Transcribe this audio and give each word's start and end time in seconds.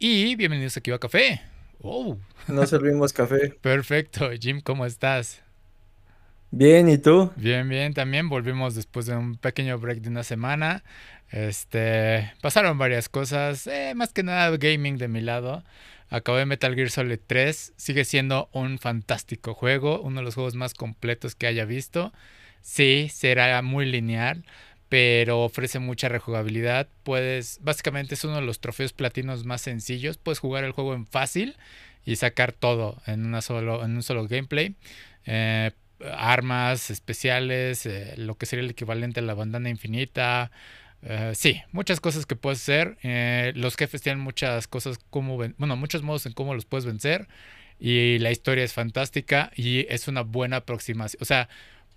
Y 0.00 0.36
bienvenidos 0.36 0.76
aquí 0.76 0.92
a 0.92 0.98
Café. 1.00 1.40
Oh. 1.82 2.16
No 2.46 2.64
servimos 2.66 3.12
café. 3.12 3.50
Perfecto. 3.60 4.30
Jim, 4.38 4.60
¿cómo 4.60 4.86
estás? 4.86 5.42
Bien, 6.52 6.88
¿y 6.88 6.98
tú? 6.98 7.32
Bien, 7.34 7.68
bien. 7.68 7.94
También 7.94 8.28
volvimos 8.28 8.76
después 8.76 9.06
de 9.06 9.16
un 9.16 9.36
pequeño 9.36 9.76
break 9.76 9.98
de 9.98 10.10
una 10.10 10.22
semana. 10.22 10.84
Este, 11.30 12.32
pasaron 12.40 12.78
varias 12.78 13.08
cosas, 13.08 13.66
eh, 13.66 13.92
más 13.96 14.12
que 14.12 14.22
nada 14.22 14.56
gaming 14.56 14.98
de 14.98 15.08
mi 15.08 15.20
lado. 15.20 15.64
Acabé 16.10 16.46
Metal 16.46 16.76
Gear 16.76 16.90
Solid 16.90 17.18
3, 17.26 17.74
sigue 17.76 18.04
siendo 18.04 18.48
un 18.52 18.78
fantástico 18.78 19.52
juego, 19.52 20.00
uno 20.00 20.20
de 20.20 20.24
los 20.24 20.36
juegos 20.36 20.54
más 20.54 20.74
completos 20.74 21.34
que 21.34 21.48
haya 21.48 21.64
visto. 21.64 22.12
Sí, 22.62 23.08
será 23.12 23.60
muy 23.62 23.84
lineal, 23.84 24.44
pero 24.88 25.42
ofrece 25.44 25.78
mucha 25.78 26.08
rejugabilidad. 26.08 26.88
Puedes, 27.02 27.58
básicamente 27.62 28.14
es 28.14 28.24
uno 28.24 28.36
de 28.36 28.42
los 28.42 28.60
trofeos 28.60 28.92
platinos 28.92 29.44
más 29.44 29.60
sencillos. 29.60 30.16
Puedes 30.16 30.38
jugar 30.38 30.64
el 30.64 30.72
juego 30.72 30.94
en 30.94 31.06
fácil 31.06 31.56
y 32.04 32.16
sacar 32.16 32.52
todo 32.52 33.00
en, 33.06 33.26
una 33.26 33.42
solo, 33.42 33.84
en 33.84 33.96
un 33.96 34.02
solo 34.02 34.26
gameplay. 34.26 34.74
Eh, 35.26 35.72
armas 36.16 36.90
especiales, 36.90 37.84
eh, 37.84 38.14
lo 38.16 38.36
que 38.36 38.46
sería 38.46 38.64
el 38.64 38.70
equivalente 38.70 39.20
a 39.20 39.22
la 39.22 39.34
bandana 39.34 39.68
infinita. 39.68 40.50
Eh, 41.02 41.32
sí, 41.34 41.60
muchas 41.72 42.00
cosas 42.00 42.24
que 42.24 42.34
puedes 42.36 42.62
hacer. 42.62 42.96
los 43.56 43.76
jefes 43.76 44.00
tienen 44.00 44.22
muchas 44.22 44.68
cosas 44.68 44.98
como, 45.10 45.36
bueno, 45.36 45.76
muchos 45.76 46.02
modos 46.02 46.24
en 46.24 46.32
cómo 46.32 46.54
los 46.54 46.64
puedes 46.64 46.86
vencer. 46.86 47.28
Y 47.78 48.18
la 48.18 48.32
historia 48.32 48.64
es 48.64 48.72
fantástica 48.72 49.52
y 49.54 49.86
es 49.88 50.08
una 50.08 50.22
buena 50.22 50.56
aproximación. 50.56 51.22
O 51.22 51.24
sea, 51.24 51.48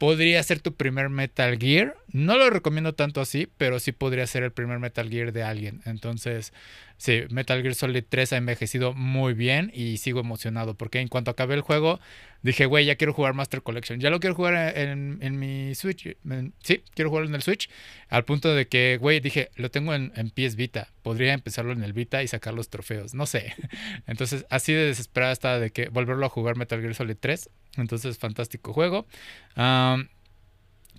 podría 0.01 0.41
ser 0.41 0.61
tu 0.61 0.73
primer 0.73 1.09
Metal 1.09 1.59
Gear. 1.59 1.95
No 2.11 2.35
lo 2.35 2.49
recomiendo 2.49 2.95
tanto 2.95 3.21
así, 3.21 3.47
pero 3.57 3.77
sí 3.79 3.91
podría 3.91 4.25
ser 4.25 4.41
el 4.41 4.51
primer 4.51 4.79
Metal 4.79 5.07
Gear 5.07 5.31
de 5.31 5.43
alguien. 5.43 5.81
Entonces, 5.85 6.53
sí, 6.97 7.21
Metal 7.29 7.61
Gear 7.61 7.75
Solid 7.75 8.03
3 8.09 8.33
ha 8.33 8.37
envejecido 8.37 8.93
muy 8.95 9.35
bien 9.35 9.69
y 9.75 9.97
sigo 9.97 10.19
emocionado 10.19 10.73
porque 10.73 11.01
en 11.01 11.07
cuanto 11.07 11.29
acabé 11.29 11.53
el 11.53 11.61
juego, 11.61 11.99
dije, 12.41 12.65
güey, 12.65 12.85
ya 12.85 12.95
quiero 12.95 13.13
jugar 13.13 13.33
Master 13.33 13.61
Collection. 13.61 13.99
Ya 13.99 14.09
lo 14.09 14.19
quiero 14.19 14.35
jugar 14.35 14.77
en, 14.77 15.39
mi 15.39 15.75
Switch. 15.75 16.15
sí, 16.63 16.83
quiero 16.93 17.09
jugarlo 17.09 17.29
en 17.29 17.35
el 17.35 17.41
Switch. 17.41 17.69
Al 18.09 18.25
punto 18.25 18.53
de 18.53 18.67
que, 18.67 18.97
güey, 18.99 19.19
dije, 19.19 19.49
lo 19.55 19.69
tengo 19.71 19.93
en, 19.93 20.11
en 20.15 20.29
PS 20.29 20.55
Vita. 20.55 20.89
Podría 21.03 21.33
empezarlo 21.33 21.71
en 21.71 21.83
el 21.83 21.93
Vita 21.93 22.23
y 22.23 22.27
sacar 22.27 22.53
los 22.53 22.69
trofeos. 22.69 23.13
No 23.13 23.25
sé. 23.25 23.53
Entonces, 24.07 24.45
así 24.49 24.73
de 24.73 24.85
desesperada 24.85 25.31
estaba 25.31 25.59
de 25.59 25.71
que 25.71 25.89
volverlo 25.89 26.25
a 26.25 26.29
jugar 26.29 26.55
Metal 26.55 26.81
Gear 26.81 26.95
Solid 26.95 27.17
3. 27.19 27.49
Entonces, 27.77 28.17
fantástico 28.17 28.73
juego. 28.73 29.07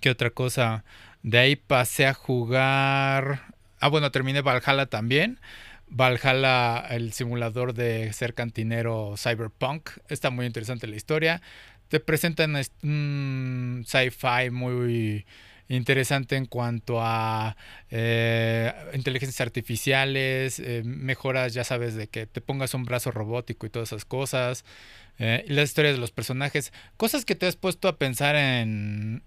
¿Qué 0.01 0.09
otra 0.09 0.29
cosa? 0.31 0.83
De 1.21 1.37
ahí 1.37 1.55
pasé 1.55 2.05
a 2.05 2.13
jugar. 2.13 3.53
Ah, 3.79 3.87
bueno, 3.89 4.11
terminé 4.11 4.41
Valhalla 4.41 4.85
también. 4.85 5.39
Valhalla, 5.93 6.87
el 6.89 7.13
simulador 7.13 7.73
de 7.73 8.11
ser 8.13 8.33
cantinero 8.33 9.15
cyberpunk. 9.17 9.91
Está 10.09 10.31
muy 10.31 10.45
interesante 10.45 10.87
la 10.87 10.95
historia. 10.95 11.41
Te 11.87 11.99
presentan 11.99 12.55
un 12.81 13.83
sci-fi 13.85 14.49
muy 14.49 15.25
interesante 15.67 16.35
en 16.35 16.45
cuanto 16.45 16.99
a 16.99 17.55
eh, 17.91 18.73
inteligencias 18.93 19.41
artificiales, 19.41 20.59
eh, 20.59 20.81
mejoras, 20.83 21.53
ya 21.53 21.63
sabes, 21.63 21.95
de 21.95 22.07
que 22.07 22.25
te 22.25 22.41
pongas 22.41 22.73
un 22.73 22.85
brazo 22.85 23.11
robótico 23.11 23.65
y 23.65 23.69
todas 23.69 23.89
esas 23.89 24.05
cosas, 24.05 24.65
eh, 25.19 25.45
y 25.47 25.53
las 25.53 25.69
historias 25.69 25.95
de 25.95 26.01
los 26.01 26.11
personajes, 26.11 26.73
cosas 26.97 27.23
que 27.23 27.35
te 27.35 27.45
has 27.45 27.55
puesto 27.55 27.87
a 27.87 27.97
pensar 27.97 28.35
en 28.35 29.23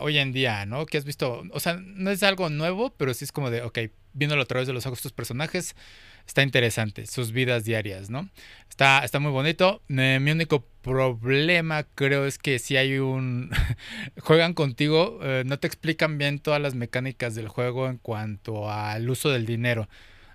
hoy 0.00 0.18
en 0.18 0.30
día, 0.30 0.66
¿no? 0.66 0.86
Que 0.86 0.98
has 0.98 1.04
visto, 1.04 1.42
o 1.50 1.58
sea, 1.58 1.80
no 1.82 2.12
es 2.12 2.22
algo 2.22 2.48
nuevo, 2.48 2.90
pero 2.96 3.12
sí 3.12 3.24
es 3.24 3.32
como 3.32 3.50
de, 3.50 3.62
ok, 3.62 3.78
viéndolo 4.18 4.42
a 4.42 4.46
través 4.46 4.66
de 4.66 4.74
los 4.74 4.84
ojos 4.84 4.98
de 4.98 5.02
tus 5.02 5.12
personajes, 5.12 5.76
está 6.26 6.42
interesante, 6.42 7.06
sus 7.06 7.32
vidas 7.32 7.64
diarias, 7.64 8.10
¿no? 8.10 8.28
Está, 8.68 9.04
está 9.04 9.18
muy 9.18 9.30
bonito. 9.30 9.80
Eh, 9.88 10.18
mi 10.20 10.30
único 10.30 10.66
problema 10.82 11.84
creo 11.94 12.26
es 12.26 12.38
que 12.38 12.58
si 12.58 12.76
hay 12.76 12.98
un... 12.98 13.50
juegan 14.20 14.54
contigo, 14.54 15.20
eh, 15.22 15.44
no 15.46 15.58
te 15.58 15.66
explican 15.66 16.18
bien 16.18 16.38
todas 16.38 16.60
las 16.60 16.74
mecánicas 16.74 17.34
del 17.34 17.48
juego 17.48 17.88
en 17.88 17.96
cuanto 17.98 18.70
al 18.70 19.08
uso 19.08 19.30
del 19.30 19.46
dinero. 19.46 19.88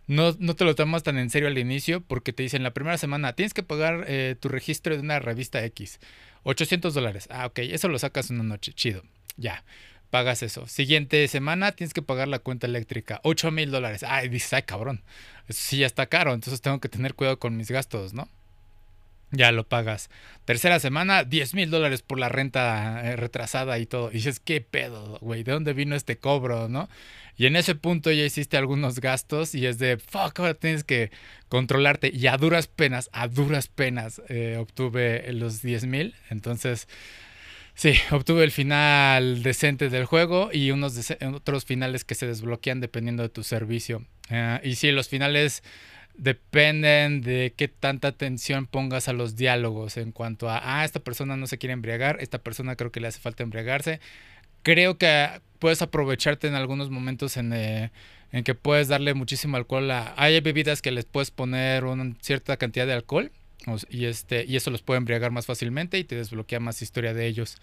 No, 0.08 0.36
no, 0.40 0.56
te 0.56 0.66
lo 0.66 0.76
tomas 0.76 1.04
tan 1.04 1.18
en 1.18 1.30
serio 1.30 1.48
al 1.48 1.58
inicio 1.58 2.02
porque 2.02 2.34
te 2.34 2.44
dicen 2.44 2.64
la 2.64 2.74
primera 2.74 2.98
semana 2.98 3.34
tienes 3.34 3.54
que 3.54 3.64
pagar 3.64 4.04
eh, 4.08 4.36
tu 4.38 4.50
registro 4.50 4.96
de 4.96 5.02
una 5.02 5.20
revista 5.20 5.64
X. 5.66 6.00
800 6.44 6.94
dólares. 6.94 7.28
Ah, 7.30 7.46
ok, 7.46 7.60
eso 7.60 7.88
lo 7.88 8.00
sacas 8.00 8.30
una 8.30 8.44
noche. 8.44 8.74
Chido. 8.74 9.04
Ya 9.38 9.64
pagas 10.14 10.44
eso. 10.44 10.68
Siguiente 10.68 11.28
semana 11.28 11.72
tienes 11.72 11.92
que 11.92 12.04
pagar 12.04 12.28
la 12.28 12.38
cuenta 12.38 12.68
eléctrica, 12.68 13.20
8 13.24 13.50
mil 13.50 13.72
dólares. 13.72 14.04
Ay, 14.08 14.30
dices, 14.30 14.54
ay, 14.54 14.62
cabrón, 14.62 15.02
eso 15.48 15.60
sí 15.60 15.80
ya 15.80 15.88
está 15.88 16.06
caro, 16.06 16.36
entonces 16.36 16.62
tengo 16.62 16.80
que 16.80 16.88
tener 16.88 17.16
cuidado 17.16 17.40
con 17.40 17.58
mis 17.58 17.72
gastos, 17.72 18.14
¿no? 18.14 18.30
Ya 19.32 19.52
lo 19.52 19.68
pagas. 19.68 20.12
Tercera 20.46 20.80
semana, 20.80 21.24
10 21.24 21.56
mil 21.56 21.72
dólares 21.72 22.04
por 22.04 22.20
la 22.20 22.30
renta 22.30 23.02
eh, 23.04 23.16
retrasada 23.16 23.80
y 23.80 23.88
todo. 23.88 24.12
Y 24.12 24.18
dices, 24.18 24.40
¿qué 24.40 24.62
pedo, 24.62 25.18
güey? 25.20 25.42
¿De 25.42 25.52
dónde 25.52 25.74
vino 25.74 25.96
este 25.96 26.20
cobro, 26.20 26.70
no? 26.70 26.90
Y 27.36 27.48
en 27.48 27.56
ese 27.56 27.74
punto 27.74 28.12
ya 28.12 28.24
hiciste 28.24 28.56
algunos 28.56 29.00
gastos 29.00 29.56
y 29.56 29.66
es 29.66 29.80
de, 29.80 29.98
fuck, 29.98 30.40
ahora 30.40 30.54
tienes 30.54 30.84
que 30.84 31.10
controlarte. 31.50 32.12
Y 32.14 32.28
a 32.28 32.38
duras 32.38 32.68
penas, 32.68 33.10
a 33.14 33.28
duras 33.28 33.68
penas 33.68 34.22
eh, 34.30 34.58
obtuve 34.60 35.34
los 35.34 35.64
10 35.64 35.88
mil. 35.88 36.14
Entonces, 36.30 36.88
Sí, 37.76 37.94
obtuve 38.12 38.44
el 38.44 38.52
final 38.52 39.44
decente 39.44 39.90
del 39.90 40.06
juego 40.06 40.50
y 40.54 40.72
unos 40.72 41.14
otros 41.34 41.66
finales 41.66 42.06
que 42.06 42.16
se 42.16 42.28
desbloquean 42.28 42.82
dependiendo 42.82 43.24
de 43.24 43.30
tu 43.30 43.44
servicio. 43.44 44.06
Eh, 44.30 44.60
y 44.64 44.76
sí, 44.76 44.92
los 44.92 45.10
finales 45.10 45.64
dependen 46.16 47.22
de 47.22 47.54
qué 47.58 47.68
tanta 47.68 48.10
atención 48.10 48.68
pongas 48.68 49.08
a 49.08 49.14
los 49.14 49.36
diálogos 49.36 49.98
en 49.98 50.12
cuanto 50.12 50.50
a, 50.50 50.82
ah, 50.82 50.86
esta 50.86 51.00
persona 51.00 51.36
no 51.38 51.48
se 51.48 51.58
quiere 51.58 51.74
embriagar, 51.74 52.18
esta 52.22 52.38
persona 52.38 52.76
creo 52.76 52.92
que 52.92 53.00
le 53.00 53.08
hace 53.08 53.20
falta 53.20 53.44
embriagarse. 53.44 54.00
Creo 54.62 54.98
que 54.98 55.42
puedes 55.60 55.82
aprovecharte 55.82 56.48
en 56.48 56.56
algunos 56.56 56.90
momentos 56.90 57.36
en, 57.38 57.52
eh, 57.54 57.92
en 58.32 58.44
que 58.44 58.56
puedes 58.56 58.88
darle 58.88 59.14
muchísimo 59.14 59.58
alcohol 59.58 59.90
a... 59.92 60.14
Hay 60.16 60.40
bebidas 60.42 60.82
que 60.82 60.92
les 60.92 61.06
puedes 61.06 61.32
poner 61.32 61.86
una 61.86 62.16
cierta 62.22 62.58
cantidad 62.58 62.86
de 62.88 62.94
alcohol 62.94 63.32
y, 63.90 64.06
este, 64.06 64.46
y 64.46 64.56
eso 64.56 64.72
los 64.72 64.82
puede 64.82 64.98
embriagar 64.98 65.32
más 65.32 65.46
fácilmente 65.46 65.98
y 65.98 66.04
te 66.04 66.16
desbloquea 66.16 66.60
más 66.60 66.82
historia 66.82 67.14
de 67.14 67.28
ellos. 67.28 67.58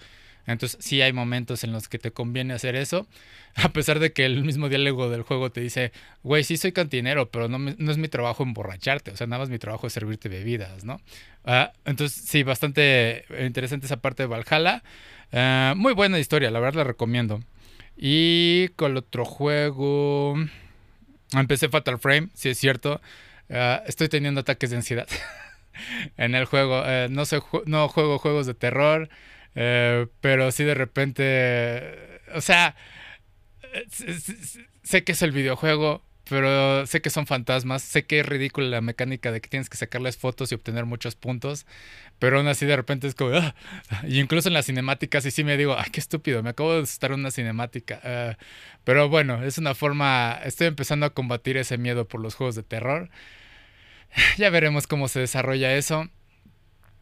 Entonces 0.46 0.78
sí 0.80 1.02
hay 1.02 1.12
momentos 1.12 1.64
en 1.64 1.72
los 1.72 1.88
que 1.88 1.98
te 1.98 2.12
conviene 2.12 2.54
hacer 2.54 2.76
eso, 2.76 3.06
a 3.54 3.72
pesar 3.72 3.98
de 3.98 4.12
que 4.12 4.24
el 4.24 4.44
mismo 4.44 4.68
diálogo 4.68 5.10
del 5.10 5.22
juego 5.22 5.50
te 5.50 5.60
dice, 5.60 5.92
güey, 6.22 6.44
sí 6.44 6.56
soy 6.56 6.72
cantinero, 6.72 7.30
pero 7.30 7.48
no, 7.48 7.58
no 7.58 7.90
es 7.90 7.98
mi 7.98 8.08
trabajo 8.08 8.42
emborracharte, 8.42 9.10
o 9.10 9.16
sea, 9.16 9.26
nada 9.26 9.40
más 9.40 9.50
mi 9.50 9.58
trabajo 9.58 9.86
es 9.86 9.92
servirte 9.92 10.28
bebidas, 10.28 10.84
¿no? 10.84 11.00
Ah, 11.44 11.72
entonces 11.84 12.22
sí, 12.26 12.42
bastante 12.42 13.24
interesante 13.40 13.86
esa 13.86 14.00
parte 14.00 14.24
de 14.24 14.26
Valhalla. 14.28 14.82
Ah, 15.32 15.74
muy 15.76 15.92
buena 15.94 16.18
historia, 16.18 16.50
la 16.50 16.60
verdad 16.60 16.78
la 16.78 16.84
recomiendo. 16.84 17.42
Y 17.96 18.68
con 18.76 18.92
el 18.92 18.98
otro 18.98 19.24
juego, 19.24 20.34
empecé 21.32 21.68
Fatal 21.68 21.98
Frame, 21.98 22.28
sí 22.34 22.48
es 22.50 22.58
cierto, 22.58 23.00
ah, 23.50 23.82
estoy 23.86 24.08
teniendo 24.08 24.40
ataques 24.40 24.70
de 24.70 24.76
ansiedad. 24.76 25.08
en 26.16 26.34
el 26.34 26.44
juego. 26.44 26.82
Eh, 26.86 27.08
no, 27.10 27.24
sé, 27.24 27.40
no 27.66 27.88
juego 27.88 28.18
juegos 28.18 28.46
de 28.46 28.54
terror, 28.54 29.08
eh, 29.54 30.06
pero 30.20 30.50
sí 30.52 30.64
de 30.64 30.74
repente, 30.74 32.20
o 32.34 32.40
sea, 32.40 32.76
sé 34.82 35.04
que 35.04 35.12
es 35.12 35.22
el 35.22 35.32
videojuego, 35.32 36.04
pero 36.28 36.86
sé 36.86 37.00
que 37.02 37.10
son 37.10 37.26
fantasmas, 37.26 37.82
sé 37.82 38.04
que 38.06 38.20
es 38.20 38.26
ridícula 38.26 38.68
la 38.68 38.80
mecánica 38.80 39.32
de 39.32 39.40
que 39.40 39.48
tienes 39.48 39.68
que 39.68 39.76
sacarles 39.76 40.16
fotos 40.16 40.52
y 40.52 40.54
obtener 40.54 40.86
muchos 40.86 41.16
puntos, 41.16 41.66
pero 42.20 42.38
aún 42.38 42.46
así 42.48 42.66
de 42.66 42.76
repente 42.76 43.08
es 43.08 43.14
como, 43.16 43.34
ah", 43.34 43.54
y 44.06 44.20
incluso 44.20 44.48
en 44.48 44.54
las 44.54 44.66
cinemáticas 44.66 45.26
y 45.26 45.32
sí 45.32 45.44
me 45.44 45.56
digo, 45.56 45.76
ay, 45.76 45.90
qué 45.90 46.00
estúpido, 46.00 46.42
me 46.42 46.50
acabo 46.50 46.74
de 46.74 46.82
estar 46.82 47.12
una 47.12 47.30
cinemática, 47.32 48.00
eh, 48.04 48.36
pero 48.84 49.08
bueno, 49.08 49.42
es 49.42 49.58
una 49.58 49.74
forma, 49.74 50.38
estoy 50.44 50.68
empezando 50.68 51.04
a 51.06 51.10
combatir 51.14 51.56
ese 51.56 51.78
miedo 51.78 52.06
por 52.06 52.20
los 52.20 52.34
juegos 52.36 52.54
de 52.54 52.62
terror 52.62 53.10
ya 54.38 54.50
veremos 54.50 54.86
cómo 54.86 55.08
se 55.08 55.20
desarrolla 55.20 55.74
eso. 55.74 56.08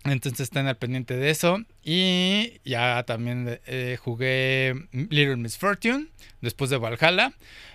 Entonces 0.04 0.40
estén 0.40 0.66
al 0.66 0.76
pendiente 0.76 1.16
de 1.16 1.30
eso. 1.30 1.60
Y 1.82 2.60
ya 2.64 3.02
también 3.04 3.60
eh, 3.66 3.98
jugué 4.00 4.74
Little 4.92 5.36
Miss 5.36 5.58
Fortune 5.58 6.06
después 6.40 6.70
de 6.70 6.76
Valhalla. 6.78 7.32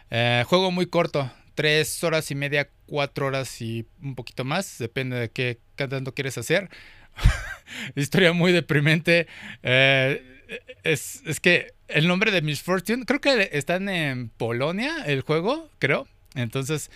Eh, 0.10 0.44
juego 0.48 0.72
muy 0.72 0.88
corto. 0.88 1.32
Tres 1.56 2.04
horas 2.04 2.32
y 2.32 2.36
media, 2.36 2.70
cuatro 2.88 3.28
horas 3.28 3.62
y 3.62 3.86
un 4.02 4.16
poquito 4.16 4.44
más. 4.44 4.78
Depende 4.80 5.18
de 5.18 5.30
qué 5.30 5.60
tanto 5.76 6.14
quieres 6.14 6.38
hacer. 6.38 6.70
Historia 7.96 8.34
muy 8.34 8.52
deprimente. 8.52 9.28
Eh, 9.62 10.42
es, 10.84 11.22
es, 11.26 11.40
que 11.40 11.74
el 11.88 12.08
nombre 12.08 12.32
de 12.32 12.42
Miss 12.42 12.62
Fortune, 12.62 13.06
creo 13.06 13.22
que 13.22 13.50
están 13.54 13.90
en 13.90 14.30
Polonia 14.30 15.04
el 15.06 15.22
juego, 15.22 15.70
creo. 15.80 16.08
Entonces, 16.36 16.90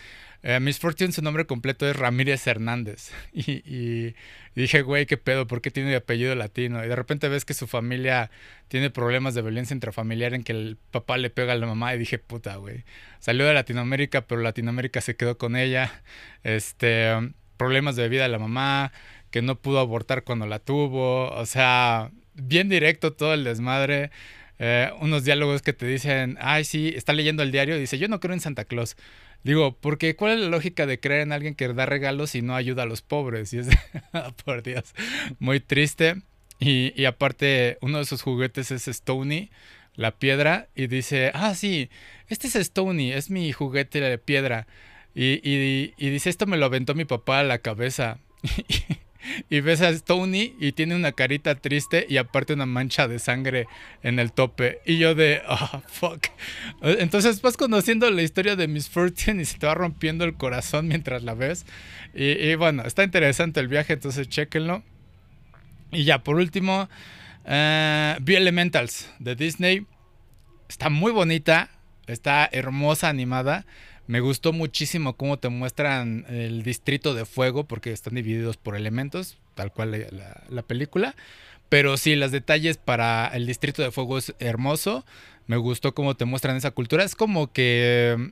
eh, 0.43 0.59
Miss 0.59 0.79
Fortune, 0.79 1.11
su 1.11 1.21
nombre 1.21 1.45
completo 1.45 1.89
es 1.89 1.95
Ramírez 1.95 2.45
Hernández. 2.47 3.11
Y, 3.33 3.61
y 3.65 4.15
dije, 4.55 4.81
güey, 4.81 5.05
qué 5.05 5.17
pedo, 5.17 5.47
¿por 5.47 5.61
qué 5.61 5.71
tiene 5.71 5.95
apellido 5.95 6.33
latino? 6.35 6.83
Y 6.83 6.87
de 6.87 6.95
repente 6.95 7.29
ves 7.29 7.45
que 7.45 7.53
su 7.53 7.67
familia 7.67 8.31
tiene 8.67 8.89
problemas 8.89 9.35
de 9.35 9.41
violencia 9.41 9.73
intrafamiliar 9.73 10.33
en 10.33 10.43
que 10.43 10.51
el 10.53 10.77
papá 10.91 11.17
le 11.17 11.29
pega 11.29 11.53
a 11.53 11.55
la 11.57 11.67
mamá. 11.67 11.93
Y 11.93 11.99
dije, 11.99 12.17
puta, 12.17 12.55
güey. 12.57 12.83
Salió 13.19 13.45
de 13.45 13.53
Latinoamérica, 13.53 14.21
pero 14.27 14.41
Latinoamérica 14.41 15.01
se 15.01 15.15
quedó 15.15 15.37
con 15.37 15.55
ella. 15.55 16.01
Este, 16.43 17.11
problemas 17.57 17.95
de 17.95 18.09
vida 18.09 18.23
de 18.23 18.29
la 18.29 18.39
mamá, 18.39 18.91
que 19.31 19.41
no 19.41 19.59
pudo 19.59 19.79
abortar 19.79 20.23
cuando 20.23 20.47
la 20.47 20.59
tuvo. 20.59 21.29
O 21.29 21.45
sea, 21.45 22.11
bien 22.33 22.69
directo 22.69 23.13
todo 23.13 23.33
el 23.33 23.43
desmadre. 23.43 24.11
Eh, 24.59 24.91
unos 25.01 25.23
diálogos 25.23 25.61
que 25.61 25.73
te 25.73 25.85
dicen, 25.85 26.37
ay, 26.41 26.63
sí, 26.63 26.93
está 26.95 27.13
leyendo 27.13 27.43
el 27.43 27.51
diario 27.51 27.77
dice, 27.77 27.99
yo 27.99 28.07
no 28.07 28.19
creo 28.19 28.33
en 28.33 28.39
Santa 28.39 28.65
Claus. 28.65 28.95
Digo, 29.43 29.77
porque 29.79 30.15
¿cuál 30.15 30.33
es 30.33 30.39
la 30.39 30.49
lógica 30.49 30.85
de 30.85 30.99
creer 30.99 31.21
en 31.21 31.31
alguien 31.31 31.55
que 31.55 31.67
da 31.73 31.85
regalos 31.85 32.35
y 32.35 32.41
no 32.41 32.55
ayuda 32.55 32.83
a 32.83 32.85
los 32.85 33.01
pobres? 33.01 33.53
Y 33.53 33.59
es, 33.59 33.69
por 34.45 34.63
Dios, 34.63 34.93
muy 35.39 35.59
triste. 35.59 36.21
Y, 36.59 36.93
y, 36.99 37.05
aparte, 37.05 37.77
uno 37.81 37.99
de 37.99 38.05
sus 38.05 38.23
juguetes 38.23 38.71
es 38.71 38.87
Stony, 38.87 39.49
la 39.95 40.17
piedra, 40.17 40.69
y 40.75 40.87
dice, 40.87 41.31
ah, 41.35 41.53
sí, 41.53 41.89
este 42.29 42.47
es 42.47 42.55
Stony, 42.55 43.11
es 43.13 43.29
mi 43.29 43.51
juguete 43.51 44.01
de 44.01 44.17
piedra. 44.17 44.67
Y, 45.13 45.39
y, 45.47 45.93
y 45.97 46.09
dice, 46.09 46.29
esto 46.29 46.47
me 46.47 46.57
lo 46.57 46.65
aventó 46.65 46.95
mi 46.95 47.05
papá 47.05 47.39
a 47.39 47.43
la 47.43 47.59
cabeza. 47.59 48.19
y 49.49 49.59
ves 49.61 49.81
a 49.81 49.89
Stony 49.89 50.53
y 50.59 50.71
tiene 50.73 50.95
una 50.95 51.11
carita 51.11 51.55
triste 51.55 52.05
y 52.09 52.17
aparte 52.17 52.53
una 52.53 52.65
mancha 52.65 53.07
de 53.07 53.19
sangre 53.19 53.67
en 54.03 54.19
el 54.19 54.31
tope. 54.31 54.79
Y 54.85 54.97
yo 54.97 55.15
de, 55.15 55.41
oh, 55.47 55.81
fuck. 55.87 56.27
Entonces 56.81 57.41
vas 57.41 57.57
conociendo 57.57 58.09
la 58.09 58.21
historia 58.21 58.55
de 58.55 58.67
Miss 58.67 58.89
Fortune 58.89 59.41
y 59.41 59.45
se 59.45 59.57
te 59.57 59.67
va 59.67 59.75
rompiendo 59.75 60.25
el 60.25 60.35
corazón 60.35 60.87
mientras 60.87 61.23
la 61.23 61.33
ves. 61.33 61.65
Y, 62.13 62.55
bueno, 62.55 62.83
está 62.83 63.03
interesante 63.03 63.59
el 63.59 63.67
viaje, 63.67 63.93
entonces 63.93 64.27
chequenlo. 64.27 64.83
Y 65.91 66.03
ya, 66.03 66.23
por 66.23 66.37
último, 66.37 66.89
uh, 67.45 68.23
Elementals 68.25 69.09
de 69.19 69.35
Disney. 69.35 69.85
Está 70.67 70.89
muy 70.89 71.11
bonita, 71.11 71.69
está 72.07 72.49
hermosa 72.51 73.09
animada. 73.09 73.65
Me 74.07 74.21
gustó 74.21 74.53
muchísimo 74.53 75.17
cómo 75.17 75.37
te 75.37 75.49
muestran 75.49 76.25
el 76.29 76.63
distrito 76.63 77.13
de 77.13 77.25
fuego, 77.25 77.65
porque 77.65 77.91
están 77.91 78.15
divididos 78.15 78.55
por 78.55 78.77
elementos, 78.77 79.37
tal 79.53 79.73
cual 79.73 80.07
la, 80.49 80.61
película. 80.63 81.13
Pero 81.67 81.97
sí, 81.97 82.15
los 82.15 82.31
detalles 82.31 82.77
para 82.77 83.27
el 83.27 83.45
distrito 83.45 83.81
de 83.81 83.91
fuego 83.91 84.17
es 84.17 84.33
hermoso. 84.39 85.05
Me 85.45 85.57
gustó 85.57 85.93
cómo 85.93 86.15
te 86.15 86.23
muestran 86.23 86.55
esa 86.55 86.71
cultura. 86.71 87.03
Es 87.03 87.15
como 87.15 87.51
que 87.51 88.15
mm, 88.17 88.31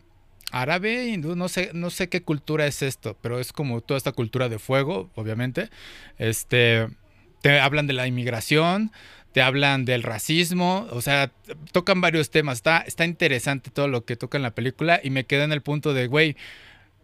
árabe, 0.51 1.07
hindú, 1.07 1.35
no 1.35 1.49
sé, 1.49 1.71
no 1.73 1.89
sé 1.89 2.07
qué 2.07 2.21
cultura 2.21 2.65
es 2.67 2.81
esto, 2.81 3.17
pero 3.21 3.41
es 3.41 3.51
como 3.51 3.81
toda 3.81 3.97
esta 3.97 4.13
cultura 4.13 4.47
de 4.47 4.59
fuego, 4.59 5.11
obviamente. 5.15 5.69
Este, 6.17 6.87
te 7.41 7.59
hablan 7.59 7.87
de 7.87 7.93
la 7.93 8.07
inmigración, 8.07 8.93
te 9.35 9.41
hablan 9.41 9.83
del 9.83 10.01
racismo, 10.01 10.87
o 10.91 11.01
sea, 11.01 11.29
tocan 11.73 11.99
varios 11.99 12.29
temas. 12.29 12.59
Está, 12.59 12.77
está 12.77 13.03
interesante 13.03 13.69
todo 13.69 13.89
lo 13.89 14.05
que 14.05 14.15
toca 14.15 14.37
en 14.37 14.43
la 14.43 14.55
película 14.55 15.01
y 15.03 15.09
me 15.09 15.25
quedé 15.25 15.43
en 15.43 15.51
el 15.51 15.61
punto 15.61 15.93
de, 15.93 16.07
güey, 16.07 16.37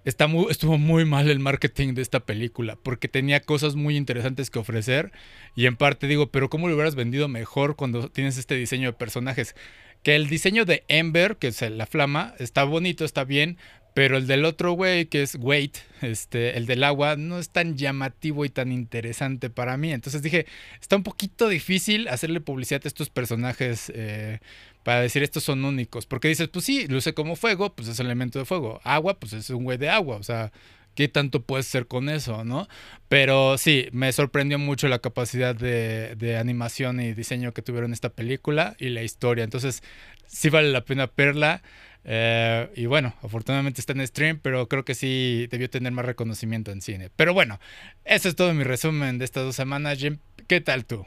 está 0.06 0.28
muy, 0.28 0.50
estuvo 0.50 0.78
muy 0.78 1.04
mal 1.04 1.30
el 1.30 1.40
marketing 1.40 1.94
de 1.94 2.02
esta 2.02 2.22
película 2.22 2.78
porque 2.82 3.10
tenía 3.10 3.42
cosas 3.42 3.76
muy 3.76 3.98
interesantes 3.98 4.50
que 4.50 4.60
ofrecer 4.60 5.12
y 5.58 5.66
en 5.66 5.76
parte 5.76 6.08
digo, 6.08 6.32
pero 6.32 6.50
¿cómo 6.50 6.70
lo 6.70 6.76
hubieras 6.76 6.96
vendido 6.96 7.28
mejor 7.28 7.76
cuando 7.76 8.08
tienes 8.08 8.38
este 8.38 8.56
diseño 8.56 8.92
de 8.92 8.98
personajes? 8.98 9.54
Que 10.02 10.16
el 10.16 10.30
diseño 10.30 10.64
de 10.64 10.86
Ember, 10.88 11.36
que 11.36 11.50
es 11.50 11.62
la 11.62 11.86
flama, 11.86 12.34
está 12.40 12.64
bonito, 12.64 13.04
está 13.04 13.26
bien, 13.26 13.58
pero 13.94 14.18
el 14.18 14.28
del 14.28 14.46
otro 14.46 14.72
güey, 14.74 15.06
que 15.06 15.22
es 15.22 15.36
Wait, 15.36 15.78
este, 16.02 16.58
el 16.58 16.66
del 16.66 16.84
agua, 16.84 17.18
no 17.18 17.40
es 17.40 17.50
tan 17.50 17.76
llamativo 17.78 18.46
y 18.46 18.50
tan 18.50 18.72
interesante 18.72 19.50
para 19.50 19.76
mí. 19.76 19.92
Entonces 19.92 20.22
dije, 20.22 20.46
está 20.80 20.96
un 20.96 21.04
poquito 21.04 21.50
difícil 21.50 22.08
hacerle 22.08 22.40
publicidad 22.40 22.82
a 22.86 22.88
estos 22.88 23.10
personajes 23.10 23.92
eh, 23.94 24.40
para 24.84 25.02
decir 25.02 25.24
estos 25.24 25.44
son 25.44 25.66
únicos. 25.66 26.06
Porque 26.06 26.30
dices, 26.30 26.48
pues 26.48 26.66
sí, 26.66 26.88
luce 26.88 27.14
como 27.14 27.36
fuego, 27.36 27.76
pues 27.76 27.90
es 27.90 28.00
elemento 28.00 28.40
de 28.40 28.46
fuego. 28.46 28.80
Agua, 28.84 29.20
pues 29.20 29.34
es 29.34 29.50
un 29.50 29.66
güey 29.66 29.78
de 29.78 29.90
agua. 29.90 30.16
O 30.16 30.24
sea, 30.24 30.54
¿qué 30.96 31.10
tanto 31.10 31.44
puedes 31.44 31.68
ser 31.68 31.88
con 31.88 32.08
eso, 32.08 32.46
no? 32.46 32.70
Pero 33.10 33.58
sí, 33.58 33.88
me 33.92 34.14
sorprendió 34.14 34.58
mucho 34.58 34.88
la 34.88 35.00
capacidad 35.00 35.54
de, 35.54 36.16
de 36.16 36.38
animación 36.38 37.02
y 37.02 37.14
diseño 37.14 37.54
que 37.54 37.62
tuvieron 37.62 37.92
esta 37.92 38.10
película 38.10 38.76
y 38.80 38.88
la 38.90 39.04
historia. 39.04 39.44
Entonces, 39.44 39.84
sí 40.28 40.50
vale 40.50 40.72
la 40.72 40.86
pena 40.86 41.12
verla. 41.16 41.62
Eh, 42.04 42.70
y 42.76 42.86
bueno, 42.88 43.14
afortunadamente 43.22 43.82
está 43.82 43.94
en 43.94 44.06
stream, 44.08 44.40
pero 44.42 44.68
creo 44.68 44.84
que 44.86 44.96
sí 44.96 45.48
debió 45.52 45.70
tener 45.70 45.92
más 45.92 46.06
reconocimiento 46.06 46.72
en 46.72 46.82
cine. 46.82 47.10
Pero 47.16 47.34
bueno, 47.34 47.60
eso 48.06 48.30
es 48.30 48.36
todo 48.36 48.54
mi 48.54 48.64
resumen 48.64 49.18
de 49.18 49.26
estas 49.26 49.44
dos 49.44 49.56
semanas. 49.56 50.00
Jim, 50.00 50.18
¿qué 50.48 50.62
tal 50.62 50.86
tú? 50.86 51.06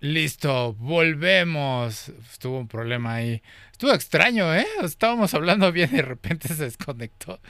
Listo, 0.00 0.74
volvemos. 0.74 2.10
Estuvo 2.30 2.58
un 2.58 2.68
problema 2.68 3.14
ahí. 3.14 3.42
Estuvo 3.72 3.92
extraño, 3.92 4.54
¿eh? 4.54 4.66
Estábamos 4.82 5.32
hablando 5.34 5.72
bien 5.72 5.90
y 5.92 5.96
de 5.96 6.02
repente 6.02 6.48
se 6.48 6.64
desconectó. 6.64 7.40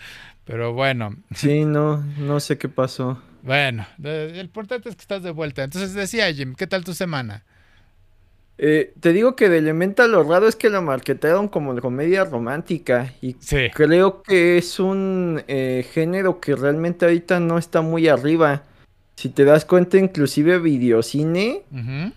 Pero 0.44 0.72
bueno. 0.72 1.16
Sí, 1.34 1.64
no, 1.64 1.98
no 2.18 2.38
sé 2.40 2.58
qué 2.58 2.68
pasó. 2.68 3.20
Bueno, 3.42 3.86
el 4.02 4.38
importante 4.38 4.88
es 4.88 4.94
que 4.94 5.02
estás 5.02 5.22
de 5.22 5.30
vuelta. 5.30 5.64
Entonces 5.64 5.94
decía 5.94 6.32
Jim, 6.32 6.54
¿qué 6.54 6.66
tal 6.66 6.84
tu 6.84 6.94
semana? 6.94 7.44
Eh, 8.56 8.94
te 9.00 9.12
digo 9.12 9.34
que 9.34 9.48
de 9.48 9.58
Elemental 9.58 10.12
lo 10.12 10.22
raro 10.22 10.46
es 10.46 10.54
que 10.54 10.70
lo 10.70 10.80
marketaron 10.80 11.48
como 11.48 11.78
comedia 11.80 12.24
romántica 12.24 13.12
y 13.20 13.34
creo 13.74 14.22
que 14.22 14.58
es 14.58 14.78
un 14.78 15.42
eh, 15.48 15.84
género 15.92 16.40
que 16.40 16.54
realmente 16.54 17.04
ahorita 17.04 17.40
no 17.40 17.58
está 17.58 17.80
muy 17.80 18.08
arriba. 18.08 18.62
Si 19.16 19.28
te 19.28 19.44
das 19.44 19.64
cuenta, 19.64 19.98
inclusive 19.98 20.58
videocine 20.58 21.62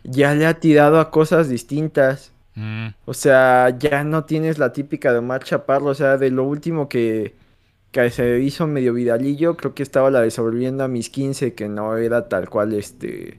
ya 0.03 0.33
le 0.35 0.45
ha 0.45 0.59
tirado 0.59 0.99
a 0.99 1.09
cosas 1.11 1.49
distintas. 1.49 2.33
Mm. 2.55 2.87
O 3.05 3.13
sea, 3.13 3.75
ya 3.77 4.03
no 4.03 4.25
tienes 4.25 4.57
la 4.57 4.73
típica 4.73 5.11
de 5.11 5.19
Omar 5.19 5.43
Chaparro. 5.43 5.87
O 5.87 5.95
sea, 5.95 6.17
de 6.17 6.31
lo 6.31 6.43
último 6.43 6.89
que, 6.89 7.35
que 7.91 8.09
se 8.09 8.39
hizo 8.39 8.65
medio 8.65 8.93
vidalillo, 8.93 9.57
creo 9.57 9.75
que 9.75 9.83
estaba 9.83 10.09
la 10.09 10.21
de 10.21 10.31
Sobreviviendo 10.31 10.83
a 10.83 10.87
mis 10.87 11.11
15, 11.11 11.53
que 11.53 11.69
no 11.69 11.97
era 11.97 12.27
tal 12.29 12.49
cual 12.49 12.73
este 12.73 13.37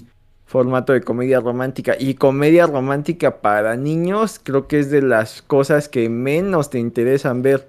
formato 0.48 0.94
de 0.94 1.02
comedia 1.02 1.40
romántica. 1.40 1.94
Y 1.98 2.14
comedia 2.14 2.66
romántica 2.66 3.40
para 3.40 3.76
niños 3.76 4.40
creo 4.42 4.66
que 4.66 4.80
es 4.80 4.90
de 4.90 5.02
las 5.02 5.42
cosas 5.42 5.88
que 5.88 6.08
menos 6.08 6.70
te 6.70 6.78
interesan 6.78 7.42
ver. 7.42 7.68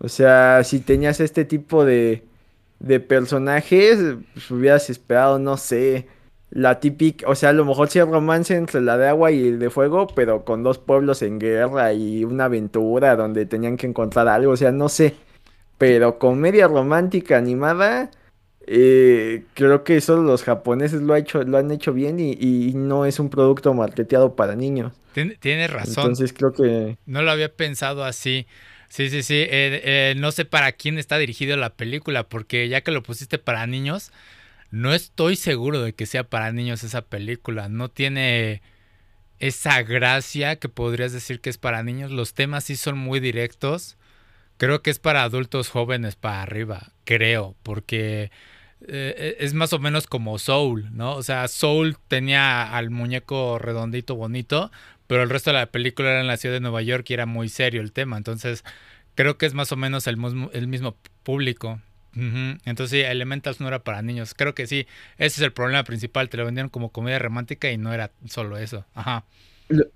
O 0.00 0.08
sea, 0.08 0.62
si 0.64 0.80
tenías 0.80 1.20
este 1.20 1.44
tipo 1.44 1.84
de, 1.84 2.24
de 2.80 3.00
personajes, 3.00 4.16
pues 4.34 4.50
hubieras 4.50 4.90
esperado, 4.90 5.38
no 5.38 5.56
sé, 5.56 6.08
la 6.50 6.80
típica, 6.80 7.28
o 7.28 7.34
sea, 7.36 7.50
a 7.50 7.52
lo 7.52 7.64
mejor 7.64 7.88
sí 7.88 8.00
hay 8.00 8.06
romance 8.06 8.54
entre 8.56 8.80
la 8.80 8.98
de 8.98 9.08
agua 9.08 9.30
y 9.30 9.48
el 9.48 9.58
de 9.60 9.70
fuego, 9.70 10.08
pero 10.08 10.44
con 10.44 10.62
dos 10.64 10.78
pueblos 10.78 11.22
en 11.22 11.38
guerra 11.38 11.92
y 11.92 12.24
una 12.24 12.46
aventura 12.46 13.16
donde 13.16 13.46
tenían 13.46 13.76
que 13.76 13.86
encontrar 13.86 14.28
algo, 14.28 14.52
o 14.52 14.56
sea, 14.56 14.72
no 14.72 14.88
sé. 14.88 15.14
Pero 15.78 16.18
comedia 16.18 16.68
romántica 16.68 17.38
animada, 17.38 18.10
eh, 18.66 19.44
creo 19.54 19.84
que 19.84 19.96
eso 19.96 20.16
los 20.16 20.42
japoneses 20.42 21.02
lo, 21.02 21.14
ha 21.14 21.18
hecho, 21.18 21.42
lo 21.42 21.58
han 21.58 21.70
hecho 21.70 21.92
bien 21.92 22.18
y, 22.18 22.72
no 22.74 23.04
es 23.04 23.18
un 23.18 23.30
producto 23.30 23.74
marketeado 23.74 24.34
para 24.34 24.56
niños. 24.56 24.92
Tienes 25.12 25.70
razón. 25.70 26.04
Entonces 26.04 26.32
creo 26.32 26.52
que... 26.52 26.96
No 27.06 27.22
lo 27.22 27.30
había 27.30 27.52
pensado 27.54 28.04
así. 28.04 28.46
Sí, 28.88 29.10
sí, 29.10 29.22
sí. 29.22 29.34
Eh, 29.34 29.80
eh, 29.84 30.14
no 30.16 30.32
sé 30.32 30.44
para 30.44 30.72
quién 30.72 30.98
está 30.98 31.18
dirigido 31.18 31.56
la 31.56 31.70
película, 31.70 32.28
porque 32.28 32.68
ya 32.68 32.80
que 32.80 32.90
lo 32.90 33.02
pusiste 33.02 33.38
para 33.38 33.66
niños, 33.66 34.12
no 34.70 34.92
estoy 34.92 35.36
seguro 35.36 35.82
de 35.82 35.92
que 35.92 36.06
sea 36.06 36.24
para 36.24 36.52
niños 36.52 36.82
esa 36.84 37.02
película. 37.02 37.68
No 37.68 37.90
tiene 37.90 38.62
esa 39.38 39.82
gracia 39.82 40.56
que 40.56 40.68
podrías 40.68 41.12
decir 41.12 41.40
que 41.40 41.50
es 41.50 41.58
para 41.58 41.82
niños. 41.82 42.10
Los 42.10 42.34
temas 42.34 42.64
sí 42.64 42.76
son 42.76 42.98
muy 42.98 43.20
directos. 43.20 43.96
Creo 44.56 44.82
que 44.82 44.90
es 44.90 44.98
para 44.98 45.22
adultos 45.22 45.68
jóvenes 45.68 46.16
para 46.16 46.42
arriba, 46.42 46.92
creo, 47.04 47.56
porque 47.62 48.30
eh, 48.88 49.36
es 49.40 49.54
más 49.54 49.72
o 49.72 49.78
menos 49.78 50.06
como 50.06 50.38
Soul, 50.38 50.88
¿no? 50.92 51.14
O 51.14 51.22
sea, 51.22 51.48
Soul 51.48 51.96
tenía 52.08 52.76
al 52.76 52.90
muñeco 52.90 53.58
redondito, 53.58 54.14
bonito, 54.14 54.70
pero 55.06 55.22
el 55.22 55.30
resto 55.30 55.50
de 55.50 55.58
la 55.58 55.66
película 55.66 56.10
era 56.10 56.20
en 56.20 56.26
la 56.26 56.36
ciudad 56.36 56.54
de 56.54 56.60
Nueva 56.60 56.82
York 56.82 57.08
y 57.08 57.14
era 57.14 57.26
muy 57.26 57.48
serio 57.48 57.80
el 57.80 57.92
tema. 57.92 58.16
Entonces, 58.16 58.64
creo 59.14 59.38
que 59.38 59.46
es 59.46 59.54
más 59.54 59.72
o 59.72 59.76
menos 59.76 60.06
el, 60.06 60.16
el 60.52 60.68
mismo 60.68 60.96
público. 61.22 61.80
Entonces, 62.16 62.90
sí, 62.90 63.00
Elementals 63.00 63.60
no 63.60 63.66
era 63.66 63.82
para 63.82 64.00
niños. 64.00 64.34
Creo 64.34 64.54
que 64.54 64.66
sí, 64.66 64.86
ese 65.18 65.40
es 65.40 65.42
el 65.42 65.52
problema 65.52 65.82
principal. 65.84 66.28
Te 66.28 66.36
lo 66.36 66.44
vendieron 66.44 66.70
como 66.70 66.90
comedia 66.90 67.18
romántica 67.18 67.70
y 67.70 67.78
no 67.78 67.92
era 67.92 68.12
solo 68.26 68.56
eso. 68.56 68.84
Ajá. 68.94 69.24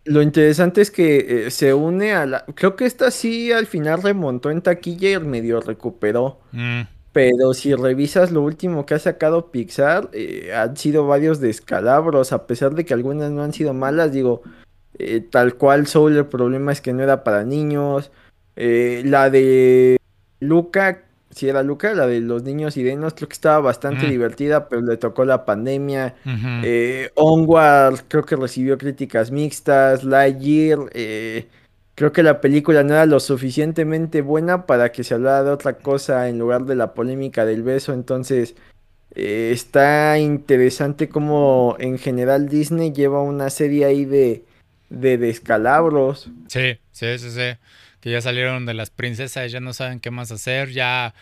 Lo, 0.04 0.23
interesante 0.23 0.80
es 0.80 0.90
que 0.90 1.47
eh, 1.47 1.50
se 1.50 1.75
une 1.75 2.12
a 2.12 2.26
la. 2.26 2.45
Creo 2.54 2.75
que 2.75 2.87
esta 2.87 3.11
sí 3.11 3.52
al 3.52 3.66
final 3.66 4.02
remontó 4.02 4.50
en 4.50 4.62
taquilla 4.62 5.11
y 5.11 5.21
medio 5.21 5.61
recuperó. 5.61 6.40
Mm. 6.52 6.83
Pero 7.12 7.55
si 7.55 7.75
revisas 7.75 8.31
lo 8.31 8.43
último 8.43 8.87
que 8.87 8.95
ha 8.95 8.99
sacado 8.99 9.50
Pixar, 9.50 10.11
eh, 10.12 10.53
han 10.55 10.77
sido 10.77 11.07
varios 11.07 11.41
descalabros, 11.41 12.33
a 12.33 12.47
pesar 12.47 12.75
de 12.75 12.85
que 12.85 12.95
algunas 12.95 13.31
no 13.31 13.43
han 13.43 13.53
sido 13.53 13.75
malas, 13.75 14.12
digo, 14.12 14.43
eh, 14.99 15.21
tal 15.21 15.55
cual 15.55 15.87
Soul, 15.87 16.17
el 16.17 16.27
problema 16.27 16.73
es 16.73 16.81
que 16.81 16.93
no 16.93 17.03
era 17.03 17.25
para 17.25 17.45
niños. 17.45 18.11
la 18.57 19.31
de 19.31 19.99
Luca, 20.41 21.05
si 21.31 21.49
era 21.49 21.62
Luca, 21.62 21.93
la 21.95 22.07
de 22.07 22.21
los 22.21 22.43
niños 22.43 22.75
sirenos, 22.75 23.15
creo 23.15 23.29
que 23.29 23.35
estaba 23.35 23.61
bastante 23.61 24.07
divertida, 24.07 24.69
pero 24.69 24.83
le 24.83 24.97
tocó 24.97 25.25
la 25.25 25.45
pandemia. 25.45 26.17
Eh, 26.65 27.11
Onward, 27.15 28.00
creo 28.09 28.25
que 28.25 28.37
recibió 28.37 28.79
críticas 28.79 29.31
mixtas. 29.31 30.05
Lightyear, 30.05 30.79
eh, 30.93 31.47
creo 31.99 32.12
que 32.12 32.23
la 32.23 32.40
película 32.40 32.83
no 32.83 32.95
era 32.95 33.07
lo 33.07 33.21
suficientemente 33.21 34.23
buena 34.23 34.67
para 34.67 34.93
que 34.93 35.05
se 35.05 35.14
hablara 35.14 35.43
de 35.43 35.50
otra 35.50 35.75
cosa 35.75 36.28
en 36.28 36.38
lugar 36.38 36.64
de 36.64 36.76
la 36.76 36.95
polémica 36.95 37.45
del 37.45 37.62
beso. 37.62 37.93
Entonces, 37.93 38.55
eh, 39.14 39.50
está 39.52 40.19
interesante 40.19 41.09
cómo 41.09 41.76
en 41.78 41.99
general 41.99 42.49
Disney 42.49 42.93
lleva 42.93 43.21
una 43.23 43.50
serie 43.50 43.85
ahí 43.85 44.05
de, 44.05 44.45
de 44.90 45.19
descalabros. 45.19 46.31
Sí, 46.47 46.78
sí, 46.93 47.19
sí, 47.19 47.31
sí 47.31 47.59
que 48.00 48.11
ya 48.11 48.21
salieron 48.21 48.67
de 48.67 48.75
las 48.75 48.90
princesas, 48.90 49.50
ya 49.50 49.61
no 49.61 49.73
saben 49.73 50.00
qué 50.00 50.11
más 50.11 50.31
hacer, 50.31 50.71
ya... 50.71 51.14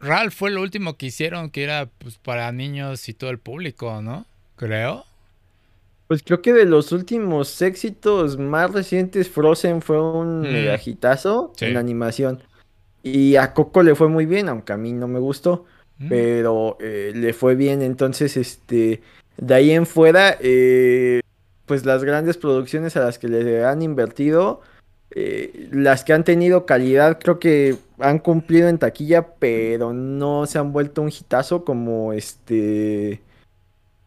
Ralph 0.00 0.32
fue 0.32 0.50
lo 0.50 0.62
último 0.62 0.96
que 0.96 1.06
hicieron, 1.06 1.50
que 1.50 1.62
era 1.62 1.90
pues, 1.98 2.16
para 2.16 2.50
niños 2.52 3.06
y 3.10 3.12
todo 3.12 3.28
el 3.28 3.38
público, 3.38 4.00
¿no? 4.00 4.24
Creo. 4.56 5.04
Pues 6.08 6.22
creo 6.22 6.40
que 6.40 6.52
de 6.52 6.64
los 6.64 6.92
últimos 6.92 7.60
éxitos 7.62 8.38
más 8.38 8.70
recientes, 8.72 9.28
Frozen 9.28 9.82
fue 9.82 10.00
un 10.00 10.40
mm. 10.40 10.52
megajitazo 10.52 11.52
en 11.60 11.76
animación. 11.76 12.42
Y 13.02 13.36
a 13.36 13.54
Coco 13.54 13.82
le 13.82 13.94
fue 13.94 14.08
muy 14.08 14.26
bien, 14.26 14.48
aunque 14.48 14.72
a 14.72 14.76
mí 14.76 14.92
no 14.92 15.08
me 15.08 15.18
gustó. 15.18 15.64
Mm. 15.98 16.08
Pero 16.08 16.76
eh, 16.80 17.12
le 17.14 17.32
fue 17.32 17.54
bien. 17.54 17.82
Entonces, 17.82 18.36
este. 18.36 19.02
De 19.36 19.54
ahí 19.54 19.70
en 19.70 19.84
fuera, 19.84 20.36
eh, 20.40 21.20
pues 21.66 21.84
las 21.84 22.02
grandes 22.04 22.38
producciones 22.38 22.96
a 22.96 23.00
las 23.00 23.18
que 23.18 23.28
le 23.28 23.64
han 23.64 23.82
invertido 23.82 24.62
eh, 25.18 25.68
las 25.70 26.04
que 26.04 26.12
han 26.12 26.24
tenido 26.24 26.66
calidad 26.66 27.18
creo 27.20 27.38
que 27.38 27.76
han 27.98 28.18
cumplido 28.18 28.68
en 28.68 28.78
taquilla, 28.78 29.26
pero 29.38 29.92
no 29.92 30.44
se 30.46 30.58
han 30.58 30.72
vuelto 30.72 31.00
un 31.00 31.08
hitazo 31.08 31.64
como 31.64 32.12
este 32.12 33.22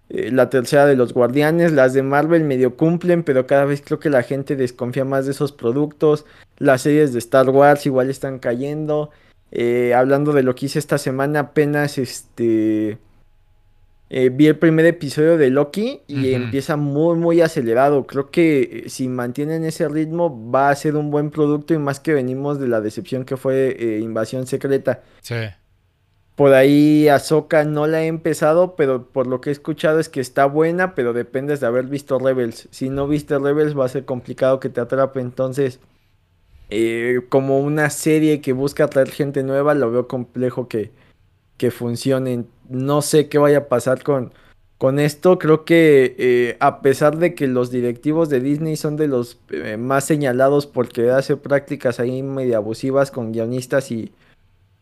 eh, 0.10 0.32
la 0.32 0.50
tercera 0.50 0.86
de 0.86 0.96
los 0.96 1.13
Guardianes, 1.13 1.72
las 1.72 1.94
de 1.94 2.04
Marvel 2.04 2.44
medio 2.44 2.75
cumplen, 2.75 3.24
pero 3.24 3.48
cada 3.48 3.66
vez 3.66 3.82
creo 3.82 4.00
que 4.00 4.10
la 4.10 4.24
gente 4.24 4.56
desconfía 4.56 5.06
más 5.06 5.25
de 5.25 5.32
esos 5.32 5.51
productos. 5.51 6.25
Las 6.58 6.82
series 6.82 7.13
de 7.13 7.20
Star 7.20 7.50
Wars 7.50 7.86
igual 7.86 8.10
están 8.10 8.39
cayendo. 8.39 9.12
Eh, 9.51 9.94
hablando 9.94 10.34
de 10.34 10.44
lo 10.44 10.56
que 10.56 10.68
hice 10.68 10.80
esta 10.80 10.98
semana, 10.98 11.39
apenas 11.39 11.98
este 11.98 12.98
eh, 14.12 14.30
vi 14.30 14.48
el 14.48 14.58
primer 14.58 14.86
episodio 14.88 15.38
de 15.38 15.51
Loki 15.51 16.01
y 16.08 16.34
empieza 16.34 16.75
muy, 16.75 17.16
muy 17.16 17.42
acelerado. 17.42 18.08
Creo 18.08 18.32
que 18.32 18.86
si 18.88 19.08
mantienen 19.08 19.63
ese 19.63 19.88
ritmo 19.88 20.50
va 20.51 20.72
a 20.72 20.75
ser 20.75 20.96
un 20.96 21.12
buen 21.12 21.30
producto 21.30 21.75
y 21.75 21.78
más 21.78 22.00
que 22.00 22.13
venimos 22.13 22.60
de 22.60 22.68
la 22.68 22.82
decepción 22.82 23.24
que 23.24 23.38
fue 23.38 23.75
eh, 23.80 24.00
Invasión 24.00 24.48
Secreta. 24.48 25.04
Sí. 25.22 25.36
Por 26.39 26.53
ahí 26.53 27.10
Ahsoka 27.10 27.65
no 27.65 27.86
la 27.86 28.01
he 28.01 28.08
empezado, 28.08 28.77
pero 28.77 29.03
por 29.10 29.27
lo 29.27 29.41
que 29.41 29.50
he 29.50 29.51
escuchado 29.51 30.00
es 30.00 30.08
que 30.08 30.22
está 30.22 30.46
buena, 30.46 30.96
pero 30.96 31.12
dependes 31.12 31.60
de 31.60 31.67
haber 31.67 31.88
visto 31.88 32.17
Rebels. 32.17 32.69
Si 32.72 32.88
no 32.88 33.10
viste 33.10 33.38
Rebels 33.38 33.77
va 33.77 33.84
a 33.84 33.89
ser 33.89 34.05
complicado 34.05 34.62
que 34.62 34.69
te 34.69 34.79
atrape. 34.79 35.19
Entonces, 35.19 35.81
como 37.27 37.60
una 37.60 37.89
serie 37.89 38.39
que 38.39 38.53
busca 38.53 38.86
atraer 38.86 39.10
gente 39.12 39.43
nueva, 39.43 39.74
lo 39.74 39.91
veo 39.91 40.08
complejo 40.08 40.69
que, 40.69 40.93
que 41.58 41.72
funcionen. 41.72 42.48
No 42.69 43.01
sé 43.01 43.27
qué 43.27 43.38
vaya 43.38 43.58
a 43.58 43.67
pasar 43.67 44.01
con, 44.01 44.31
con 44.77 44.98
esto. 44.98 45.39
Creo 45.39 45.65
que 45.65 46.15
eh, 46.17 46.55
a 46.62 46.81
pesar 46.81 47.17
de 47.17 47.36
que 47.36 47.48
los 47.48 47.69
directivos 47.69 48.29
de 48.29 48.39
Disney 48.39 48.77
son 48.77 48.96
de 48.96 49.10
los 49.10 49.41
eh, 49.50 49.75
más 49.75 50.05
señalados 50.05 50.67
porque 50.67 51.12
hace 51.12 51.36
prácticas 51.36 52.00
ahí 52.00 52.24
medio 52.24 52.55
abusivas 52.55 53.12
con 53.12 53.34
guionistas 53.34 53.91
y, 53.91 54.13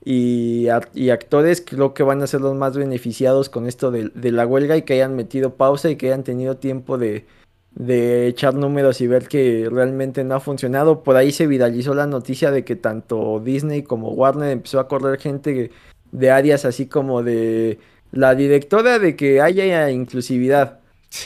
y, 0.10 0.70
actores, 1.10 1.62
creo 1.62 1.94
que 1.94 2.02
van 2.02 2.22
a 2.22 2.28
ser 2.28 2.40
los 2.40 2.56
más 2.56 2.78
beneficiados 2.78 3.50
con 3.50 3.68
esto 3.68 3.92
de, 3.92 4.32
la 4.32 4.48
huelga 4.48 4.78
y 4.78 4.84
que 4.84 4.94
hayan 4.94 5.18
metido 5.18 5.56
pausa 5.56 5.90
y 5.90 5.98
que 5.98 6.08
hayan 6.08 6.24
tenido 6.24 6.56
tiempo 6.56 6.98
de, 6.98 7.26
de 7.72 8.28
echar 8.28 8.54
números 8.54 9.02
y 9.02 9.08
ver 9.08 9.28
que 9.28 9.68
realmente 9.70 10.24
no 10.24 10.36
ha 10.36 10.40
funcionado. 10.40 11.04
Por 11.04 11.18
ahí 11.18 11.34
se 11.34 11.46
viralizó 11.46 11.94
la 11.94 12.08
noticia 12.08 12.52
de 12.52 12.64
que 12.64 12.78
tanto 12.78 13.42
Disney 13.42 13.84
como 13.84 14.12
Warner 14.12 14.52
empezó 14.52 14.80
a 14.80 14.88
correr 14.88 15.20
gente 15.20 15.72
de 16.14 16.32
áreas 16.32 16.64
así 16.64 16.86
como 16.88 17.22
de 17.22 17.78
la 18.14 18.34
directora 18.34 19.00
de 19.00 19.18
que 19.18 19.42
haya 19.42 19.92
inclusividad. 19.92 20.80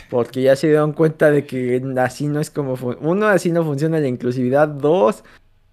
Porque 0.09 0.41
ya 0.41 0.55
se 0.55 0.67
dieron 0.69 0.93
cuenta 0.93 1.29
de 1.29 1.45
que 1.45 1.83
así 1.99 2.27
no 2.27 2.39
es 2.39 2.49
como... 2.49 2.73
Uno, 3.01 3.27
así 3.27 3.51
no 3.51 3.63
funciona 3.63 3.99
la 3.99 4.07
inclusividad. 4.07 4.67
Dos, 4.67 5.23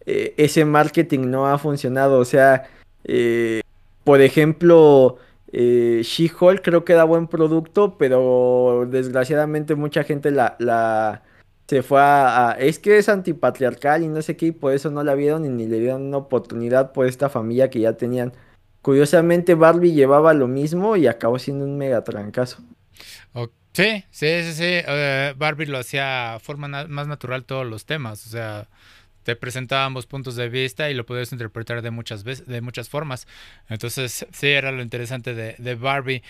eh, 0.04 0.34
ese 0.36 0.66
marketing 0.66 1.30
no 1.30 1.46
ha 1.46 1.56
funcionado. 1.56 2.18
O 2.18 2.24
sea, 2.26 2.68
eh, 3.05 3.61
por 4.05 4.21
ejemplo, 4.21 5.19
eh, 5.52 6.02
She-Hulk 6.05 6.62
creo 6.62 6.85
que 6.85 6.95
da 6.95 7.05
buen 7.05 7.26
producto, 7.26 7.97
pero 7.99 8.87
desgraciadamente 8.90 9.75
mucha 9.75 10.05
gente 10.05 10.31
la, 10.31 11.23
se 11.67 11.83
fue 11.83 12.00
a, 12.00 12.57
Es 12.59 12.78
que 12.78 12.99
es 12.99 13.09
antipatriarcal 13.09 14.02
y 14.02 14.09
no 14.09 14.23
sé 14.23 14.37
qué, 14.37 14.47
y 14.47 14.52
por 14.52 14.73
eso 14.73 14.90
no 14.90 15.02
la 15.05 15.14
vieron 15.14 15.45
y 15.45 15.49
ni 15.49 15.67
le 15.67 15.81
dieron 15.81 16.07
una 16.07 16.19
oportunidad 16.19 16.93
por 16.93 17.07
esta 17.07 17.28
familia 17.28 17.71
que 17.71 17.81
ya 17.81 17.95
tenían. 17.95 18.33
Curiosamente 18.83 19.55
Barbie 19.55 19.93
llevaba 19.93 20.33
lo 20.35 20.49
mismo 20.49 20.97
y 20.97 21.07
acabó 21.07 21.38
siendo 21.38 21.64
un 21.64 21.76
mega 21.76 22.05
trancazo. 22.05 22.62
sí, 23.73 24.05
sí, 24.11 24.43
sí, 24.43 24.52
sí. 24.52 24.64
Eh, 24.64 25.35
Barbie 25.37 25.67
lo 25.67 25.78
hacía 25.78 26.38
forma 26.40 26.69
más 26.69 27.07
natural 27.07 27.45
todos 27.45 27.67
los 27.67 27.85
temas. 27.87 28.26
O 28.26 28.31
sea, 28.31 28.69
te 29.28 29.37
presentaba 29.37 29.85
ambos 29.85 30.06
puntos 30.06 30.37
de 30.37 30.49
vista 30.49 30.88
y 30.88 30.94
lo 30.94 31.04
podías 31.04 31.32
interpretar 31.32 31.82
de 31.82 31.90
muchas 31.90 32.25
veces, 32.25 32.47
de 32.47 32.62
muchas 32.62 32.88
formas. 32.88 33.28
Entonces, 33.68 34.26
sí, 34.32 34.47
era 34.47 34.73
lo 34.73 34.80
interesante 34.80 35.35
de, 35.35 35.54
de 35.58 35.75
Barbie. 35.75 36.23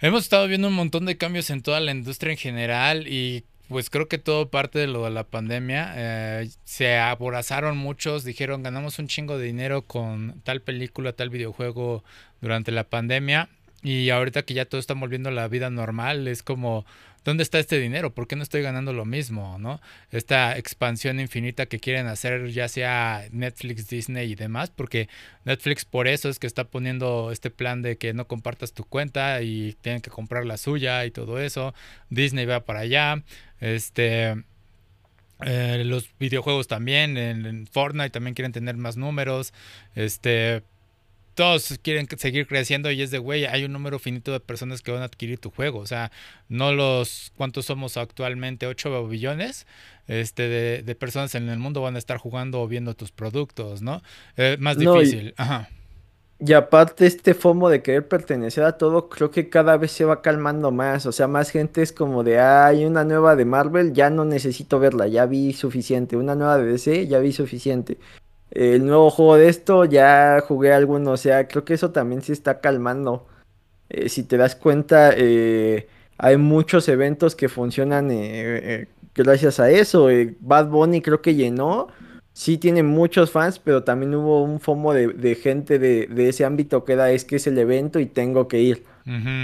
Hemos 0.00 0.22
estado 0.22 0.48
viendo 0.48 0.68
un 0.68 0.72
montón 0.72 1.04
de 1.04 1.18
cambios 1.18 1.50
en 1.50 1.60
toda 1.60 1.78
la 1.80 1.90
industria 1.90 2.32
en 2.32 2.38
general 2.38 3.06
y 3.06 3.44
pues 3.68 3.90
creo 3.90 4.08
que 4.08 4.16
todo 4.16 4.48
parte 4.48 4.78
de 4.78 4.86
lo 4.86 5.04
de 5.04 5.10
la 5.10 5.24
pandemia. 5.24 5.92
Eh, 5.94 6.48
se 6.64 6.96
aborazaron 6.96 7.76
muchos, 7.76 8.24
dijeron 8.24 8.62
ganamos 8.62 8.98
un 8.98 9.08
chingo 9.08 9.36
de 9.36 9.44
dinero 9.44 9.82
con 9.82 10.40
tal 10.42 10.62
película, 10.62 11.12
tal 11.12 11.28
videojuego 11.28 12.02
durante 12.40 12.72
la 12.72 12.84
pandemia. 12.84 13.50
Y 13.82 14.10
ahorita 14.10 14.42
que 14.42 14.54
ya 14.54 14.64
todo 14.64 14.80
está 14.80 14.94
volviendo 14.94 15.28
a 15.28 15.32
la 15.32 15.48
vida 15.48 15.68
normal, 15.68 16.28
es 16.28 16.42
como, 16.44 16.86
¿dónde 17.24 17.42
está 17.42 17.58
este 17.58 17.80
dinero? 17.80 18.14
¿Por 18.14 18.28
qué 18.28 18.36
no 18.36 18.44
estoy 18.44 18.62
ganando 18.62 18.92
lo 18.92 19.04
mismo? 19.04 19.58
¿no? 19.58 19.80
Esta 20.10 20.56
expansión 20.56 21.18
infinita 21.18 21.66
que 21.66 21.80
quieren 21.80 22.06
hacer 22.06 22.50
ya 22.50 22.68
sea 22.68 23.26
Netflix, 23.32 23.88
Disney 23.88 24.30
y 24.30 24.34
demás, 24.36 24.70
porque 24.70 25.08
Netflix 25.44 25.84
por 25.84 26.06
eso 26.06 26.28
es 26.28 26.38
que 26.38 26.46
está 26.46 26.64
poniendo 26.64 27.32
este 27.32 27.50
plan 27.50 27.82
de 27.82 27.96
que 27.98 28.14
no 28.14 28.28
compartas 28.28 28.72
tu 28.72 28.84
cuenta 28.84 29.42
y 29.42 29.76
tienen 29.80 30.00
que 30.00 30.10
comprar 30.10 30.46
la 30.46 30.58
suya 30.58 31.04
y 31.04 31.10
todo 31.10 31.40
eso. 31.40 31.74
Disney 32.10 32.46
va 32.46 32.64
para 32.64 32.80
allá. 32.80 33.22
Este... 33.60 34.44
Eh, 35.44 35.82
los 35.84 36.08
videojuegos 36.20 36.68
también, 36.68 37.16
en, 37.16 37.44
en, 37.46 37.66
Fortnite 37.66 38.10
también 38.10 38.34
quieren 38.34 38.52
tener 38.52 38.76
más 38.76 38.96
números. 38.96 39.52
Este, 39.96 40.62
todos 41.34 41.78
quieren 41.82 42.06
seguir 42.18 42.46
creciendo 42.46 42.90
y 42.90 43.02
es 43.02 43.10
de, 43.10 43.18
güey, 43.18 43.46
hay 43.46 43.64
un 43.64 43.72
número 43.72 43.98
finito 43.98 44.32
de 44.32 44.40
personas 44.40 44.82
que 44.82 44.92
van 44.92 45.02
a 45.02 45.06
adquirir 45.06 45.38
tu 45.38 45.50
juego. 45.50 45.78
O 45.78 45.86
sea, 45.86 46.10
no 46.48 46.72
los, 46.72 47.32
¿cuántos 47.36 47.66
somos 47.66 47.96
actualmente? 47.96 48.66
8 48.66 49.06
billones 49.08 49.66
este, 50.06 50.82
de, 50.82 50.94
personas 50.94 51.34
en 51.34 51.48
el 51.48 51.58
mundo 51.58 51.80
van 51.80 51.96
a 51.96 51.98
estar 51.98 52.18
jugando 52.18 52.60
o 52.60 52.68
viendo 52.68 52.94
tus 52.94 53.12
productos, 53.12 53.82
¿no? 53.82 54.02
Es 54.36 54.58
más 54.58 54.76
difícil. 54.76 55.28
y, 55.28 55.34
Ajá. 55.36 55.68
Y 56.44 56.54
aparte 56.54 57.06
este 57.06 57.34
FOMO 57.34 57.68
de 57.68 57.82
querer 57.82 58.08
pertenecer 58.08 58.64
a 58.64 58.76
todo, 58.76 59.08
creo 59.08 59.30
que 59.30 59.48
cada 59.48 59.76
vez 59.76 59.92
se 59.92 60.04
va 60.04 60.22
calmando 60.22 60.72
más. 60.72 61.06
O 61.06 61.12
sea, 61.12 61.28
más 61.28 61.50
gente 61.50 61.82
es 61.82 61.92
como 61.92 62.24
de, 62.24 62.40
hay 62.40 62.84
una 62.84 63.04
nueva 63.04 63.36
de 63.36 63.44
Marvel, 63.44 63.92
ya 63.92 64.10
no 64.10 64.24
necesito 64.24 64.80
verla, 64.80 65.06
ya 65.06 65.24
vi 65.26 65.52
suficiente. 65.52 66.16
Una 66.16 66.34
nueva 66.34 66.58
de 66.58 66.66
DC, 66.66 67.06
ya 67.06 67.20
vi 67.20 67.32
suficiente 67.32 67.98
el 68.54 68.84
nuevo 68.84 69.10
juego 69.10 69.36
de 69.36 69.48
esto, 69.48 69.86
ya 69.86 70.42
jugué 70.46 70.74
alguno, 70.74 71.12
o 71.12 71.16
sea, 71.16 71.48
creo 71.48 71.64
que 71.64 71.74
eso 71.74 71.90
también 71.90 72.22
se 72.22 72.34
está 72.34 72.60
calmando. 72.60 73.26
Eh, 73.88 74.10
si 74.10 74.24
te 74.24 74.36
das 74.36 74.56
cuenta, 74.56 75.12
eh, 75.16 75.88
hay 76.18 76.36
muchos 76.36 76.88
eventos 76.88 77.34
que 77.34 77.48
funcionan 77.48 78.10
eh, 78.10 78.88
gracias 79.14 79.58
a 79.58 79.70
eso. 79.70 80.08
Bad 80.40 80.68
Bunny 80.68 81.00
creo 81.00 81.22
que 81.22 81.34
llenó, 81.34 81.88
sí 82.34 82.58
tiene 82.58 82.82
muchos 82.82 83.30
fans, 83.30 83.58
pero 83.58 83.84
también 83.84 84.14
hubo 84.14 84.42
un 84.42 84.60
FOMO 84.60 84.92
de, 84.92 85.34
gente 85.34 85.78
de, 85.78 86.28
ese 86.28 86.44
ámbito 86.44 86.84
que 86.84 86.92
era, 86.92 87.10
es 87.10 87.24
que 87.24 87.36
es 87.36 87.46
el 87.46 87.56
evento 87.56 88.00
y 88.00 88.06
tengo 88.06 88.48
que 88.48 88.60
ir. 88.60 88.84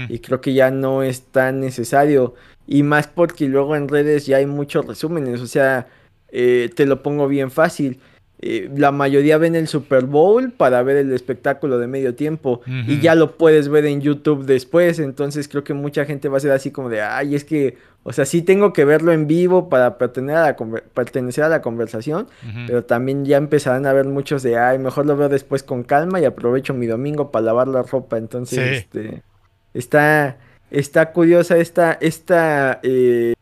Y 0.07 0.19
creo 0.19 0.39
que 0.39 0.53
ya 0.53 0.69
no 0.69 1.01
es 1.01 1.23
tan 1.23 1.59
necesario. 1.59 2.35
Y 2.67 2.83
más 2.83 3.07
porque 3.07 3.47
luego 3.47 3.75
en 3.75 3.87
redes 3.87 4.27
ya 4.27 4.37
hay 4.37 4.45
muchos 4.45 4.85
resúmenes, 4.85 5.41
o 5.41 5.47
sea, 5.47 5.87
te 6.29 6.85
lo 6.85 7.01
pongo 7.01 7.27
bien 7.27 7.49
fácil 7.49 7.99
eh, 8.41 8.71
la 8.73 8.93
mayoría 8.93 9.37
ven 9.37 9.53
el 9.55 9.67
Super 9.67 10.05
Bowl 10.05 10.53
para 10.53 10.81
ver 10.81 10.95
el 10.95 11.11
espectáculo 11.11 11.77
de 11.77 11.87
medio 11.87 12.15
tiempo 12.15 12.61
y 12.87 13.01
ya 13.01 13.13
lo 13.13 13.35
puedes 13.35 13.67
ver 13.67 13.85
en 13.85 13.99
YouTube 13.99 14.45
después, 14.45 14.99
entonces 14.99 15.49
creo 15.49 15.65
que 15.65 15.73
mucha 15.73 16.05
gente 16.05 16.29
va 16.29 16.37
a 16.37 16.39
ser 16.39 16.51
así 16.51 16.71
como 16.71 16.87
de, 16.87 17.01
ay, 17.01 17.35
es 17.35 17.43
que, 17.43 17.75
o 18.03 18.13
sea, 18.13 18.23
sí 18.23 18.41
tengo 18.41 18.71
que 18.71 18.85
verlo 18.85 19.11
en 19.11 19.27
vivo 19.27 19.67
para 19.67 19.97
pertenecer 19.97 20.37
a 20.37 20.43
la, 20.43 20.55
pertenecer 20.93 21.43
a 21.43 21.49
la 21.49 21.61
conversación, 21.61 22.27
pero 22.65 22.85
también 22.85 23.25
ya 23.25 23.35
empezarán 23.35 23.85
a 23.85 23.91
ver 23.91 24.05
muchos 24.05 24.41
de, 24.41 24.57
ay, 24.57 24.79
mejor 24.79 25.05
lo 25.05 25.17
veo 25.17 25.27
después 25.27 25.61
con 25.61 25.83
calma 25.83 26.21
y 26.21 26.25
aprovecho 26.25 26.73
mi 26.73 26.87
domingo 26.87 27.31
para 27.31 27.47
lavar 27.47 27.67
la 27.67 27.83
ropa, 27.83 28.17
entonces, 28.17 28.77
este, 28.77 29.21
está, 29.73 30.37
está 30.71 31.11
curiosa 31.11 31.57
esta, 31.57 31.97
esta 31.99 32.79
eh, 32.83 33.33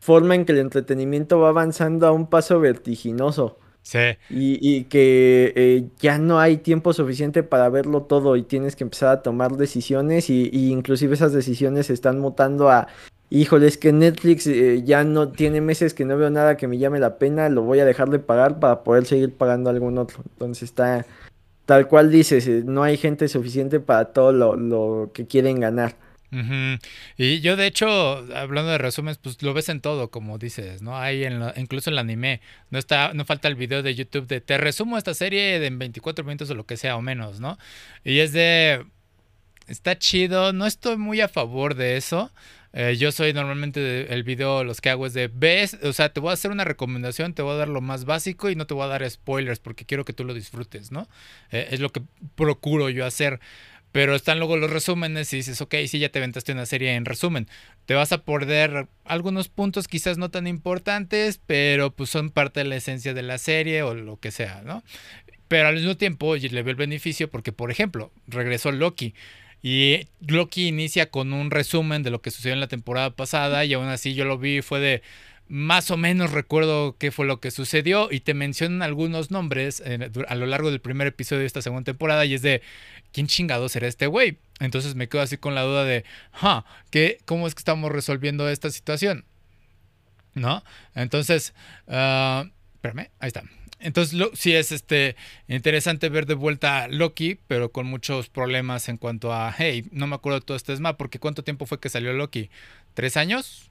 forma 0.00 0.34
en 0.34 0.44
que 0.44 0.50
el 0.50 0.58
entretenimiento 0.58 1.38
va 1.38 1.50
avanzando 1.50 2.08
a 2.08 2.10
un 2.10 2.26
paso 2.26 2.58
vertiginoso. 2.58 3.58
Sí. 3.84 3.98
Y, 4.30 4.84
que 4.84 5.52
eh, 5.54 5.84
ya 6.00 6.18
no 6.18 6.40
hay 6.40 6.56
tiempo 6.56 6.94
suficiente 6.94 7.42
para 7.42 7.68
verlo 7.68 8.02
todo 8.02 8.34
y 8.34 8.42
tienes 8.42 8.76
que 8.76 8.84
empezar 8.84 9.10
a 9.10 9.22
tomar 9.22 9.58
decisiones 9.58 10.30
y, 10.30 10.48
inclusive 10.70 11.14
esas 11.14 11.34
decisiones 11.34 11.90
están 11.90 12.18
mutando 12.18 12.70
a, 12.70 12.88
híjole, 13.28 13.66
es 13.66 13.76
que 13.76 13.92
Netflix 13.92 14.46
eh, 14.46 14.82
ya 14.84 15.04
no 15.04 15.28
tiene 15.32 15.60
meses 15.60 15.92
que 15.92 16.06
no 16.06 16.16
veo 16.16 16.30
nada 16.30 16.56
que 16.56 16.66
me 16.66 16.78
llame 16.78 16.98
la 16.98 17.18
pena, 17.18 17.50
lo 17.50 17.60
voy 17.62 17.78
a 17.80 17.84
dejar 17.84 18.08
de 18.08 18.18
pagar 18.20 18.58
para 18.58 18.84
poder 18.84 19.04
seguir 19.04 19.34
pagando 19.34 19.68
algún 19.68 19.98
otro. 19.98 20.22
Entonces 20.32 20.62
está, 20.62 21.04
tal 21.66 21.86
cual 21.86 22.10
dices, 22.10 22.48
eh, 22.48 22.62
no 22.64 22.84
hay 22.84 22.96
gente 22.96 23.28
suficiente 23.28 23.80
para 23.80 24.06
todo 24.06 24.32
lo 24.32 25.10
que 25.12 25.26
quieren 25.26 25.60
ganar. 25.60 25.94
Y 27.16 27.40
yo, 27.40 27.56
de 27.56 27.66
hecho, 27.66 27.88
hablando 28.34 28.70
de 28.70 28.78
resúmenes, 28.78 29.18
pues 29.18 29.42
lo 29.42 29.54
ves 29.54 29.68
en 29.68 29.80
todo, 29.80 30.10
como 30.10 30.38
dices, 30.38 30.82
¿no? 30.82 30.98
Hay 30.98 31.24
en 31.24 31.42
incluso 31.56 31.90
en 31.90 31.94
el 31.94 31.98
anime. 31.98 32.40
No 32.70 32.78
está, 32.78 33.12
no 33.14 33.24
falta 33.24 33.48
el 33.48 33.54
video 33.54 33.82
de 33.82 33.94
YouTube 33.94 34.26
de 34.26 34.40
te 34.40 34.58
resumo 34.58 34.98
esta 34.98 35.14
serie 35.14 35.58
de 35.58 35.66
en 35.66 35.78
24 35.78 36.24
minutos 36.24 36.50
o 36.50 36.54
lo 36.54 36.66
que 36.66 36.76
sea 36.76 36.96
o 36.96 37.02
menos, 37.02 37.40
¿no? 37.40 37.58
Y 38.04 38.18
es 38.20 38.32
de. 38.32 38.84
Está 39.66 39.98
chido. 39.98 40.52
No 40.52 40.66
estoy 40.66 40.96
muy 40.96 41.20
a 41.20 41.28
favor 41.28 41.74
de 41.74 41.96
eso. 41.96 42.30
Eh, 42.76 42.96
yo 42.96 43.12
soy 43.12 43.32
normalmente 43.32 44.12
el 44.12 44.24
video, 44.24 44.64
los 44.64 44.80
que 44.80 44.90
hago 44.90 45.06
es 45.06 45.14
de 45.14 45.28
ves, 45.28 45.78
o 45.84 45.92
sea, 45.92 46.08
te 46.08 46.18
voy 46.18 46.30
a 46.30 46.32
hacer 46.32 46.50
una 46.50 46.64
recomendación, 46.64 47.32
te 47.32 47.40
voy 47.40 47.52
a 47.52 47.58
dar 47.58 47.68
lo 47.68 47.80
más 47.80 48.04
básico 48.04 48.50
y 48.50 48.56
no 48.56 48.66
te 48.66 48.74
voy 48.74 48.82
a 48.82 48.88
dar 48.88 49.08
spoilers 49.08 49.60
porque 49.60 49.84
quiero 49.84 50.04
que 50.04 50.12
tú 50.12 50.24
lo 50.24 50.34
disfrutes, 50.34 50.90
¿no? 50.90 51.06
Eh, 51.52 51.68
es 51.70 51.78
lo 51.78 51.90
que 51.90 52.02
procuro 52.34 52.90
yo 52.90 53.06
hacer. 53.06 53.38
Pero 53.94 54.16
están 54.16 54.40
luego 54.40 54.56
los 54.56 54.72
resúmenes 54.72 55.32
y 55.32 55.36
dices, 55.36 55.60
ok, 55.60 55.76
sí, 55.86 56.00
ya 56.00 56.08
te 56.08 56.18
aventaste 56.18 56.50
una 56.50 56.66
serie 56.66 56.96
en 56.96 57.04
resumen. 57.04 57.46
Te 57.86 57.94
vas 57.94 58.10
a 58.10 58.24
perder 58.24 58.88
algunos 59.04 59.48
puntos 59.48 59.86
quizás 59.86 60.18
no 60.18 60.32
tan 60.32 60.48
importantes, 60.48 61.40
pero 61.46 61.94
pues 61.94 62.10
son 62.10 62.30
parte 62.30 62.58
de 62.58 62.66
la 62.66 62.74
esencia 62.74 63.14
de 63.14 63.22
la 63.22 63.38
serie 63.38 63.84
o 63.84 63.94
lo 63.94 64.18
que 64.18 64.32
sea, 64.32 64.62
¿no? 64.64 64.82
Pero 65.46 65.68
al 65.68 65.76
mismo 65.76 65.96
tiempo 65.96 66.34
le 66.34 66.62
veo 66.64 66.72
el 66.72 66.74
beneficio 66.74 67.30
porque, 67.30 67.52
por 67.52 67.70
ejemplo, 67.70 68.10
regresó 68.26 68.72
Loki. 68.72 69.14
Y 69.62 70.08
Loki 70.18 70.66
inicia 70.66 71.08
con 71.08 71.32
un 71.32 71.52
resumen 71.52 72.02
de 72.02 72.10
lo 72.10 72.20
que 72.20 72.32
sucedió 72.32 72.54
en 72.54 72.60
la 72.60 72.66
temporada 72.66 73.10
pasada 73.14 73.64
y 73.64 73.74
aún 73.74 73.86
así 73.86 74.14
yo 74.14 74.24
lo 74.24 74.38
vi 74.38 74.60
fue 74.60 74.80
de 74.80 75.02
más 75.48 75.90
o 75.90 75.96
menos 75.96 76.32
recuerdo 76.32 76.96
qué 76.98 77.10
fue 77.10 77.26
lo 77.26 77.40
que 77.40 77.50
sucedió 77.50 78.08
y 78.10 78.20
te 78.20 78.34
mencionan 78.34 78.82
algunos 78.82 79.30
nombres 79.30 79.82
eh, 79.84 80.10
a 80.26 80.34
lo 80.34 80.46
largo 80.46 80.70
del 80.70 80.80
primer 80.80 81.06
episodio 81.06 81.40
de 81.40 81.46
esta 81.46 81.62
segunda 81.62 81.84
temporada 81.84 82.24
y 82.24 82.34
es 82.34 82.42
de 82.42 82.62
¿quién 83.12 83.26
chingado 83.26 83.68
será 83.68 83.86
este 83.86 84.06
güey? 84.06 84.38
Entonces 84.60 84.94
me 84.94 85.08
quedo 85.08 85.22
así 85.22 85.36
con 85.36 85.54
la 85.54 85.62
duda 85.62 85.84
de, 85.84 86.04
¿qué, 86.90 87.18
¿cómo 87.24 87.46
es 87.46 87.54
que 87.54 87.60
estamos 87.60 87.92
resolviendo 87.92 88.48
esta 88.48 88.70
situación? 88.70 89.24
¿No? 90.34 90.64
Entonces, 90.94 91.54
uh, 91.86 92.48
espérame, 92.74 93.10
ahí 93.20 93.28
está. 93.28 93.44
Entonces 93.80 94.18
sí 94.34 94.54
es 94.54 94.72
este 94.72 95.14
interesante 95.46 96.08
ver 96.08 96.26
de 96.26 96.34
vuelta 96.34 96.84
a 96.84 96.88
Loki, 96.88 97.38
pero 97.46 97.70
con 97.70 97.86
muchos 97.86 98.30
problemas 98.30 98.88
en 98.88 98.96
cuanto 98.96 99.32
a, 99.32 99.54
hey, 99.56 99.86
no 99.92 100.06
me 100.06 100.14
acuerdo 100.14 100.40
de 100.40 100.46
todo 100.46 100.56
este 100.56 100.72
esma, 100.72 100.96
porque 100.96 101.18
¿cuánto 101.18 101.44
tiempo 101.44 101.66
fue 101.66 101.80
que 101.80 101.90
salió 101.90 102.12
Loki? 102.14 102.50
¿Tres 102.94 103.16
años? 103.16 103.70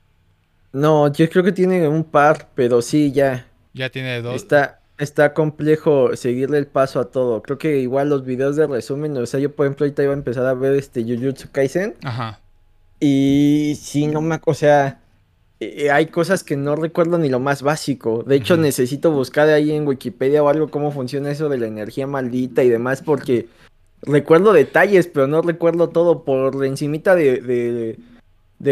No, 0.74 1.12
yo 1.14 1.30
creo 1.30 1.44
que 1.44 1.52
tiene 1.52 1.88
un 1.88 2.04
par, 2.04 2.50
pero 2.56 2.82
sí, 2.82 3.12
ya. 3.12 3.46
Ya 3.74 3.90
tiene 3.90 4.22
dos. 4.22 4.36
Está, 4.36 4.82
está 4.98 5.34
complejo 5.34 6.16
seguirle 6.16 6.58
el 6.58 6.66
paso 6.66 7.00
a 7.00 7.12
todo. 7.12 7.44
Creo 7.44 7.60
que 7.60 7.80
igual 7.80 8.10
los 8.10 8.26
videos 8.26 8.56
de 8.56 8.66
resumen, 8.66 9.16
o 9.18 9.26
sea, 9.28 9.40
yo 9.40 9.52
por 9.52 9.68
ejemplo 9.68 9.86
ahorita 9.86 10.04
iba 10.04 10.14
a 10.14 10.18
empezar 10.18 10.48
a 10.48 10.54
ver 10.56 10.74
este 10.74 11.04
Jujutsu 11.04 11.50
Kaisen. 11.52 11.94
Ajá. 12.04 12.40
Y 13.00 13.78
sí, 13.80 14.08
no 14.08 14.22
me, 14.22 14.40
o 14.46 14.54
sea, 14.56 15.00
eh, 15.60 15.92
hay 15.92 16.08
cosas 16.08 16.44
que 16.44 16.58
no 16.58 16.76
recuerdo 16.76 17.20
ni 17.20 17.30
lo 17.30 17.40
más 17.40 17.62
básico. 17.62 18.24
De 18.26 18.36
hecho, 18.36 18.58
necesito 18.58 19.12
buscar 19.12 19.50
ahí 19.50 19.72
en 19.72 19.88
Wikipedia 19.88 20.42
o 20.42 20.50
algo 20.50 20.70
cómo 20.70 20.92
funciona 20.92 21.30
eso 21.30 21.50
de 21.50 21.60
la 21.60 21.68
energía 21.68 22.08
maldita 22.08 22.64
y 22.64 22.70
demás, 22.70 23.04
porque 23.04 23.48
recuerdo 24.02 24.54
detalles, 24.54 25.08
pero 25.08 25.28
no 25.28 25.42
recuerdo 25.44 25.90
todo. 25.90 26.24
Por 26.24 26.66
encimita 26.66 27.14
de 27.14 27.42
de 27.42 28.00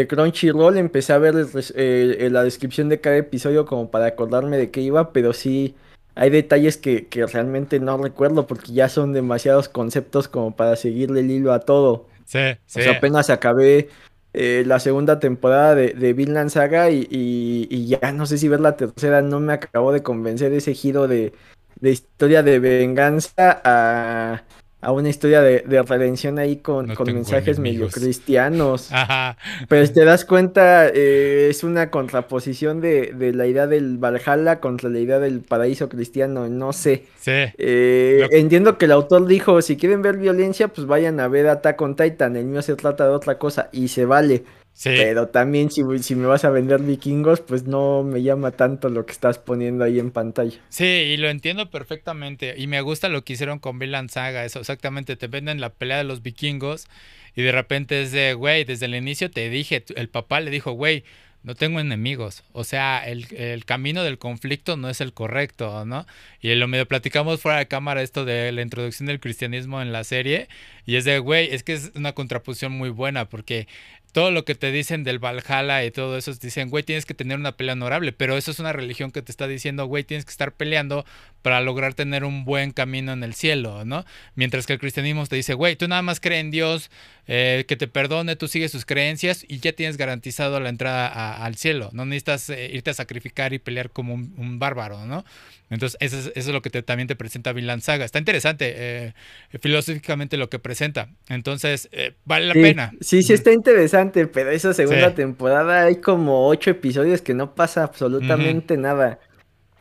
Crunchyroll 0.08 0.76
empecé 0.78 1.12
a 1.12 1.18
ver 1.18 1.34
eh, 1.74 2.28
la 2.30 2.44
descripción 2.44 2.88
de 2.88 3.00
cada 3.00 3.16
episodio 3.16 3.66
como 3.66 3.90
para 3.90 4.06
acordarme 4.06 4.56
de 4.56 4.70
qué 4.70 4.80
iba, 4.80 5.12
pero 5.12 5.32
sí 5.32 5.74
hay 6.14 6.30
detalles 6.30 6.76
que, 6.76 7.06
realmente 7.32 7.80
no 7.80 7.96
recuerdo 7.98 8.46
porque 8.46 8.72
ya 8.72 8.88
son 8.88 9.12
demasiados 9.12 9.68
conceptos 9.68 10.28
como 10.28 10.54
para 10.54 10.76
seguirle 10.76 11.20
el 11.20 11.30
hilo 11.30 11.52
a 11.52 11.60
todo. 11.60 12.06
Sí, 12.24 12.38
sí. 12.66 12.80
O 12.80 12.82
sea, 12.82 12.92
apenas 12.92 13.30
acabé 13.30 13.88
eh, 14.34 14.64
la 14.66 14.80
segunda 14.80 15.20
temporada 15.20 15.74
de, 15.74 15.88
de 15.88 16.12
Vinland 16.14 16.50
Saga 16.50 16.90
y, 16.90 17.06
y, 17.10 17.86
ya 17.86 18.12
no 18.12 18.24
sé 18.24 18.38
si 18.38 18.48
ver 18.48 18.60
la 18.60 18.76
tercera 18.76 19.20
no 19.20 19.40
me 19.40 19.52
acabó 19.52 19.92
de 19.92 20.02
convencer 20.02 20.52
ese 20.52 20.72
giro 20.74 21.06
de, 21.06 21.32
de 21.80 21.90
historia 21.90 22.42
de 22.42 22.58
venganza 22.58 23.60
a 23.64 24.42
a 24.82 24.90
una 24.90 25.08
historia 25.08 25.40
de, 25.42 25.82
redención 25.82 26.40
ahí 26.40 26.56
con, 26.56 26.92
mensajes 27.06 27.60
medio 27.60 27.88
cristianos. 27.88 28.90
Ajá. 28.90 29.38
Pero 29.68 29.86
si 29.86 29.92
te 29.92 30.04
das 30.04 30.24
cuenta, 30.24 30.88
eh, 30.88 31.46
es 31.48 31.62
una 31.62 31.88
contraposición 31.90 32.80
de, 32.80 33.32
la 33.32 33.46
idea 33.46 33.68
del 33.68 33.96
Valhalla 33.98 34.58
contra 34.58 34.90
la 34.90 34.98
idea 34.98 35.20
del 35.20 35.40
paraíso 35.40 35.88
cristiano, 35.88 36.48
no 36.48 36.72
sé. 36.72 37.04
Sí. 37.20 37.30
Eh, 37.30 38.26
entiendo 38.32 38.76
que 38.76 38.86
el 38.86 38.92
autor 38.92 39.26
dijo, 39.26 39.62
si 39.62 39.76
quieren 39.76 40.02
ver 40.02 40.16
violencia, 40.16 40.66
pues 40.66 40.88
vayan 40.88 41.20
a 41.20 41.28
ver 41.28 41.46
Attack 41.46 41.80
on 41.80 41.94
Titan, 41.94 42.34
el 42.36 42.46
mío 42.46 42.60
se 42.60 42.74
trata 42.74 43.04
de 43.04 43.14
otra 43.14 43.38
cosa 43.38 43.68
y 43.70 43.86
se 43.86 44.04
vale. 44.04 44.42
Pero 44.82 45.28
también 45.28 45.70
si, 45.70 45.82
si, 46.00 46.14
me 46.14 46.26
vas 46.26 46.44
a 46.44 46.50
vender 46.50 46.80
vikingos, 46.80 47.40
pues 47.40 47.64
no 47.64 48.02
me 48.02 48.22
llama 48.22 48.52
tanto 48.52 48.88
lo 48.88 49.06
que 49.06 49.12
estás 49.12 49.38
poniendo 49.38 49.84
ahí 49.84 49.98
en 49.98 50.10
pantalla. 50.10 50.58
Sí, 50.70 50.84
y 50.84 51.16
lo 51.18 51.28
entiendo 51.28 51.70
perfectamente. 51.70 52.54
Y 52.56 52.66
me 52.66 52.80
gusta 52.80 53.08
lo 53.08 53.22
que 53.22 53.34
hicieron 53.34 53.58
con 53.58 53.78
Vinland 53.78 54.10
Saga. 54.10 54.44
Eso 54.44 54.60
exactamente, 54.60 55.16
te 55.16 55.28
venden 55.28 55.60
la 55.60 55.70
pelea 55.70 55.98
de 55.98 56.04
los 56.04 56.22
vikingos 56.22 56.86
y 57.34 57.42
de 57.42 57.52
repente 57.52 58.02
es 58.02 58.12
de, 58.12 58.34
güey, 58.34 58.64
desde 58.64 58.86
el 58.86 58.94
inicio 58.94 59.30
te 59.30 59.48
dije, 59.48 59.84
el 59.96 60.08
papá 60.08 60.40
le 60.40 60.50
dijo, 60.50 60.72
güey, 60.72 61.04
no 61.42 61.54
tengo 61.54 61.80
enemigos. 61.80 62.44
O 62.52 62.62
sea, 62.62 62.98
el, 63.06 63.26
el, 63.34 63.64
camino 63.64 64.04
del 64.04 64.18
conflicto 64.18 64.76
no 64.76 64.88
es 64.88 65.00
el 65.00 65.12
correcto, 65.12 65.84
¿no? 65.84 66.06
Y 66.40 66.54
lo 66.54 66.68
medio 66.68 66.86
platicamos 66.86 67.40
fuera 67.40 67.58
de 67.58 67.66
cámara 67.66 68.02
esto 68.02 68.24
de 68.24 68.52
la 68.52 68.62
introducción 68.62 69.06
del 69.06 69.18
cristianismo 69.18 69.82
en 69.82 69.92
la 69.92 70.04
serie. 70.04 70.48
Y 70.86 70.96
es 70.96 71.04
de, 71.04 71.18
güey, 71.18 71.52
es 71.52 71.64
que 71.64 71.72
es 71.72 71.92
una 71.94 72.12
contraposición 72.12 72.72
muy 72.72 72.90
buena 72.90 73.28
porque 73.28 73.66
todo 74.12 74.30
lo 74.30 74.44
que 74.44 74.54
te 74.54 74.70
dicen 74.70 75.04
del 75.04 75.18
Valhalla 75.18 75.84
y 75.84 75.90
todo 75.90 76.18
eso, 76.18 76.32
dicen, 76.34 76.68
güey, 76.68 76.84
tienes 76.84 77.06
que 77.06 77.14
tener 77.14 77.38
una 77.38 77.56
pelea 77.56 77.72
honorable, 77.72 78.12
pero 78.12 78.36
eso 78.36 78.50
es 78.50 78.58
una 78.58 78.72
religión 78.72 79.10
que 79.10 79.22
te 79.22 79.32
está 79.32 79.48
diciendo, 79.48 79.86
güey, 79.86 80.04
tienes 80.04 80.26
que 80.26 80.30
estar 80.30 80.52
peleando 80.52 81.06
para 81.40 81.60
lograr 81.60 81.94
tener 81.94 82.24
un 82.24 82.44
buen 82.44 82.72
camino 82.72 83.12
en 83.12 83.24
el 83.24 83.34
cielo, 83.34 83.84
¿no? 83.84 84.04
Mientras 84.34 84.66
que 84.66 84.74
el 84.74 84.78
cristianismo 84.78 85.26
te 85.26 85.36
dice, 85.36 85.54
güey, 85.54 85.76
tú 85.76 85.88
nada 85.88 86.02
más 86.02 86.20
crees 86.20 86.42
en 86.42 86.50
Dios, 86.50 86.90
eh, 87.28 87.64
que 87.68 87.76
te 87.76 87.86
perdone, 87.86 88.34
tú 88.34 88.48
sigues 88.48 88.72
sus 88.72 88.84
creencias 88.84 89.44
y 89.46 89.60
ya 89.60 89.72
tienes 89.72 89.96
garantizado 89.96 90.58
la 90.58 90.68
entrada 90.68 91.36
al 91.36 91.54
cielo, 91.54 91.88
no 91.92 92.04
necesitas 92.04 92.50
eh, 92.50 92.70
irte 92.72 92.90
a 92.90 92.94
sacrificar 92.94 93.52
y 93.52 93.60
pelear 93.60 93.90
como 93.90 94.14
un, 94.14 94.58
bárbaro, 94.58 95.06
¿no? 95.06 95.24
Entonces, 95.70 95.96
eso 96.00 96.30
es, 96.34 96.46
lo 96.48 96.60
que 96.60 96.70
también 96.82 97.08
te 97.08 97.16
presenta 97.16 97.52
Vinland 97.52 97.80
Saga. 97.80 98.04
Está 98.04 98.18
interesante 98.18 98.74
eh, 98.76 99.12
filosóficamente 99.58 100.36
lo 100.36 100.50
que 100.50 100.58
presenta. 100.58 101.08
Entonces, 101.30 101.88
vale 102.26 102.46
la 102.46 102.52
pena. 102.52 102.92
Sí, 103.00 103.22
sí, 103.22 103.32
está 103.32 103.52
interesante, 103.52 104.01
pero 104.10 104.50
esa 104.50 104.74
segunda 104.74 105.14
temporada 105.14 105.84
hay 105.84 105.96
como 105.96 106.48
ocho 106.48 106.70
episodios 106.70 107.22
que 107.22 107.34
no 107.34 107.54
pasa 107.54 107.84
absolutamente 107.84 108.76
nada. 108.76 109.20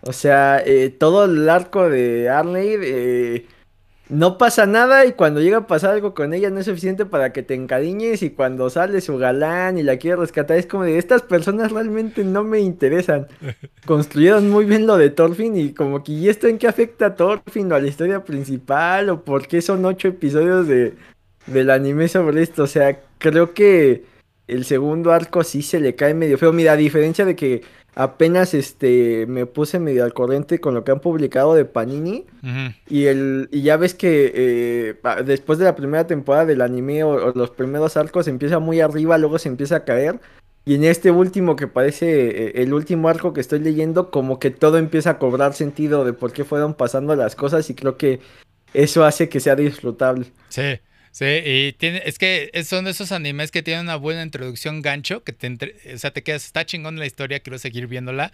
O 0.01 0.13
sea, 0.13 0.61
eh, 0.65 0.89
todo 0.89 1.25
el 1.25 1.47
arco 1.49 1.89
de 1.89 2.29
Arley 2.29 2.75
eh, 2.81 3.45
no 4.11 4.37
pasa 4.37 4.65
nada 4.65 5.05
y 5.05 5.13
cuando 5.13 5.39
llega 5.39 5.59
a 5.59 5.67
pasar 5.67 5.91
algo 5.91 6.13
con 6.13 6.33
ella 6.33 6.49
no 6.49 6.59
es 6.59 6.65
suficiente 6.65 7.05
para 7.05 7.31
que 7.31 7.43
te 7.43 7.53
encariñes 7.53 8.23
y 8.23 8.31
cuando 8.31 8.69
sale 8.69 8.99
su 8.99 9.17
galán 9.17 9.77
y 9.77 9.83
la 9.83 9.97
quiere 9.97 10.17
rescatar 10.17 10.57
es 10.57 10.65
como 10.65 10.83
de 10.83 10.97
estas 10.97 11.21
personas 11.21 11.71
realmente 11.71 12.25
no 12.25 12.43
me 12.43 12.59
interesan. 12.59 13.27
Construyeron 13.85 14.49
muy 14.49 14.65
bien 14.65 14.85
lo 14.85 14.97
de 14.97 15.11
Thorfinn 15.11 15.55
y 15.55 15.73
como 15.73 16.03
que 16.03 16.11
¿y 16.11 16.29
esto 16.29 16.47
en 16.47 16.57
qué 16.57 16.67
afecta 16.67 17.05
a 17.07 17.15
Thorfinn 17.15 17.71
o 17.71 17.75
a 17.75 17.79
la 17.79 17.87
historia 17.87 18.25
principal 18.25 19.09
o 19.09 19.23
por 19.23 19.47
qué 19.47 19.61
son 19.61 19.85
ocho 19.85 20.09
episodios 20.09 20.67
de, 20.67 20.95
del 21.45 21.69
anime 21.69 22.09
sobre 22.09 22.41
esto? 22.41 22.63
O 22.63 22.67
sea, 22.67 22.99
creo 23.17 23.53
que 23.53 24.10
el 24.51 24.65
segundo 24.65 25.13
arco 25.13 25.43
sí 25.43 25.61
se 25.61 25.79
le 25.79 25.95
cae 25.95 26.13
medio 26.13 26.37
feo. 26.37 26.51
Mira, 26.51 26.73
a 26.73 26.77
diferencia 26.77 27.23
de 27.25 27.35
que 27.35 27.61
apenas 27.95 28.53
este 28.53 29.25
me 29.27 29.45
puse 29.45 29.79
medio 29.79 30.03
al 30.03 30.13
corriente 30.13 30.59
con 30.59 30.73
lo 30.73 30.83
que 30.83 30.91
han 30.91 30.99
publicado 30.99 31.55
de 31.55 31.65
Panini 31.65 32.25
y 32.87 33.05
el 33.05 33.49
y 33.51 33.63
ya 33.63 33.75
ves 33.75 33.93
que 33.93 34.31
eh, 34.33 34.95
después 35.25 35.59
de 35.59 35.65
la 35.65 35.75
primera 35.75 36.07
temporada 36.07 36.45
del 36.45 36.61
anime 36.61 37.03
o, 37.03 37.33
los 37.33 37.49
primeros 37.49 37.97
arcos 37.97 38.29
empieza 38.29 38.59
muy 38.59 38.79
arriba 38.79 39.17
luego 39.17 39.39
se 39.39 39.49
empieza 39.49 39.75
a 39.75 39.83
caer 39.83 40.21
y 40.63 40.75
en 40.75 40.85
este 40.85 41.11
último 41.11 41.57
que 41.57 41.67
parece 41.67 42.29
eh, 42.29 42.51
el 42.61 42.73
último 42.73 43.09
arco 43.09 43.33
que 43.33 43.41
estoy 43.41 43.59
leyendo 43.59 44.09
como 44.09 44.39
que 44.39 44.51
todo 44.51 44.77
empieza 44.77 45.09
a 45.09 45.19
cobrar 45.19 45.53
sentido 45.53 46.05
de 46.05 46.13
por 46.13 46.31
qué 46.31 46.45
fueron 46.45 46.75
pasando 46.75 47.13
las 47.17 47.35
cosas 47.35 47.69
y 47.69 47.75
creo 47.75 47.97
que 47.97 48.21
eso 48.73 49.03
hace 49.03 49.27
que 49.27 49.41
sea 49.41 49.57
disfrutable. 49.57 50.27
Sí 50.47 50.79
Sí, 51.11 51.25
y 51.25 51.73
tiene, 51.73 52.01
es 52.05 52.17
que 52.17 52.49
son 52.63 52.87
esos 52.87 53.11
animes 53.11 53.51
que 53.51 53.61
tienen 53.61 53.83
una 53.83 53.97
buena 53.97 54.23
introducción 54.23 54.81
gancho, 54.81 55.23
que 55.25 55.33
te, 55.33 55.75
o 55.93 55.97
sea, 55.97 56.11
te 56.11 56.23
quedas, 56.23 56.45
está 56.45 56.65
chingón 56.65 56.97
la 56.99 57.05
historia, 57.05 57.41
quiero 57.41 57.59
seguir 57.59 57.87
viéndola. 57.87 58.31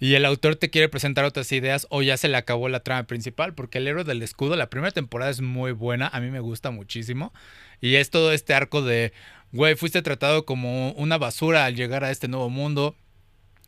Y 0.00 0.14
el 0.14 0.24
autor 0.24 0.56
te 0.56 0.70
quiere 0.70 0.88
presentar 0.88 1.24
otras 1.24 1.52
ideas 1.52 1.86
o 1.90 2.02
ya 2.02 2.16
se 2.16 2.28
le 2.28 2.36
acabó 2.36 2.68
la 2.68 2.80
trama 2.80 3.06
principal, 3.06 3.54
porque 3.54 3.78
el 3.78 3.86
héroe 3.86 4.04
del 4.04 4.22
escudo, 4.22 4.56
la 4.56 4.70
primera 4.70 4.90
temporada 4.90 5.30
es 5.30 5.40
muy 5.40 5.72
buena, 5.72 6.08
a 6.08 6.20
mí 6.20 6.30
me 6.30 6.40
gusta 6.40 6.70
muchísimo. 6.70 7.32
Y 7.80 7.96
es 7.96 8.10
todo 8.10 8.32
este 8.32 8.54
arco 8.54 8.82
de, 8.82 9.12
güey, 9.52 9.76
fuiste 9.76 10.02
tratado 10.02 10.44
como 10.46 10.92
una 10.92 11.18
basura 11.18 11.66
al 11.66 11.76
llegar 11.76 12.04
a 12.04 12.10
este 12.10 12.26
nuevo 12.28 12.50
mundo, 12.50 12.96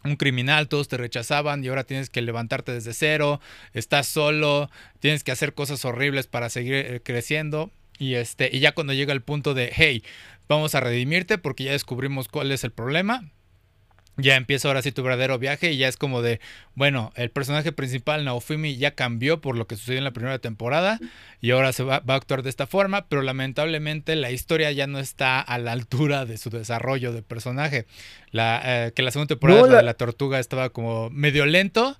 un 0.02 0.16
criminal, 0.16 0.68
todos 0.68 0.88
te 0.88 0.96
rechazaban 0.96 1.62
y 1.62 1.68
ahora 1.68 1.84
tienes 1.84 2.10
que 2.10 2.22
levantarte 2.22 2.72
desde 2.72 2.94
cero, 2.94 3.40
estás 3.72 4.06
solo, 4.06 4.70
tienes 5.00 5.24
que 5.24 5.32
hacer 5.32 5.54
cosas 5.54 5.84
horribles 5.84 6.26
para 6.26 6.48
seguir 6.48 6.74
eh, 6.74 7.00
creciendo. 7.04 7.70
Y, 7.98 8.14
este, 8.14 8.50
y 8.52 8.60
ya 8.60 8.72
cuando 8.72 8.92
llega 8.92 9.12
el 9.12 9.22
punto 9.22 9.54
de, 9.54 9.72
hey, 9.74 10.02
vamos 10.48 10.74
a 10.74 10.80
redimirte 10.80 11.38
porque 11.38 11.64
ya 11.64 11.72
descubrimos 11.72 12.28
cuál 12.28 12.52
es 12.52 12.64
el 12.64 12.70
problema, 12.70 13.24
ya 14.18 14.36
empieza 14.36 14.68
ahora 14.68 14.80
sí 14.80 14.92
tu 14.92 15.02
verdadero 15.02 15.38
viaje 15.38 15.72
y 15.72 15.76
ya 15.76 15.88
es 15.88 15.96
como 15.96 16.22
de, 16.22 16.40
bueno, 16.74 17.12
el 17.16 17.30
personaje 17.30 17.72
principal, 17.72 18.24
Naofumi, 18.24 18.76
ya 18.76 18.92
cambió 18.92 19.40
por 19.40 19.56
lo 19.56 19.66
que 19.66 19.76
sucedió 19.76 19.98
en 19.98 20.04
la 20.04 20.12
primera 20.12 20.38
temporada 20.38 20.98
y 21.40 21.50
ahora 21.50 21.72
se 21.72 21.82
va, 21.84 22.02
a 22.06 22.14
actuar 22.14 22.42
de 22.42 22.50
esta 22.50 22.66
forma, 22.66 23.06
pero 23.08 23.22
lamentablemente 23.22 24.16
la 24.16 24.30
historia 24.30 24.72
ya 24.72 24.86
no 24.86 24.98
está 24.98 25.40
a 25.40 25.58
la 25.58 25.72
altura 25.72 26.24
de 26.24 26.38
su 26.38 26.48
desarrollo 26.48 27.12
de 27.12 27.22
personaje. 27.22 27.86
La, 28.30 28.62
eh, 28.64 28.92
que 28.92 29.02
la 29.02 29.10
segunda 29.10 29.28
temporada 29.28 29.76
de 29.76 29.82
la 29.82 29.94
tortuga 29.94 30.38
estaba 30.38 30.70
como 30.70 31.10
medio 31.10 31.44
lento, 31.44 31.98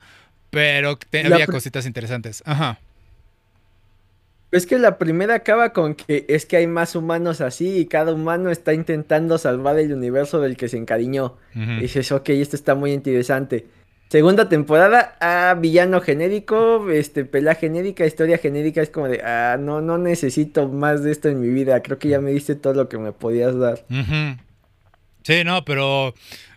pero 0.48 0.98
había 1.12 1.46
cositas 1.46 1.84
interesantes. 1.84 2.42
Ajá. 2.46 2.78
Es 4.56 4.66
que 4.66 4.78
la 4.78 4.98
primera 4.98 5.34
acaba 5.34 5.72
con 5.72 5.94
que 5.94 6.24
es 6.28 6.46
que 6.46 6.56
hay 6.56 6.66
más 6.66 6.96
humanos 6.96 7.40
así 7.40 7.78
y 7.78 7.86
cada 7.86 8.12
humano 8.12 8.50
está 8.50 8.72
intentando 8.72 9.38
salvar 9.38 9.78
el 9.78 9.92
universo 9.92 10.40
del 10.40 10.56
que 10.56 10.68
se 10.68 10.76
encariñó. 10.76 11.36
Y 11.54 11.80
dices, 11.80 12.12
ok, 12.12 12.30
esto 12.30 12.56
está 12.56 12.74
muy 12.74 12.92
interesante. 12.92 13.66
Segunda 14.08 14.48
temporada, 14.48 15.16
ah, 15.20 15.56
villano 15.58 16.00
genérico, 16.00 16.90
este, 16.90 17.24
pelea 17.24 17.56
genérica, 17.56 18.06
historia 18.06 18.38
genérica, 18.38 18.80
es 18.80 18.88
como 18.88 19.08
de, 19.08 19.20
ah, 19.22 19.56
no, 19.58 19.80
no 19.80 19.98
necesito 19.98 20.68
más 20.68 21.02
de 21.02 21.10
esto 21.10 21.28
en 21.28 21.40
mi 21.40 21.48
vida, 21.48 21.82
creo 21.82 21.98
que 21.98 22.08
ya 22.08 22.20
me 22.20 22.30
diste 22.30 22.54
todo 22.54 22.74
lo 22.74 22.88
que 22.88 22.98
me 22.98 23.10
podías 23.10 23.58
dar. 23.58 23.84
Sí, 25.24 25.42
no, 25.44 25.64
pero 25.64 26.14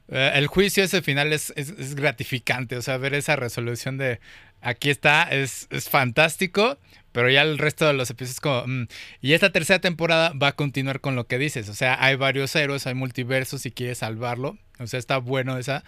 eh, 0.10 0.32
el 0.36 0.46
juicio 0.46 0.84
ese 0.84 1.02
final 1.02 1.34
es, 1.34 1.52
es, 1.56 1.96
gratificante, 1.96 2.78
o 2.78 2.84
sea, 2.84 2.98
ver 2.98 3.16
esa 3.16 3.36
resolución 3.36 3.98
de, 3.98 4.20
aquí 4.62 4.90
está, 4.90 5.24
es, 5.24 5.68
es 5.72 5.90
fantástico. 5.90 6.78
Pero 7.12 7.30
ya 7.30 7.42
el 7.42 7.58
resto 7.58 7.88
de 7.88 7.94
los 7.94 8.10
episodios 8.10 8.40
como... 8.40 8.64
Mm, 8.68 8.88
y 9.22 9.34
esta 9.34 9.52
tercera 9.52 9.80
temporada 9.80 10.32
va 10.34 10.50
a 10.50 10.56
continuar 10.56 11.02
con 11.02 11.16
lo 11.16 11.28
que 11.28 11.40
dices. 11.40 11.70
O 11.70 11.74
sea, 11.74 11.98
hay 12.04 12.16
varios 12.16 12.56
héroes, 12.56 12.86
hay 12.88 12.94
multiversos 12.94 13.62
si 13.62 13.72
quieres 13.72 14.00
salvarlo. 14.00 14.58
O 14.80 14.88
sea, 14.88 15.00
está 15.00 15.18
bueno 15.18 15.58
esa. 15.58 15.84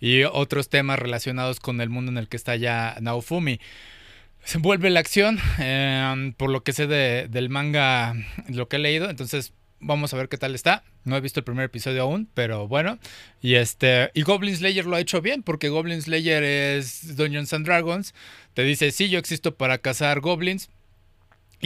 Y 0.00 0.24
otros 0.24 0.68
temas 0.68 0.98
relacionados 0.98 1.60
con 1.60 1.80
el 1.80 1.88
mundo 1.88 2.12
en 2.12 2.18
el 2.18 2.28
que 2.28 2.36
está 2.36 2.56
ya 2.56 2.96
Naofumi. 3.00 3.58
Se 4.44 4.58
vuelve 4.58 4.90
la 4.90 5.00
acción, 5.00 5.38
em, 5.58 6.32
por 6.32 6.50
lo 6.50 6.62
que 6.62 6.72
sé 6.72 6.86
del 6.86 7.48
manga, 7.48 8.14
lo 8.48 8.68
que 8.68 8.76
he 8.76 8.78
leído. 8.78 9.10
Entonces, 9.10 9.52
vamos 9.80 10.12
a 10.12 10.16
ver 10.16 10.28
qué 10.28 10.38
tal 10.38 10.54
está. 10.54 10.82
No 11.04 11.16
he 11.16 11.20
visto 11.20 11.40
el 11.40 11.44
primer 11.44 11.64
episodio 11.64 12.02
aún, 12.02 12.28
pero 12.34 12.66
bueno. 12.68 12.98
Y 13.40 13.54
este. 13.54 14.10
Y 14.14 14.22
Goblin 14.22 14.56
Slayer 14.56 14.86
lo 14.86 14.96
ha 14.96 15.00
hecho 15.00 15.20
bien, 15.22 15.42
porque 15.42 15.68
Goblin 15.68 16.02
Slayer 16.02 16.42
es 16.42 17.16
Dungeons 17.16 17.52
and 17.52 17.66
Dragons. 17.66 18.14
Te 18.54 18.62
dice, 18.62 18.90
sí, 18.90 19.08
yo 19.08 19.18
existo 19.18 19.56
para 19.56 19.78
cazar 19.78 20.20
goblins. 20.20 20.70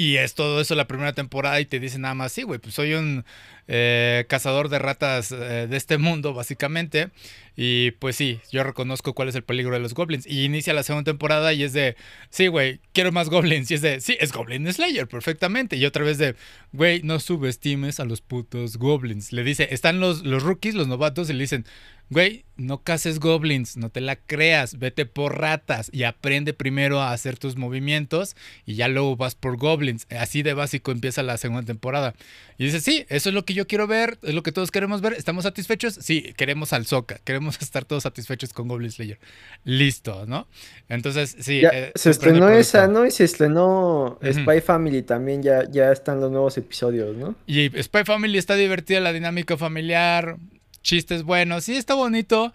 Y 0.00 0.16
es 0.16 0.32
todo 0.34 0.62
eso 0.62 0.74
la 0.76 0.88
primera 0.88 1.12
temporada 1.12 1.60
y 1.60 1.66
te 1.66 1.78
dice 1.78 1.98
nada 1.98 2.14
más, 2.14 2.32
sí, 2.32 2.42
güey, 2.42 2.58
pues 2.58 2.74
soy 2.74 2.94
un 2.94 3.22
eh, 3.68 4.24
cazador 4.30 4.70
de 4.70 4.78
ratas 4.78 5.30
eh, 5.30 5.66
de 5.68 5.76
este 5.76 5.98
mundo, 5.98 6.32
básicamente. 6.32 7.10
Y 7.54 7.90
pues 7.90 8.16
sí, 8.16 8.40
yo 8.50 8.64
reconozco 8.64 9.12
cuál 9.12 9.28
es 9.28 9.34
el 9.34 9.44
peligro 9.44 9.74
de 9.74 9.80
los 9.80 9.92
goblins. 9.92 10.26
Y 10.26 10.44
inicia 10.46 10.72
la 10.72 10.84
segunda 10.84 11.10
temporada 11.10 11.52
y 11.52 11.64
es 11.64 11.74
de, 11.74 11.96
sí, 12.30 12.46
güey, 12.46 12.80
quiero 12.94 13.12
más 13.12 13.28
goblins. 13.28 13.70
Y 13.70 13.74
es 13.74 13.82
de, 13.82 14.00
sí, 14.00 14.16
es 14.20 14.32
Goblin 14.32 14.72
Slayer, 14.72 15.06
perfectamente. 15.06 15.76
Y 15.76 15.84
otra 15.84 16.02
vez 16.02 16.16
de, 16.16 16.34
güey, 16.72 17.02
no 17.02 17.20
subestimes 17.20 18.00
a 18.00 18.06
los 18.06 18.22
putos 18.22 18.78
goblins. 18.78 19.34
Le 19.34 19.44
dice, 19.44 19.68
están 19.70 20.00
los, 20.00 20.24
los 20.24 20.42
rookies, 20.42 20.74
los 20.74 20.88
novatos, 20.88 21.28
y 21.28 21.34
le 21.34 21.40
dicen, 21.40 21.66
güey, 22.10 22.44
no 22.56 22.82
cases 22.82 23.20
goblins, 23.20 23.76
no 23.76 23.88
te 23.88 24.00
la 24.00 24.16
creas, 24.16 24.78
vete 24.78 25.06
por 25.06 25.38
ratas 25.38 25.88
y 25.92 26.02
aprende 26.02 26.52
primero 26.52 27.00
a 27.00 27.12
hacer 27.12 27.38
tus 27.38 27.56
movimientos 27.56 28.36
y 28.66 28.74
ya 28.74 28.88
luego 28.88 29.16
vas 29.16 29.36
por 29.36 29.56
goblins. 29.56 30.06
Así 30.10 30.42
de 30.42 30.52
básico 30.52 30.90
empieza 30.90 31.22
la 31.22 31.38
segunda 31.38 31.62
temporada. 31.62 32.14
Y 32.58 32.64
dice, 32.64 32.80
sí, 32.80 33.06
eso 33.08 33.28
es 33.28 33.34
lo 33.34 33.44
que 33.44 33.54
yo 33.54 33.66
quiero 33.66 33.86
ver, 33.86 34.18
es 34.22 34.34
lo 34.34 34.42
que 34.42 34.50
todos 34.50 34.70
queremos 34.72 35.00
ver. 35.00 35.12
¿Estamos 35.14 35.44
satisfechos? 35.44 35.94
Sí, 35.94 36.34
queremos 36.36 36.72
al 36.72 36.84
Soca, 36.84 37.20
queremos 37.24 37.56
estar 37.62 37.84
todos 37.84 38.02
satisfechos 38.02 38.52
con 38.52 38.66
Goblin 38.66 38.90
Slayer. 38.90 39.18
Listo, 39.64 40.26
¿no? 40.26 40.48
Entonces, 40.88 41.36
sí. 41.38 41.62
Eh, 41.64 41.92
se 41.94 42.10
estrenó 42.10 42.50
esa, 42.50 42.88
¿no? 42.88 43.06
Y 43.06 43.12
se 43.12 43.24
estrenó 43.24 44.18
Spy 44.22 44.60
Family 44.60 45.02
también, 45.02 45.42
ya, 45.42 45.70
ya 45.70 45.92
están 45.92 46.20
los 46.20 46.30
nuevos 46.30 46.58
episodios, 46.58 47.16
¿no? 47.16 47.36
Y 47.46 47.70
Spy 47.80 48.04
Family 48.04 48.36
está 48.36 48.56
divertida, 48.56 48.98
la 48.98 49.12
dinámica 49.12 49.56
familiar 49.56 50.36
chistes 50.82 51.22
buenos, 51.22 51.64
sí 51.64 51.76
está 51.76 51.94
bonito, 51.94 52.52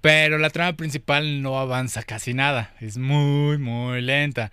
pero 0.00 0.38
la 0.38 0.50
trama 0.50 0.76
principal 0.76 1.42
no 1.42 1.58
avanza 1.58 2.02
casi 2.02 2.34
nada, 2.34 2.74
es 2.80 2.98
muy, 2.98 3.58
muy 3.58 4.02
lenta. 4.02 4.52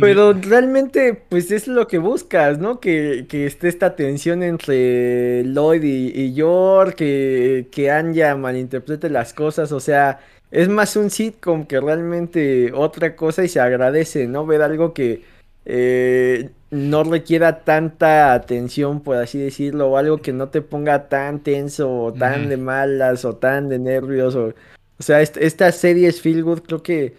pero 0.00 0.32
realmente, 0.32 1.14
pues 1.14 1.50
es 1.50 1.66
lo 1.66 1.86
que 1.86 1.98
buscas, 1.98 2.58
¿no? 2.58 2.80
Que, 2.80 3.26
esté 3.30 3.68
esta 3.68 3.96
tensión 3.96 4.42
entre 4.42 5.44
Lloyd 5.44 5.82
y, 5.82 6.32
York, 6.34 6.94
que, 6.96 7.68
que 7.70 8.34
malinterprete 8.36 9.10
las 9.10 9.34
cosas, 9.34 9.72
o 9.72 9.80
sea, 9.80 10.20
es 10.50 10.68
más 10.68 10.96
un 10.96 11.10
sitcom 11.10 11.66
que 11.66 11.80
realmente 11.80 12.72
otra 12.72 13.14
cosa 13.16 13.44
y 13.44 13.48
se 13.48 13.60
agradece, 13.60 14.26
¿no? 14.26 14.46
Ver 14.46 14.62
algo 14.62 14.92
que 14.94 15.22
eh, 15.64 16.50
no 16.70 17.04
requiera 17.04 17.64
tanta 17.64 18.32
atención, 18.32 19.00
por 19.02 19.16
así 19.16 19.38
decirlo, 19.38 19.90
o 19.90 19.96
algo 19.96 20.18
que 20.18 20.32
no 20.32 20.48
te 20.48 20.62
ponga 20.62 21.08
tan 21.08 21.40
tenso, 21.40 21.90
o 21.90 22.12
tan 22.12 22.48
de 22.48 22.56
malas, 22.56 23.24
o 23.24 23.36
tan 23.36 23.68
de 23.68 23.78
nervios. 23.78 24.34
O, 24.36 24.54
o 24.98 25.02
sea, 25.02 25.20
estas 25.20 25.76
series 25.76 26.20
Feel 26.20 26.44
Good 26.44 26.60
creo 26.60 26.82
que 26.82 27.14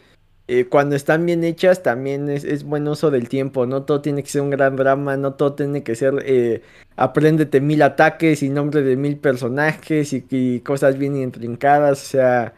eh, 0.48 0.66
cuando 0.66 0.96
están 0.96 1.26
bien 1.26 1.44
hechas 1.44 1.84
también 1.84 2.30
es, 2.30 2.64
buen 2.64 2.88
uso 2.88 3.12
del 3.12 3.30
tiempo. 3.30 3.66
No 3.66 3.84
todo 3.84 4.02
tiene 4.02 4.24
que 4.24 4.30
ser 4.30 4.42
un 4.42 4.50
gran 4.50 4.76
drama, 4.76 5.18
no 5.18 5.34
todo 5.34 5.54
tiene 5.54 5.84
que 5.84 5.96
ser 5.96 6.24
eh, 6.26 6.62
apréndete 6.96 7.62
mil 7.62 7.82
ataques 7.82 8.44
y 8.44 8.50
nombre 8.50 8.82
de 8.82 8.98
mil 8.98 9.18
personajes 9.18 10.14
y, 10.14 10.26
y 10.30 10.60
cosas 10.62 10.98
bien 10.98 11.16
intrincadas. 11.16 12.04
O 12.04 12.06
sea, 12.06 12.54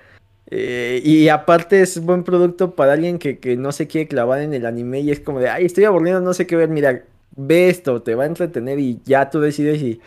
eh, 0.56 1.02
y 1.04 1.30
aparte 1.30 1.82
es 1.82 2.00
buen 2.00 2.24
producto 2.24 2.76
para 2.76 2.94
alguien 2.94 3.18
que, 3.18 3.56
no 3.58 3.72
se 3.72 3.88
quiere 3.88 4.08
clavar 4.08 4.40
en 4.42 4.54
el 4.54 4.68
anime 4.68 5.00
y 5.00 5.10
es 5.10 5.20
como 5.20 5.40
de, 5.40 5.50
ay, 5.50 5.66
estoy 5.66 5.86
aburrido, 5.86 6.22
no 6.22 6.32
sé 6.36 6.46
qué 6.46 6.56
ver, 6.56 6.70
mira, 6.70 7.02
ve 7.36 7.70
esto, 7.70 8.04
te 8.04 8.14
va 8.14 8.26
a 8.26 8.28
entretener 8.28 8.78
y 8.78 9.00
ya 9.04 9.32
tú 9.32 9.40
decides 9.40 9.80
si, 9.80 10.00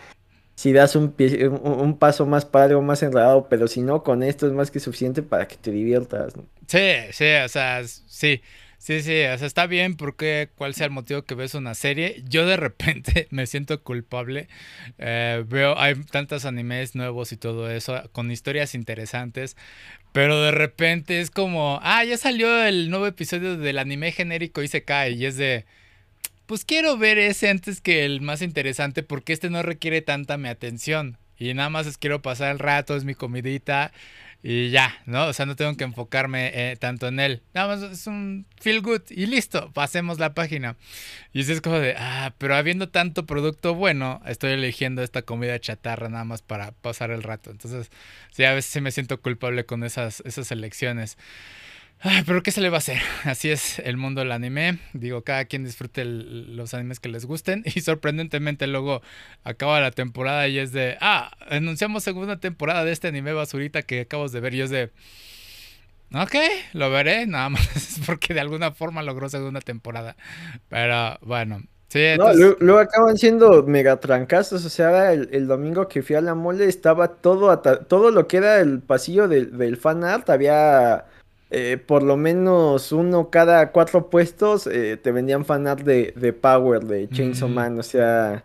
si 0.55 0.73
das 0.73 0.95
un, 0.95 1.13
un, 1.65 1.99
paso 1.99 2.27
más 2.27 2.45
para 2.45 2.67
algo 2.67 2.81
más 2.81 3.03
enredado, 3.03 3.49
pero 3.51 3.67
si 3.67 3.81
no, 3.81 4.05
con 4.05 4.23
esto 4.23 4.47
es 4.47 4.53
más 4.53 4.71
que 4.71 4.79
suficiente 4.79 5.21
para 5.21 5.49
que 5.49 5.57
te 5.57 5.73
diviertas. 5.73 6.35
Sí, 6.69 6.93
sí, 7.11 7.27
o 7.45 7.49
sea, 7.49 7.83
sí. 7.85 8.41
Sí, 8.79 9.03
sí, 9.03 9.25
o 9.25 9.39
sea, 9.39 9.47
está 9.47 9.67
bien 9.67 9.97
porque 9.97 10.51
cuál 10.55 10.75
sea 10.75 10.87
el 10.87 10.93
motivo 10.93 11.23
que 11.23 11.35
ves 11.35 11.55
una 11.55 11.75
serie. 11.75 12.23
Yo 12.29 12.47
de 12.47 12.57
repente 12.57 13.27
me 13.31 13.47
siento 13.47 13.83
culpable. 13.83 14.49
Eh, 14.99 15.45
veo, 15.49 15.79
hay 15.79 15.95
tantos 16.05 16.45
animes 16.45 16.95
nuevos 16.95 17.33
y 17.33 17.37
todo 17.37 17.71
eso, 17.71 18.03
con 18.13 18.31
historias 18.31 18.75
interesantes. 18.75 19.57
Pero 20.13 20.41
de 20.41 20.51
repente 20.51 21.21
es 21.21 21.31
como, 21.31 21.81
ah, 21.83 22.05
ya 22.05 22.17
salió 22.17 22.65
el 22.65 22.91
nuevo 22.91 23.07
episodio 23.07 23.57
del 23.57 23.79
anime 23.79 24.13
genérico 24.13 24.63
y 24.63 24.69
se 24.69 24.85
cae. 24.85 25.13
Y 25.13 25.27
es 25.27 25.37
de, 25.37 25.65
pues 26.47 26.65
quiero 26.65 26.97
ver 26.97 27.19
ese 27.19 27.49
antes 27.51 27.81
que 27.81 28.05
el 28.05 28.21
más 28.21 28.41
interesante 28.43 29.03
porque 29.03 29.33
este 29.33 29.51
no 29.51 29.63
requiere 29.63 30.03
tanta 30.03 30.37
mi 30.39 30.49
atención. 30.49 31.19
Y 31.39 31.53
nada 31.55 31.71
más 31.71 31.87
es 31.87 31.99
quiero 31.99 32.23
pasar 32.23 32.53
el 32.53 32.59
rato, 32.59 32.97
es 32.97 33.05
mi 33.05 33.15
comidita. 33.15 33.93
Y 34.49 34.71
ya, 34.71 35.03
¿no? 35.07 35.27
O 35.27 35.33
sea, 35.33 35.45
no 35.45 35.57
tengo 35.57 35.77
que 35.77 35.83
enfocarme 35.83 36.53
eh, 36.55 36.77
tanto 36.77 37.09
en 37.09 37.19
él. 37.19 37.43
Nada 37.53 37.67
más 37.67 37.91
es 37.91 38.07
un 38.07 38.47
feel 38.61 38.81
good 38.81 39.03
y 39.11 39.27
listo, 39.27 39.73
pasemos 39.73 40.21
la 40.21 40.35
página. 40.35 40.77
Y 41.33 41.41
es 41.41 41.61
como 41.61 41.81
de, 41.81 41.97
ah, 41.99 42.33
pero 42.39 42.55
habiendo 42.55 42.89
tanto 42.89 43.27
producto 43.27 43.75
bueno, 43.75 44.23
estoy 44.25 44.53
eligiendo 44.53 45.03
esta 45.03 45.23
comida 45.23 45.59
chatarra 45.59 46.09
nada 46.09 46.23
más 46.23 46.43
para 46.43 46.71
pasar 46.71 47.11
el 47.11 47.25
rato. 47.25 47.51
Entonces, 47.51 47.91
sí, 48.31 48.45
a 48.45 48.53
veces 48.53 48.81
me 48.81 48.93
siento 48.93 49.21
culpable 49.21 49.67
con 49.67 49.83
esas, 49.83 50.23
esas 50.25 50.53
elecciones. 50.53 51.19
Ay, 52.01 52.23
pero 52.27 52.43
¿qué 52.43 52.51
se 52.51 52.61
le 52.61 52.69
va 52.69 52.77
a 52.77 52.79
hacer? 52.79 52.99
Así 53.25 53.51
es 53.51 53.79
el 53.79 53.97
mundo 53.97 54.21
del 54.21 54.33
anime. 54.33 54.79
Digo, 54.93 55.23
cada 55.23 55.47
quien 55.47 55.65
disfrute 55.65 56.05
los 56.05 56.75
animes 56.75 57.01
que 57.01 57.09
les 57.09 57.25
gusten. 57.25 57.65
Y 57.75 57.81
sorprendentemente 57.81 58.67
luego 58.67 59.03
acaba 59.45 59.81
la 59.81 59.91
temporada 59.91 60.47
y 60.49 60.59
es 60.59 60.73
de, 60.73 60.99
ah, 61.01 61.31
anunciamos 61.49 62.05
segunda 62.05 62.39
temporada 62.39 62.85
de 62.85 62.93
este 62.93 63.09
anime 63.09 63.33
basurita 63.33 63.83
que 63.83 64.03
acabas 64.03 64.33
de 64.33 64.41
ver. 64.41 64.55
Y 64.55 64.61
es 64.61 64.71
de, 64.71 64.91
ok, 66.15 66.35
lo 66.75 66.91
veré, 66.91 67.27
nada 67.27 67.49
más 67.49 68.01
porque 68.07 68.35
de 68.35 68.41
alguna 68.41 68.73
forma 68.73 69.03
logró 69.03 69.29
segunda 69.29 69.61
temporada. 69.61 70.17
Pero 70.69 71.19
bueno. 71.23 71.63
Sí, 71.89 72.17
luego, 72.59 72.81
acaban 72.81 73.17
siendo 73.17 73.63
mega 73.63 73.99
trancazos. 74.01 74.65
O 74.65 74.69
sea, 74.69 75.13
el, 75.13 75.47
domingo 75.47 75.89
que 75.89 76.03
fui 76.03 76.17
a 76.17 76.21
la 76.21 76.35
mole 76.35 76.67
estaba 76.67 77.09
todo, 77.09 77.59
todo 77.61 78.11
lo 78.11 78.27
que 78.27 78.39
era 78.39 78.61
el 78.61 78.81
pasillo 78.81 79.29
del, 79.29 79.57
del 79.57 79.77
fan 79.77 80.03
art. 80.03 80.29
Había 80.29 81.07
eh, 81.49 81.79
por 81.79 82.03
lo 82.03 82.17
menos 82.17 82.91
uno 82.91 83.31
cada 83.31 83.71
cuatro 83.71 84.11
puestos 84.11 84.67
eh, 84.67 84.97
te 84.97 85.13
vendían 85.13 85.45
fanart 85.45 85.83
de, 85.83 86.13
de 86.17 86.33
Power, 86.33 86.83
de 86.85 87.09
Chainsaw 87.09 87.49
mm. 87.49 87.53
Man. 87.55 87.79
O 87.79 87.83
sea, 87.85 88.45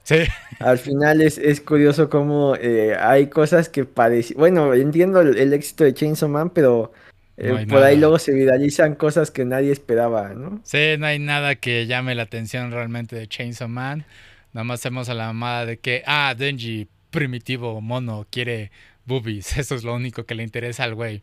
al 0.59 0.77
final 0.77 1.21
es, 1.21 1.39
es 1.39 1.61
curioso 1.61 2.09
cómo 2.09 2.55
eh, 2.55 2.95
hay 2.99 3.27
cosas 3.27 3.69
que 3.69 3.85
parecen. 3.85 4.37
Bueno, 4.37 4.73
entiendo 4.75 5.21
el, 5.21 5.53
éxito 5.53 5.83
de 5.83 5.93
Chainsaw 5.95 6.29
Man, 6.29 6.51
pero 6.51 6.91
por 7.69 7.83
ahí 7.83 7.97
luego 7.97 8.19
se 8.19 8.33
viralizan 8.33 8.93
cosas 8.93 9.31
que 9.31 9.45
nadie 9.45 9.71
esperaba, 9.71 10.29
¿no? 10.35 10.61
Sí, 10.63 10.95
no 10.99 11.07
hay 11.07 11.17
nada 11.17 11.55
que 11.55 11.87
llame 11.87 12.13
la 12.13 12.23
atención 12.23 12.71
realmente 12.71 13.15
de 13.15 13.27
Chainsaw 13.27 13.67
Man. 13.67 14.05
Nada 14.53 14.63
más 14.63 14.81
hacemos 14.81 15.09
a 15.09 15.15
la 15.15 15.25
mamada 15.27 15.65
de 15.65 15.77
que, 15.79 16.03
ah, 16.05 16.35
Denji, 16.37 16.87
primitivo 17.09 17.81
mono, 17.81 18.27
quiere 18.29 18.69
boobies. 19.05 19.57
Eso 19.57 19.75
es 19.75 19.83
lo 19.83 19.95
único 19.95 20.25
que 20.25 20.35
le 20.35 20.43
interesa 20.43 20.83
al 20.83 20.95
güey. 20.95 21.21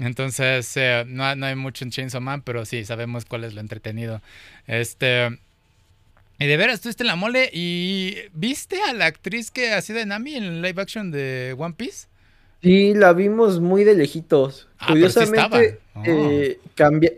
Entonces, 0.00 0.72
eh, 0.76 1.04
no, 1.06 1.24
hay 1.24 1.54
mucho 1.54 1.84
en 1.84 1.90
Chainsaw 1.90 2.20
Man, 2.20 2.42
pero 2.42 2.64
sí, 2.64 2.84
sabemos 2.84 3.26
cuál 3.26 3.44
es 3.44 3.54
lo 3.54 3.60
entretenido. 3.60 4.22
Este. 4.66 5.38
Y 6.38 6.46
de 6.46 6.56
veras, 6.56 6.76
estuviste 6.76 7.02
en 7.02 7.08
la 7.08 7.16
mole 7.16 7.50
y 7.52 8.16
¿viste 8.32 8.80
a 8.88 8.94
la 8.94 9.04
actriz 9.04 9.50
que 9.50 9.72
ha 9.72 9.82
sido 9.82 10.04
Nami 10.06 10.36
en 10.36 10.44
el 10.44 10.62
live 10.62 10.80
action 10.80 11.10
de 11.10 11.54
One 11.58 11.74
Piece? 11.76 12.06
Sí, 12.62 12.94
la 12.94 13.12
vimos 13.12 13.60
muy 13.60 13.84
de 13.84 13.94
lejitos. 13.94 14.68
Ah, 14.78 14.88
Curiosamente, 14.88 15.80
eh, 16.04 16.58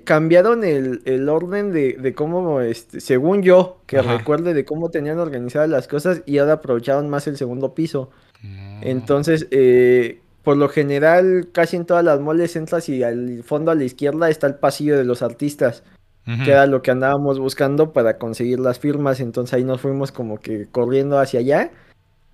cambiaron 0.04 0.64
el, 0.64 1.28
orden 1.28 1.72
de, 1.72 2.14
cómo, 2.16 2.60
este, 2.60 3.00
según 3.00 3.42
yo, 3.42 3.78
que 3.86 4.02
recuerde 4.02 4.54
de 4.54 4.64
cómo 4.64 4.90
tenían 4.90 5.20
organizadas 5.20 5.68
las 5.68 5.86
cosas 5.86 6.22
y 6.26 6.38
ahora 6.38 6.54
aprovecharon 6.54 7.08
más 7.08 7.28
el 7.28 7.36
segundo 7.36 7.74
piso. 7.74 8.10
Mm. 8.42 8.80
Entonces, 8.82 9.46
eh, 9.52 10.21
por 10.42 10.56
lo 10.56 10.68
general, 10.68 11.48
casi 11.52 11.76
en 11.76 11.86
todas 11.86 12.04
las 12.04 12.20
moles 12.20 12.56
entras 12.56 12.88
y 12.88 13.02
al 13.02 13.44
fondo 13.44 13.70
a 13.70 13.74
la 13.74 13.84
izquierda 13.84 14.28
está 14.28 14.48
el 14.48 14.56
pasillo 14.56 14.98
de 14.98 15.04
los 15.04 15.22
artistas, 15.22 15.84
que 16.24 16.50
era 16.50 16.66
lo 16.66 16.82
que 16.82 16.90
andábamos 16.90 17.38
buscando 17.38 17.92
para 17.92 18.18
conseguir 18.18 18.58
las 18.58 18.78
firmas. 18.78 19.20
Entonces 19.20 19.54
ahí 19.54 19.64
nos 19.64 19.80
fuimos 19.80 20.10
como 20.10 20.38
que 20.38 20.66
corriendo 20.70 21.18
hacia 21.18 21.40
allá. 21.40 21.70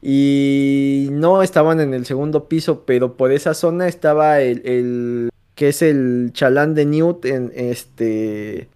Y 0.00 1.08
no 1.10 1.42
estaban 1.42 1.80
en 1.80 1.92
el 1.92 2.06
segundo 2.06 2.48
piso, 2.48 2.84
pero 2.86 3.16
por 3.16 3.32
esa 3.32 3.52
zona 3.52 3.88
estaba 3.88 4.40
el, 4.40 5.28
que 5.54 5.68
es 5.68 5.82
el 5.82 6.30
chalán 6.32 6.74
de 6.74 6.86
Newt 6.86 7.24
en 7.24 7.52
este 7.54 8.68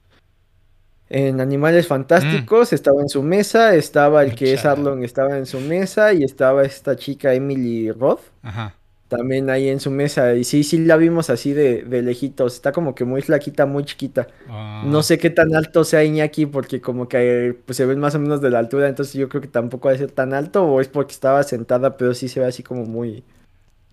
en 1.08 1.42
Animales 1.42 1.86
Fantásticos, 1.86 2.72
mm. 2.72 2.74
estaba 2.74 3.02
en 3.02 3.08
su 3.10 3.22
mesa, 3.22 3.74
estaba 3.74 4.24
el 4.24 4.34
que 4.34 4.54
es 4.54 4.64
Arlong, 4.64 5.04
estaba 5.04 5.36
en 5.36 5.44
su 5.44 5.60
mesa, 5.60 6.14
y 6.14 6.24
estaba 6.24 6.64
esta 6.64 6.96
chica 6.96 7.34
Emily 7.34 7.92
Roth. 7.92 8.22
Ajá 8.42 8.74
también 9.12 9.50
ahí 9.50 9.68
en 9.68 9.78
su 9.78 9.90
mesa. 9.90 10.34
Y 10.34 10.44
sí, 10.44 10.64
sí 10.64 10.78
la 10.78 10.96
vimos 10.96 11.28
así 11.28 11.52
de, 11.52 11.82
de 11.82 12.00
lejitos. 12.00 12.54
Está 12.54 12.72
como 12.72 12.94
que 12.94 13.04
muy 13.04 13.20
flaquita, 13.20 13.66
muy 13.66 13.84
chiquita. 13.84 14.28
No 14.48 14.98
ah. 14.98 15.02
sé 15.02 15.18
qué 15.18 15.28
tan 15.28 15.54
alto 15.54 15.84
sea 15.84 16.02
Iñaki, 16.02 16.46
porque 16.46 16.80
como 16.80 17.08
que 17.08 17.54
pues, 17.66 17.76
se 17.76 17.84
ven 17.84 18.00
más 18.00 18.14
o 18.14 18.18
menos 18.18 18.40
de 18.40 18.48
la 18.48 18.58
altura. 18.58 18.88
Entonces 18.88 19.14
yo 19.14 19.28
creo 19.28 19.42
que 19.42 19.48
tampoco 19.48 19.88
va 19.88 19.94
a 19.94 19.98
ser 19.98 20.10
tan 20.10 20.32
alto. 20.32 20.64
O 20.64 20.80
es 20.80 20.88
porque 20.88 21.12
estaba 21.12 21.42
sentada, 21.42 21.96
pero 21.98 22.14
sí 22.14 22.28
se 22.28 22.40
ve 22.40 22.46
así 22.46 22.62
como 22.62 22.86
muy, 22.86 23.22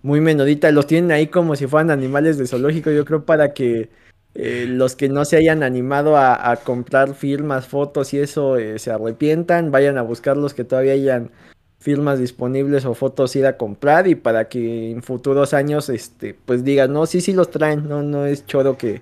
muy 0.02 0.22
menudita. 0.22 0.72
Los 0.72 0.88
tienen 0.88 1.12
ahí 1.12 1.28
como 1.28 1.56
si 1.58 1.68
fueran 1.68 1.92
animales 1.92 2.38
de 2.38 2.48
zoológico. 2.48 2.92
Yo 2.92 3.04
creo 3.04 3.26
para 3.26 3.54
que 3.54 3.90
eh, 4.36 4.68
los 4.70 4.96
que 4.96 5.10
no 5.10 5.26
se 5.26 5.36
hayan 5.36 5.64
animado 5.64 6.16
a, 6.18 6.56
comprar 6.64 7.14
firmas, 7.14 7.68
fotos 7.68 8.14
y 8.14 8.20
eso 8.20 8.58
eh, 8.58 8.80
se 8.80 8.92
arrepientan. 8.92 9.72
Vayan 9.72 9.98
a 9.98 10.02
buscar 10.02 10.38
los 10.38 10.54
que 10.54 10.64
todavía 10.64 10.94
hayan 10.94 11.32
firmas 11.80 12.20
disponibles 12.20 12.86
o 12.86 12.94
fotos 12.94 13.36
ir 13.36 13.46
a 13.46 13.58
comprar 13.58 14.08
y 14.08 14.16
para 14.16 14.50
que 14.50 14.92
en 14.92 15.02
futuros 15.02 15.54
años 15.54 15.90
este 15.90 16.34
pues 16.34 16.64
digan, 16.64 16.94
no, 16.94 17.06
sí, 17.06 17.22
sí 17.22 17.34
los 17.34 17.50
traen, 17.50 17.88
no, 17.88 18.04
no 18.04 18.26
es 18.26 18.46
choro 18.46 18.78
que, 18.78 19.02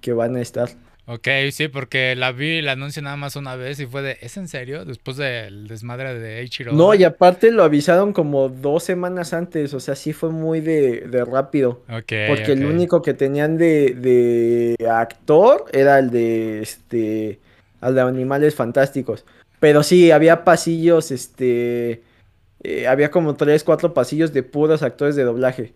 que 0.00 0.12
van 0.12 0.36
a 0.36 0.40
estar. 0.40 0.68
Ok, 1.08 1.28
sí, 1.52 1.68
porque 1.68 2.16
la 2.16 2.32
vi 2.32 2.58
el 2.58 2.68
anuncio 2.68 3.00
nada 3.00 3.16
más 3.16 3.36
una 3.36 3.54
vez 3.54 3.78
y 3.78 3.86
fue 3.86 4.02
de, 4.02 4.18
¿es 4.20 4.36
en 4.36 4.48
serio? 4.48 4.84
Después 4.84 5.16
del 5.16 5.68
desmadre 5.68 6.18
de 6.18 6.40
Eiichiro. 6.40 6.72
No, 6.72 6.94
y 6.94 7.04
aparte 7.04 7.52
lo 7.52 7.62
avisaron 7.62 8.12
como 8.12 8.48
dos 8.48 8.82
semanas 8.82 9.32
antes, 9.32 9.72
o 9.72 9.78
sea, 9.78 9.94
sí 9.94 10.12
fue 10.12 10.30
muy 10.30 10.60
de, 10.60 11.02
de 11.02 11.24
rápido. 11.24 11.84
Ok. 11.88 12.12
Porque 12.26 12.52
el 12.52 12.66
único 12.66 13.02
que 13.02 13.14
tenían 13.14 13.56
de, 13.56 13.94
de 13.94 14.88
actor 14.90 15.66
era 15.72 16.00
el 16.00 16.10
de, 16.10 16.62
este, 16.62 17.38
al 17.80 17.94
de 17.94 18.00
Animales 18.00 18.56
Fantásticos. 18.56 19.24
Pero 19.60 19.84
sí, 19.84 20.10
había 20.10 20.42
pasillos, 20.42 21.12
este, 21.12 22.02
eh, 22.68 22.88
había 22.88 23.12
como 23.12 23.36
tres, 23.36 23.62
cuatro 23.62 23.94
pasillos 23.94 24.32
de 24.32 24.42
puros 24.42 24.82
actores 24.82 25.14
de 25.14 25.22
doblaje. 25.22 25.72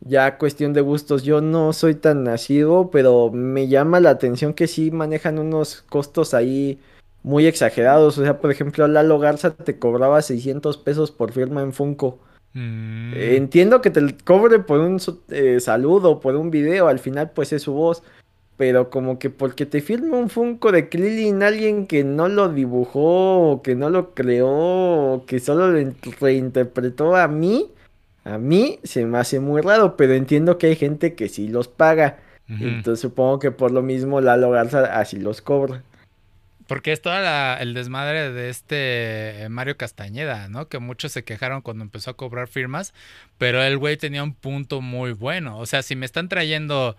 Ya 0.00 0.38
cuestión 0.38 0.72
de 0.72 0.80
gustos, 0.80 1.24
yo 1.24 1.40
no 1.40 1.72
soy 1.72 1.96
tan 1.96 2.22
nacido, 2.22 2.90
pero 2.92 3.32
me 3.32 3.66
llama 3.66 3.98
la 3.98 4.10
atención 4.10 4.54
que 4.54 4.68
sí 4.68 4.92
manejan 4.92 5.40
unos 5.40 5.82
costos 5.88 6.32
ahí 6.32 6.78
muy 7.24 7.46
exagerados. 7.46 8.16
O 8.16 8.22
sea, 8.22 8.38
por 8.38 8.52
ejemplo, 8.52 8.86
Lalo 8.86 9.18
Garza 9.18 9.50
te 9.50 9.80
cobraba 9.80 10.22
600 10.22 10.78
pesos 10.78 11.10
por 11.10 11.32
firma 11.32 11.62
en 11.62 11.72
Funko. 11.72 12.20
Mm. 12.52 13.12
entiendo 13.14 13.80
que 13.80 13.90
te 13.90 14.16
cobre 14.24 14.58
por 14.58 14.80
un 14.80 15.00
eh, 15.28 15.60
saludo, 15.60 16.18
por 16.18 16.34
un 16.34 16.50
video, 16.50 16.88
al 16.88 16.98
final 16.98 17.30
pues 17.30 17.52
es 17.52 17.62
su 17.62 17.72
voz 17.72 18.02
pero 18.60 18.90
como 18.90 19.18
que 19.18 19.30
porque 19.30 19.64
te 19.64 19.80
firma 19.80 20.18
un 20.18 20.28
Funko 20.28 20.70
de 20.70 20.90
Krillin 20.90 21.42
alguien 21.42 21.86
que 21.86 22.04
no 22.04 22.28
lo 22.28 22.50
dibujó, 22.50 23.52
o 23.52 23.62
que 23.62 23.74
no 23.74 23.88
lo 23.88 24.12
creó, 24.12 24.50
o 24.50 25.24
que 25.24 25.40
solo 25.40 25.70
lo 25.70 25.92
reinterpretó 26.20 27.16
a 27.16 27.26
mí, 27.26 27.70
a 28.22 28.36
mí 28.36 28.78
se 28.82 29.06
me 29.06 29.16
hace 29.16 29.40
muy 29.40 29.62
raro, 29.62 29.96
pero 29.96 30.12
entiendo 30.12 30.58
que 30.58 30.66
hay 30.66 30.76
gente 30.76 31.14
que 31.14 31.30
sí 31.30 31.48
los 31.48 31.68
paga. 31.68 32.18
Entonces 32.48 33.00
supongo 33.00 33.38
que 33.38 33.50
por 33.50 33.70
lo 33.70 33.80
mismo 33.80 34.20
Lalo 34.20 34.50
Garza 34.50 34.94
así 35.00 35.18
los 35.18 35.40
cobra. 35.40 35.82
Porque 36.66 36.92
es 36.92 37.00
todo 37.00 37.14
el 37.60 37.72
desmadre 37.72 38.30
de 38.30 38.50
este 38.50 39.46
Mario 39.48 39.78
Castañeda, 39.78 40.50
¿no? 40.50 40.68
Que 40.68 40.80
muchos 40.80 41.12
se 41.12 41.24
quejaron 41.24 41.62
cuando 41.62 41.82
empezó 41.82 42.10
a 42.10 42.16
cobrar 42.18 42.46
firmas, 42.46 42.92
pero 43.38 43.62
el 43.62 43.78
güey 43.78 43.96
tenía 43.96 44.22
un 44.22 44.34
punto 44.34 44.82
muy 44.82 45.12
bueno. 45.12 45.58
O 45.58 45.64
sea, 45.64 45.80
si 45.80 45.96
me 45.96 46.04
están 46.04 46.28
trayendo 46.28 46.94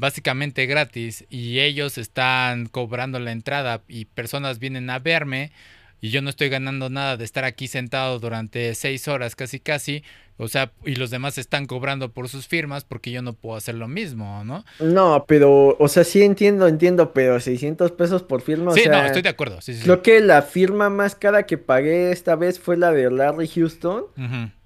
básicamente 0.00 0.66
gratis 0.66 1.24
y 1.30 1.60
ellos 1.60 1.98
están 1.98 2.66
cobrando 2.66 3.20
la 3.20 3.32
entrada 3.32 3.82
y 3.86 4.06
personas 4.06 4.58
vienen 4.58 4.90
a 4.90 4.98
verme 4.98 5.52
y 6.00 6.10
yo 6.10 6.22
no 6.22 6.30
estoy 6.30 6.48
ganando 6.48 6.88
nada 6.88 7.16
de 7.16 7.24
estar 7.24 7.44
aquí 7.44 7.68
sentado 7.68 8.18
durante 8.18 8.74
seis 8.74 9.06
horas 9.06 9.36
casi 9.36 9.60
casi, 9.60 10.02
o 10.38 10.48
sea, 10.48 10.72
y 10.84 10.94
los 10.94 11.10
demás 11.10 11.36
están 11.36 11.66
cobrando 11.66 12.12
por 12.12 12.30
sus 12.30 12.48
firmas 12.48 12.84
porque 12.84 13.10
yo 13.10 13.20
no 13.20 13.34
puedo 13.34 13.56
hacer 13.56 13.74
lo 13.74 13.86
mismo, 13.86 14.42
¿no? 14.44 14.64
No, 14.78 15.26
pero, 15.28 15.76
o 15.78 15.88
sea, 15.88 16.04
sí 16.04 16.22
entiendo, 16.22 16.66
entiendo, 16.66 17.12
pero 17.12 17.38
600 17.38 17.92
pesos 17.92 18.22
por 18.22 18.40
firma, 18.40 18.72
sí, 18.72 18.84
no, 18.88 19.04
estoy 19.04 19.20
de 19.22 19.28
acuerdo. 19.28 19.60
Sí, 19.60 19.74
sí, 19.74 19.82
creo 19.82 20.00
que 20.00 20.20
la 20.20 20.40
firma 20.40 20.88
más 20.88 21.14
cara 21.14 21.44
que 21.44 21.58
pagué 21.58 22.10
esta 22.10 22.36
vez 22.36 22.58
fue 22.58 22.78
la 22.78 22.92
de 22.92 23.10
Larry 23.10 23.48
Houston. 23.48 24.06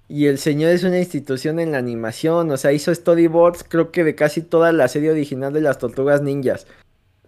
Y 0.07 0.27
el 0.27 0.37
señor 0.37 0.71
es 0.71 0.83
una 0.83 0.99
institución 0.99 1.59
en 1.59 1.71
la 1.71 1.79
animación, 1.79 2.51
o 2.51 2.57
sea, 2.57 2.71
hizo 2.71 2.93
storyboards 2.93 3.65
creo 3.67 3.91
que 3.91 4.03
de 4.03 4.13
casi 4.13 4.41
toda 4.41 4.71
la 4.71 4.87
serie 4.87 5.11
original 5.11 5.51
de 5.51 5.61
las 5.61 5.79
Tortugas 5.79 6.21
Ninjas. 6.21 6.67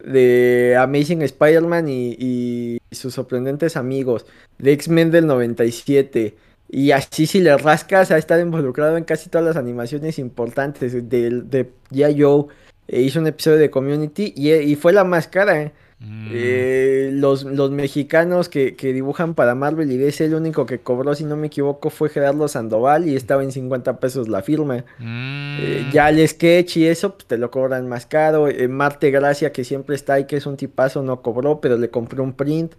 De 0.04 0.76
Amazing 0.80 1.24
Spider-Man 1.24 1.88
y, 1.90 2.78
sus 2.92 3.16
sorprendentes 3.16 3.76
amigos. 3.78 4.28
De 4.60 4.72
X-Men 4.74 5.10
del 5.10 5.26
97. 5.26 6.38
Y 6.70 6.92
así 6.92 7.26
si 7.26 7.40
le 7.40 7.58
rascas 7.58 8.12
ha 8.12 8.18
estado 8.18 8.42
involucrado 8.42 8.98
en 8.98 9.06
casi 9.06 9.30
todas 9.30 9.48
las 9.48 9.58
animaciones 9.58 10.20
importantes. 10.20 11.10
De, 11.10 11.42
de 11.42 12.16
Joe. 12.16 12.46
E 12.88 13.02
hizo 13.02 13.20
un 13.20 13.28
episodio 13.28 13.58
de 13.58 13.72
Community 13.72 14.34
y, 14.36 14.52
y 14.54 14.76
fue 14.76 14.94
la 14.94 15.04
más 15.04 15.28
cara. 15.28 15.62
¿eh? 15.62 15.74
Mm. 16.00 16.28
Eh, 16.32 17.10
los, 17.14 17.44
los, 17.44 17.72
mexicanos 17.72 18.50
que, 18.50 18.76
dibujan 18.80 19.34
para 19.34 19.56
Marvel 19.56 19.92
y 19.92 19.98
DC, 19.98 20.26
el 20.26 20.36
único 20.36 20.68
que 20.68 20.80
cobró, 20.80 21.16
si 21.16 21.24
no 21.24 21.36
me 21.36 21.48
equivoco, 21.48 21.90
fue 21.90 22.10
Gerardo 22.10 22.48
Sandoval 22.48 23.08
y 23.10 23.16
estaba 23.16 23.44
en 23.44 23.52
50 23.52 24.00
pesos 24.00 24.28
la 24.28 24.44
firma. 24.44 24.86
Eh, 25.00 25.86
mm. 25.88 25.92
ya 25.92 26.10
el 26.10 26.28
sketch 26.28 26.78
y 26.78 26.88
eso, 26.88 27.16
pues 27.16 27.26
te 27.26 27.38
lo 27.38 27.50
cobran 27.50 27.90
más 27.90 28.06
caro. 28.06 28.48
Eh, 28.48 28.68
Marte 28.68 29.10
Gracia, 29.10 29.52
que 29.52 29.64
siempre 29.64 29.96
está 29.96 30.14
ahí, 30.14 30.26
que 30.26 30.38
es 30.38 30.46
un 30.46 30.56
tipazo, 30.56 31.02
no 31.02 31.22
cobró, 31.22 31.62
pero 31.62 31.78
le 31.78 31.90
compré 31.90 32.22
un 32.22 32.34
print. 32.34 32.76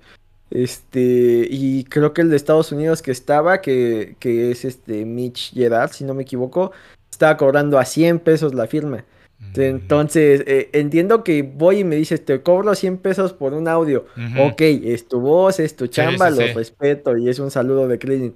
Este, 0.51 1.47
y 1.51 1.85
creo 1.85 2.15
que 2.15 2.23
el 2.23 2.31
de 2.31 2.37
Estados 2.37 2.73
Unidos 2.73 3.03
que 3.03 3.11
estaba, 3.11 3.61
que, 3.61 4.17
que 4.21 4.51
es 4.51 4.65
este 4.65 5.05
Mitch 5.05 5.53
Gerard, 5.53 5.91
si 5.93 6.05
no 6.05 6.15
me 6.15 6.23
equivoco, 6.23 6.73
estaba 7.11 7.37
cobrando 7.37 7.79
a 7.79 7.85
100 7.85 8.21
pesos 8.21 8.55
la 8.55 8.67
firma. 8.69 9.05
Entonces, 9.55 10.45
eh, 10.47 10.71
entiendo 10.73 11.25
que 11.25 11.43
voy 11.43 11.81
y 11.81 11.85
me 11.85 11.97
dices, 11.97 12.25
te 12.25 12.43
cobro 12.43 12.75
100 12.75 12.99
pesos 12.99 13.33
por 13.33 13.55
un 13.55 13.69
audio. 13.69 14.07
Ok, 14.39 14.61
es 14.61 15.09
tu 15.09 15.21
voz, 15.21 15.61
es 15.61 15.77
tu 15.77 15.87
chamba, 15.87 16.31
lo 16.31 16.47
respeto 16.55 17.17
y 17.17 17.29
es 17.29 17.39
un 17.39 17.51
saludo 17.51 17.89
de 17.89 17.99
cleaning. 17.99 18.35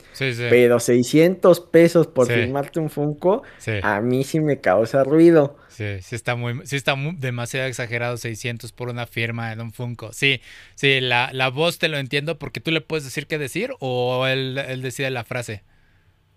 Pero 0.50 0.80
600 0.80 1.60
pesos 1.60 2.06
por 2.06 2.26
firmarte 2.26 2.80
un 2.80 2.90
Funko, 2.90 3.42
a 3.82 4.00
mí 4.00 4.24
sí 4.24 4.40
me 4.40 4.60
causa 4.60 5.04
ruido. 5.04 5.56
Sí, 5.68 6.02
sí 6.02 6.14
está 6.14 6.36
muy, 6.36 6.60
sí 6.64 6.76
está 6.76 6.94
demasiado 7.16 7.66
exagerado 7.66 8.16
600 8.18 8.72
por 8.72 8.90
una 8.90 9.06
firma 9.06 9.52
en 9.52 9.60
un 9.60 9.72
Funko. 9.72 10.12
Sí, 10.12 10.40
sí, 10.74 11.00
la, 11.00 11.30
la 11.32 11.48
voz 11.48 11.78
te 11.78 11.88
lo 11.88 11.96
entiendo 11.98 12.38
porque 12.38 12.60
tú 12.60 12.70
le 12.70 12.82
puedes 12.82 13.04
decir 13.04 13.26
qué 13.26 13.38
decir 13.38 13.70
o 13.80 14.26
él, 14.26 14.58
él 14.58 14.82
decide 14.82 15.10
la 15.10 15.24
frase. 15.24 15.62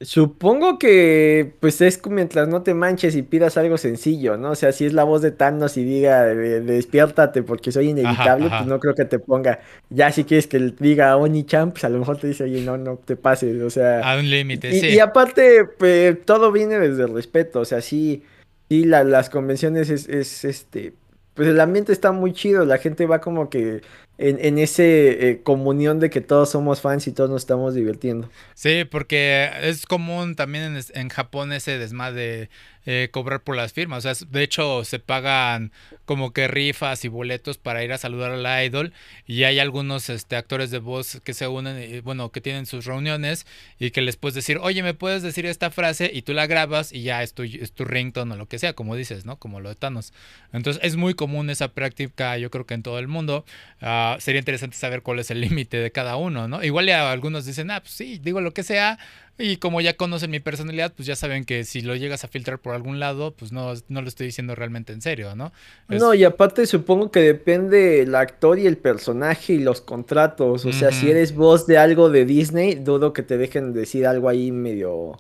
Supongo 0.06 0.78
que 0.78 1.54
pues 1.60 1.82
es 1.82 2.00
mientras 2.08 2.48
no 2.48 2.62
te 2.62 2.76
manches 2.76 3.16
y 3.16 3.24
pidas 3.24 3.58
algo 3.58 3.78
sencillo, 3.80 4.38
¿no? 4.38 4.52
O 4.52 4.56
sea, 4.56 4.72
si 4.72 4.86
es 4.86 4.94
la 4.94 5.04
voz 5.04 5.24
de 5.24 5.32
Thanos 5.32 5.78
y 5.78 5.84
diga 5.84 6.26
despiértate 6.26 7.42
porque 7.42 7.72
soy 7.72 7.90
inevitable, 7.90 8.50
pues 8.50 8.68
no 8.68 8.80
creo 8.80 8.94
que 8.94 9.06
te 9.06 9.18
ponga. 9.18 9.62
Ya 9.90 10.12
si 10.12 10.24
quieres 10.24 10.46
que 10.46 10.60
diga 10.80 11.18
Oni-chan, 11.18 11.72
pues 11.72 11.86
a 11.86 11.90
lo 11.90 11.98
mejor 11.98 12.18
te 12.18 12.28
dice, 12.28 12.44
oye, 12.44 12.62
no, 12.62 12.78
no 12.78 12.98
te 12.98 13.16
pases, 13.16 13.60
o 13.62 13.70
sea. 13.72 14.02
A 14.02 14.20
un 14.20 14.30
límite, 14.30 14.80
sí. 14.80 14.88
Y 14.90 15.00
aparte, 15.00 15.66
pues, 15.66 16.24
todo 16.24 16.52
viene 16.52 16.78
desde 16.78 17.04
el 17.04 17.14
respeto, 17.14 17.62
o 17.62 17.66
sea, 17.66 17.82
sí, 17.82 18.24
sí, 18.70 18.86
las 18.86 19.30
convenciones 19.32 19.90
es, 19.90 20.08
es 20.08 20.46
este. 20.46 20.94
Pues 21.34 21.50
el 21.50 21.60
ambiente 21.60 21.92
está 21.92 22.12
muy 22.12 22.32
chido, 22.32 22.64
la 22.64 22.78
gente 22.78 23.08
va 23.08 23.20
como 23.20 23.50
que 23.50 23.82
en, 24.18 24.38
en 24.44 24.58
ese 24.58 25.30
eh, 25.30 25.42
comunión 25.44 26.00
de 26.00 26.10
que 26.10 26.22
todos 26.22 26.50
somos 26.50 26.82
fans 26.82 27.08
y 27.08 27.12
todos 27.12 27.30
nos 27.30 27.42
estamos 27.42 27.74
divirtiendo. 27.74 28.30
Sí, 28.54 28.86
porque 28.86 29.50
es 29.62 29.86
común 29.86 30.36
también 30.36 30.76
en, 30.76 30.84
en 30.94 31.10
Japón 31.10 31.52
ese 31.52 31.78
desmadre 31.78 32.50
eh, 32.86 33.10
cobrar 33.12 33.42
por 33.42 33.56
las 33.56 33.74
firmas. 33.74 34.06
O 34.06 34.14
sea, 34.14 34.28
de 34.30 34.44
hecho, 34.44 34.84
se 34.84 35.00
pagan 35.00 35.72
como 36.06 36.34
que 36.34 36.48
rifas 36.48 37.04
y 37.04 37.08
boletos 37.08 37.58
para 37.58 37.84
ir 37.84 37.92
a 37.92 37.98
saludar 37.98 38.32
a 38.32 38.38
la 38.38 38.64
idol. 38.64 38.94
Y 39.26 39.44
hay 39.44 39.60
algunos 39.60 40.10
este, 40.10 40.36
actores 40.36 40.72
de 40.72 40.80
voz 40.80 41.20
que 41.24 41.34
se 41.34 41.48
unen, 41.48 41.82
y, 41.82 42.00
bueno, 42.02 42.32
que 42.32 42.42
tienen 42.42 42.66
sus 42.66 42.86
reuniones 42.86 43.46
y 43.80 43.92
que 43.92 44.02
les 44.02 44.18
puedes 44.18 44.36
decir, 44.36 44.60
oye, 44.62 44.84
¿me 44.84 44.94
puedes 44.94 45.24
decir 45.24 45.46
esta 45.46 45.72
frase? 45.72 46.12
Y 46.14 46.22
tú 46.22 46.34
la 46.34 46.48
grabas 46.48 46.92
y 46.92 47.04
ya 47.04 47.24
es 47.24 47.34
tu, 47.34 47.44
es 47.44 47.72
tu 47.72 47.86
ringtone 47.86 48.34
o 48.34 48.38
lo 48.38 48.48
que 48.48 48.60
sea, 48.60 48.74
como 48.74 48.96
dices, 48.96 49.26
¿no? 49.26 49.38
Como 49.38 49.60
lo 49.60 49.70
de 49.70 49.76
Thanos. 49.76 50.14
Entonces, 50.54 50.82
es 50.84 50.96
muy 50.96 51.16
común 51.16 51.50
esa 51.50 51.70
práctica, 51.70 52.38
yo 52.38 52.52
creo 52.52 52.66
que 52.66 52.76
en 52.76 52.84
todo 52.84 53.00
el 53.00 53.08
mundo. 53.08 53.46
Ah, 53.82 54.18
sería 54.20 54.40
interesante 54.40 54.78
saber 54.78 55.02
cuál 55.02 55.20
es 55.20 55.32
el 55.32 55.42
límite 55.46 55.78
de 55.78 55.92
cada 55.92 56.18
uno, 56.18 56.48
¿no? 56.48 56.64
Igual 56.64 56.86
ya 56.86 57.12
algunos 57.12 57.46
dicen, 57.46 57.72
ah, 57.72 57.82
pues 57.82 57.94
sí, 57.94 58.20
digo 58.22 58.42
lo 58.42 58.54
que 58.54 58.64
sea 58.64 59.00
y 59.38 59.58
como 59.58 59.82
ya 59.82 59.98
conocen 59.98 60.32
mi 60.32 60.40
personalidad, 60.40 60.94
pues 60.96 61.08
ya 61.08 61.16
saben 61.16 61.44
que 61.44 61.66
si 61.66 61.82
lo 61.82 61.96
llegas 61.96 62.24
a 62.24 62.30
filtrar 62.30 62.60
por 62.60 62.74
algún 62.74 63.00
lado, 63.00 63.36
pues 63.36 63.52
no, 63.52 63.74
no 63.90 64.02
lo 64.02 64.08
estoy 64.08 64.28
diciendo 64.28 64.56
realmente 64.56 64.94
en 64.94 65.02
serio, 65.02 65.36
¿no? 65.36 65.52
No, 65.90 66.14
y 66.14 66.24
aparte 66.24 66.66
supongo 66.66 67.12
que 67.12 67.20
depende 67.20 68.02
el 68.02 68.16
actor 68.16 68.60
y 68.60 68.66
el 68.66 68.78
personaje 68.78 69.54
y 69.54 69.60
los 69.60 69.82
contratos. 69.82 70.66
O 70.66 70.72
sea, 70.72 70.92
si 70.92 71.12
eres 71.12 71.36
voz 71.36 71.68
de 71.68 71.78
algo 71.78 72.10
de 72.10 72.26
Disney, 72.26 72.76
dudo 72.76 73.12
que 73.12 73.24
te 73.24 73.38
dejen 73.38 73.74
decir 73.74 74.08
algo 74.08 74.30
ahí 74.30 74.52
medio 74.52 75.18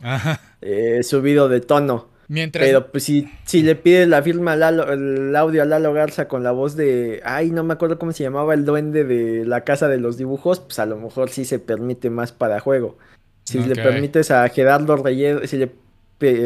eh, 0.62 1.02
subido 1.04 1.50
de 1.50 1.60
tono. 1.60 2.08
Mientras... 2.28 2.66
Pero 2.66 2.92
pues 2.92 3.04
si, 3.04 3.30
si 3.44 3.62
le 3.62 3.76
pides 3.76 4.08
la 4.08 4.24
firma 4.24 4.54
al 4.54 4.80
el 4.90 5.36
audio 5.36 5.62
a 5.62 5.66
Lalo 5.66 5.94
Garza 5.94 6.28
con 6.28 6.42
la 6.42 6.52
voz 6.52 6.76
de, 6.76 7.22
ay, 7.24 7.52
no 7.52 7.64
me 7.64 7.74
acuerdo 7.74 8.00
cómo 8.00 8.14
se 8.14 8.24
llamaba 8.24 8.54
el 8.54 8.66
duende 8.66 9.04
de 9.04 9.46
la 9.46 9.62
casa 9.62 9.88
de 9.88 10.00
los 10.00 10.18
dibujos, 10.18 10.60
pues 10.60 10.80
a 10.80 10.86
lo 10.86 10.98
mejor 10.98 11.30
sí 11.30 11.46
se 11.46 11.60
permite 11.60 12.10
más 12.10 12.32
para 12.32 12.60
juego. 12.60 12.98
Si 13.46 13.60
le 13.60 13.76
permites 13.76 14.32
a 14.32 14.48
Gerardo 14.50 14.98
Relledo, 14.98 15.46
si 15.46 15.58
le 15.58 15.72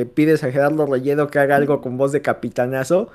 pides 0.06 0.44
a 0.44 0.52
Gerardo 0.52 0.86
Relledo 0.86 1.28
que 1.28 1.40
haga 1.40 1.56
algo 1.56 1.82
con 1.82 1.98
voz 1.98 2.12
de 2.12 2.22
capitanazo, 2.22 3.10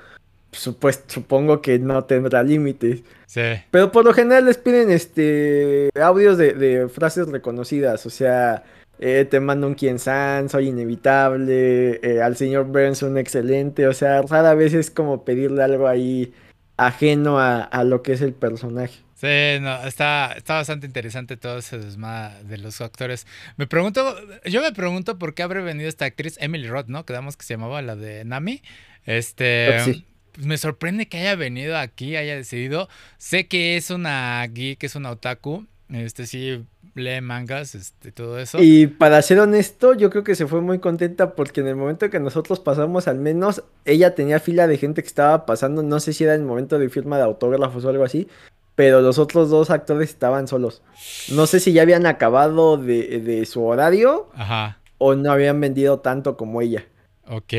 pues 0.79 1.03
supongo 1.07 1.61
que 1.61 1.79
no 1.79 2.03
tendrá 2.05 2.43
límites. 2.43 3.03
Sí. 3.27 3.41
Pero 3.71 3.91
por 3.91 4.05
lo 4.05 4.13
general 4.13 4.45
les 4.45 4.57
piden 4.57 4.89
este 4.89 5.89
audios 5.99 6.37
de, 6.37 6.87
frases 6.89 7.27
reconocidas, 7.27 8.05
o 8.05 8.09
sea, 8.09 8.63
eh, 8.99 9.27
te 9.29 9.39
mando 9.39 9.67
un 9.67 9.75
quien 9.75 9.99
san, 9.99 10.49
soy 10.49 10.69
inevitable, 10.69 11.99
eh, 12.01 12.21
al 12.21 12.37
señor 12.37 12.65
Burns 12.65 13.03
un 13.03 13.17
excelente, 13.17 13.87
o 13.87 13.93
sea, 13.93 14.21
rara 14.21 14.55
vez 14.55 14.73
es 14.73 14.89
como 14.89 15.25
pedirle 15.25 15.63
algo 15.63 15.87
ahí 15.87 16.33
ajeno 16.77 17.39
a, 17.39 17.61
a 17.61 17.83
lo 17.83 18.01
que 18.01 18.13
es 18.13 18.21
el 18.21 18.33
personaje. 18.33 19.04
Sí, 19.15 19.61
no, 19.61 19.81
está, 19.85 20.33
está 20.33 20.55
bastante 20.55 20.85
interesante 20.85 21.37
todo 21.37 21.59
ese 21.59 21.77
desma 21.77 22.33
de 22.43 22.57
los 22.57 22.81
actores. 22.81 23.25
Me 23.55 23.65
pregunto, 23.65 24.15
yo 24.43 24.61
me 24.61 24.73
pregunto 24.73 25.17
por 25.17 25.33
qué 25.33 25.43
habrá 25.43 25.61
venido 25.61 25.87
esta 25.87 26.03
actriz 26.03 26.37
Emily 26.41 26.67
Roth, 26.67 26.87
¿no? 26.87 27.05
Quedamos 27.05 27.37
que 27.37 27.45
se 27.45 27.53
llamaba 27.53 27.81
la 27.81 27.95
de 27.95 28.25
Nami. 28.25 28.61
Este, 29.05 29.71
pues 29.85 30.03
me 30.45 30.57
sorprende 30.57 31.07
que 31.07 31.17
haya 31.17 31.35
venido 31.35 31.77
aquí, 31.77 32.17
haya 32.17 32.35
decidido. 32.35 32.89
Sé 33.17 33.47
que 33.47 33.77
es 33.77 33.89
una 33.89 34.45
geek, 34.47 34.83
es 34.83 34.95
una 34.95 35.11
otaku. 35.11 35.65
Este 35.89 36.27
sí 36.27 36.65
lee 36.95 37.21
mangas, 37.21 37.73
este, 37.73 38.11
todo 38.11 38.37
eso. 38.37 38.57
Y 38.61 38.87
para 38.87 39.21
ser 39.21 39.39
honesto, 39.39 39.93
yo 39.93 40.09
creo 40.09 40.25
que 40.25 40.35
se 40.35 40.47
fue 40.47 40.59
muy 40.59 40.79
contenta 40.79 41.35
porque 41.35 41.61
en 41.61 41.67
el 41.67 41.77
momento 41.77 42.09
que 42.09 42.19
nosotros 42.19 42.59
pasamos, 42.59 43.07
al 43.07 43.19
menos 43.19 43.63
ella 43.85 44.13
tenía 44.13 44.41
fila 44.41 44.67
de 44.67 44.77
gente 44.77 45.03
que 45.03 45.07
estaba 45.07 45.45
pasando, 45.45 45.83
no 45.83 45.99
sé 45.99 46.11
si 46.11 46.23
era 46.23 46.35
el 46.35 46.41
momento 46.41 46.79
de 46.79 46.89
firma 46.89 47.17
de 47.17 47.23
autógrafos 47.23 47.85
o 47.85 47.89
algo 47.89 48.03
así, 48.03 48.27
pero 48.75 49.01
los 49.01 49.17
otros 49.17 49.49
dos 49.49 49.69
actores 49.69 50.09
estaban 50.09 50.47
solos. 50.47 50.81
No 51.29 51.47
sé 51.47 51.59
si 51.59 51.73
ya 51.73 51.81
habían 51.81 52.05
acabado 52.05 52.77
de, 52.77 53.45
su 53.45 53.63
horario 53.63 54.29
Ajá. 54.35 54.79
o 54.97 55.15
no 55.15 55.31
habían 55.31 55.59
vendido 55.59 55.99
tanto 55.99 56.37
como 56.37 56.61
ella. 56.61 56.85
Ok, 57.27 57.53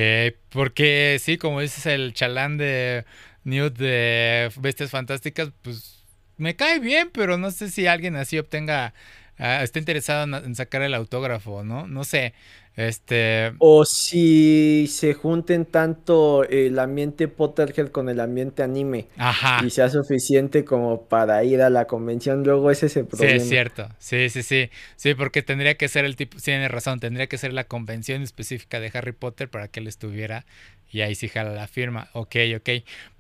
porque 0.51 1.19
sí, 1.21 1.39
como 1.39 1.61
dices, 1.61 1.87
el 1.87 2.15
chalán 2.15 2.57
de 2.57 3.05
Newt 3.45 3.77
de 3.77 4.51
Bestias 4.61 4.91
Fantásticas, 4.91 5.51
pues 5.63 6.05
me 6.37 6.55
cae 6.55 6.79
bien, 6.79 7.11
pero 7.13 7.39
no 7.39 7.51
sé 7.51 7.71
si 7.71 7.87
alguien 7.87 8.15
así 8.15 8.39
obtenga, 8.39 8.95
uh, 9.39 9.63
esté 9.63 9.79
interesado 9.79 10.37
en, 10.37 10.55
sacar 10.55 10.83
el 10.83 10.95
autógrafo, 10.95 11.65
¿no? 11.65 11.87
No 11.87 12.05
sé. 12.05 12.35
Este. 12.77 13.55
O 13.59 13.87
si 13.87 14.87
se 14.87 15.15
junten 15.15 15.65
tanto 15.65 16.45
el 16.45 16.79
ambiente 16.79 17.27
Potterhead 17.27 17.89
con 17.89 18.11
el 18.11 18.21
ambiente 18.21 18.63
anime. 18.63 19.07
Ajá. 19.17 19.65
Y 19.65 19.71
sea 19.71 19.89
suficiente 19.89 20.63
como 20.65 21.07
para 21.07 21.43
ir 21.43 21.63
a 21.63 21.71
la 21.71 21.87
convención. 21.87 22.45
Luego 22.45 22.71
ese 22.71 22.87
es 22.87 22.97
el 22.99 23.07
problema. 23.07 23.31
Sí, 23.31 23.37
es 23.39 23.49
cierto. 23.49 23.89
Sí, 23.99 24.29
sí, 24.29 24.43
sí. 24.43 24.69
Sí, 24.97 25.15
porque 25.15 25.43
tendría 25.43 25.77
que 25.77 25.89
ser 25.89 26.05
el 26.05 26.17
tipo. 26.17 26.39
Sí, 26.39 26.45
tiene 26.47 26.69
razón. 26.69 27.01
Tendría 27.01 27.29
que 27.29 27.39
ser 27.39 27.55
la 27.55 27.65
convención 27.65 28.21
específica 28.21 28.79
de 28.79 28.91
Harry 28.93 29.13
Potter 29.13 29.49
para 29.49 29.69
que 29.69 29.81
él 29.81 29.87
estuviera. 29.87 30.45
Y 30.91 31.01
ahí 31.01 31.15
sí 31.15 31.29
jala 31.29 31.53
la 31.53 31.67
firma. 31.67 32.09
Ok, 32.13 32.37
ok. 32.57 32.71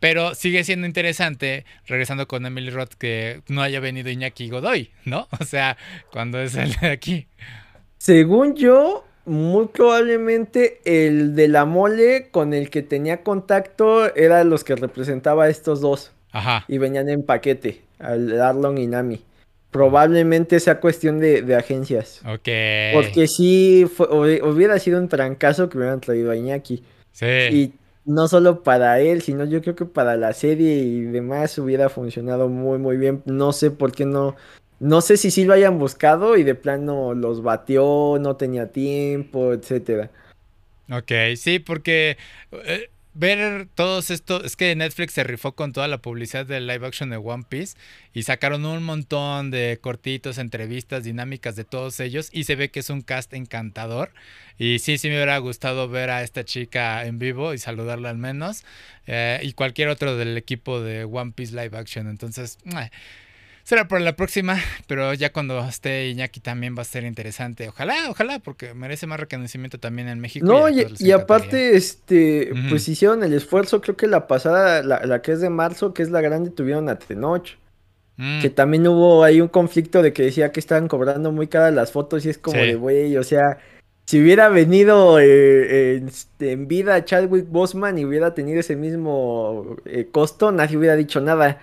Pero 0.00 0.34
sigue 0.34 0.64
siendo 0.64 0.86
interesante, 0.86 1.64
regresando 1.86 2.26
con 2.26 2.46
Emily 2.46 2.70
Roth, 2.70 2.94
que 2.94 3.42
no 3.48 3.62
haya 3.62 3.80
venido 3.80 4.10
Iñaki 4.10 4.48
Godoy, 4.48 4.90
¿no? 5.04 5.28
O 5.40 5.44
sea, 5.44 5.76
cuando 6.12 6.40
es 6.40 6.54
el 6.54 6.72
de 6.76 6.88
aquí. 6.88 7.26
Según 7.98 8.54
yo, 8.54 9.04
muy 9.24 9.66
probablemente 9.66 10.80
el 10.84 11.34
de 11.34 11.48
la 11.48 11.64
mole 11.64 12.28
con 12.30 12.54
el 12.54 12.70
que 12.70 12.82
tenía 12.82 13.22
contacto 13.22 14.14
era 14.14 14.44
los 14.44 14.64
que 14.64 14.76
representaba 14.76 15.44
a 15.44 15.48
estos 15.48 15.80
dos. 15.80 16.12
Ajá. 16.30 16.64
Y 16.68 16.78
venían 16.78 17.08
en 17.08 17.24
paquete, 17.24 17.82
al 17.98 18.40
Arlon 18.40 18.78
y 18.78 18.86
Nami. 18.86 19.24
Probablemente 19.70 20.60
sea 20.60 20.80
cuestión 20.80 21.18
de, 21.18 21.54
agencias. 21.54 22.20
Ok. 22.24 22.48
Porque 22.94 23.26
sí, 23.26 23.84
hubiera 23.98 24.78
sido 24.78 24.98
un 24.98 25.08
trancazo 25.08 25.68
que 25.68 25.76
hubieran 25.78 26.00
traído 26.00 26.30
a 26.30 26.36
Iñaki. 26.36 26.82
Sí. 27.16 27.26
Y 27.26 27.72
no 28.04 28.28
solo 28.28 28.62
para 28.62 29.00
él, 29.00 29.22
sino 29.22 29.44
yo 29.46 29.62
creo 29.62 29.74
que 29.74 29.86
para 29.86 30.16
la 30.16 30.32
serie 30.34 30.74
y 30.76 31.00
demás 31.00 31.58
hubiera 31.58 31.88
funcionado 31.88 32.48
muy, 32.48 32.78
muy 32.78 32.98
bien. 32.98 33.22
No 33.24 33.52
sé 33.52 33.70
por 33.70 33.92
qué 33.92 34.04
no 34.04 34.36
no 34.78 35.00
sé 35.00 35.16
si 35.16 35.30
sí 35.30 35.44
lo 35.44 35.54
hayan 35.54 35.78
buscado 35.78 36.36
y 36.36 36.44
de 36.44 36.54
plano 36.54 37.14
los 37.14 37.42
batió, 37.42 38.18
no 38.20 38.36
tenía 38.36 38.72
tiempo, 38.72 39.52
etcétera. 39.52 40.10
Ok, 40.90 41.12
sí, 41.36 41.58
porque 41.58 42.18
eh, 42.52 42.90
ver 43.18 43.66
todos 43.74 44.10
estos, 44.10 44.44
es 44.44 44.56
que 44.56 44.74
Netflix 44.76 45.14
se 45.14 45.24
rifó 45.24 45.52
con 45.52 45.72
toda 45.72 45.88
la 45.88 45.98
publicidad 45.98 46.44
del 46.44 46.66
live 46.66 46.86
action 46.86 47.08
de 47.08 47.16
One 47.16 47.44
Piece 47.48 47.76
y 48.12 48.24
sacaron 48.24 48.64
un 48.66 48.82
montón 48.82 49.50
de 49.50 49.78
cortitos, 49.80 50.36
entrevistas, 50.38 51.04
dinámicas 51.04 51.56
de 51.56 51.64
todos 51.64 51.98
ellos 52.00 52.28
y 52.32 52.44
se 52.44 52.56
ve 52.56 52.70
que 52.70 52.80
es 52.80 52.90
un 52.90 53.00
cast 53.00 53.32
encantador. 53.32 54.12
Y 54.58 54.78
sí, 54.80 54.98
sí 54.98 55.08
me 55.08 55.14
hubiera 55.16 55.38
gustado 55.38 55.88
ver 55.88 56.10
a 56.10 56.22
esta 56.22 56.44
chica 56.44 57.06
en 57.06 57.18
vivo 57.18 57.54
y 57.54 57.58
saludarla 57.58 58.10
al 58.10 58.18
menos 58.18 58.64
eh, 59.06 59.40
y 59.42 59.52
cualquier 59.54 59.88
otro 59.88 60.16
del 60.16 60.36
equipo 60.36 60.80
de 60.80 61.04
One 61.04 61.32
Piece 61.34 61.52
live 61.52 61.76
action, 61.76 62.08
entonces 62.08 62.58
será 63.66 63.88
para 63.88 64.00
la 64.00 64.14
próxima, 64.14 64.58
pero 64.86 65.12
ya 65.12 65.32
cuando 65.32 65.58
esté 65.68 66.08
Iñaki 66.08 66.38
también 66.38 66.76
va 66.78 66.82
a 66.82 66.84
ser 66.84 67.02
interesante. 67.02 67.68
Ojalá, 67.68 67.96
ojalá, 68.08 68.38
porque 68.38 68.74
merece 68.74 69.08
más 69.08 69.18
reconocimiento 69.18 69.80
también 69.80 70.06
en 70.06 70.20
México. 70.20 70.46
No, 70.46 70.68
y, 70.68 71.10
aparte, 71.10 71.76
este, 71.76 72.52
pues 72.68 72.88
hicieron 72.88 73.24
el 73.24 73.32
esfuerzo, 73.34 73.80
creo 73.80 73.96
que 73.96 74.06
la 74.06 74.28
pasada, 74.28 74.84
la, 74.84 75.20
que 75.20 75.32
es 75.32 75.40
de 75.40 75.50
marzo, 75.50 75.94
que 75.94 76.04
es 76.04 76.10
la 76.10 76.20
grande, 76.20 76.50
tuvieron 76.50 76.88
a 76.88 76.96
Tenoch. 77.00 77.58
Mm. 78.18 78.40
Que 78.40 78.50
también 78.50 78.86
hubo 78.86 79.24
ahí 79.24 79.40
un 79.40 79.48
conflicto 79.48 80.00
de 80.00 80.12
que 80.12 80.22
decía 80.22 80.52
que 80.52 80.60
estaban 80.60 80.86
cobrando 80.86 81.32
muy 81.32 81.48
caras 81.48 81.74
las 81.74 81.90
fotos 81.90 82.24
y 82.24 82.30
es 82.30 82.38
como 82.38 82.58
de, 82.58 82.76
güey, 82.76 83.16
o 83.16 83.24
sea, 83.24 83.58
si 84.06 84.22
hubiera 84.22 84.48
venido 84.48 85.18
eh, 85.18 85.96
este, 85.96 86.52
en 86.52 86.68
vida 86.68 87.04
Chadwick 87.04 87.48
Bosman 87.50 87.98
y 87.98 88.04
hubiera 88.04 88.32
tenido 88.32 88.60
ese 88.60 88.76
mismo 88.76 89.76
eh, 89.84 90.08
costo, 90.10 90.52
nadie 90.52 90.76
hubiera 90.76 90.94
dicho 90.94 91.20
nada. 91.20 91.60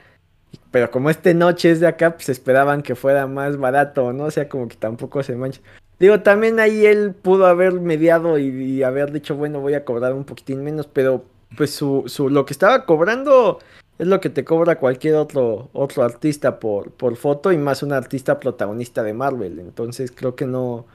Pero 0.71 0.91
como 0.91 1.09
este 1.09 1.33
noche 1.33 1.71
es 1.71 1.79
de 1.79 1.87
acá, 1.87 2.15
pues 2.15 2.29
esperaban 2.29 2.81
que 2.81 2.95
fuera 2.95 3.27
más 3.27 3.57
barato, 3.57 4.11
¿no? 4.13 4.25
O 4.25 4.31
sea, 4.31 4.49
como 4.49 4.67
que 4.67 4.75
tampoco 4.75 5.21
se 5.23 5.35
mancha. 5.35 5.61
Digo, 5.99 6.21
también 6.21 6.59
ahí 6.59 6.85
él 6.85 7.13
pudo 7.13 7.45
haber 7.45 7.73
mediado 7.73 8.37
y, 8.37 8.83
haber 8.83 9.11
dicho, 9.11 9.35
bueno, 9.35 9.61
voy 9.61 9.75
a 9.75 9.85
cobrar 9.85 10.13
un 10.13 10.25
poquitín 10.25 10.63
menos, 10.63 10.87
pero 10.87 11.25
pues 11.55 11.71
su, 11.73 12.03
su, 12.07 12.29
lo 12.29 12.45
que 12.45 12.53
estaba 12.53 12.85
cobrando 12.85 13.59
es 13.99 14.07
lo 14.07 14.19
que 14.19 14.29
te 14.29 14.43
cobra 14.43 14.79
cualquier 14.79 15.15
otro, 15.15 15.69
otro 15.73 16.03
artista 16.03 16.59
por, 16.59 16.91
por 16.91 17.15
foto 17.15 17.51
y 17.51 17.57
más 17.57 17.83
un 17.83 17.93
artista 17.93 18.39
protagonista 18.39 19.03
de 19.03 19.13
Marvel. 19.13 19.59
Entonces 19.59 20.11
creo 20.11 20.35
que 20.35 20.45
no, 20.45 20.87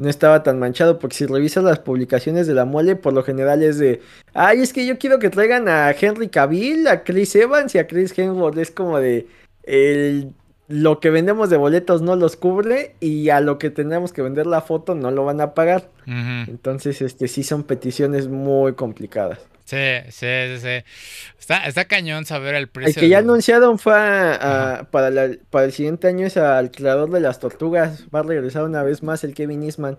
no 0.00 0.08
estaba 0.08 0.42
tan 0.42 0.58
manchado, 0.58 0.98
porque 0.98 1.14
si 1.14 1.26
revisas 1.26 1.62
las 1.62 1.78
publicaciones 1.78 2.46
de 2.46 2.54
la 2.54 2.64
mole, 2.64 2.96
por 2.96 3.12
lo 3.12 3.22
general 3.22 3.62
es 3.62 3.78
de, 3.78 4.00
ay, 4.32 4.60
es 4.60 4.72
que 4.72 4.86
yo 4.86 4.98
quiero 4.98 5.18
que 5.18 5.28
traigan 5.28 5.68
a 5.68 5.90
Henry 5.90 6.28
Cavill, 6.28 6.86
a 6.88 7.04
Chris 7.04 7.36
Evans 7.36 7.74
y 7.74 7.78
a 7.78 7.86
Chris 7.86 8.18
Hemsworth, 8.18 8.56
es 8.56 8.70
como 8.70 8.98
de, 8.98 9.26
el, 9.64 10.32
lo 10.68 11.00
que 11.00 11.10
vendemos 11.10 11.50
de 11.50 11.58
boletos 11.58 12.00
no 12.00 12.16
los 12.16 12.36
cubre 12.36 12.94
y 12.98 13.28
a 13.28 13.40
lo 13.40 13.58
que 13.58 13.68
tendremos 13.68 14.14
que 14.14 14.22
vender 14.22 14.46
la 14.46 14.62
foto 14.62 14.94
no 14.94 15.10
lo 15.10 15.26
van 15.26 15.42
a 15.42 15.52
pagar. 15.52 15.90
Entonces, 16.06 17.02
este 17.02 17.28
sí 17.28 17.42
son 17.42 17.64
peticiones 17.64 18.28
muy 18.28 18.72
complicadas. 18.72 19.40
Sí, 19.70 19.76
sí, 20.10 20.58
sí. 20.58 20.84
Está, 21.38 21.64
está 21.64 21.84
cañón 21.84 22.24
saber 22.24 22.56
el 22.56 22.68
precio. 22.68 22.90
El 22.90 22.94
que 22.96 23.08
ya 23.08 23.18
anunciaron 23.18 23.78
fue 23.78 23.92
para, 23.92 25.30
para 25.48 25.64
el 25.64 25.72
siguiente 25.72 26.08
año 26.08 26.26
es 26.26 26.36
al 26.36 26.72
creador 26.72 27.08
de 27.10 27.20
las 27.20 27.38
tortugas. 27.38 28.04
Va 28.12 28.18
a 28.18 28.22
regresar 28.24 28.64
una 28.64 28.82
vez 28.82 29.04
más 29.04 29.22
el 29.22 29.32
Kevin 29.32 29.62
Eastman. 29.62 29.96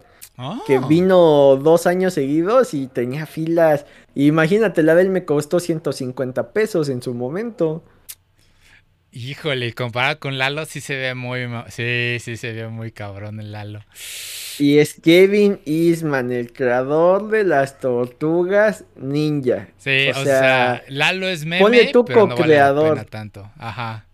Que 0.67 0.75
ah. 0.75 0.85
vino 0.89 1.55
dos 1.55 1.87
años 1.87 2.15
seguidos 2.15 2.73
y 2.73 2.87
tenía 2.87 3.25
filas. 3.25 3.85
Imagínate, 4.13 4.83
la 4.83 4.93
de 4.93 5.03
él 5.03 5.09
me 5.09 5.23
costó 5.23 5.61
150 5.61 6.51
pesos 6.51 6.89
en 6.89 7.01
su 7.01 7.13
momento. 7.13 7.81
Híjole, 9.13 9.73
comparado 9.73 10.19
con 10.19 10.37
Lalo 10.37 10.65
sí 10.65 10.79
se 10.79 10.95
ve 10.95 11.15
muy... 11.15 11.41
Sí, 11.67 12.17
sí 12.19 12.37
se 12.37 12.53
ve 12.53 12.69
muy 12.69 12.91
cabrón 12.91 13.41
el 13.41 13.51
Lalo. 13.51 13.81
Y 14.57 14.77
es 14.77 14.93
Kevin 14.93 15.59
Eastman, 15.65 16.31
el 16.31 16.53
creador 16.53 17.29
de 17.29 17.43
las 17.43 17.79
tortugas 17.79 18.85
ninja. 18.95 19.67
Sí, 19.77 20.09
o, 20.15 20.23
sea, 20.23 20.81
Lalo 20.87 21.27
es 21.27 21.45
meme, 21.45 21.87
tu 21.91 22.05
pero 22.05 22.27
no 22.27 23.05
tanto. 23.05 23.51
Ajá. 23.57 24.05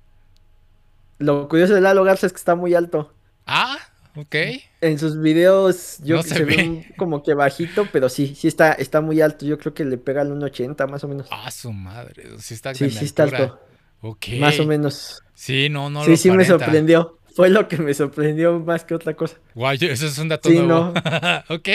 Lo 1.19 1.47
curioso 1.47 1.75
de 1.75 1.81
Lalo 1.81 2.03
Garza 2.03 2.25
es 2.25 2.33
que 2.33 2.37
está 2.37 2.55
muy 2.55 2.73
alto. 2.73 3.13
Ah, 3.45 3.77
ok. 4.15 4.35
En 4.81 4.97
sus 4.97 5.19
videos 5.19 5.97
yo 6.03 6.23
se, 6.23 6.43
ve 6.43 6.93
como 6.97 7.21
que 7.21 7.35
bajito, 7.35 7.87
pero 7.91 8.09
sí, 8.09 8.35
sí 8.35 8.47
está, 8.47 8.73
está 8.73 9.01
muy 9.01 9.21
alto. 9.21 9.45
Yo 9.45 9.59
creo 9.59 9.73
que 9.73 9.85
le 9.85 9.97
pega 9.97 10.21
al 10.21 10.31
1.80 10.31 10.89
más 10.89 11.03
o 11.03 11.07
menos. 11.07 11.27
Ah, 11.29 11.51
su 11.51 11.71
madre. 11.71 12.23
Sí 12.39 12.55
está, 12.55 12.73
sí, 12.73 12.89
sí 12.89 13.05
está 13.05 13.23
alto. 13.23 13.59
Ok. 14.01 14.27
Más 14.39 14.59
o 14.59 14.65
menos. 14.65 15.21
Sí, 15.33 15.69
no, 15.69 15.89
no. 15.89 16.03
Sí, 16.03 16.17
sí 16.17 16.31
me 16.31 16.45
sorprendió 16.45 17.17
fue 17.37 17.51
lo 17.51 17.67
que 17.67 17.77
me 17.77 17.93
sorprendió 17.93 18.59
más 18.59 18.83
que 18.83 18.95
otra 18.95 19.13
cosa. 19.13 19.37
Guay, 19.53 19.77
eso 19.79 20.07
es 20.07 20.17
un 20.17 20.27
dato 20.27 20.49
sí, 20.49 20.55
nuevo. 20.55 20.85
No. 20.85 20.89
ok, 21.55 21.69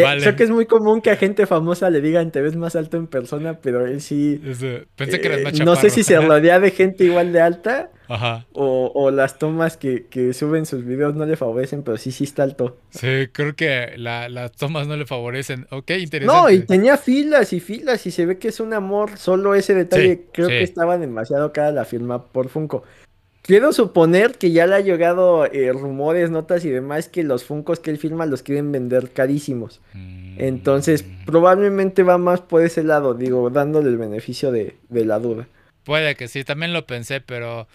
vale. 0.00 0.22
Creo 0.22 0.36
que 0.36 0.44
es 0.44 0.50
muy 0.50 0.66
común 0.66 1.00
que 1.00 1.10
a 1.10 1.16
gente 1.16 1.46
famosa 1.46 1.90
le 1.90 2.00
digan 2.00 2.30
te 2.30 2.40
ves 2.40 2.54
más 2.54 2.76
alto 2.76 2.96
en 2.96 3.08
persona, 3.08 3.58
pero 3.60 3.84
él 3.84 4.00
sí. 4.00 4.40
pensé 4.94 5.20
que 5.20 5.26
eras 5.26 5.42
más 5.42 5.58
eh, 5.58 5.64
No 5.64 5.74
sé 5.74 5.90
si 5.90 6.04
se 6.04 6.16
rodea 6.20 6.60
de 6.60 6.70
gente 6.70 7.02
igual 7.02 7.32
de 7.32 7.40
alta. 7.40 7.90
Ajá. 8.10 8.46
O, 8.52 8.90
o 8.94 9.10
las 9.10 9.38
tomas 9.38 9.76
que, 9.76 10.06
que, 10.06 10.34
suben 10.34 10.66
sus 10.66 10.84
videos 10.84 11.14
no 11.14 11.24
le 11.26 11.36
favorecen, 11.36 11.82
pero 11.82 11.96
sí, 11.96 12.12
sí 12.12 12.24
está 12.24 12.42
alto. 12.42 12.76
Sí, 12.90 13.28
creo 13.32 13.54
que 13.54 13.94
las 13.96 14.52
tomas 14.52 14.86
no 14.86 14.96
le 14.96 15.06
favorecen. 15.06 15.66
Ok, 15.70 15.90
interesante. 15.92 16.26
No, 16.26 16.50
y 16.50 16.60
tenía 16.60 16.96
filas 16.96 17.52
y 17.52 17.60
filas 17.60 18.04
y 18.06 18.10
se 18.10 18.26
ve 18.26 18.38
que 18.38 18.48
es 18.48 18.60
un 18.60 18.74
amor. 18.74 19.16
Solo 19.16 19.54
ese 19.54 19.74
detalle 19.74 20.26
creo 20.32 20.48
que 20.48 20.62
estaba 20.62 20.98
demasiado 20.98 21.52
cara 21.52 21.70
la 21.70 21.84
firma 21.84 22.24
por 22.24 22.48
Funko. 22.48 22.84
Quiero 23.42 23.72
suponer 23.72 24.38
que 24.38 24.52
ya 24.52 24.66
le 24.66 24.74
ha 24.76 24.80
llegado 24.80 25.46
eh, 25.46 25.72
rumores, 25.72 26.30
notas 26.30 26.64
y 26.64 26.70
demás 26.70 27.08
que 27.08 27.22
los 27.22 27.44
Funcos 27.44 27.80
que 27.80 27.90
él 27.90 27.98
firma 27.98 28.26
los 28.26 28.42
quieren 28.42 28.70
vender 28.70 29.10
carísimos. 29.10 29.80
Entonces, 30.36 31.04
mm. 31.04 31.24
probablemente 31.24 32.02
va 32.02 32.18
más 32.18 32.40
por 32.40 32.62
ese 32.62 32.84
lado, 32.84 33.14
digo, 33.14 33.50
dándole 33.50 33.88
el 33.88 33.96
beneficio 33.98 34.52
de, 34.52 34.76
la 34.90 35.18
duda. 35.18 35.48
Puede 35.84 36.14
que 36.16 36.28
sí, 36.28 36.44
también 36.44 36.72
lo 36.72 36.86
pensé, 36.86 37.20
pero 37.20 37.66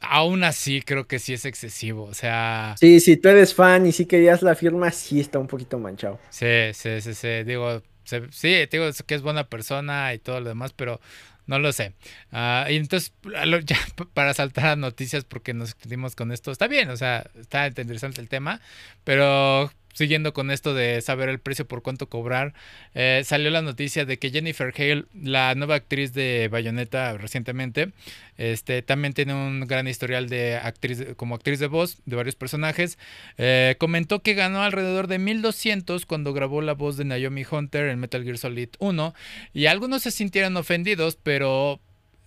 aún 0.00 0.44
así 0.44 0.82
creo 0.82 1.06
que 1.06 1.18
sí 1.18 1.32
es 1.32 1.44
excesivo, 1.44 2.04
o 2.04 2.14
sea... 2.14 2.74
Sí, 2.78 3.00
si 3.00 3.16
tú 3.16 3.28
eres 3.28 3.54
fan 3.54 3.86
y 3.86 3.92
sí 3.92 4.06
querías 4.06 4.42
la 4.42 4.54
firma, 4.54 4.90
sí 4.90 5.20
está 5.20 5.38
un 5.38 5.46
poquito 5.46 5.78
manchado. 5.78 6.18
Sí, 6.30 6.72
sí, 6.72 7.00
sí, 7.00 7.14
sí, 7.14 7.44
digo, 7.44 7.82
sí, 8.04 8.66
digo 8.70 8.86
que 9.06 9.14
es 9.14 9.22
buena 9.22 9.48
persona 9.48 10.12
y 10.14 10.18
todo 10.18 10.40
lo 10.40 10.48
demás, 10.48 10.72
pero 10.72 11.00
no 11.46 11.58
lo 11.58 11.72
sé. 11.72 11.94
Ah, 12.32 12.66
y 12.70 12.76
entonces, 12.76 13.12
ya 13.64 13.76
para 14.14 14.34
saltar 14.34 14.66
a 14.66 14.76
noticias, 14.76 15.24
porque 15.24 15.52
nos 15.52 15.70
extendimos 15.72 16.14
con 16.16 16.32
esto, 16.32 16.50
está 16.50 16.66
bien, 16.66 16.90
o 16.90 16.96
sea, 16.96 17.28
está 17.38 17.66
interesante 17.66 18.20
el 18.20 18.28
tema, 18.28 18.60
pero 19.04 19.70
siguiendo 19.92 20.32
con 20.32 20.50
esto 20.50 20.74
de 20.74 21.00
saber 21.00 21.28
el 21.28 21.38
precio 21.38 21.66
por 21.66 21.82
cuánto 21.82 22.08
cobrar, 22.08 22.54
eh, 22.94 23.22
salió 23.24 23.50
la 23.50 23.62
noticia 23.62 24.04
de 24.04 24.18
que 24.18 24.30
Jennifer 24.30 24.72
Hale, 24.76 25.04
la 25.14 25.54
nueva 25.54 25.76
actriz 25.76 26.12
de 26.12 26.48
Bayonetta 26.50 27.16
recientemente, 27.18 27.92
este, 28.36 28.82
también 28.82 29.12
tiene 29.12 29.34
un 29.34 29.66
gran 29.66 29.88
historial 29.88 30.28
de 30.28 30.56
actriz, 30.56 31.04
como 31.16 31.34
actriz 31.34 31.58
de 31.58 31.66
voz 31.66 31.98
de 32.06 32.16
varios 32.16 32.36
personajes, 32.36 32.98
eh, 33.38 33.76
comentó 33.78 34.22
que 34.22 34.34
ganó 34.34 34.62
alrededor 34.62 35.06
de 35.06 35.18
1200 35.18 36.06
cuando 36.06 36.32
grabó 36.32 36.62
la 36.62 36.72
voz 36.74 36.96
de 36.96 37.04
Naomi 37.04 37.44
Hunter 37.50 37.88
en 37.88 37.98
Metal 38.00 38.24
Gear 38.24 38.38
Solid 38.38 38.70
1 38.78 39.14
y 39.52 39.66
algunos 39.66 40.02
se 40.02 40.10
sintieron 40.10 40.56
ofendidos, 40.56 41.18
pero 41.22 41.80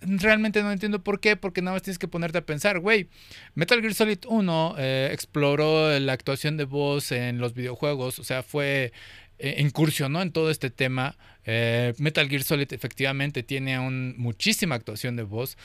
realmente 0.06 0.62
no 0.62 0.72
entiendo 0.72 1.02
por 1.02 1.20
qué, 1.20 1.36
porque 1.36 1.62
nada 1.62 1.74
más 1.76 1.82
tienes 1.82 1.98
que 1.98 2.08
ponerte 2.08 2.38
a 2.38 2.46
pensar, 2.46 2.78
güey, 2.80 3.08
Metal 3.54 3.80
Gear 3.80 3.94
Solid 3.94 4.18
1 4.26 4.74
eh, 4.78 5.10
exploró 5.12 5.98
la 5.98 6.12
actuación 6.12 6.56
de 6.56 6.64
voz 6.64 7.12
en 7.12 7.38
los 7.38 7.54
videojuegos, 7.54 8.18
o 8.18 8.24
sea, 8.24 8.42
fue 8.42 8.92
eh, 9.38 9.56
incursionó 9.58 10.22
en 10.22 10.32
todo 10.32 10.50
este 10.50 10.70
tema. 10.70 11.16
Eh, 11.44 11.92
Metal 11.98 12.28
Gear 12.28 12.42
Solid 12.42 12.72
efectivamente 12.72 13.42
tiene 13.42 13.78
un, 13.78 14.14
muchísima 14.16 14.74
actuación 14.74 15.16
de 15.16 15.24
voz. 15.24 15.58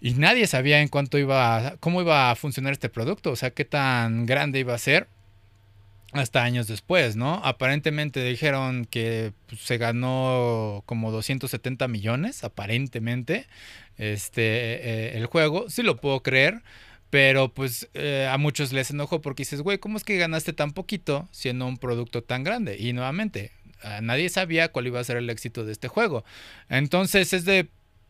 Y 0.00 0.14
nadie 0.14 0.46
sabía 0.46 0.80
en 0.80 0.88
cuánto 0.88 1.18
iba, 1.18 1.76
cómo 1.80 2.00
iba 2.02 2.30
a 2.30 2.36
funcionar 2.36 2.72
este 2.72 2.88
producto, 2.88 3.30
o 3.30 3.36
sea, 3.36 3.50
qué 3.50 3.64
tan 3.64 4.26
grande 4.26 4.58
iba 4.58 4.74
a 4.74 4.78
ser 4.78 5.08
hasta 6.14 6.44
años 6.44 6.68
después, 6.68 7.16
¿no? 7.16 7.40
Aparentemente 7.44 8.24
dijeron 8.24 8.86
que 8.86 9.32
pues, 9.46 9.60
se 9.60 9.78
ganó 9.78 10.82
como 10.86 11.10
270 11.10 11.88
millones, 11.88 12.44
aparentemente, 12.44 13.46
este, 13.98 14.42
eh, 14.42 15.18
el 15.18 15.26
juego. 15.26 15.68
Sí 15.68 15.82
lo 15.82 16.00
puedo 16.00 16.22
creer, 16.22 16.62
pero 17.10 17.52
pues 17.52 17.88
eh, 17.94 18.28
a 18.30 18.38
muchos 18.38 18.72
les 18.72 18.90
enojó 18.90 19.20
porque 19.20 19.42
dices, 19.42 19.60
güey, 19.60 19.78
¿cómo 19.78 19.96
es 19.96 20.04
que 20.04 20.16
ganaste 20.16 20.52
tan 20.52 20.72
poquito 20.72 21.28
siendo 21.32 21.66
un 21.66 21.78
producto 21.78 22.22
tan 22.22 22.44
grande? 22.44 22.76
Y 22.78 22.92
nuevamente, 22.92 23.50
nadie 24.00 24.30
sabía 24.30 24.68
cuál 24.68 24.86
iba 24.86 25.00
a 25.00 25.04
ser 25.04 25.16
el 25.18 25.28
éxito 25.28 25.64
de 25.64 25.72
este 25.72 25.88
juego. 25.88 26.24
Entonces 26.68 27.32
es 27.32 27.44
de 27.44 27.68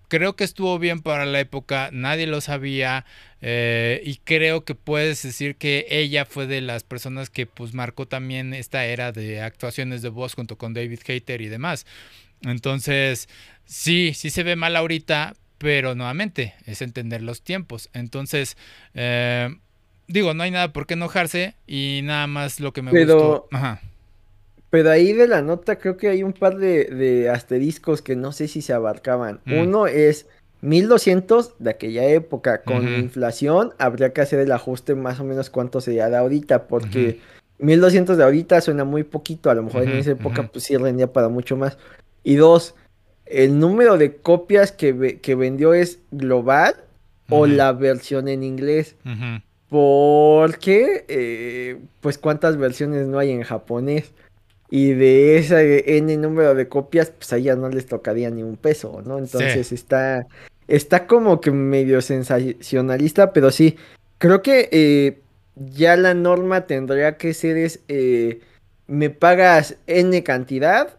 creo 0.08 0.36
que 0.36 0.44
estuvo 0.44 0.78
bien 0.78 1.00
para 1.00 1.26
la 1.26 1.40
época, 1.40 1.90
nadie 1.92 2.26
lo 2.26 2.40
sabía 2.40 3.04
eh, 3.46 4.00
y 4.02 4.16
creo 4.24 4.64
que 4.64 4.74
puedes 4.74 5.22
decir 5.22 5.56
que 5.56 5.86
ella 5.90 6.24
fue 6.24 6.46
de 6.46 6.62
las 6.62 6.82
personas 6.82 7.28
que 7.28 7.44
pues 7.44 7.74
marcó 7.74 8.08
también 8.08 8.54
esta 8.54 8.86
era 8.86 9.12
de 9.12 9.42
actuaciones 9.42 10.00
de 10.00 10.08
voz 10.08 10.32
junto 10.32 10.56
con 10.56 10.72
David 10.72 11.00
Hater 11.04 11.42
y 11.42 11.48
demás. 11.48 11.84
Entonces, 12.40 13.28
sí, 13.66 14.12
sí 14.14 14.30
se 14.30 14.44
ve 14.44 14.56
mal 14.56 14.76
ahorita, 14.76 15.34
pero 15.58 15.94
nuevamente 15.94 16.54
es 16.64 16.80
entender 16.80 17.20
los 17.20 17.42
tiempos. 17.42 17.90
Entonces, 17.92 18.56
eh, 18.94 19.54
digo, 20.08 20.32
no 20.32 20.42
hay 20.42 20.50
nada 20.50 20.72
por 20.72 20.86
qué 20.86 20.94
enojarse 20.94 21.54
y 21.66 22.00
nada 22.02 22.26
más 22.26 22.60
lo 22.60 22.72
que 22.72 22.80
me 22.80 22.92
gustó. 22.92 23.46
Ajá 23.52 23.82
pero 24.74 24.90
ahí 24.90 25.12
de 25.12 25.28
la 25.28 25.40
nota 25.40 25.78
creo 25.78 25.96
que 25.96 26.08
hay 26.08 26.24
un 26.24 26.32
par 26.32 26.56
de, 26.56 27.30
asteriscos 27.32 28.02
que 28.02 28.16
no 28.16 28.32
sé 28.32 28.48
si 28.48 28.60
se 28.60 28.72
abarcaban. 28.72 29.38
Mm. 29.44 29.58
Uno 29.60 29.86
es 29.86 30.26
1200 30.64 31.54
de 31.58 31.70
aquella 31.70 32.04
época. 32.06 32.62
Con 32.62 32.88
inflación 32.88 33.72
habría 33.78 34.12
que 34.12 34.22
hacer 34.22 34.40
el 34.40 34.50
ajuste 34.50 34.94
más 34.94 35.20
o 35.20 35.24
menos 35.24 35.50
cuánto 35.50 35.80
sería 35.80 36.08
de 36.08 36.16
ahorita, 36.16 36.66
porque 36.66 37.20
1200 37.58 38.16
de 38.16 38.24
ahorita 38.24 38.60
suena 38.60 38.84
muy 38.84 39.04
poquito. 39.04 39.50
A 39.50 39.54
lo 39.54 39.62
mejor 39.62 39.82
en 39.82 39.92
esa 39.92 40.12
época 40.12 40.48
pues 40.48 40.64
sí 40.64 40.76
rendía 40.76 41.12
para 41.12 41.28
mucho 41.28 41.56
más. 41.56 41.76
Y 42.22 42.36
dos, 42.36 42.74
el 43.26 43.58
número 43.58 43.98
de 43.98 44.16
copias 44.16 44.72
que, 44.72 45.20
que 45.20 45.34
vendió 45.34 45.74
es 45.74 45.98
global 46.10 46.74
o 47.28 47.46
la 47.46 47.72
versión 47.72 48.28
en 48.28 48.42
inglés. 48.42 48.96
Porque, 49.68 51.04
eh, 51.08 51.78
pues, 52.00 52.16
¿cuántas 52.16 52.56
versiones 52.56 53.06
no 53.06 53.18
hay 53.18 53.32
en 53.32 53.42
japonés? 53.42 54.12
Y 54.70 54.92
de 54.92 55.36
ese 55.36 55.98
N 55.98 56.16
número 56.16 56.54
de 56.54 56.68
copias, 56.68 57.10
pues 57.10 57.32
a 57.32 57.38
ya 57.38 57.56
no 57.56 57.68
les 57.68 57.86
tocaría 57.86 58.30
ni 58.30 58.42
un 58.42 58.56
peso, 58.56 59.02
¿no? 59.04 59.18
Entonces 59.18 59.72
está, 59.72 60.26
está 60.68 61.06
como 61.06 61.40
que 61.40 61.50
medio 61.50 62.00
sensacionalista, 62.02 63.32
pero 63.32 63.50
sí, 63.50 63.76
creo 64.18 64.42
que 64.42 64.68
eh, 64.72 65.20
ya 65.56 65.96
la 65.96 66.14
norma 66.14 66.66
tendría 66.66 67.16
que 67.16 67.34
ser 67.34 67.56
es, 67.56 67.80
eh, 67.88 68.40
me 68.86 69.10
pagas 69.10 69.76
N 69.86 70.22
cantidad 70.22 70.96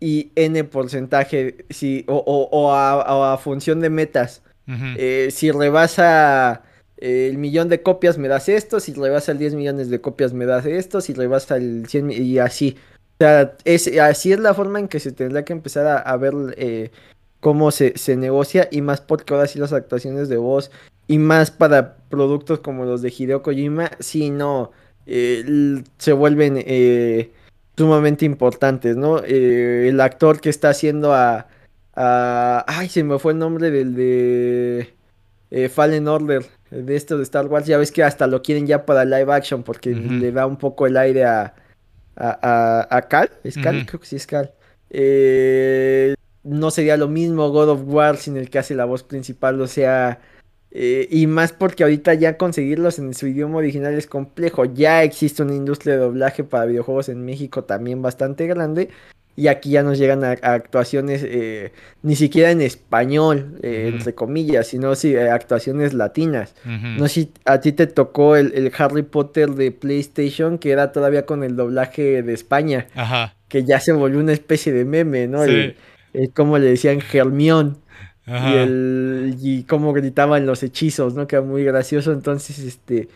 y 0.00 0.30
N 0.36 0.64
porcentaje, 0.64 1.64
sí, 1.70 2.04
o, 2.08 2.16
o, 2.16 2.72
a, 2.72 3.38
función 3.38 3.80
de 3.80 3.90
metas. 3.90 4.42
Eh, 4.98 5.28
si 5.30 5.50
rebasa 5.50 6.62
el 6.98 7.38
millón 7.38 7.70
de 7.70 7.82
copias 7.82 8.18
me 8.18 8.28
das 8.28 8.50
esto, 8.50 8.80
si 8.80 8.92
rebasa 8.92 9.32
el 9.32 9.38
10 9.38 9.54
millones 9.54 9.88
de 9.88 10.00
copias 10.00 10.34
me 10.34 10.44
das 10.44 10.66
esto, 10.66 11.00
si 11.00 11.14
rebasa 11.14 11.56
el 11.56 11.86
100 11.86 12.10
y 12.10 12.38
así. 12.38 12.76
O 13.14 13.24
sea, 13.24 13.56
es, 13.64 13.88
así 13.98 14.32
es 14.32 14.40
la 14.40 14.54
forma 14.54 14.78
en 14.78 14.88
que 14.88 15.00
se 15.00 15.12
tendrá 15.12 15.44
que 15.44 15.52
empezar 15.52 16.02
a, 16.04 16.16
ver 16.16 16.34
eh, 16.56 16.90
cómo 17.40 17.70
se, 17.70 17.94
negocia 18.16 18.68
y 18.70 18.82
más 18.82 19.00
porque 19.00 19.34
ahora 19.34 19.46
sí 19.46 19.58
las 19.58 19.72
actuaciones 19.72 20.28
de 20.28 20.36
voz 20.36 20.70
y 21.06 21.18
más 21.18 21.50
para 21.50 21.96
productos 22.08 22.60
como 22.60 22.84
los 22.84 23.02
de 23.02 23.12
Hideo 23.16 23.42
Kojima, 23.42 23.90
si 24.00 24.30
no, 24.30 24.72
eh, 25.06 25.82
se 25.98 26.12
vuelven 26.12 26.64
sumamente 27.76 28.24
importantes, 28.24 28.96
¿no? 28.96 29.18
el 29.20 30.00
actor 30.00 30.40
que 30.40 30.50
está 30.50 30.70
haciendo 30.70 31.14
a 31.14 31.46
ay, 31.98 32.88
se 32.88 33.02
me 33.02 33.18
fue 33.18 33.32
el 33.32 33.38
nombre 33.38 33.70
del 33.70 33.94
de 33.94 34.94
eh, 35.50 35.68
Fallen 35.68 36.06
Order, 36.06 36.44
de 36.70 36.96
esto 36.96 37.16
de 37.16 37.22
Star 37.24 37.46
Wars. 37.46 37.66
Ya 37.66 37.78
ves 37.78 37.92
que 37.92 38.02
hasta 38.02 38.26
lo 38.26 38.42
quieren 38.42 38.66
ya 38.66 38.84
para 38.86 39.04
live 39.04 39.32
action 39.32 39.62
porque 39.62 39.90
le 39.90 40.32
da 40.32 40.46
un 40.46 40.56
poco 40.56 40.86
el 40.86 40.96
aire 40.96 41.24
a, 41.24 41.54
a, 42.16 42.86
a, 42.90 43.02
Cal. 43.08 43.30
¿Es 43.42 43.56
Cal? 43.56 43.84
Creo 43.86 44.00
que 44.00 44.06
sí 44.06 44.16
es 44.16 44.26
Cal. 44.26 44.52
Eh, 44.90 46.14
no 46.48 46.70
sería 46.70 46.96
lo 46.96 47.08
mismo 47.08 47.50
God 47.50 47.68
of 47.70 47.80
War 47.84 48.16
sin 48.16 48.36
el 48.36 48.50
que 48.50 48.58
hace 48.58 48.74
la 48.74 48.84
voz 48.84 49.02
principal, 49.02 49.60
o 49.60 49.66
sea... 49.66 50.20
Eh, 50.70 51.08
y 51.10 51.26
más 51.26 51.52
porque 51.52 51.82
ahorita 51.82 52.12
ya 52.12 52.36
conseguirlos 52.36 52.98
en 52.98 53.14
su 53.14 53.26
idioma 53.26 53.56
original 53.56 53.94
es 53.94 54.06
complejo. 54.06 54.66
Ya 54.66 55.02
existe 55.02 55.42
una 55.42 55.54
industria 55.54 55.94
de 55.94 56.00
doblaje 56.00 56.44
para 56.44 56.66
videojuegos 56.66 57.08
en 57.08 57.24
México 57.24 57.64
también 57.64 58.02
bastante 58.02 58.46
grande 58.46 58.90
y 59.38 59.46
aquí 59.46 59.70
ya 59.70 59.84
nos 59.84 59.98
llegan 59.98 60.24
a, 60.24 60.32
actuaciones 60.32 61.24
eh, 61.24 61.70
ni 62.02 62.16
siquiera 62.16 62.50
en 62.50 62.60
español, 62.60 63.56
eh, 63.62 63.88
entre 63.94 64.12
comillas, 64.12 64.66
sino 64.66 64.96
sí, 64.96 65.14
eh, 65.14 65.30
actuaciones 65.30 65.94
latinas. 65.94 66.56
No 66.64 67.06
sé 67.06 67.14
si 67.14 67.32
a 67.44 67.60
ti 67.60 67.70
te 67.70 67.86
tocó 67.86 68.34
el, 68.34 68.72
Harry 68.76 69.04
Potter 69.04 69.50
de 69.50 69.70
PlayStation, 69.70 70.58
que 70.58 70.72
era 70.72 70.90
todavía 70.90 71.24
con 71.24 71.44
el 71.44 71.54
doblaje 71.54 72.24
de 72.24 72.34
España, 72.34 72.88
que 73.46 73.62
ya 73.62 73.78
se 73.78 73.92
volvió 73.92 74.18
una 74.18 74.32
especie 74.32 74.72
de 74.72 74.84
meme, 74.84 75.28
¿no? 75.28 75.44
Sí. 75.44 75.76
Como 76.34 76.58
le 76.58 76.66
decían 76.66 77.00
Germión. 77.00 77.78
Y, 78.26 78.52
el, 78.56 79.36
y 79.40 79.62
cómo 79.64 79.94
gritaban 79.94 80.44
los 80.44 80.62
hechizos, 80.62 81.14
¿no? 81.14 81.26
Que 81.26 81.36
era 81.36 81.44
muy 81.44 81.64
gracioso. 81.64 82.12
Entonces, 82.12 82.58
este, 82.58 83.08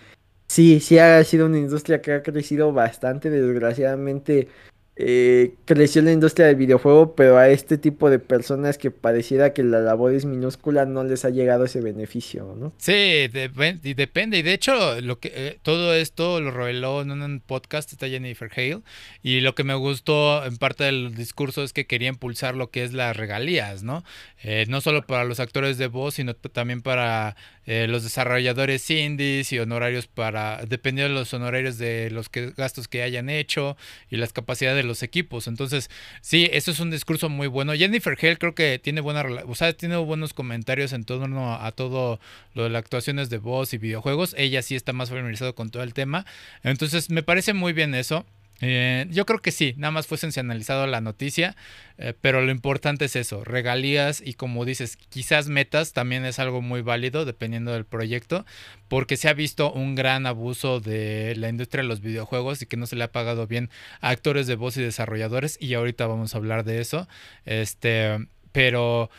sí, 0.48 0.80
sí 0.80 0.98
ha 0.98 1.22
sido 1.24 1.46
una 1.46 1.58
industria 1.58 2.00
que 2.00 2.14
ha 2.14 2.22
crecido 2.22 2.72
bastante, 2.72 3.28
desgraciadamente 3.28 4.48
eh, 4.94 5.54
creció 5.64 6.02
la 6.02 6.12
industria 6.12 6.46
del 6.46 6.56
videojuego, 6.56 7.14
pero 7.14 7.38
a 7.38 7.48
este 7.48 7.78
tipo 7.78 8.10
de 8.10 8.18
personas 8.18 8.76
que 8.76 8.90
pareciera 8.90 9.54
que 9.54 9.62
la 9.62 9.80
labor 9.80 10.12
es 10.12 10.26
minúscula 10.26 10.84
no 10.84 11.02
les 11.02 11.24
ha 11.24 11.30
llegado 11.30 11.64
ese 11.64 11.80
beneficio, 11.80 12.54
¿no? 12.58 12.74
Sí, 12.76 12.92
y 12.92 13.94
depende. 13.94 14.38
Y 14.38 14.42
de 14.42 14.52
hecho, 14.52 15.00
lo 15.00 15.18
que 15.18 15.32
eh, 15.34 15.58
todo 15.62 15.94
esto 15.94 16.40
lo 16.40 16.50
reveló 16.50 17.00
en 17.00 17.10
un 17.10 17.40
podcast, 17.40 17.90
está 17.90 18.06
Jennifer 18.06 18.50
Hale, 18.54 18.82
y 19.22 19.40
lo 19.40 19.54
que 19.54 19.64
me 19.64 19.74
gustó 19.74 20.44
en 20.44 20.58
parte 20.58 20.84
del 20.84 21.14
discurso 21.14 21.62
es 21.62 21.72
que 21.72 21.86
quería 21.86 22.08
impulsar 22.08 22.54
lo 22.54 22.70
que 22.70 22.84
es 22.84 22.92
las 22.92 23.16
regalías, 23.16 23.82
¿no? 23.82 24.04
Eh, 24.42 24.66
no 24.68 24.82
solo 24.82 25.06
para 25.06 25.24
los 25.24 25.40
actores 25.40 25.78
de 25.78 25.86
voz, 25.86 26.14
sino 26.14 26.34
también 26.34 26.82
para 26.82 27.36
eh, 27.64 27.86
los 27.88 28.02
desarrolladores 28.02 28.90
indies 28.90 29.52
y 29.52 29.58
honorarios 29.60 30.08
para, 30.08 30.64
dependiendo 30.66 31.14
de 31.14 31.20
los 31.20 31.32
honorarios 31.32 31.78
de 31.78 32.10
los 32.10 32.28
gastos 32.30 32.88
que 32.88 33.02
hayan 33.02 33.30
hecho 33.30 33.76
y 34.10 34.16
las 34.16 34.32
capacidades 34.32 34.81
de 34.81 34.81
los 34.84 35.02
equipos. 35.02 35.46
Entonces, 35.46 35.90
sí, 36.20 36.48
eso 36.52 36.70
es 36.70 36.80
un 36.80 36.90
discurso 36.90 37.28
muy 37.28 37.46
bueno. 37.46 37.74
Jennifer 37.74 38.16
Hale 38.20 38.38
creo 38.38 38.54
que 38.54 38.78
tiene 38.78 39.00
buena, 39.00 39.24
o 39.46 39.54
sea, 39.54 39.72
tiene 39.72 39.96
buenos 39.96 40.34
comentarios 40.34 40.92
en 40.92 41.04
torno 41.04 41.54
a 41.54 41.72
todo 41.72 42.20
lo 42.54 42.64
de 42.64 42.70
las 42.70 42.80
actuaciones 42.80 43.30
de 43.30 43.38
voz 43.38 43.72
y 43.74 43.78
videojuegos. 43.78 44.34
Ella 44.38 44.62
sí 44.62 44.74
está 44.74 44.92
más 44.92 45.08
familiarizada 45.08 45.52
con 45.52 45.70
todo 45.70 45.82
el 45.82 45.94
tema. 45.94 46.26
Entonces, 46.62 47.10
me 47.10 47.22
parece 47.22 47.54
muy 47.54 47.72
bien 47.72 47.94
eso. 47.94 48.24
Eh, 48.64 49.06
yo 49.10 49.26
creo 49.26 49.40
que 49.40 49.50
sí, 49.50 49.74
nada 49.76 49.90
más 49.90 50.06
fue 50.06 50.18
sensacionalizado 50.18 50.86
la 50.86 51.00
noticia, 51.00 51.56
eh, 51.98 52.14
pero 52.20 52.40
lo 52.42 52.52
importante 52.52 53.06
es 53.06 53.16
eso, 53.16 53.42
regalías 53.42 54.22
y 54.24 54.34
como 54.34 54.64
dices, 54.64 54.96
quizás 54.96 55.48
metas 55.48 55.92
también 55.92 56.24
es 56.24 56.38
algo 56.38 56.62
muy 56.62 56.80
válido 56.80 57.24
dependiendo 57.24 57.72
del 57.72 57.84
proyecto, 57.84 58.46
porque 58.86 59.16
se 59.16 59.28
ha 59.28 59.34
visto 59.34 59.72
un 59.72 59.96
gran 59.96 60.26
abuso 60.26 60.78
de 60.78 61.34
la 61.36 61.48
industria 61.48 61.82
de 61.82 61.88
los 61.88 62.00
videojuegos 62.00 62.62
y 62.62 62.66
que 62.66 62.76
no 62.76 62.86
se 62.86 62.94
le 62.94 63.02
ha 63.02 63.10
pagado 63.10 63.48
bien 63.48 63.68
a 64.00 64.10
actores 64.10 64.46
de 64.46 64.54
voz 64.54 64.76
y 64.76 64.82
desarrolladores 64.82 65.58
y 65.60 65.74
ahorita 65.74 66.06
vamos 66.06 66.34
a 66.34 66.38
hablar 66.38 66.62
de 66.62 66.80
eso, 66.80 67.08
este, 67.44 68.28
pero... 68.52 69.10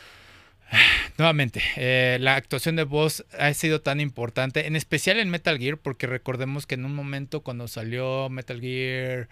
Nuevamente, 1.18 1.62
eh, 1.76 2.18
la 2.20 2.36
actuación 2.36 2.76
de 2.76 2.84
voz 2.84 3.26
ha 3.38 3.54
sido 3.54 3.82
tan 3.82 4.00
importante, 4.00 4.68
en 4.68 4.76
especial 4.76 5.20
en 5.20 5.30
Metal 5.30 5.58
Gear, 5.58 5.78
porque 5.78 6.08
recordemos 6.08 6.66
que 6.66 6.76
en 6.76 6.86
un 6.86 6.96
momento 6.96 7.42
cuando 7.42 7.68
salió 7.68 8.30
Metal 8.30 8.60
Gear 8.60 9.30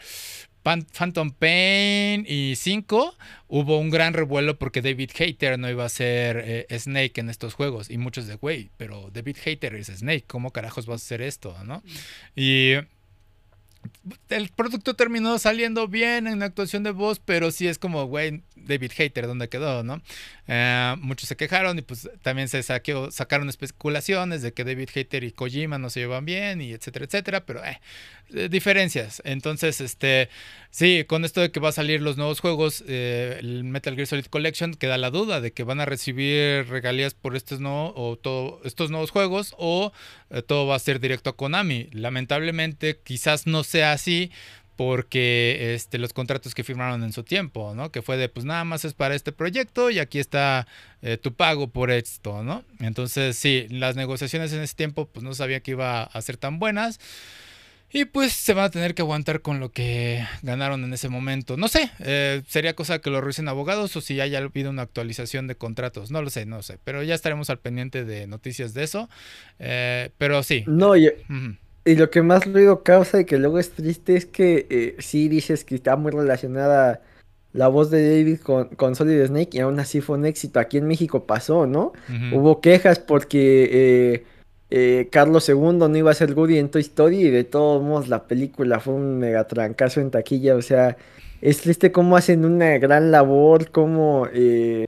Phantom 0.63 1.31
Pain 1.31 2.23
y 2.27 2.53
5 2.55 3.15
hubo 3.47 3.79
un 3.79 3.89
gran 3.89 4.13
revuelo 4.13 4.59
porque 4.59 4.81
David 4.81 5.09
Hater 5.15 5.57
no 5.57 5.69
iba 5.69 5.85
a 5.85 5.89
ser 5.89 6.43
eh, 6.45 6.79
Snake 6.79 7.19
en 7.19 7.29
estos 7.29 7.55
juegos 7.55 7.89
y 7.89 7.97
muchos 7.97 8.27
de, 8.27 8.35
güey, 8.35 8.69
pero 8.77 9.09
David 9.11 9.37
Hater 9.43 9.75
es 9.75 9.87
Snake, 9.87 10.25
¿cómo 10.27 10.51
carajos 10.51 10.87
va 10.87 10.93
a 10.93 10.97
hacer 10.97 11.21
esto? 11.21 11.55
¿no? 11.65 11.81
Y 12.35 12.75
el 14.29 14.49
producto 14.49 14.95
terminó 14.95 15.37
saliendo 15.39 15.87
bien 15.87 16.27
en 16.27 16.39
la 16.39 16.45
actuación 16.45 16.83
de 16.83 16.91
voz, 16.91 17.19
pero 17.19 17.51
sí 17.51 17.67
es 17.67 17.77
como, 17.77 18.05
güey, 18.05 18.43
David 18.55 18.91
Hater, 18.95 19.27
¿dónde 19.27 19.49
quedó, 19.49 19.83
no? 19.83 20.01
Eh, 20.47 20.95
muchos 20.99 21.29
se 21.29 21.35
quejaron 21.35 21.77
y 21.79 21.81
pues 21.81 22.09
también 22.21 22.47
se 22.47 22.63
sacaron 22.63 23.49
especulaciones 23.49 24.41
de 24.41 24.53
que 24.53 24.63
David 24.63 24.89
Hater 24.93 25.23
y 25.23 25.31
Kojima 25.31 25.77
no 25.77 25.89
se 25.89 26.01
llevan 26.01 26.25
bien 26.25 26.61
y 26.61 26.71
etcétera, 26.71 27.05
etcétera, 27.05 27.45
pero 27.45 27.63
eh, 27.63 27.79
diferencias. 28.49 29.21
Entonces, 29.25 29.81
este, 29.81 30.29
sí, 30.69 31.05
con 31.07 31.25
esto 31.25 31.41
de 31.41 31.51
que 31.51 31.59
va 31.59 31.69
a 31.69 31.73
salir 31.73 32.01
los 32.01 32.17
nuevos 32.17 32.39
juegos, 32.39 32.83
el 32.87 33.63
Metal 33.63 33.95
Gear 33.95 34.07
Solid 34.07 34.25
Collection, 34.25 34.73
queda 34.73 34.97
la 34.97 35.09
duda 35.09 35.41
de 35.41 35.51
que 35.51 35.63
van 35.63 35.79
a 35.79 35.85
recibir 35.85 36.67
regalías 36.67 37.13
por 37.13 37.35
estos, 37.35 37.59
no, 37.59 37.93
o 37.95 38.17
todo, 38.17 38.61
estos 38.63 38.89
nuevos 38.89 39.11
juegos 39.11 39.55
o 39.57 39.91
todo 40.47 40.67
va 40.67 40.75
a 40.75 40.79
ser 40.79 40.99
directo 40.99 41.29
a 41.29 41.35
Konami. 41.35 41.89
Lamentablemente, 41.91 42.99
quizás 43.03 43.47
no 43.47 43.63
sea 43.63 43.93
así 43.93 44.31
porque 44.83 45.75
este, 45.75 45.99
los 45.99 46.11
contratos 46.11 46.55
que 46.55 46.63
firmaron 46.63 47.03
en 47.03 47.13
su 47.13 47.21
tiempo, 47.21 47.75
¿no? 47.75 47.91
Que 47.91 48.01
fue 48.01 48.17
de, 48.17 48.29
pues 48.29 48.47
nada 48.47 48.63
más 48.63 48.83
es 48.83 48.95
para 48.95 49.13
este 49.13 49.31
proyecto 49.31 49.91
y 49.91 49.99
aquí 49.99 50.17
está 50.17 50.65
eh, 51.03 51.17
tu 51.17 51.35
pago 51.35 51.67
por 51.67 51.91
esto, 51.91 52.41
¿no? 52.41 52.63
Entonces, 52.79 53.37
sí, 53.37 53.67
las 53.69 53.95
negociaciones 53.95 54.53
en 54.53 54.61
ese 54.61 54.73
tiempo, 54.73 55.05
pues 55.05 55.23
no 55.23 55.35
sabía 55.35 55.59
que 55.59 55.71
iba 55.71 56.01
a 56.01 56.21
ser 56.23 56.37
tan 56.37 56.57
buenas. 56.57 56.99
Y 57.93 58.05
pues 58.05 58.31
se 58.31 58.53
van 58.53 58.65
a 58.65 58.69
tener 58.69 58.95
que 58.95 59.01
aguantar 59.01 59.41
con 59.41 59.59
lo 59.59 59.69
que 59.69 60.25
ganaron 60.43 60.83
en 60.83 60.93
ese 60.93 61.09
momento. 61.09 61.57
No 61.57 61.67
sé, 61.67 61.91
eh, 61.99 62.41
sería 62.47 62.73
cosa 62.73 62.99
que 62.99 63.09
lo 63.09 63.19
revisen 63.19 63.49
abogados 63.49 63.95
o 63.97 64.01
si 64.01 64.21
haya 64.21 64.39
habido 64.39 64.69
una 64.69 64.83
actualización 64.83 65.47
de 65.47 65.55
contratos. 65.55 66.09
No 66.09 66.21
lo 66.21 66.29
sé, 66.29 66.45
no 66.45 66.61
sé. 66.61 66.77
Pero 66.83 67.03
ya 67.03 67.15
estaremos 67.15 67.49
al 67.49 67.59
pendiente 67.59 68.05
de 68.05 68.27
noticias 68.27 68.73
de 68.73 68.83
eso. 68.83 69.09
Eh, 69.59 70.11
pero 70.17 70.41
sí. 70.43 70.63
No, 70.67 70.95
yo, 70.95 71.09
y 71.83 71.95
lo 71.95 72.09
que 72.09 72.21
más 72.21 72.45
ruido 72.45 72.83
causa 72.83 73.19
y 73.19 73.25
que 73.25 73.37
luego 73.37 73.59
es 73.59 73.71
triste 73.71 74.15
es 74.15 74.25
que 74.25 74.67
eh, 74.69 74.95
sí 74.99 75.27
dices 75.27 75.65
que 75.65 75.75
está 75.75 75.95
muy 75.97 76.11
relacionada 76.11 77.01
la 77.53 77.67
voz 77.67 77.89
de 77.91 78.17
David 78.17 78.39
con, 78.39 78.69
con, 78.69 78.95
Solid 78.95 79.25
Snake 79.25 79.57
y 79.57 79.59
aún 79.59 79.79
así 79.79 79.99
fue 79.99 80.17
un 80.17 80.25
éxito. 80.25 80.59
Aquí 80.61 80.77
en 80.77 80.87
México 80.87 81.25
pasó, 81.25 81.67
¿no? 81.67 81.91
Hubo 82.31 82.61
quejas 82.61 82.99
porque 82.99 84.23
eh, 84.71 85.09
Carlos 85.11 85.47
II 85.49 85.73
no 85.73 85.95
iba 85.97 86.11
a 86.11 86.13
ser 86.13 86.33
Woody 86.33 86.57
en 86.57 86.71
Toy 86.71 86.81
Story 86.81 87.27
y 87.27 87.29
de 87.29 87.43
todos 87.43 87.83
modos 87.83 88.07
la 88.07 88.23
película 88.27 88.79
fue 88.79 88.93
un 88.93 89.19
mega 89.19 89.45
trancazo 89.45 89.99
en 89.99 90.11
taquilla. 90.11 90.55
O 90.55 90.61
sea, 90.61 90.97
es 91.41 91.61
triste 91.61 91.91
cómo 91.91 92.15
hacen 92.15 92.45
una 92.45 92.77
gran 92.77 93.11
labor, 93.11 93.69
cómo 93.71 94.27
eh, 94.33 94.85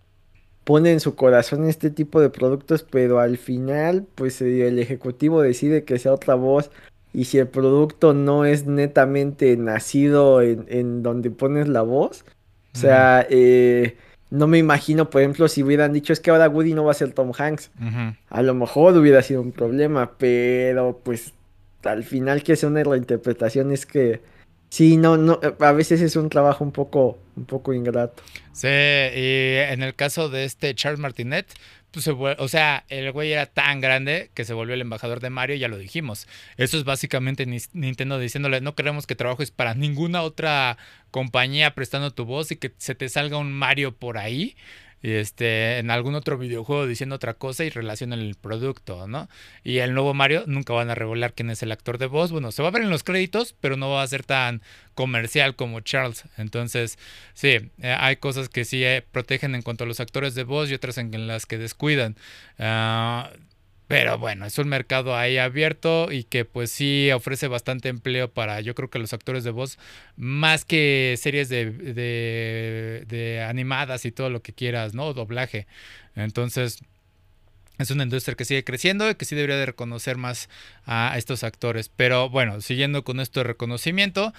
ponen 0.64 1.02
su 1.02 1.16
corazón 1.16 1.64
en 1.64 1.70
este 1.70 1.90
tipo 1.90 2.22
de 2.22 2.30
productos, 2.30 2.84
pero 2.84 3.20
al 3.20 3.38
final, 3.38 4.08
pues 4.16 4.42
eh, 4.42 4.68
el 4.68 4.80
ejecutivo 4.80 5.42
decide 5.42 5.84
que 5.84 6.00
sea 6.00 6.14
otra 6.14 6.36
voz. 6.36 6.72
Y 7.14 7.26
si 7.26 7.38
el 7.38 7.48
producto 7.48 8.14
no 8.14 8.46
es 8.46 8.66
netamente 8.66 9.56
nacido 9.58 10.42
en, 10.42 11.04
donde 11.04 11.30
pones 11.30 11.68
la 11.68 11.84
voz, 11.84 12.26
o 12.74 12.78
sea, 12.78 13.28
eh, 13.30 13.98
no 14.34 14.48
me 14.48 14.58
imagino, 14.58 15.12
por 15.12 15.22
ejemplo, 15.22 15.48
si 15.48 15.62
hubieran 15.62 15.94
dicho 15.94 16.12
es 16.12 16.20
que 16.20 16.32
ahora 16.32 16.50
Woody 16.50 16.74
no 16.74 16.84
va 16.84 16.92
a 16.92 16.96
ser 16.96 17.14
Tom 17.14 17.32
Hanks. 17.38 17.70
A 18.30 18.42
lo 18.42 18.56
mejor 18.56 18.98
hubiera 18.98 19.22
sido 19.22 19.42
un 19.42 19.52
problema, 19.52 20.14
pero 20.18 21.00
pues 21.04 21.34
al 21.84 22.04
final 22.04 22.42
que 22.42 22.56
sea 22.56 22.70
una 22.70 22.84
reinterpretación 22.84 23.72
es 23.72 23.86
que 23.86 24.22
Sí, 24.74 24.98
no, 24.98 25.18
no, 25.18 25.40
a 25.60 25.72
veces 25.72 26.02
es 26.02 26.16
un 26.16 26.30
trabajo 26.30 26.64
un 26.64 26.72
poco, 26.72 27.20
un 27.36 27.46
poco 27.46 27.76
ingrato. 27.76 28.24
Sí, 28.54 28.68
y 28.68 29.58
en 29.70 29.84
el 29.84 29.94
caso 29.94 30.30
de 30.30 30.46
este 30.46 30.74
Charles 30.74 31.00
Martinet, 31.00 31.46
pues 31.94 32.08
o 32.08 32.48
sea, 32.48 32.86
el 32.90 33.12
güey 33.12 33.32
era 33.32 33.46
tan 33.46 33.80
grande 33.80 34.32
que 34.34 34.46
se 34.46 34.54
volvió 34.54 34.74
el 34.74 34.82
embajador 34.82 35.20
de 35.20 35.30
Mario, 35.30 35.56
ya 35.56 35.68
lo 35.68 35.78
dijimos. 35.78 36.28
Eso 36.58 36.76
es 36.76 36.86
básicamente 36.86 37.46
Nintendo 37.46 38.18
diciéndole, 38.18 38.62
no 38.62 38.74
queremos 38.74 39.06
que 39.06 39.16
trabajes 39.16 39.52
para 39.52 39.76
ninguna 39.76 40.24
otra 40.24 40.80
compañía 41.12 41.76
prestando 41.76 42.10
tu 42.10 42.26
voz 42.26 42.52
y 42.52 42.56
que 42.56 42.74
se 42.80 42.96
te 42.96 43.08
salga 43.10 43.38
un 43.38 43.54
Mario 43.54 43.96
por 43.96 44.18
ahí 44.18 44.56
este, 45.04 45.80
en 45.80 45.92
algún 45.92 46.16
otro 46.16 46.38
videojuego 46.38 46.88
diciendo 46.88 47.16
otra 47.16 47.34
cosa 47.34 47.66
y 47.66 47.70
relacionan 47.70 48.20
el 48.20 48.36
producto, 48.36 49.08
¿no? 49.08 49.30
Y 49.64 49.80
el 49.80 49.94
nuevo 49.94 50.14
Mario 50.14 50.46
nunca 50.48 50.74
van 50.74 50.90
a 50.90 50.96
revelar 50.96 51.34
quién 51.34 51.50
es 51.50 51.62
el 51.62 51.72
actor 51.72 51.98
de 51.98 52.08
voz. 52.08 52.32
Bueno, 52.32 52.52
se 52.52 52.62
va 52.62 52.70
a 52.70 52.72
ver 52.72 52.84
en 52.84 52.90
los 52.90 53.04
créditos, 53.04 53.54
pero 53.60 53.78
no 53.78 53.90
va 53.90 54.02
a 54.02 54.08
ser 54.08 54.24
tan 54.24 54.62
comercial 54.96 55.56
como 55.56 55.82
Charles. 55.82 56.24
Entonces, 56.38 56.98
sí, 57.34 57.50
eh, 57.82 57.96
hay 58.00 58.16
cosas 58.16 58.50
que 58.50 58.66
sí 58.66 58.84
eh, 58.84 59.06
protegen 59.12 59.56
en 59.56 59.62
cuanto 59.62 59.84
a 59.84 59.88
los 59.88 60.00
actores 60.00 60.36
de 60.36 60.44
voz 60.44 60.72
y 60.72 60.74
otras 60.74 60.98
en 60.98 61.28
las 61.28 61.46
que 61.46 61.58
descuidan. 61.58 62.16
Ah, 62.58 63.30
pero 63.88 64.18
bueno, 64.18 64.46
es 64.46 64.58
un 64.58 64.70
mercado 64.70 65.16
ahí 65.16 65.38
abierto 65.38 66.12
y 66.12 66.24
que 66.24 66.46
pues 66.46 66.72
sí 66.72 67.12
ofrece 67.12 67.48
bastante 67.48 67.90
empleo 67.90 68.32
para 68.32 68.62
yo 68.62 68.76
creo 68.76 68.90
que 68.90 69.00
los 69.00 69.14
actores 69.14 69.44
de 69.44 69.52
voz, 69.52 69.78
más 70.16 70.66
que 70.66 71.16
series 71.20 71.50
de, 71.50 71.72
de, 73.06 73.46
animadas 73.48 74.06
y 74.06 74.12
todo 74.12 74.30
lo 74.30 74.42
que 74.42 74.54
quieras, 74.54 74.94
¿no? 74.94 75.14
Doblaje. 75.14 75.68
Entonces, 76.16 76.80
es 77.78 77.92
una 77.92 78.04
industria 78.04 78.36
que 78.36 78.46
sigue 78.46 78.64
creciendo 78.64 79.10
y 79.10 79.16
que 79.16 79.26
sí 79.26 79.36
debería 79.36 79.58
de 79.58 79.66
reconocer 79.66 80.18
más 80.18 80.50
a 80.86 81.16
estos 81.18 81.44
actores. 81.44 81.90
Pero 81.90 82.30
bueno, 82.30 82.62
siguiendo 82.62 83.04
con 83.04 83.20
esto 83.20 83.42
de 83.42 83.46
reconocimiento. 83.46 84.34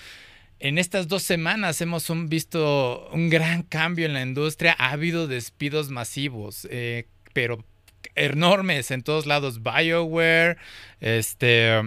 En 0.61 0.79
estas 0.79 1.09
dos 1.09 1.23
semanas 1.25 1.81
hemos 1.81 2.09
visto 2.29 3.09
un 3.13 3.29
gran 3.29 3.63
cambio 3.65 4.07
en 4.07 4.15
la 4.15 4.23
industria. 4.23 4.75
Ha 4.79 4.93
habido 4.93 5.27
despidos 5.27 5.91
masivos, 5.91 6.67
eh, 6.71 7.09
pero 7.33 7.65
enormes 8.15 8.91
en 8.91 9.03
todos 9.03 9.27
lados. 9.27 9.63
BioWare, 9.63 10.57
este. 11.01 11.81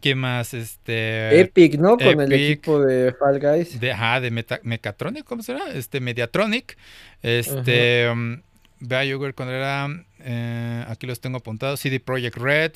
¿Qué 0.00 0.14
más? 0.14 0.54
Este. 0.54 1.40
Epic, 1.40 1.78
¿no? 1.78 1.96
Con 1.96 2.20
el 2.20 2.32
equipo 2.32 2.80
de 2.80 3.12
Fall 3.12 3.40
Guys. 3.40 3.80
De, 3.80 3.92
ajá, 3.92 4.20
de 4.20 4.30
Mechatronic, 4.62 5.24
¿cómo 5.24 5.42
se 5.42 5.52
llama? 5.54 5.70
Este, 5.72 6.00
Mediatronic. 6.00 6.76
Este. 7.22 8.10
BioWare, 8.88 9.34
cuando 9.34 9.54
era. 9.54 9.88
Eh, 10.26 10.84
aquí 10.88 11.06
los 11.06 11.20
tengo 11.20 11.38
apuntados. 11.38 11.80
CD 11.80 12.00
Projekt 12.00 12.36
Red. 12.36 12.72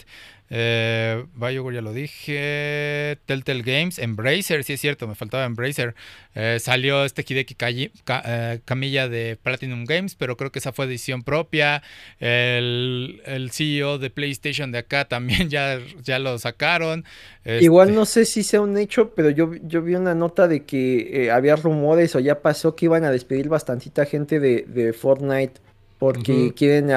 Eh, 0.50 1.24
ya 1.38 1.82
lo 1.82 1.92
dije. 1.92 3.18
Telltale 3.26 3.62
Games. 3.62 3.98
Embracer, 3.98 4.64
sí 4.64 4.74
es 4.74 4.80
cierto, 4.80 5.06
me 5.06 5.14
faltaba 5.14 5.44
Embracer. 5.44 5.94
Eh, 6.34 6.59
salió 6.61 7.04
este 7.04 7.24
Hideki 7.26 7.56
eh, 7.61 8.61
Camilla 8.64 9.09
de 9.09 9.38
Platinum 9.42 9.84
Games, 9.84 10.14
pero 10.14 10.36
creo 10.36 10.50
que 10.50 10.59
esa 10.59 10.72
fue 10.72 10.86
edición 10.86 11.22
propia. 11.22 11.82
El, 12.18 13.50
CEO 13.52 13.98
de 13.98 14.11
PlayStation 14.11 14.72
de 14.72 14.78
acá 14.78 15.04
también 15.09 15.50
ya, 15.50 15.80
ya 16.02 16.18
lo 16.18 16.38
sacaron. 16.38 17.04
Igual 17.44 17.88
este 17.88 17.98
no 17.98 18.06
sé 18.06 18.24
si 18.24 18.42
sea 18.42 18.61
un 18.61 18.76
hecho, 18.76 19.11
pero 19.14 19.30
yo, 19.30 19.54
yo 19.62 19.82
vi 19.82 19.94
una 19.94 20.14
nota 20.14 20.48
de 20.48 20.64
que 20.64 21.30
había 21.32 21.56
rumores 21.56 22.14
o 22.14 22.20
ya 22.20 22.40
pasó 22.40 22.74
que 22.74 22.86
iban 22.86 23.04
a 23.04 23.11
despedir 23.11 23.48
bastantita 23.48 24.04
gente 24.04 24.38
de, 24.38 24.64
de 24.68 24.92
Fortnite 24.92 25.68
porque 25.99 26.53
quieren 26.55 26.90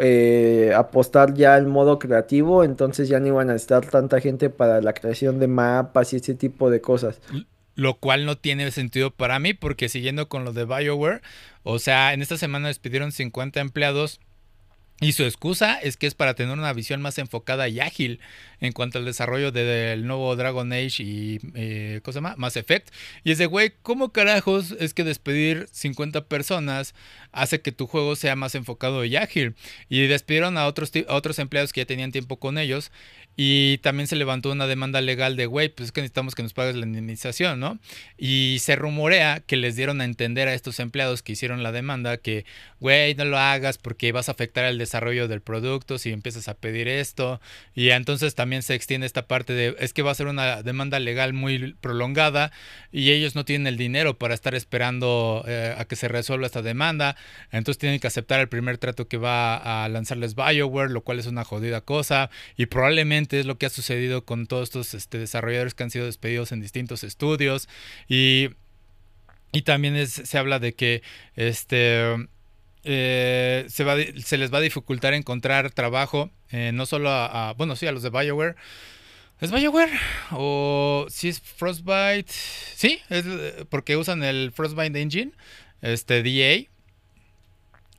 eh, 0.00 0.72
apostar 0.74 1.34
ya 1.34 1.54
al 1.54 1.66
modo 1.66 1.98
creativo, 1.98 2.64
entonces 2.64 3.08
ya 3.08 3.20
no 3.20 3.28
iban 3.28 3.50
a 3.50 3.54
estar 3.54 3.86
tanta 3.86 4.20
gente 4.20 4.50
para 4.50 4.80
la 4.80 4.92
creación 4.94 5.38
de 5.38 5.46
mapas 5.46 6.12
y 6.12 6.16
ese 6.16 6.34
tipo 6.34 6.68
de 6.68 6.80
cosas. 6.80 7.20
Lo 7.76 7.94
cual 7.94 8.26
no 8.26 8.36
tiene 8.36 8.70
sentido 8.72 9.12
para 9.12 9.38
mí, 9.38 9.54
porque 9.54 9.88
siguiendo 9.88 10.28
con 10.28 10.44
lo 10.44 10.52
de 10.52 10.64
BioWare, 10.64 11.22
o 11.62 11.78
sea, 11.78 12.12
en 12.12 12.22
esta 12.22 12.36
semana 12.36 12.66
despidieron 12.66 13.12
50 13.12 13.60
empleados 13.60 14.20
y 15.00 15.12
su 15.12 15.22
excusa 15.22 15.78
es 15.78 15.96
que 15.96 16.08
es 16.08 16.14
para 16.16 16.34
tener 16.34 16.52
una 16.58 16.72
visión 16.72 17.00
más 17.00 17.18
enfocada 17.18 17.68
y 17.68 17.78
ágil 17.78 18.18
en 18.60 18.72
cuanto 18.72 18.98
al 18.98 19.04
desarrollo 19.04 19.52
del 19.52 20.04
nuevo 20.08 20.34
Dragon 20.34 20.72
Age 20.72 21.04
y 21.04 21.38
eh, 21.54 22.00
cosa 22.02 22.20
más, 22.20 22.36
Mass 22.36 22.56
Effect. 22.56 22.88
Y 23.22 23.30
es 23.30 23.38
de, 23.38 23.46
güey, 23.46 23.74
¿cómo 23.82 24.10
carajos 24.10 24.74
es 24.80 24.94
que 24.94 25.04
despedir 25.04 25.68
50 25.70 26.24
personas 26.24 26.96
hace 27.30 27.60
que 27.60 27.70
tu 27.70 27.86
juego 27.86 28.16
sea 28.16 28.34
más 28.34 28.56
enfocado 28.56 29.04
y 29.04 29.14
ágil? 29.14 29.54
Y 29.88 30.04
despidieron 30.08 30.58
a 30.58 30.66
otros, 30.66 30.90
a 31.08 31.14
otros 31.14 31.38
empleados 31.38 31.72
que 31.72 31.82
ya 31.82 31.86
tenían 31.86 32.10
tiempo 32.10 32.40
con 32.40 32.58
ellos 32.58 32.90
y 33.36 33.78
también 33.78 34.08
se 34.08 34.16
levantó 34.16 34.50
una 34.50 34.66
demanda 34.66 35.00
legal 35.00 35.36
de, 35.36 35.46
güey, 35.46 35.68
pues 35.68 35.86
es 35.86 35.92
que 35.92 36.00
necesitamos 36.00 36.34
que 36.34 36.42
nos 36.42 36.54
pagues 36.54 36.74
la 36.74 36.86
indemnización, 36.86 37.60
¿no? 37.60 37.78
Y 38.16 38.56
se 38.58 38.74
rumorea 38.74 39.44
que 39.46 39.56
les 39.56 39.76
dieron 39.76 40.00
a 40.00 40.04
entender 40.04 40.48
a 40.48 40.54
estos 40.54 40.80
empleados 40.80 41.22
que 41.22 41.32
hicieron 41.32 41.62
la 41.62 41.70
demanda 41.70 42.16
que, 42.16 42.46
güey, 42.80 43.14
no 43.14 43.24
lo 43.24 43.38
hagas 43.38 43.78
porque 43.78 44.10
vas 44.10 44.28
a 44.28 44.32
afectar 44.32 44.64
el 44.64 44.76
desarrollo 44.76 44.87
del 44.90 45.40
producto 45.40 45.98
si 45.98 46.10
empiezas 46.10 46.48
a 46.48 46.54
pedir 46.54 46.88
esto. 46.88 47.40
Y 47.74 47.90
entonces 47.90 48.34
también 48.34 48.62
se 48.62 48.74
extiende 48.74 49.06
esta 49.06 49.26
parte 49.26 49.52
de, 49.52 49.76
es 49.78 49.92
que 49.92 50.02
va 50.02 50.10
a 50.10 50.14
ser 50.14 50.26
una 50.26 50.62
demanda 50.62 50.98
legal 50.98 51.32
muy 51.32 51.74
prolongada 51.80 52.52
y 52.92 53.10
ellos 53.10 53.34
no 53.34 53.44
tienen 53.44 53.66
el 53.66 53.76
dinero 53.76 54.18
para 54.18 54.34
estar 54.34 54.54
esperando 54.54 55.44
eh, 55.46 55.74
a 55.76 55.84
que 55.84 55.96
se 55.96 56.08
resuelva 56.08 56.46
esta 56.46 56.62
demanda. 56.62 57.16
Entonces 57.50 57.78
tienen 57.78 58.00
que 58.00 58.06
aceptar 58.06 58.40
el 58.40 58.48
primer 58.48 58.78
trato 58.78 59.08
que 59.08 59.16
va 59.16 59.84
a 59.84 59.88
lanzarles 59.88 60.34
BioWare, 60.34 60.90
lo 60.90 61.02
cual 61.02 61.18
es 61.18 61.26
una 61.26 61.44
jodida 61.44 61.80
cosa. 61.80 62.30
Y 62.56 62.66
probablemente 62.66 63.40
es 63.40 63.46
lo 63.46 63.58
que 63.58 63.66
ha 63.66 63.70
sucedido 63.70 64.24
con 64.24 64.46
todos 64.46 64.64
estos 64.64 64.94
este, 64.94 65.18
desarrolladores 65.18 65.74
que 65.74 65.84
han 65.84 65.90
sido 65.90 66.06
despedidos 66.06 66.52
en 66.52 66.60
distintos 66.60 67.04
estudios. 67.04 67.68
Y, 68.08 68.50
y 69.52 69.62
también 69.62 70.06
se 70.06 70.38
habla 70.38 70.58
de 70.58 70.74
que 70.74 71.02
este, 71.36 72.28
eh, 72.84 73.64
se, 73.68 73.84
va, 73.84 73.96
se, 74.22 74.38
les 74.38 74.52
va 74.52 74.58
a 74.58 74.62
dificultar 74.62 75.14
encontrar 75.14 75.70
trabajo, 75.70 76.30
eh, 76.50 76.72
no 76.72 76.86
solo 76.86 77.10
a, 77.10 77.54
bueno, 77.56 77.76
sí, 77.76 77.86
a 77.86 77.92
los 77.92 78.02
de 78.02 78.10
BioWare. 78.10 78.56
¿Es 79.40 79.52
BioWare? 79.52 79.92
¿O 80.32 81.06
si 81.08 81.28
es 81.28 81.40
Frostbite? 81.40 82.32
Sí, 82.74 83.00
es 83.08 83.24
porque 83.68 83.96
usan 83.96 84.24
el 84.24 84.52
Frostbite 84.52 85.00
Engine, 85.00 85.32
este 85.80 86.22
DA. 86.22 86.68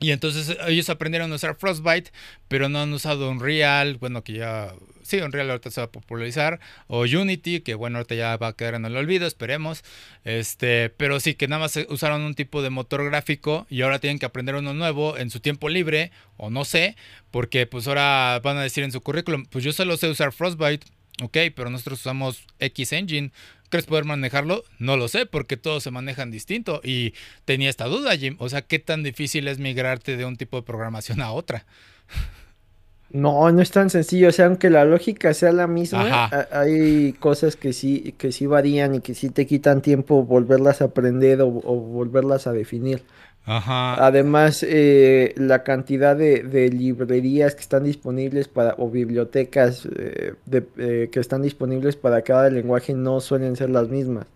Y 0.00 0.12
entonces 0.12 0.56
ellos 0.66 0.88
aprendieron 0.88 1.30
a 1.30 1.34
usar 1.34 1.56
Frostbite, 1.56 2.10
pero 2.48 2.68
no 2.68 2.80
han 2.80 2.92
usado 2.92 3.30
Unreal, 3.30 3.96
bueno, 3.96 4.24
que 4.24 4.34
ya, 4.34 4.74
sí, 5.10 5.20
Unreal 5.20 5.50
ahorita 5.50 5.70
se 5.70 5.80
va 5.80 5.86
a 5.86 5.90
popularizar, 5.90 6.60
o 6.86 7.00
Unity, 7.00 7.60
que 7.60 7.74
bueno, 7.74 7.98
ahorita 7.98 8.14
ya 8.14 8.36
va 8.36 8.48
a 8.48 8.52
quedar 8.54 8.74
en 8.74 8.84
el 8.84 8.96
olvido, 8.96 9.26
esperemos. 9.26 9.82
Este, 10.24 10.90
pero 10.90 11.20
sí, 11.20 11.34
que 11.34 11.48
nada 11.48 11.60
más 11.60 11.78
usaron 11.88 12.22
un 12.22 12.34
tipo 12.34 12.62
de 12.62 12.70
motor 12.70 13.04
gráfico 13.04 13.66
y 13.68 13.82
ahora 13.82 13.98
tienen 13.98 14.18
que 14.18 14.26
aprender 14.26 14.54
uno 14.54 14.74
nuevo 14.74 15.18
en 15.18 15.30
su 15.30 15.40
tiempo 15.40 15.68
libre, 15.68 16.12
o 16.36 16.50
no 16.50 16.64
sé, 16.64 16.96
porque 17.30 17.66
pues 17.66 17.86
ahora 17.88 18.40
van 18.42 18.56
a 18.56 18.62
decir 18.62 18.84
en 18.84 18.92
su 18.92 19.00
currículum, 19.00 19.44
pues 19.46 19.64
yo 19.64 19.72
solo 19.72 19.96
sé 19.96 20.08
usar 20.08 20.32
Frostbite, 20.32 20.86
ok, 21.22 21.36
pero 21.54 21.70
nosotros 21.70 22.00
usamos 22.00 22.46
X 22.58 22.92
Engine. 22.92 23.32
¿Crees 23.68 23.86
poder 23.86 24.04
manejarlo? 24.04 24.64
No 24.80 24.96
lo 24.96 25.06
sé, 25.06 25.26
porque 25.26 25.56
todos 25.56 25.84
se 25.84 25.92
manejan 25.92 26.32
distinto. 26.32 26.80
Y 26.82 27.14
tenía 27.44 27.70
esta 27.70 27.84
duda, 27.84 28.16
Jim. 28.16 28.34
O 28.40 28.48
sea, 28.48 28.62
¿qué 28.62 28.80
tan 28.80 29.04
difícil 29.04 29.46
es 29.46 29.60
migrarte 29.60 30.16
de 30.16 30.24
un 30.24 30.36
tipo 30.36 30.56
de 30.56 30.64
programación 30.64 31.20
a 31.20 31.30
otra? 31.30 31.66
No, 33.12 33.50
no 33.50 33.60
es 33.60 33.70
tan 33.70 33.90
sencillo. 33.90 34.28
O 34.28 34.32
sea, 34.32 34.46
aunque 34.46 34.70
la 34.70 34.84
lógica 34.84 35.34
sea 35.34 35.52
la 35.52 35.66
misma, 35.66 36.30
hay 36.52 37.12
cosas 37.14 37.56
que 37.56 37.72
sí, 37.72 38.14
que 38.18 38.32
sí 38.32 38.46
varían 38.46 38.94
y 38.94 39.00
que 39.00 39.14
sí 39.14 39.30
te 39.30 39.46
quitan 39.46 39.82
tiempo 39.82 40.24
volverlas 40.24 40.80
a 40.82 40.86
aprender 40.86 41.40
o 41.42 41.50
volverlas 41.50 42.46
a 42.46 42.52
definir. 42.52 43.02
Además, 43.46 44.64
eh, 44.66 45.34
la 45.36 45.62
cantidad 45.62 46.16
de, 46.16 46.70
librerías 46.72 47.54
que 47.54 47.62
están 47.62 47.84
disponibles 47.84 48.48
para, 48.48 48.74
o 48.78 48.90
bibliotecas 48.90 49.88
eh, 49.96 50.34
eh, 50.52 51.08
que 51.10 51.20
están 51.20 51.42
disponibles 51.42 51.96
para 51.96 52.22
cada 52.22 52.48
lenguaje 52.50 52.94
no 52.94 53.20
suelen 53.20 53.56
ser 53.56 53.70
las 53.70 53.88
mismas. 53.88 54.26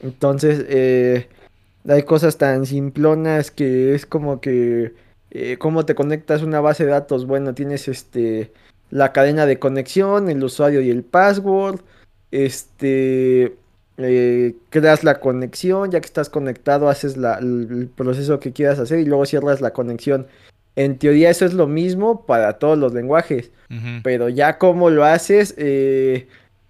Entonces, 0.00 1.26
hay 1.88 2.02
cosas 2.02 2.36
tan 2.36 2.66
simplonas 2.66 3.50
que 3.50 3.94
es 3.94 4.06
como 4.06 4.40
que, 4.40 4.92
¿cómo 5.58 5.86
te 5.86 5.94
conectas 5.94 6.42
una 6.42 6.60
base 6.60 6.84
de 6.84 6.90
datos? 6.90 7.26
Bueno, 7.26 7.54
tienes 7.54 7.88
este, 7.88 8.52
la 8.90 9.12
cadena 9.12 9.46
de 9.46 9.58
conexión, 9.58 10.28
el 10.28 10.42
usuario 10.42 10.80
y 10.80 10.90
el 10.90 11.04
password. 11.04 11.80
Este, 12.30 13.56
eh, 14.02 14.54
creas 14.70 15.04
la 15.04 15.20
conexión, 15.20 15.90
ya 15.90 16.00
que 16.00 16.06
estás 16.06 16.30
conectado, 16.30 16.88
haces 16.88 17.16
el 17.16 17.90
proceso 17.94 18.40
que 18.40 18.52
quieras 18.52 18.78
hacer 18.78 18.98
y 19.00 19.04
luego 19.04 19.26
cierras 19.26 19.60
la 19.60 19.72
conexión. 19.72 20.26
En 20.76 20.98
teoría 20.98 21.30
eso 21.30 21.44
es 21.44 21.52
lo 21.52 21.66
mismo 21.66 22.24
para 22.24 22.58
todos 22.58 22.78
los 22.78 22.94
lenguajes, 22.94 23.50
pero 24.02 24.28
ya 24.28 24.56
como 24.56 24.88
lo 24.88 25.04
haces, 25.04 25.54
eh, 25.58 26.28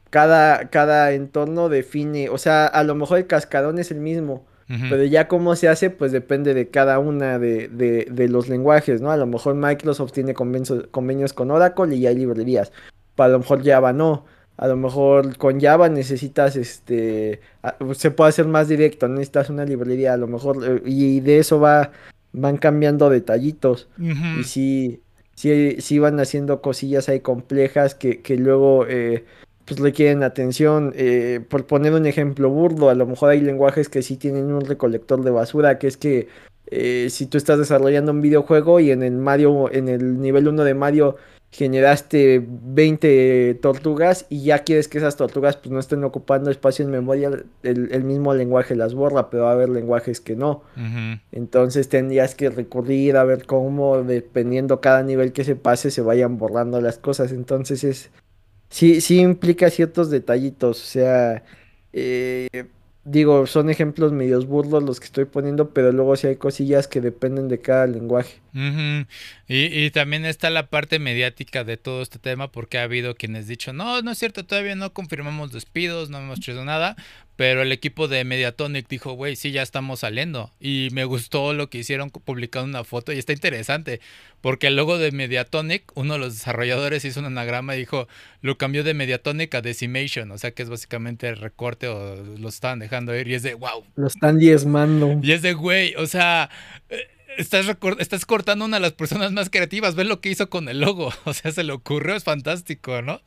cada, 0.08 0.70
cada 0.70 1.12
entorno 1.12 1.68
define, 1.68 2.28
o 2.30 2.38
sea, 2.38 2.66
a 2.66 2.82
lo 2.82 2.94
mejor 2.94 3.18
el 3.18 3.26
cascarón 3.26 3.78
es 3.78 3.90
el 3.90 4.00
mismo, 4.00 4.44
pero 4.88 5.04
ya 5.04 5.26
cómo 5.26 5.56
se 5.56 5.68
hace, 5.68 5.90
pues 5.90 6.12
depende 6.12 6.54
de 6.54 6.68
cada 6.68 6.98
una 6.98 7.38
de, 7.38 7.68
de, 7.68 8.28
los 8.28 8.48
lenguajes, 8.48 9.00
¿no? 9.00 9.10
A 9.10 9.16
lo 9.16 9.26
mejor 9.26 9.56
Microsoft 9.56 10.12
tiene 10.12 10.34
convenios 10.34 11.32
con 11.32 11.50
Oracle 11.50 11.96
y 11.96 12.06
hay 12.06 12.14
librerías, 12.14 12.70
para 13.16 13.32
lo 13.32 13.40
mejor 13.40 13.64
Java 13.64 13.92
no. 13.92 14.24
A 14.56 14.68
lo 14.68 14.76
mejor 14.76 15.38
con 15.38 15.58
Java 15.58 15.88
necesitas, 15.88 16.54
este, 16.54 17.40
se 17.94 18.10
puede 18.10 18.28
hacer 18.28 18.46
más 18.46 18.68
directo, 18.68 19.08
necesitas 19.08 19.48
una 19.48 19.64
librería, 19.64 20.12
a 20.12 20.18
lo 20.18 20.26
mejor, 20.26 20.58
eh, 20.62 20.82
y 20.84 21.20
de 21.20 21.38
eso 21.38 21.58
va, 21.58 21.92
van 22.32 22.58
cambiando 22.58 23.08
detallitos. 23.08 23.88
Y 23.98 24.44
sí, 24.44 25.00
sí, 25.34 25.76
sí 25.80 25.98
van 25.98 26.20
haciendo 26.20 26.60
cosillas 26.60 27.08
ahí 27.08 27.20
complejas 27.20 27.94
que, 27.94 28.20
que 28.20 28.36
luego 28.36 28.86
eh, 28.86 29.24
pues 29.70 29.80
requieren 29.80 30.22
atención. 30.22 30.92
Eh, 30.96 31.40
por 31.48 31.66
poner 31.66 31.92
un 31.92 32.06
ejemplo 32.06 32.50
burdo, 32.50 32.90
a 32.90 32.94
lo 32.94 33.06
mejor 33.06 33.30
hay 33.30 33.40
lenguajes 33.40 33.88
que 33.88 34.02
sí 34.02 34.16
tienen 34.16 34.52
un 34.52 34.62
recolector 34.62 35.22
de 35.22 35.30
basura, 35.30 35.78
que 35.78 35.86
es 35.86 35.96
que 35.96 36.28
si 37.08 37.26
tú 37.26 37.36
estás 37.36 37.58
desarrollando 37.58 38.12
un 38.12 38.20
videojuego 38.20 38.78
y 38.78 38.92
en 38.92 39.02
el 39.02 39.16
Mario, 39.16 39.72
en 39.72 39.88
el 39.88 40.20
nivel 40.20 40.46
1 40.46 40.62
de 40.62 40.74
Mario 40.74 41.16
generaste 41.52 42.44
20 42.46 43.58
tortugas 43.60 44.26
y 44.28 44.44
ya 44.44 44.60
quieres 44.60 44.86
que 44.86 44.98
esas 44.98 45.16
tortugas 45.16 45.56
pues 45.56 45.70
no 45.72 45.80
estén 45.80 46.04
ocupando 46.04 46.50
espacio 46.50 46.84
en 46.84 46.92
memoria, 46.92 47.30
el, 47.64 48.04
mismo 48.04 48.34
lenguaje 48.34 48.76
las 48.76 48.94
borra, 48.94 49.30
pero 49.30 49.44
va 49.44 49.50
a 49.50 49.54
haber 49.54 49.68
lenguajes 49.68 50.20
que 50.20 50.36
no. 50.36 50.62
Entonces 51.32 51.88
tendrías 51.88 52.36
que 52.36 52.50
recurrir 52.50 53.16
a 53.16 53.24
ver 53.24 53.46
cómo, 53.46 54.02
dependiendo 54.02 54.80
cada 54.80 55.02
nivel 55.02 55.32
que 55.32 55.44
se 55.44 55.56
pase, 55.56 55.90
se 55.90 56.02
vayan 56.02 56.38
borrando 56.38 56.80
las 56.80 56.98
cosas. 56.98 57.32
Entonces 57.32 57.84
es... 57.84 58.10
Sí, 58.70 59.00
sí 59.00 59.20
implica 59.20 59.70
ciertos 59.70 60.10
detallitos, 60.10 60.82
o 60.82 60.86
sea... 60.86 61.44
Eh, 61.92 62.48
digo, 63.04 63.46
son 63.46 63.70
ejemplos 63.70 64.12
medios 64.12 64.46
burdos 64.46 64.82
los 64.82 65.00
que 65.00 65.06
estoy 65.06 65.24
poniendo, 65.24 65.70
pero 65.70 65.92
luego 65.92 66.16
sí 66.16 66.26
hay 66.26 66.36
cosillas 66.36 66.86
que 66.86 67.00
dependen 67.00 67.48
de 67.48 67.60
cada 67.60 67.86
lenguaje. 67.86 68.40
y, 68.52 69.04
y, 69.48 69.90
también 69.90 70.24
está 70.24 70.50
la 70.50 70.68
parte 70.68 70.98
mediática 70.98 71.64
de 71.64 71.76
todo 71.76 72.02
este 72.02 72.18
tema, 72.18 72.52
porque 72.52 72.78
ha 72.78 72.82
habido 72.82 73.14
quienes 73.14 73.46
dicho, 73.46 73.72
no, 73.72 74.02
no 74.02 74.10
es 74.10 74.18
cierto, 74.18 74.44
todavía 74.44 74.76
no 74.76 74.92
confirmamos 74.92 75.52
despidos, 75.52 76.10
no 76.10 76.18
hemos 76.18 76.38
hecho 76.38 76.64
nada, 76.64 76.96
pero 77.40 77.62
el 77.62 77.72
equipo 77.72 78.06
de 78.06 78.22
Mediatonic 78.22 78.86
dijo, 78.86 79.12
güey, 79.14 79.34
sí, 79.34 79.50
ya 79.50 79.62
estamos 79.62 80.00
saliendo. 80.00 80.50
Y 80.60 80.88
me 80.92 81.06
gustó 81.06 81.54
lo 81.54 81.70
que 81.70 81.78
hicieron 81.78 82.10
publicando 82.10 82.68
una 82.68 82.84
foto 82.84 83.14
y 83.14 83.18
está 83.18 83.32
interesante, 83.32 84.02
porque 84.42 84.66
el 84.66 84.76
logo 84.76 84.98
de 84.98 85.10
Mediatonic, 85.10 85.90
uno 85.94 86.12
de 86.12 86.18
los 86.18 86.34
desarrolladores 86.34 87.02
hizo 87.06 87.18
un 87.18 87.24
anagrama 87.24 87.76
y 87.76 87.78
dijo, 87.78 88.08
lo 88.42 88.58
cambió 88.58 88.84
de 88.84 88.92
Mediatonic 88.92 89.54
a 89.54 89.62
Decimation, 89.62 90.30
o 90.32 90.36
sea 90.36 90.50
que 90.50 90.62
es 90.62 90.68
básicamente 90.68 91.28
el 91.28 91.38
recorte 91.38 91.88
o 91.88 92.22
lo 92.38 92.50
estaban 92.50 92.78
dejando 92.78 93.16
ir 93.16 93.26
y 93.26 93.32
es 93.32 93.42
de, 93.42 93.54
wow. 93.54 93.86
Lo 93.96 94.08
están 94.08 94.38
diezmando. 94.38 95.18
Y 95.22 95.32
es 95.32 95.40
de, 95.40 95.54
güey, 95.54 95.94
o 95.94 96.06
sea... 96.06 96.50
Estás, 97.36 97.66
estás 97.98 98.26
cortando 98.26 98.64
una 98.64 98.76
de 98.76 98.82
las 98.82 98.92
personas 98.92 99.32
más 99.32 99.50
creativas. 99.50 99.94
Ves 99.94 100.06
lo 100.06 100.20
que 100.20 100.30
hizo 100.30 100.50
con 100.50 100.68
el 100.68 100.80
logo. 100.80 101.12
O 101.24 101.32
sea, 101.32 101.52
se 101.52 101.64
le 101.64 101.72
ocurrió, 101.72 102.16
es 102.16 102.24
fantástico, 102.24 103.02
¿no? 103.02 103.20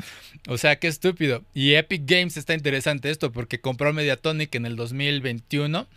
O 0.47 0.58
sea, 0.58 0.78
qué 0.78 0.88
estúpido. 0.88 1.43
Y 1.54 1.74
Epic 1.74 2.04
Games 2.06 2.38
está 2.38 2.54
interesante 2.54 3.10
esto 3.10 3.32
porque 3.32 3.62
compró 3.62 3.93
Mediatonic 3.93 4.54
en 4.56 4.66
el 4.66 4.76
2021 4.76 5.88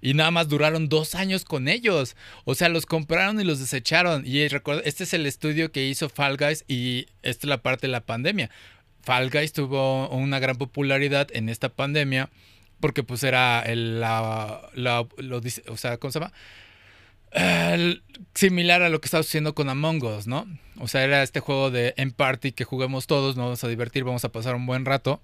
y 0.00 0.14
nada 0.14 0.30
más 0.30 0.48
duraron 0.48 0.88
dos 0.88 1.14
años 1.14 1.44
con 1.44 1.68
ellos. 1.68 2.16
O 2.44 2.54
sea, 2.54 2.68
los 2.68 2.86
compraron 2.86 3.40
y 3.40 3.44
los 3.44 3.58
desecharon. 3.58 4.26
Y 4.26 4.46
recuerda, 4.48 4.82
este 4.84 5.04
es 5.04 5.14
el 5.14 5.26
estudio 5.26 5.72
que 5.72 5.86
hizo 5.86 6.08
Fall 6.08 6.36
Guys 6.36 6.64
y 6.68 7.06
esta 7.22 7.46
es 7.46 7.48
la 7.48 7.62
parte 7.62 7.86
de 7.86 7.92
la 7.92 8.04
pandemia. 8.04 8.50
Fall 9.02 9.30
Guys 9.30 9.52
tuvo 9.52 10.08
una 10.08 10.38
gran 10.38 10.56
popularidad 10.56 11.28
en 11.32 11.48
esta 11.48 11.68
pandemia 11.68 12.30
porque 12.80 13.02
pues 13.02 13.22
era 13.22 13.62
el, 13.62 14.00
la, 14.00 14.60
la 14.74 15.00
o 15.00 15.76
sea, 15.76 15.96
¿cómo 15.98 16.12
se 16.12 16.20
llama? 16.20 16.32
Similar 18.34 18.82
a 18.82 18.88
lo 18.88 19.00
que 19.00 19.06
estaba 19.06 19.20
haciendo 19.20 19.54
con 19.54 19.68
Among 19.68 20.02
Us, 20.04 20.26
¿no? 20.26 20.46
O 20.78 20.88
sea, 20.88 21.04
era 21.04 21.22
este 21.22 21.40
juego 21.40 21.70
de 21.70 21.94
en 21.96 22.12
party 22.12 22.52
que 22.52 22.64
juguemos 22.64 23.06
todos, 23.06 23.36
nos 23.36 23.44
vamos 23.44 23.64
a 23.64 23.68
divertir, 23.68 24.04
vamos 24.04 24.24
a 24.24 24.32
pasar 24.32 24.54
un 24.54 24.66
buen 24.66 24.84
rato. 24.84 25.20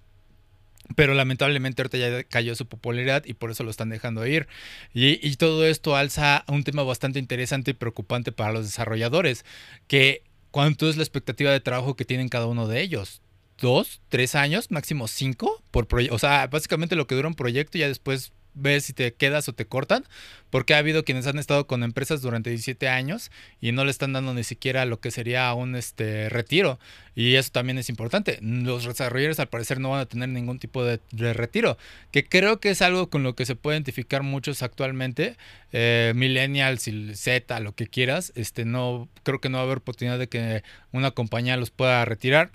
Pero 0.96 1.14
lamentablemente 1.14 1.80
ahorita 1.80 1.96
ya 1.96 2.24
cayó 2.24 2.54
su 2.54 2.66
popularidad 2.66 3.24
y 3.24 3.34
por 3.34 3.50
eso 3.50 3.62
lo 3.64 3.70
están 3.70 3.88
dejando 3.88 4.26
ir. 4.26 4.48
Y, 4.92 5.26
y 5.26 5.36
todo 5.36 5.64
esto 5.64 5.96
alza 5.96 6.44
un 6.48 6.64
tema 6.64 6.82
bastante 6.82 7.18
interesante 7.18 7.70
y 7.70 7.74
preocupante 7.74 8.32
para 8.32 8.52
los 8.52 8.64
desarrolladores. 8.64 9.44
Que 9.86 10.22
cuánto 10.50 10.88
es 10.88 10.96
la 10.96 11.02
expectativa 11.02 11.50
de 11.50 11.60
trabajo 11.60 11.96
que 11.96 12.04
tienen 12.04 12.28
cada 12.28 12.46
uno 12.46 12.68
de 12.68 12.82
ellos. 12.82 13.22
¿Dos? 13.58 14.00
¿Tres 14.08 14.34
años? 14.34 14.70
¿Máximo 14.70 15.06
cinco? 15.08 15.62
Por 15.70 15.86
o 16.10 16.18
sea, 16.18 16.46
básicamente 16.48 16.96
lo 16.96 17.06
que 17.06 17.14
dura 17.14 17.28
un 17.28 17.34
proyecto 17.34 17.78
y 17.78 17.82
ya 17.82 17.88
después 17.88 18.32
ves 18.54 18.84
si 18.86 18.92
te 18.92 19.14
quedas 19.14 19.48
o 19.48 19.52
te 19.52 19.66
cortan, 19.66 20.04
porque 20.50 20.74
ha 20.74 20.78
habido 20.78 21.04
quienes 21.04 21.26
han 21.26 21.38
estado 21.38 21.66
con 21.66 21.82
empresas 21.82 22.20
durante 22.22 22.50
17 22.50 22.88
años 22.88 23.30
y 23.60 23.72
no 23.72 23.84
le 23.84 23.90
están 23.90 24.12
dando 24.12 24.34
ni 24.34 24.44
siquiera 24.44 24.84
lo 24.84 25.00
que 25.00 25.10
sería 25.10 25.52
un 25.54 25.76
este 25.76 26.28
retiro. 26.28 26.78
Y 27.14 27.34
eso 27.34 27.50
también 27.52 27.78
es 27.78 27.88
importante. 27.88 28.38
Los 28.40 28.84
desarrolladores 28.84 29.38
al 29.38 29.48
parecer 29.48 29.80
no 29.80 29.90
van 29.90 30.00
a 30.00 30.06
tener 30.06 30.28
ningún 30.28 30.58
tipo 30.58 30.84
de, 30.84 31.00
retiro, 31.32 31.76
que 32.10 32.24
creo 32.24 32.60
que 32.60 32.70
es 32.70 32.82
algo 32.82 33.10
con 33.10 33.22
lo 33.22 33.34
que 33.34 33.46
se 33.46 33.56
puede 33.56 33.76
identificar 33.76 34.22
muchos 34.22 34.62
actualmente, 34.62 35.36
eh, 35.72 36.12
millennials 36.14 36.88
y 36.88 37.14
Z, 37.14 37.60
lo 37.60 37.74
que 37.74 37.86
quieras, 37.86 38.32
este 38.34 38.64
no 38.64 39.08
creo 39.22 39.40
que 39.40 39.48
no 39.48 39.58
va 39.58 39.62
a 39.62 39.66
haber 39.66 39.78
oportunidad 39.78 40.18
de 40.18 40.28
que 40.28 40.62
una 40.92 41.10
compañía 41.10 41.56
los 41.56 41.70
pueda 41.70 42.04
retirar 42.04 42.50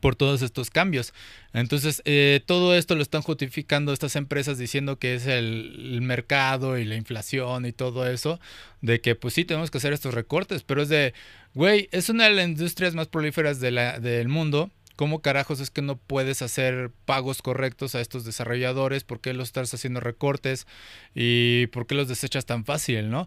por 0.00 0.16
todos 0.16 0.42
estos 0.42 0.70
cambios. 0.70 1.12
Entonces, 1.52 2.02
eh, 2.04 2.40
todo 2.46 2.74
esto 2.74 2.94
lo 2.94 3.02
están 3.02 3.22
justificando 3.22 3.92
estas 3.92 4.16
empresas 4.16 4.58
diciendo 4.58 4.98
que 4.98 5.14
es 5.14 5.26
el, 5.26 6.00
mercado 6.02 6.78
y 6.78 6.84
la 6.84 6.96
inflación 6.96 7.66
y 7.66 7.72
todo 7.72 8.08
eso, 8.08 8.38
de 8.80 9.00
que 9.00 9.14
pues 9.14 9.34
sí 9.34 9.44
tenemos 9.44 9.70
que 9.70 9.78
hacer 9.78 9.92
estos 9.92 10.14
recortes, 10.14 10.62
pero 10.62 10.82
es 10.82 10.88
de, 10.88 11.14
güey, 11.54 11.88
es 11.92 12.08
una 12.08 12.24
de 12.24 12.34
las 12.34 12.46
industrias 12.46 12.94
más 12.94 13.08
prolíferas 13.08 13.60
de 13.60 13.70
la, 13.70 13.98
del 13.98 14.28
mundo. 14.28 14.70
¿Cómo 14.96 15.20
carajos 15.20 15.60
es 15.60 15.70
que 15.70 15.82
no 15.82 15.96
puedes 15.98 16.40
hacer 16.40 16.90
pagos 17.04 17.42
correctos 17.42 17.94
a 17.94 18.00
estos 18.00 18.24
desarrolladores? 18.24 19.04
¿Por 19.04 19.20
qué 19.20 19.34
los 19.34 19.48
estás 19.48 19.74
haciendo 19.74 20.00
recortes? 20.00 20.66
¿Y 21.14 21.66
por 21.66 21.86
qué 21.86 21.94
los 21.94 22.08
desechas 22.08 22.46
tan 22.46 22.64
fácil, 22.64 23.10
no? 23.10 23.26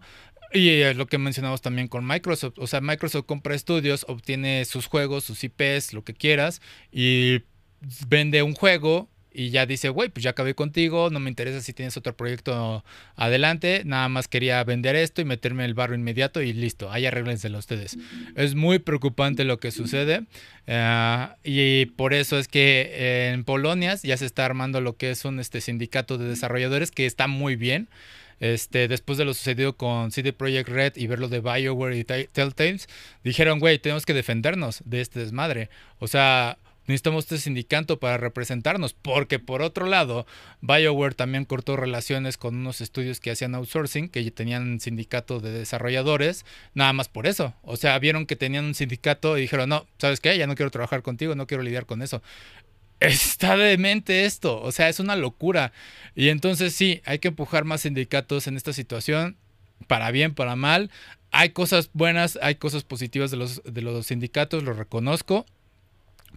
Y 0.52 0.68
es 0.68 0.96
lo 0.96 1.06
que 1.06 1.18
mencionamos 1.18 1.62
también 1.62 1.88
con 1.88 2.06
Microsoft. 2.06 2.54
O 2.58 2.66
sea, 2.66 2.80
Microsoft 2.80 3.26
compra 3.26 3.54
estudios, 3.54 4.04
obtiene 4.08 4.64
sus 4.64 4.86
juegos, 4.86 5.24
sus 5.24 5.44
IPs, 5.44 5.92
lo 5.92 6.02
que 6.04 6.14
quieras, 6.14 6.60
y 6.90 7.42
vende 8.08 8.42
un 8.42 8.54
juego 8.54 9.08
y 9.32 9.50
ya 9.50 9.64
dice, 9.64 9.88
güey, 9.90 10.08
pues 10.08 10.24
ya 10.24 10.30
acabé 10.30 10.54
contigo, 10.54 11.08
no 11.10 11.20
me 11.20 11.30
interesa 11.30 11.60
si 11.60 11.72
tienes 11.72 11.96
otro 11.96 12.16
proyecto 12.16 12.84
adelante, 13.14 13.82
nada 13.84 14.08
más 14.08 14.26
quería 14.26 14.62
vender 14.64 14.96
esto 14.96 15.20
y 15.20 15.24
meterme 15.24 15.64
el 15.64 15.74
barro 15.74 15.94
inmediato 15.94 16.42
y 16.42 16.52
listo, 16.52 16.90
ahí 16.90 17.06
arréglenselo 17.06 17.58
ustedes. 17.58 17.96
Es 18.34 18.54
muy 18.54 18.80
preocupante 18.80 19.44
lo 19.44 19.58
que 19.58 19.70
sucede 19.70 20.24
eh, 20.66 21.28
y 21.44 21.86
por 21.86 22.12
eso 22.12 22.38
es 22.38 22.48
que 22.48 23.30
en 23.32 23.44
Polonia 23.44 23.94
ya 24.02 24.16
se 24.16 24.26
está 24.26 24.44
armando 24.44 24.80
lo 24.80 24.96
que 24.96 25.10
es 25.10 25.24
un 25.24 25.38
este, 25.38 25.60
sindicato 25.60 26.18
de 26.18 26.28
desarrolladores 26.28 26.90
que 26.90 27.06
está 27.06 27.28
muy 27.28 27.54
bien. 27.54 27.88
Este, 28.40 28.88
después 28.88 29.18
de 29.18 29.26
lo 29.26 29.34
sucedido 29.34 29.76
con 29.76 30.10
CD 30.10 30.32
Projekt 30.32 30.68
Red 30.68 30.92
y 30.96 31.06
ver 31.06 31.18
lo 31.18 31.28
de 31.28 31.40
BioWare 31.40 31.96
y 31.96 32.04
Telltales, 32.04 32.88
dijeron, 33.22 33.60
güey, 33.60 33.78
tenemos 33.78 34.06
que 34.06 34.14
defendernos 34.14 34.82
de 34.86 35.02
este 35.02 35.20
desmadre. 35.20 35.68
O 35.98 36.08
sea, 36.08 36.56
necesitamos 36.86 37.24
este 37.24 37.38
sindicato 37.38 38.00
para 38.00 38.16
representarnos, 38.16 38.94
porque 38.94 39.38
por 39.38 39.62
otro 39.62 39.86
lado, 39.86 40.26
BioWare 40.62 41.14
también 41.14 41.44
cortó 41.44 41.76
relaciones 41.76 42.36
con 42.36 42.56
unos 42.56 42.80
estudios 42.80 43.20
que 43.20 43.30
hacían 43.30 43.54
outsourcing, 43.54 44.08
que 44.08 44.28
tenían 44.30 44.80
sindicato 44.80 45.40
de 45.40 45.52
desarrolladores, 45.52 46.44
nada 46.74 46.92
más 46.92 47.08
por 47.08 47.26
eso. 47.26 47.54
O 47.62 47.76
sea, 47.76 47.98
vieron 47.98 48.26
que 48.26 48.36
tenían 48.36 48.64
un 48.64 48.74
sindicato 48.74 49.36
y 49.38 49.42
dijeron, 49.42 49.68
no, 49.68 49.86
¿sabes 49.98 50.20
qué? 50.20 50.36
Ya 50.36 50.46
no 50.46 50.54
quiero 50.54 50.70
trabajar 50.70 51.02
contigo, 51.02 51.34
no 51.34 51.46
quiero 51.46 51.62
lidiar 51.62 51.86
con 51.86 52.02
eso 52.02 52.22
está 53.00 53.56
demente 53.56 54.24
esto, 54.26 54.60
o 54.60 54.72
sea, 54.72 54.88
es 54.88 55.00
una 55.00 55.16
locura. 55.16 55.72
Y 56.14 56.28
entonces 56.28 56.74
sí, 56.74 57.00
hay 57.04 57.18
que 57.18 57.28
empujar 57.28 57.64
más 57.64 57.82
sindicatos 57.82 58.46
en 58.46 58.56
esta 58.56 58.72
situación, 58.72 59.36
para 59.86 60.10
bien, 60.10 60.34
para 60.34 60.56
mal. 60.56 60.90
Hay 61.32 61.50
cosas 61.50 61.90
buenas, 61.92 62.38
hay 62.42 62.56
cosas 62.56 62.84
positivas 62.84 63.30
de 63.30 63.38
los, 63.38 63.62
de 63.64 63.82
los 63.82 64.06
sindicatos, 64.06 64.62
lo 64.62 64.74
reconozco. 64.74 65.46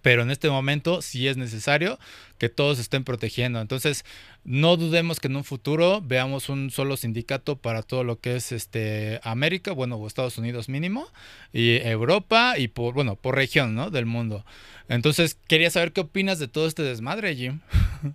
Pero 0.04 0.22
en 0.22 0.30
este 0.30 0.50
momento 0.50 1.02
sí 1.02 1.28
es 1.28 1.38
necesario 1.38 1.98
que 2.38 2.50
todos 2.50 2.78
estén 2.78 3.06
protegiendo. 3.06 3.62
Entonces, 3.62 4.04
no 4.44 4.76
dudemos 4.76 5.22
que 5.22 5.30
en 5.30 5.38
un 5.38 5.46
futuro 5.46 6.02
veamos 6.04 6.50
un 6.50 6.70
solo 6.72 6.98
sindicato 6.98 7.56
para 7.56 7.82
todo 7.82 8.04
lo 8.04 8.20
que 8.20 8.36
es 8.36 8.52
este 8.52 9.22
América, 9.24 9.72
bueno, 9.72 9.96
o 9.96 10.06
Estados 10.06 10.38
Unidos 10.38 10.68
mínimo, 10.68 11.08
y 11.54 11.78
Europa 11.78 12.56
y 12.58 12.68
por, 12.68 12.94
bueno, 12.94 13.16
por 13.16 13.36
región, 13.36 13.76
¿no? 13.76 13.90
Del 13.90 14.06
mundo. 14.06 14.46
Entonces, 14.90 15.38
quería 15.48 15.72
saber 15.72 15.94
qué 15.94 16.02
opinas 16.02 16.38
de 16.38 16.50
todo 16.50 16.68
este 16.68 16.84
desmadre, 16.84 17.36
Jim. 17.36 17.62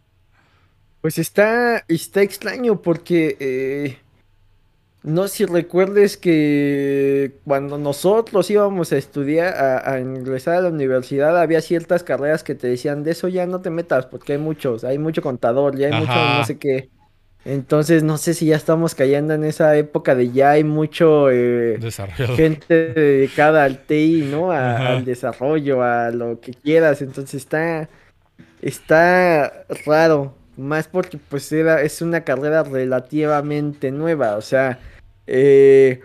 Pues 1.00 1.16
está, 1.18 1.84
está 1.86 2.22
extraño 2.22 2.82
porque 2.82 3.36
eh, 3.38 3.98
no 5.08 5.26
si 5.28 5.46
recuerdes 5.46 6.16
que 6.16 7.32
cuando 7.44 7.78
nosotros 7.78 8.50
íbamos 8.50 8.92
a 8.92 8.98
estudiar, 8.98 9.54
a, 9.86 9.98
ingresar 9.98 10.56
a 10.56 10.60
la 10.60 10.68
universidad, 10.68 11.40
había 11.40 11.60
ciertas 11.60 12.02
carreras 12.02 12.44
que 12.44 12.54
te 12.54 12.68
decían, 12.68 13.02
de 13.02 13.12
eso 13.12 13.28
ya 13.28 13.46
no 13.46 13.60
te 13.60 13.70
metas 13.70 14.06
porque 14.06 14.34
hay 14.34 14.38
muchos, 14.38 14.84
hay 14.84 14.98
mucho 14.98 15.22
contador, 15.22 15.76
ya 15.76 15.86
hay 15.88 16.00
mucho 16.00 16.14
no 16.14 16.44
sé 16.44 16.58
qué. 16.58 16.90
Entonces 17.44 18.02
no 18.02 18.18
sé 18.18 18.34
si 18.34 18.46
ya 18.46 18.56
estamos 18.56 18.94
cayendo 18.94 19.32
en 19.32 19.44
esa 19.44 19.74
época 19.76 20.14
de 20.14 20.30
ya 20.32 20.50
hay 20.50 20.64
mucho 20.64 21.30
eh, 21.30 21.78
gente 22.36 22.92
dedicada 22.92 23.64
al 23.64 23.78
TI, 23.78 24.28
¿no? 24.30 24.52
al 24.52 25.04
desarrollo, 25.04 25.82
a 25.82 26.10
lo 26.10 26.40
que 26.40 26.52
quieras. 26.52 27.00
Entonces 27.00 27.42
está, 27.42 27.88
está 28.60 29.64
raro. 29.86 30.34
Más 30.58 30.88
porque 30.88 31.18
pues 31.18 31.50
era, 31.52 31.82
es 31.82 32.02
una 32.02 32.22
carrera 32.22 32.64
relativamente 32.64 33.92
nueva. 33.92 34.36
O 34.36 34.42
sea, 34.42 34.80
eh, 35.28 36.00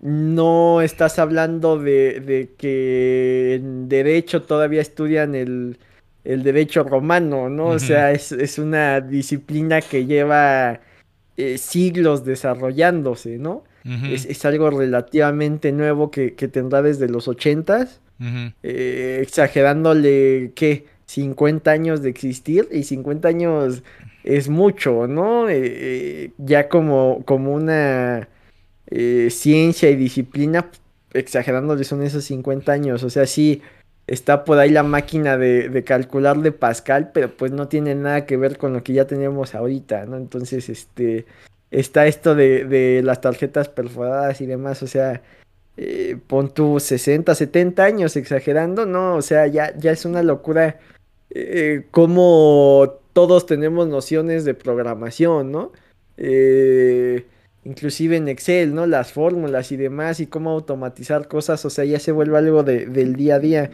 no 0.00 0.80
estás 0.80 1.18
hablando 1.18 1.78
de, 1.78 2.50
que 2.58 3.54
en 3.54 3.88
derecho 3.88 4.42
todavía 4.42 4.80
estudian 4.80 5.34
el, 5.34 5.78
derecho 6.24 6.82
romano, 6.82 7.48
¿no? 7.48 7.66
O 7.66 7.78
sea, 7.78 8.10
es, 8.12 8.58
una 8.58 9.00
disciplina 9.00 9.80
que 9.80 10.06
lleva 10.06 10.80
eh, 11.36 11.58
siglos 11.58 12.24
desarrollándose, 12.24 13.38
¿no? 13.38 13.64
es, 13.84 14.44
algo 14.44 14.70
relativamente 14.70 15.72
nuevo 15.72 16.10
que, 16.10 16.30
tendrá 16.30 16.82
desde 16.82 17.08
los 17.08 17.28
ochentas, 17.28 18.00
eh, 18.62 19.18
exagerándole, 19.22 20.52
¿qué? 20.54 20.86
50 21.06 21.70
años 21.70 22.02
de 22.02 22.08
existir 22.08 22.68
y 22.70 22.84
50 22.84 23.28
años 23.28 23.82
es 24.24 24.48
mucho, 24.48 25.06
¿no? 25.06 25.48
Eh, 25.48 26.30
ya 26.38 26.68
como, 26.68 27.22
como 27.24 27.52
una 27.52 28.28
eh, 28.92 29.28
ciencia 29.30 29.90
y 29.90 29.96
disciplina, 29.96 30.70
exagerándole 31.12 31.84
son 31.84 32.02
esos 32.02 32.24
50 32.24 32.72
años, 32.72 33.02
o 33.02 33.10
sea, 33.10 33.26
sí 33.26 33.62
está 34.06 34.44
por 34.44 34.58
ahí 34.58 34.70
la 34.70 34.82
máquina 34.82 35.38
de, 35.38 35.84
calcular 35.84 36.38
de 36.38 36.52
Pascal, 36.52 37.10
pero 37.12 37.30
pues 37.36 37.52
no 37.52 37.68
tiene 37.68 37.94
nada 37.94 38.26
que 38.26 38.36
ver 38.36 38.58
con 38.58 38.72
lo 38.72 38.82
que 38.82 38.92
ya 38.92 39.06
tenemos 39.06 39.54
ahorita, 39.54 40.06
¿no? 40.06 40.16
Entonces, 40.16 40.68
este, 40.68 41.26
está 41.70 42.06
esto 42.06 42.34
de, 42.34 42.64
de 42.64 43.02
las 43.02 43.20
tarjetas 43.20 43.68
perforadas 43.68 44.40
y 44.40 44.46
demás, 44.46 44.82
o 44.82 44.86
sea, 44.86 45.22
pon 46.26 46.52
tu 46.52 46.80
60, 46.80 47.34
70 47.34 47.84
años 47.84 48.16
exagerando, 48.16 48.86
¿no? 48.86 49.16
O 49.16 49.22
sea, 49.22 49.46
ya, 49.46 49.76
ya 49.76 49.92
es 49.92 50.04
una 50.04 50.22
locura 50.22 50.78
eh, 51.34 51.86
como 51.90 52.98
todos 53.14 53.46
tenemos 53.46 53.88
nociones 53.88 54.44
de 54.44 54.54
programación, 54.54 55.50
¿no? 55.50 55.72
Eh, 56.18 57.24
inclusive 57.64 58.16
en 58.16 58.28
Excel, 58.28 58.74
¿no? 58.74 58.86
Las 58.86 59.12
fórmulas 59.12 59.72
y 59.72 59.76
demás 59.76 60.20
y 60.20 60.26
cómo 60.26 60.50
automatizar 60.50 61.28
cosas, 61.28 61.64
o 61.64 61.70
sea, 61.70 61.84
ya 61.84 61.98
se 61.98 62.12
vuelve 62.12 62.38
algo 62.38 62.62
del 62.62 63.16
día 63.16 63.36
a 63.36 63.38
día. 63.38 63.70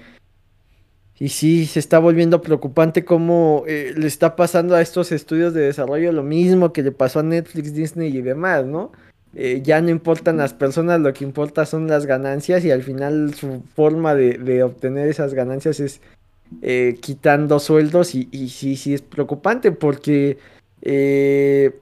Y 1.19 1.31
sí, 1.31 1.67
se 1.67 1.81
está 1.81 1.99
volviendo 1.99 2.43
preocupante 2.43 3.05
cómo 3.05 3.65
eh, 3.67 3.93
le 3.97 4.07
está 4.07 4.37
pasando 4.37 4.77
a 4.77 4.83
estos 4.83 5.11
estudios 5.11 5.53
de 5.53 5.63
desarrollo 5.63 6.13
lo 6.13 6.23
mismo 6.23 6.73
que 6.73 6.83
le 6.83 6.93
pasó 6.93 7.21
a 7.21 7.25
Netflix, 7.25 7.75
Disney 7.75 8.17
y 8.17 8.23
demás, 8.23 8.65
¿no? 8.67 8.93
ya 9.63 9.81
no 9.83 9.91
importan 9.91 10.39
las 10.39 10.55
personas, 10.55 11.01
lo 11.01 11.13
que 11.13 11.23
importa 11.23 11.65
son 11.67 11.87
las 11.87 12.07
ganancias 12.07 12.65
y 12.65 12.73
al 12.73 12.83
final 12.83 13.35
su 13.35 13.63
forma 13.77 14.15
de 14.15 14.63
obtener 14.65 15.07
esas 15.07 15.33
ganancias 15.35 15.79
es 15.79 16.01
eh, 16.63 16.97
quitando 17.01 17.59
sueldos 17.61 18.15
y, 18.15 18.25
sí, 18.49 18.77
sí 18.77 18.95
es 18.95 19.03
preocupante 19.03 19.71
porque 19.71 20.39
eh, 20.81 21.79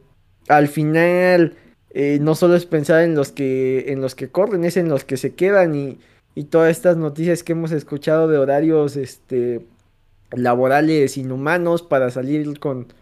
al 0.49 0.67
final 0.67 1.55
eh, 1.99 2.19
no 2.21 2.35
solo 2.35 2.57
es 2.57 2.67
pensar 2.67 3.03
en 3.03 3.15
los 3.15 3.33
que 3.33 3.93
en 3.93 4.01
los 4.01 4.15
que 4.15 4.29
corren, 4.29 4.65
es 4.65 4.77
en 4.77 4.89
los 4.89 5.05
que 5.05 5.17
se 5.17 5.35
quedan 5.35 5.75
y, 5.75 5.99
y 6.35 6.45
todas 6.45 6.71
estas 6.71 6.97
noticias 6.97 7.43
que 7.43 7.53
hemos 7.53 7.73
escuchado 7.73 8.29
de 8.29 8.39
horarios 8.39 8.97
este 8.97 9.67
laborales 10.31 11.17
inhumanos 11.17 11.83
para 11.83 12.11
salir 12.11 12.59
con, 12.59 12.93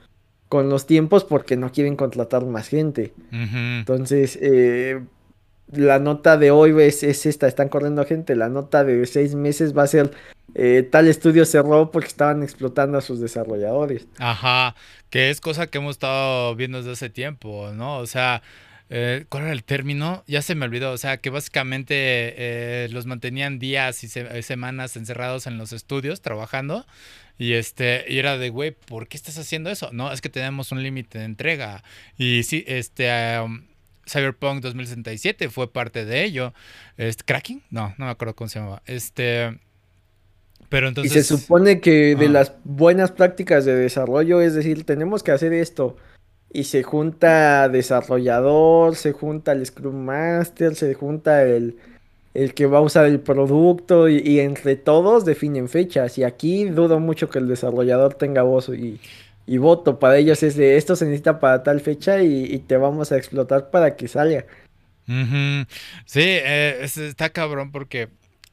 con 0.49 0.69
los 0.69 0.87
tiempos 0.87 1.25
porque 1.25 1.57
no 1.57 1.73
quieren 1.73 1.97
contratar 1.97 2.45
más 2.45 2.69
gente. 2.69 3.13
Entonces, 3.33 4.39
la 5.73 5.99
nota 5.99 6.37
de 6.37 6.51
hoy 6.51 6.81
es, 6.83 7.03
es, 7.03 7.27
esta, 7.27 7.49
están 7.49 7.69
corriendo 7.69 8.05
gente, 8.05 8.37
la 8.37 8.49
nota 8.49 8.85
de 8.85 9.07
seis 9.07 9.35
meses 9.35 9.77
va 9.77 9.85
a 9.85 9.87
ser 9.87 10.13
eh, 10.55 10.87
tal 10.89 11.09
estudio 11.09 11.45
cerró 11.47 11.91
porque 11.91 12.09
estaban 12.09 12.43
explotando 12.43 12.99
a 12.99 13.01
sus 13.01 13.21
desarrolladores. 13.21 14.07
Ajá, 14.19 14.77
que 15.11 15.31
es 15.31 15.41
cosa 15.41 15.67
que 15.67 15.79
hemos 15.79 15.93
estado 15.97 16.55
viendo 16.55 16.79
desde 16.79 16.93
hace 16.93 17.11
tiempo, 17.11 17.73
¿no? 17.75 17.99
O 17.99 18.07
sea, 18.07 18.43
eh, 18.91 19.25
¿cuál 19.29 19.45
era 19.45 19.53
el 19.53 19.65
término? 19.65 20.25
Ya 20.27 20.43
se 20.43 20.55
me 20.55 20.65
olvidó, 20.65 20.93
o 20.93 20.99
sea, 20.99 21.17
que 21.19 21.31
básicamente 21.31 21.95
eh, 21.97 22.89
los 22.91 23.07
mantenían 23.07 23.59
días 23.59 24.05
y 24.05 24.09
semanas 24.09 24.97
encerrados 24.97 25.47
en 25.47 25.59
los 25.59 25.73
estudios 25.73 26.21
trabajando. 26.21 26.87
Y 27.37 27.55
este, 27.55 28.05
y 28.09 28.19
era 28.19 28.39
de, 28.39 28.51
güey, 28.51 28.71
¿por 28.71 29.09
qué 29.09 29.17
estás 29.17 29.39
haciendo 29.39 29.71
eso? 29.71 29.91
No, 29.93 30.13
es 30.13 30.21
que 30.21 30.29
tenemos 30.29 30.71
un 30.71 30.83
límite 30.83 31.19
de 31.19 31.25
entrega. 31.25 31.83
Y 32.17 32.45
sí, 32.45 32.65
este, 32.69 33.11
um, 33.41 33.65
Cyberpunk 34.07 34.63
2067 34.63 35.49
fue 35.51 35.73
parte 35.73 36.05
de 36.05 36.25
ello. 36.25 36.55
Este, 36.97 37.25
¿Cracking? 37.25 37.63
No, 37.71 37.95
no 37.99 38.05
me 38.05 38.11
acuerdo 38.13 38.37
cómo 38.37 38.49
se 38.49 38.61
llamaba. 38.61 38.83
Este, 38.87 39.59
y 41.03 41.09
se 41.09 41.23
supone 41.23 41.81
que 41.81 42.17
de 42.17 42.29
las 42.29 42.53
buenas 42.65 43.13
prácticas 43.13 43.65
de 43.65 43.75
desarrollo, 43.77 44.41
es 44.41 44.55
decir, 44.55 44.85
tenemos 44.85 45.23
que 45.23 45.31
hacer 45.31 45.53
esto. 45.53 45.97
Y 46.55 46.65
se 46.65 46.85
junta 46.85 47.69
desarrollador, 47.69 48.95
se 48.95 49.13
junta 49.13 49.53
el 49.53 49.67
Scrum 49.67 50.05
Master, 50.05 50.77
se 50.77 50.95
junta 50.95 51.43
el, 51.43 51.77
el 52.33 52.55
que 52.55 52.67
va 52.67 52.79
a 52.79 52.81
usar 52.81 53.07
el 53.07 53.19
producto 53.19 54.09
y, 54.09 54.39
entre 54.39 54.77
todos 54.77 55.25
definen 55.25 55.69
fechas. 55.69 56.17
Y 56.17 56.23
aquí 56.23 56.65
dudo 56.65 57.01
mucho 57.01 57.29
que 57.29 57.41
el 57.41 57.49
desarrollador 57.49 58.15
tenga 58.15 58.43
voz 58.43 58.71
y, 58.71 59.59
voto. 59.59 59.99
Para 59.99 60.17
ellos 60.17 60.45
es 60.45 60.57
de 60.57 60.77
esto 60.77 60.95
se 60.95 61.07
necesita 61.07 61.41
para 61.41 61.65
tal 61.65 61.81
fecha 61.81 62.23
y, 62.23 62.57
te 62.61 62.77
vamos 62.77 63.11
a 63.11 63.17
explotar 63.17 63.71
para 63.71 63.97
que 63.97 64.07
salga. 64.07 64.47
Sí, 66.07 66.23
eh, 66.23 66.81
está 66.83 67.31
cabrón 67.31 67.73
porque... 67.73 68.11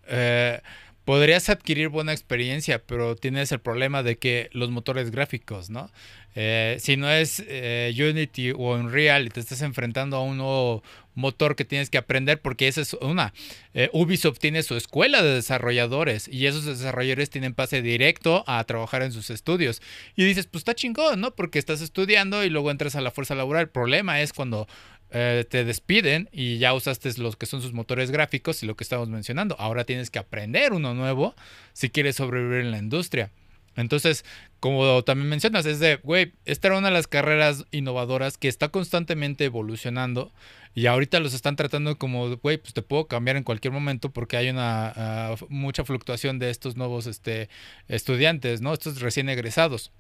Eh, 0.08 0.60
podrías 1.06 1.50
adquirir 1.50 1.90
buena 1.90 2.14
experiencia, 2.14 2.80
pero 2.80 3.16
tienes 3.16 3.52
el 3.52 3.60
problema 3.60 4.04
de 4.04 4.18
que 4.18 4.50
los 4.54 4.70
motores 4.72 5.12
gráficos, 5.12 5.70
¿no? 5.70 5.90
Eh, 6.36 6.78
si 6.80 6.96
no 6.98 7.10
es 7.10 7.44
eh, 7.46 7.94
Unity 7.98 8.52
o 8.52 8.76
Unreal 8.76 9.28
y 9.28 9.30
te 9.30 9.40
estás 9.40 9.62
enfrentando 9.62 10.18
a 10.18 10.24
un 10.24 10.38
nuevo 10.38 10.84
motor 11.14 11.56
que 11.56 11.66
tienes 11.66 11.90
que 11.90 11.98
aprender, 11.98 12.42
porque 12.42 12.68
esa 12.68 12.82
es 12.82 12.94
una. 12.94 13.34
Eh, 13.74 13.90
Ubisoft 13.92 14.40
tiene 14.40 14.64
su 14.64 14.76
escuela 14.76 15.22
de 15.22 15.36
desarrolladores 15.36 16.28
y 16.28 16.48
esos 16.48 16.66
desarrolladores 16.66 17.30
tienen 17.30 17.54
pase 17.54 17.82
directo 17.82 18.44
a 18.48 18.64
trabajar 18.64 19.04
en 19.04 19.12
sus 19.12 19.30
estudios. 19.30 19.82
Y 20.16 20.24
dices, 20.24 20.48
pues 20.48 20.62
está 20.62 20.74
chingón, 20.74 21.20
¿no? 21.20 21.36
Porque 21.36 21.60
estás 21.60 21.82
estudiando 21.82 22.44
y 22.44 22.50
luego 22.50 22.72
entras 22.72 22.96
a 22.96 23.02
la 23.02 23.12
fuerza 23.12 23.36
laboral. 23.36 23.64
El 23.64 23.70
problema 23.70 24.22
es 24.22 24.34
cuando 24.34 24.68
te 25.12 25.66
despiden 25.66 26.30
y 26.32 26.58
ya 26.58 26.74
usaste 26.74 27.12
los 27.18 27.36
que 27.36 27.46
son 27.46 27.62
sus 27.62 27.74
motores 27.74 28.12
gráficos 28.12 28.64
y 28.64 28.66
lo 28.66 28.78
que 28.78 28.86
estamos 28.86 29.10
mencionando. 29.10 29.58
Ahora 29.60 29.84
tienes 29.84 30.10
que 30.10 30.20
aprender 30.20 30.72
uno 30.72 30.94
nuevo 30.94 31.36
si 31.74 31.90
quieres 31.90 32.16
sobrevivir 32.16 32.62
en 32.62 32.72
la 32.72 32.78
industria. 32.78 33.30
Entonces, 33.76 34.26
como 34.62 35.04
también 35.04 35.28
mencionas, 35.28 35.66
es 35.66 35.80
de, 35.80 35.96
güey, 35.98 36.34
esta 36.46 36.68
era 36.68 36.78
una 36.78 36.90
de 36.90 36.94
las 36.94 37.08
carreras 37.08 37.66
innovadoras 37.72 38.38
que 38.38 38.48
está 38.48 38.70
constantemente 38.70 39.44
evolucionando 39.44 40.32
y 40.76 40.86
ahorita 40.86 41.20
los 41.20 41.34
están 41.34 41.56
tratando 41.56 41.98
como, 41.98 42.38
güey, 42.38 42.58
pues 42.58 42.76
te 42.76 42.84
puedo 42.84 43.08
cambiar 43.08 43.38
en 43.38 43.44
cualquier 43.44 43.74
momento 43.74 44.12
porque 44.12 44.38
hay 44.38 44.50
una 44.50 44.94
ah, 44.96 45.36
mucha 45.50 45.84
fluctuación 45.84 46.38
de 46.38 46.52
estos 46.52 46.78
nuevos 46.78 47.08
este, 47.08 47.50
estudiantes, 47.88 48.62
¿no? 48.62 48.72
Estos 48.72 49.02
recién 49.02 49.30
egresados. 49.30 49.92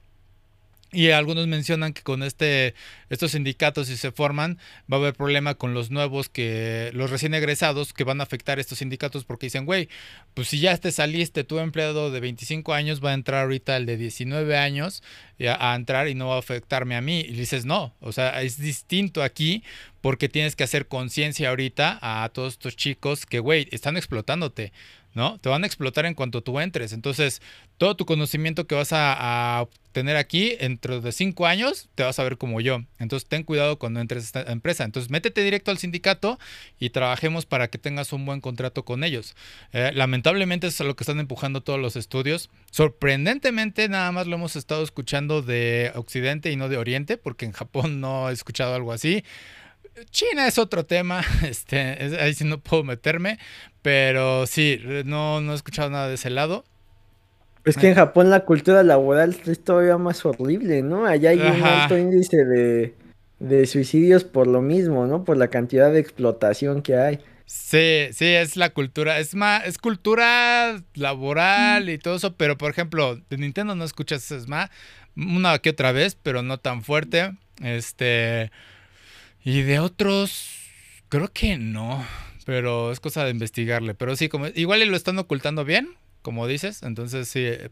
Y 0.94 1.12
algunos 1.12 1.48
mencionan 1.48 1.94
que 1.94 2.02
con 2.02 2.22
este, 2.22 2.76
estos 3.10 3.32
sindicatos, 3.32 3.88
si 3.88 3.96
se 3.96 4.12
forman, 4.12 4.58
va 4.92 4.98
a 4.98 5.00
haber 5.00 5.14
problema 5.14 5.56
con 5.56 5.74
los 5.74 5.89
nuevos 5.89 6.28
que, 6.28 6.92
los 6.94 7.10
recién 7.10 7.34
egresados 7.34 7.94
que 7.94 8.04
van 8.04 8.20
a 8.20 8.24
afectar 8.24 8.60
estos 8.60 8.80
sindicatos 8.80 9.24
porque 9.24 9.46
dicen, 9.46 9.66
güey, 9.66 9.88
pues 10.34 10.50
si 10.50 10.60
ya 10.60 10.76
te 10.76 10.92
saliste, 10.92 11.46
tu 11.46 11.60
empleado 11.60 12.12
de 12.12 12.20
25 12.20 12.74
años 12.74 13.02
va 13.04 13.12
a 13.12 13.14
entrar 13.14 13.44
ahorita 13.44 13.78
el 13.78 13.86
de 13.86 13.96
19 13.96 14.58
años 14.58 15.02
a, 15.39 15.72
a 15.72 15.76
entrar 15.76 16.10
y 16.10 16.16
no 16.16 16.28
va 16.28 16.36
a 16.36 16.39
afectarme 16.39 16.98
a 16.98 17.02
mí. 17.02 17.22
Y 17.22 17.36
dices, 17.36 17.64
no, 17.64 17.96
o 18.02 18.12
sea, 18.12 18.42
es 18.42 18.58
distinto 18.58 19.24
aquí 19.24 19.64
porque 20.02 20.28
tienes 20.28 20.58
que 20.58 20.66
hacer 20.66 20.88
conciencia 20.88 21.50
ahorita 21.50 22.00
a 22.02 22.28
todos 22.30 22.54
estos 22.54 22.76
chicos 22.76 23.26
que, 23.26 23.39
güey, 23.39 23.70
están 23.72 23.96
explotándote. 23.96 24.74
¿No? 25.14 25.39
Te 25.39 25.49
van 25.49 25.64
a 25.64 25.68
explotar 25.68 26.05
en 26.05 26.14
cuanto 26.14 26.41
tú 26.41 26.59
entres. 26.59 26.93
Entonces, 26.93 27.41
todo 27.78 27.95
tu 27.95 28.05
conocimiento 28.05 28.68
que 28.68 28.76
vas 28.76 28.91
a, 28.93 29.68
obtener 29.91 30.16
aquí, 30.16 30.55
dentro 30.55 31.01
de 31.01 31.12
cinco 31.12 31.47
años, 31.47 31.89
te 31.95 32.03
vas 32.03 32.18
a 32.18 32.24
ver 32.24 32.38
como 32.38 32.62
yo. 32.62 32.80
Entonces, 32.97 33.28
ten 33.28 33.43
cuidado 33.43 33.78
cuando 33.78 33.99
entres 33.99 34.24
a 34.24 34.39
esta 34.39 34.51
empresa. 34.51 34.86
Entonces, 34.86 35.12
métete 35.12 35.43
directo 35.43 35.70
al 35.70 35.80
sindicato 35.80 36.39
y 36.80 36.91
trabajemos 36.91 37.45
para 37.45 37.68
que 37.68 37.78
tengas 37.78 38.14
un 38.14 38.26
buen 38.26 38.39
contrato 38.39 38.86
con 38.86 39.03
ellos. 39.03 39.36
Eh, 39.74 39.91
lamentablemente, 39.93 40.68
eso 40.68 40.84
es 40.84 40.88
lo 40.88 40.95
que 40.95 41.03
están 41.03 41.20
empujando 41.20 41.62
todos 41.62 41.80
los 41.80 41.97
estudios. 41.97 42.49
Sorprendentemente, 42.72 43.89
nada 43.89 44.12
más 44.14 44.28
lo 44.28 44.36
hemos 44.36 44.55
estado 44.55 44.82
escuchando 44.82 45.41
de 45.41 45.91
Occidente 45.95 46.51
y 46.51 46.55
no 46.55 46.70
de 46.70 46.78
Oriente, 46.78 47.18
porque 47.18 47.45
en 47.45 47.51
Japón 47.51 47.99
no 47.99 48.30
he 48.30 48.34
escuchado 48.34 48.74
algo 48.74 48.93
así. 48.93 49.26
China 50.10 50.48
es 50.48 50.58
otro 50.58 50.86
tema, 50.86 51.22
este, 51.48 51.78
ahí 52.20 52.34
sí 52.34 52.44
no 52.44 52.60
puedo 52.60 52.84
meterme, 52.84 53.39
pero 53.82 54.48
sí, 54.48 54.82
no, 55.06 55.42
no 55.42 55.52
he 55.52 55.56
escuchado 55.56 55.89
nada 55.89 56.08
de 56.08 56.16
ese 56.16 56.30
lado. 56.30 56.64
Es 57.64 57.78
que 57.78 57.89
en 57.89 57.96
Japón 57.96 58.32
la 58.32 58.39
cultura 58.46 58.82
laboral 58.82 59.38
es 59.46 59.64
todavía 59.64 59.98
más 59.98 60.26
horrible, 60.26 60.82
¿no? 60.82 61.06
Allá 61.06 61.30
hay 61.30 61.39
un 61.39 61.62
alto 61.62 61.96
índice 61.96 62.44
de, 62.44 62.96
de 63.38 63.68
suicidios 63.68 64.24
por 64.24 64.48
lo 64.48 64.62
mismo, 64.62 65.06
¿no? 65.06 65.24
Por 65.24 65.38
la 65.38 65.50
cantidad 65.50 65.92
de 65.92 66.00
explotación 66.00 66.82
que 66.82 66.96
hay. 66.96 67.20
Sí, 67.46 68.08
sí, 68.14 68.26
es 68.26 68.56
la 68.56 68.70
cultura, 68.70 69.20
es 69.20 69.36
más, 69.36 69.68
es 69.68 69.78
cultura 69.78 70.82
laboral 70.96 71.89
y 71.89 71.98
todo 72.00 72.16
eso, 72.16 72.36
pero 72.36 72.58
por 72.58 72.72
ejemplo, 72.72 73.20
de 73.30 73.38
Nintendo 73.38 73.76
no 73.76 73.84
escuchas 73.84 74.32
más 74.48 74.70
una 75.16 75.60
que 75.60 75.72
otra 75.72 75.92
vez, 75.92 76.16
pero 76.16 76.42
no 76.42 76.58
tan 76.60 76.82
fuerte. 76.82 77.34
Este, 77.62 78.52
y 79.44 79.62
de 79.62 79.80
otros, 79.80 80.70
creo 81.10 81.32
que 81.32 81.58
no, 81.58 82.06
pero 82.46 82.92
es 82.92 83.00
cosa 83.00 83.26
de 83.26 83.32
investigarle. 83.32 83.94
Pero 83.94 84.16
sí, 84.16 84.30
como 84.30 84.48
igual 84.48 84.88
lo 84.88 84.98
están 84.98 85.18
ocultando 85.20 85.66
bien, 85.66 85.96
como 86.22 86.45
dices, 86.45 86.84
entonces 86.84 87.28
sí, 87.28 87.43
eh, 87.43 87.69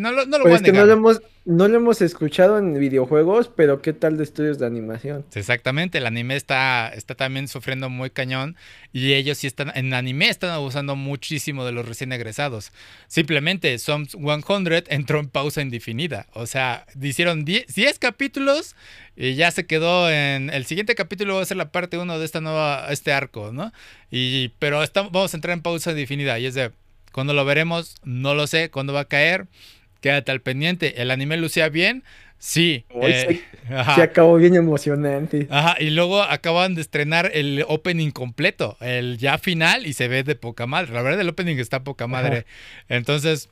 no, 0.00 0.12
lo, 0.12 0.24
no 0.26 0.38
lo 0.38 0.44
pues 0.44 0.62
que 0.62 0.72
no 0.72 0.86
lo, 0.86 0.92
hemos, 0.92 1.20
no 1.44 1.66
lo 1.66 1.76
hemos 1.76 2.00
escuchado 2.00 2.58
en 2.58 2.78
videojuegos, 2.78 3.50
pero 3.54 3.82
¿qué 3.82 3.92
tal 3.92 4.16
de 4.16 4.22
estudios 4.22 4.60
de 4.60 4.66
animación? 4.66 5.24
Exactamente, 5.34 5.98
el 5.98 6.06
anime 6.06 6.36
está, 6.36 6.92
está 6.94 7.16
también 7.16 7.48
sufriendo 7.48 7.90
muy 7.90 8.10
cañón 8.10 8.54
y 8.92 9.14
ellos 9.14 9.38
sí 9.38 9.48
están, 9.48 9.72
en 9.74 9.92
anime 9.94 10.28
están 10.28 10.50
abusando 10.50 10.94
muchísimo 10.94 11.64
de 11.64 11.72
los 11.72 11.88
recién 11.88 12.12
egresados. 12.12 12.70
Simplemente 13.08 13.76
Sums 13.78 14.12
100 14.12 14.84
entró 14.88 15.18
en 15.18 15.28
pausa 15.28 15.60
indefinida, 15.60 16.26
o 16.34 16.46
sea, 16.46 16.86
hicieron 17.00 17.44
10, 17.44 17.66
capítulos 17.98 18.76
y 19.16 19.34
ya 19.34 19.50
se 19.50 19.66
quedó 19.66 20.08
en, 20.08 20.50
el 20.50 20.66
siguiente 20.66 20.94
capítulo 20.94 21.34
va 21.34 21.42
a 21.42 21.46
ser 21.46 21.56
la 21.56 21.72
parte 21.72 21.98
1 21.98 22.18
de 22.18 22.24
esta 22.24 22.40
nueva, 22.40 22.86
este 22.90 23.12
arco, 23.12 23.50
¿no? 23.52 23.72
Y, 24.10 24.50
pero 24.60 24.84
estamos, 24.84 25.10
vamos 25.10 25.34
a 25.34 25.36
entrar 25.36 25.56
en 25.56 25.62
pausa 25.62 25.90
indefinida 25.90 26.38
y 26.38 26.46
es 26.46 26.54
de 26.54 26.70
¿Cuándo 27.18 27.34
lo 27.34 27.44
veremos? 27.44 27.96
No 28.04 28.36
lo 28.36 28.46
sé. 28.46 28.70
¿Cuándo 28.70 28.92
va 28.92 29.00
a 29.00 29.04
caer? 29.06 29.48
Quédate 30.00 30.30
al 30.30 30.40
pendiente. 30.40 31.02
¿El 31.02 31.10
anime 31.10 31.36
lucía 31.36 31.68
bien? 31.68 32.04
Sí. 32.38 32.84
Eh, 32.90 33.42
se, 33.96 34.02
acabó 34.02 34.36
bien 34.36 34.54
emocionante. 34.54 35.48
Ajá, 35.50 35.74
y 35.80 35.90
luego 35.90 36.22
acaban 36.22 36.76
de 36.76 36.80
estrenar 36.80 37.32
el 37.34 37.64
opening 37.66 38.12
completo, 38.12 38.76
el 38.80 39.18
ya 39.18 39.36
final, 39.36 39.84
y 39.84 39.94
se 39.94 40.06
ve 40.06 40.22
de 40.22 40.36
poca 40.36 40.68
madre. 40.68 40.92
La 40.94 41.02
verdad, 41.02 41.20
el 41.20 41.28
opening 41.28 41.56
está 41.56 41.82
poca 41.82 42.06
madre. 42.06 42.46
Entonces, 42.88 43.48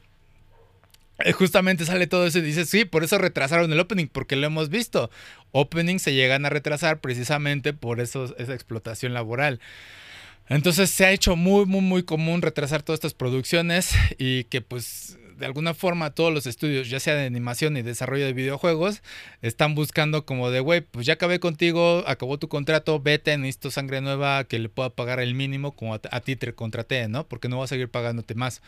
eh, 1.24 1.32
justamente 1.32 1.86
sale 1.86 2.06
todo 2.06 2.24
eso 2.24 2.38
y 2.38 2.42
dices, 2.42 2.68
sí, 2.68 2.84
por 2.84 3.02
eso 3.02 3.18
retrasaron 3.18 3.72
el 3.72 3.80
opening, 3.80 4.06
porque 4.06 4.36
lo 4.36 4.46
hemos 4.46 4.68
visto. 4.68 5.10
Openings 5.50 6.02
se 6.02 6.14
llegan 6.14 6.46
a 6.46 6.50
retrasar 6.50 7.00
precisamente 7.00 7.72
por 7.72 7.98
eso, 7.98 8.32
esa 8.38 8.54
explotación 8.54 9.12
laboral. 9.12 9.58
Entonces 10.48 10.90
se 10.90 11.04
ha 11.04 11.10
hecho 11.10 11.36
muy, 11.36 11.66
muy, 11.66 11.80
muy 11.80 12.02
común 12.02 12.42
retrasar 12.42 12.82
todas 12.82 12.98
estas 12.98 13.14
producciones 13.14 13.94
y 14.18 14.44
que 14.44 14.60
pues 14.60 15.18
de 15.36 15.46
alguna 15.46 15.74
forma 15.74 16.10
todos 16.10 16.32
los 16.32 16.46
estudios, 16.46 16.88
ya 16.88 16.98
sea 16.98 17.14
de 17.14 17.26
animación 17.26 17.76
y 17.76 17.82
desarrollo 17.82 18.24
de 18.24 18.32
videojuegos, 18.32 19.02
están 19.42 19.74
buscando 19.74 20.24
como 20.24 20.50
de, 20.50 20.60
güey, 20.60 20.80
pues 20.80 21.06
ya 21.06 21.14
acabé 21.14 21.40
contigo, 21.40 22.04
acabó 22.06 22.38
tu 22.38 22.48
contrato, 22.48 23.00
vete, 23.00 23.36
necesito 23.36 23.70
sangre 23.70 24.00
nueva 24.00 24.44
que 24.44 24.58
le 24.58 24.68
pueda 24.68 24.90
pagar 24.90 25.20
el 25.20 25.34
mínimo 25.34 25.72
como 25.72 25.94
a, 25.94 26.20
ti 26.20 26.36
te 26.36 26.54
contraté, 26.54 27.08
¿no? 27.08 27.26
Porque 27.26 27.48
no 27.48 27.56
voy 27.56 27.64
a 27.64 27.68
seguir 27.68 27.90
pagándote 27.90 28.34
más. 28.34 28.62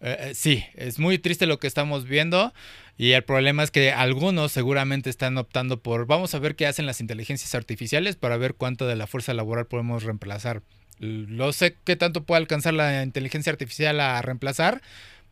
Eh, 0.00 0.16
eh, 0.20 0.34
sí, 0.34 0.64
es 0.74 0.98
muy 0.98 1.18
triste 1.18 1.46
lo 1.46 1.58
que 1.58 1.66
estamos 1.66 2.04
viendo 2.04 2.52
y 2.96 3.12
el 3.12 3.24
problema 3.24 3.62
es 3.62 3.70
que 3.70 3.92
algunos 3.92 4.52
seguramente 4.52 5.10
están 5.10 5.38
optando 5.38 5.80
por, 5.80 6.06
vamos 6.06 6.34
a 6.34 6.38
ver 6.38 6.54
qué 6.54 6.66
hacen 6.66 6.86
las 6.86 7.00
inteligencias 7.00 7.54
artificiales 7.54 8.16
para 8.16 8.36
ver 8.36 8.54
cuánto 8.54 8.86
de 8.86 8.96
la 8.96 9.06
fuerza 9.06 9.32
laboral 9.34 9.66
podemos 9.66 10.02
reemplazar 10.02 10.62
no 11.00 11.52
sé 11.52 11.76
qué 11.84 11.96
tanto 11.96 12.24
puede 12.24 12.40
alcanzar 12.40 12.74
la 12.74 13.02
inteligencia 13.02 13.50
artificial 13.50 14.00
a 14.00 14.20
reemplazar, 14.22 14.82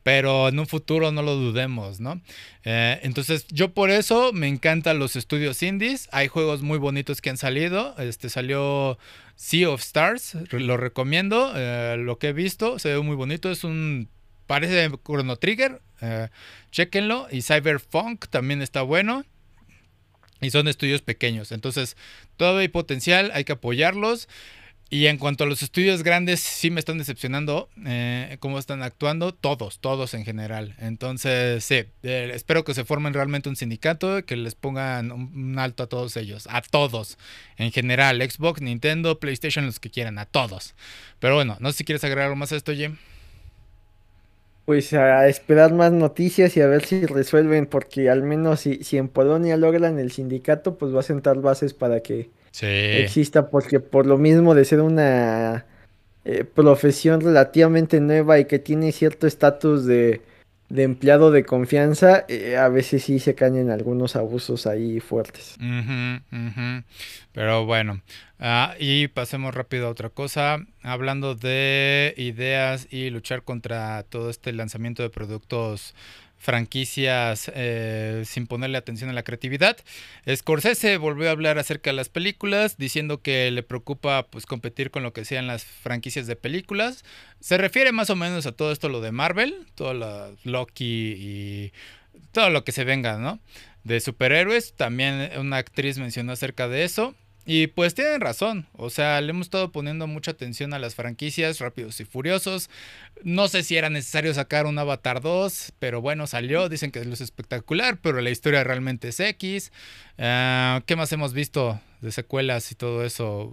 pero 0.03 0.49
en 0.49 0.59
un 0.59 0.67
futuro 0.67 1.13
no 1.13 1.23
lo 1.23 1.35
dudemos, 1.37 2.01
¿no? 2.01 2.21
Eh, 2.65 2.99
entonces 3.03 3.47
yo 3.49 3.75
por 3.75 3.91
eso 3.91 4.33
me 4.33 4.49
encantan 4.49 4.99
los 4.99 5.17
estudios 5.17 5.63
indies, 5.63 6.09
hay 6.13 6.29
juegos 6.29 6.63
muy 6.63 6.79
bonitos 6.79 7.21
que 7.21 7.31
han 7.31 7.37
salido, 7.37 7.95
este 7.99 8.31
salió 8.31 8.99
Sea 9.37 9.69
of 9.69 9.83
Stars, 9.83 10.37
lo 10.53 10.79
recomiendo, 10.79 11.53
eh, 11.55 11.97
lo 11.99 12.19
que 12.19 12.29
he 12.29 12.33
visto, 12.33 12.79
se 12.79 12.95
ve 12.95 13.01
muy 13.01 13.17
bonito, 13.17 13.51
es 13.51 13.65
un, 13.65 14.09
parece 14.47 14.91
Chrono 15.05 15.37
Trigger, 15.37 15.83
eh, 16.01 16.29
chequenlo, 16.73 17.29
y 17.31 17.43
Cyberpunk 17.43 18.29
también 18.29 18.63
está 18.63 18.83
bueno. 18.83 19.25
Y 20.41 20.51
son 20.51 20.69
estudios 20.69 21.03
pequeños, 21.03 21.51
entonces 21.51 21.97
todavía 22.37 22.61
hay 22.61 22.69
potencial, 22.69 23.33
hay 23.35 23.45
que 23.45 23.53
apoyarlos. 23.53 24.29
Y 24.91 25.07
en 25.07 25.19
cuanto 25.19 25.45
a 25.45 25.47
los 25.47 25.63
estudios 25.63 26.03
grandes, 26.03 26.41
sí 26.41 26.71
me 26.71 26.81
están 26.81 26.97
decepcionando 26.97 27.69
eh, 27.85 28.39
cómo 28.41 28.59
están 28.59 28.83
actuando, 28.83 29.35
todos, 29.35 29.81
todos 29.81 30.15
en 30.15 30.25
general. 30.25 30.77
Entonces, 30.79 31.63
sí, 31.63 31.85
eh, 32.03 32.31
espero 32.33 32.65
que 32.65 32.73
se 32.73 32.85
formen 32.85 33.13
realmente 33.13 33.51
un 33.51 33.57
sindicato, 33.57 34.25
que 34.25 34.37
les 34.37 34.55
pongan 34.55 35.13
un, 35.13 35.59
alto 35.59 35.83
a 35.83 35.89
todos 35.89 36.17
ellos, 36.17 36.49
a 36.51 36.63
todos, 36.63 37.19
en 37.59 37.71
general, 37.71 38.23
Xbox, 38.23 38.63
Nintendo, 38.63 39.21
PlayStation, 39.21 39.67
los 39.67 39.79
que 39.79 39.91
quieran, 39.91 40.19
a 40.19 40.25
todos. 40.25 40.75
Pero 41.21 41.35
bueno, 41.35 41.59
no 41.61 41.71
sé 41.71 41.79
si 41.79 41.85
quieres 41.85 42.03
agregar 42.05 42.25
algo 42.25 42.37
más 42.37 42.53
a 42.53 42.57
esto, 42.57 42.73
Jim. 42.73 42.97
Pues 44.65 44.95
a 44.95 45.29
esperar 45.29 45.75
más 45.75 45.93
noticias 45.93 46.57
y 46.57 46.63
a 46.63 46.67
ver 46.67 46.87
si 46.87 47.05
resuelven, 47.05 47.67
porque 47.67 48.09
al 48.09 48.23
menos 48.23 48.61
si, 48.61 48.83
si 48.85 48.97
en 48.97 49.09
Polonia 49.09 49.59
logran 49.59 49.99
el 49.99 50.13
sindicato, 50.13 50.79
pues 50.79 50.95
va 50.95 51.01
a 51.01 51.03
sentar 51.03 51.43
bases 51.43 51.75
para 51.75 52.01
que 52.01 52.31
exista, 52.63 53.51
porque 53.51 53.81
por 53.81 54.07
lo 54.07 54.19
mismo 54.19 54.55
de 54.55 54.65
ser 54.65 54.81
una 54.81 55.67
eh, 56.25 56.45
profesión 56.45 57.21
relativamente 57.21 58.01
nueva 58.01 58.39
y 58.39 58.45
que 58.45 58.59
tiene 58.59 58.93
cierto 58.93 59.27
estatus 59.27 59.87
de, 59.87 60.21
empleado 60.69 61.31
de 61.31 61.45
confianza, 61.45 62.25
eh, 62.29 62.57
a 62.57 62.69
veces 62.69 63.05
sí 63.05 63.19
se 63.19 63.35
caen 63.35 63.57
en 63.57 63.71
algunos 63.71 64.17
abusos 64.17 64.67
ahí 64.67 65.01
fuertes. 65.01 65.57
Pero 67.33 67.65
bueno, 67.67 68.01
ah, 68.41 68.75
y 68.79 69.09
pasemos 69.09 69.55
rápido 69.55 69.87
a 69.87 69.91
otra 69.91 70.11
cosa, 70.11 70.59
hablando 70.83 71.35
de 71.35 72.15
ideas 72.17 72.89
y 72.91 73.11
luchar 73.11 73.43
contra 73.43 74.03
todo 74.05 74.31
este 74.31 74.53
lanzamiento 74.53 75.03
de 75.03 75.11
productos 75.11 75.95
franquicias 76.39 77.51
eh, 77.55 78.23
sin 78.25 78.47
ponerle 78.47 78.79
atención 78.79 79.11
a 79.11 79.13
la 79.13 79.25
creatividad. 79.25 79.77
Scorsese 80.33 80.97
volvió 80.97 81.29
a 81.29 81.33
hablar 81.33 81.59
acerca 81.59 81.91
de 81.91 81.97
las 81.97 82.09
películas, 82.09 82.77
diciendo 82.79 83.21
que 83.21 83.51
le 83.51 83.63
preocupa 83.63 84.27
pues 84.31 84.47
competir 84.47 84.91
con 84.91 85.03
lo 85.03 85.13
que 85.13 85.25
sean 85.25 85.47
las 85.47 85.65
franquicias 85.65 86.27
de 86.27 86.37
películas. 86.37 87.05
Se 87.41 87.59
refiere 87.59 87.93
más 87.93 88.11
o 88.11 88.17
menos 88.17 88.47
a 88.47 88.53
todo 88.53 88.73
esto 88.73 88.89
lo 88.89 89.01
de 89.01 89.13
Marvel, 89.13 89.67
todo 89.75 89.95
lo 89.95 90.37
Loki 90.45 91.15
y 91.19 91.73
todo 92.33 92.51
lo 92.51 92.65
que 92.65 92.73
se 92.73 92.85
venga, 92.85 93.19
¿no? 93.19 93.41
De 93.85 94.01
superhéroes. 94.01 94.75
También 94.75 95.31
una 95.39 95.59
actriz 95.59 95.99
mencionó 95.99 96.33
acerca 96.33 96.69
de 96.69 96.85
eso. 96.85 97.15
Y 97.51 97.69
pues 97.69 97.95
tienen 97.95 98.21
razón, 98.21 98.67
o 98.75 98.91
sea, 98.91 99.19
le 99.23 99.31
hemos 99.31 99.47
estado 99.47 99.73
poniendo 99.73 100.07
mucha 100.07 100.33
atención 100.33 100.75
a 100.75 100.79
las 100.79 100.95
franquicias 100.95 101.61
Rápidos 101.61 101.99
y 101.99 102.05
Furiosos. 102.05 102.69
No 103.25 103.49
sé 103.49 103.63
si 103.63 103.75
era 103.75 103.89
necesario 103.89 104.35
sacar 104.35 104.67
un 104.67 104.79
Avatar 104.79 105.23
2, 105.23 105.73
pero 105.79 106.03
bueno, 106.03 106.27
salió, 106.27 106.69
dicen 106.69 106.91
que 106.91 106.99
es 106.99 107.21
espectacular, 107.23 108.01
pero 108.03 108.21
la 108.21 108.29
historia 108.29 108.65
realmente 108.65 109.09
es 109.09 109.19
X. 109.19 109.73
Ah, 110.19 110.83
¿Qué 110.85 110.95
más 110.95 111.11
hemos 111.13 111.33
visto 111.33 111.81
de 112.03 112.13
secuelas 112.13 112.71
y 112.71 112.75
todo 112.75 113.03
eso? 113.03 113.51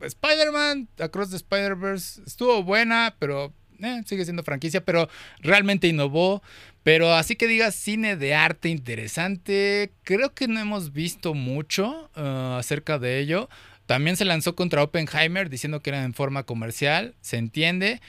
Spider-Man, 0.00 0.88
Across 0.98 1.30
the 1.30 1.36
Spider-Verse, 1.36 2.22
estuvo 2.26 2.64
buena, 2.64 3.14
pero 3.20 3.54
eh, 3.80 4.02
sigue 4.06 4.24
siendo 4.24 4.42
franquicia, 4.42 4.84
pero 4.84 5.08
realmente 5.40 5.88
innovó. 5.88 6.42
Pero 6.82 7.12
así 7.12 7.36
que 7.36 7.46
digas 7.46 7.74
cine 7.74 8.16
de 8.16 8.34
arte 8.34 8.68
interesante, 8.68 9.92
creo 10.04 10.32
que 10.32 10.48
no 10.48 10.58
hemos 10.58 10.92
visto 10.92 11.34
mucho 11.34 12.10
uh, 12.16 12.56
acerca 12.56 12.98
de 12.98 13.18
ello. 13.18 13.48
También 13.86 14.16
se 14.16 14.24
lanzó 14.24 14.54
contra 14.54 14.82
Oppenheimer 14.82 15.50
diciendo 15.50 15.80
que 15.80 15.90
era 15.90 16.04
en 16.04 16.14
forma 16.14 16.44
comercial, 16.44 17.14
se 17.20 17.36
entiende. 17.36 18.00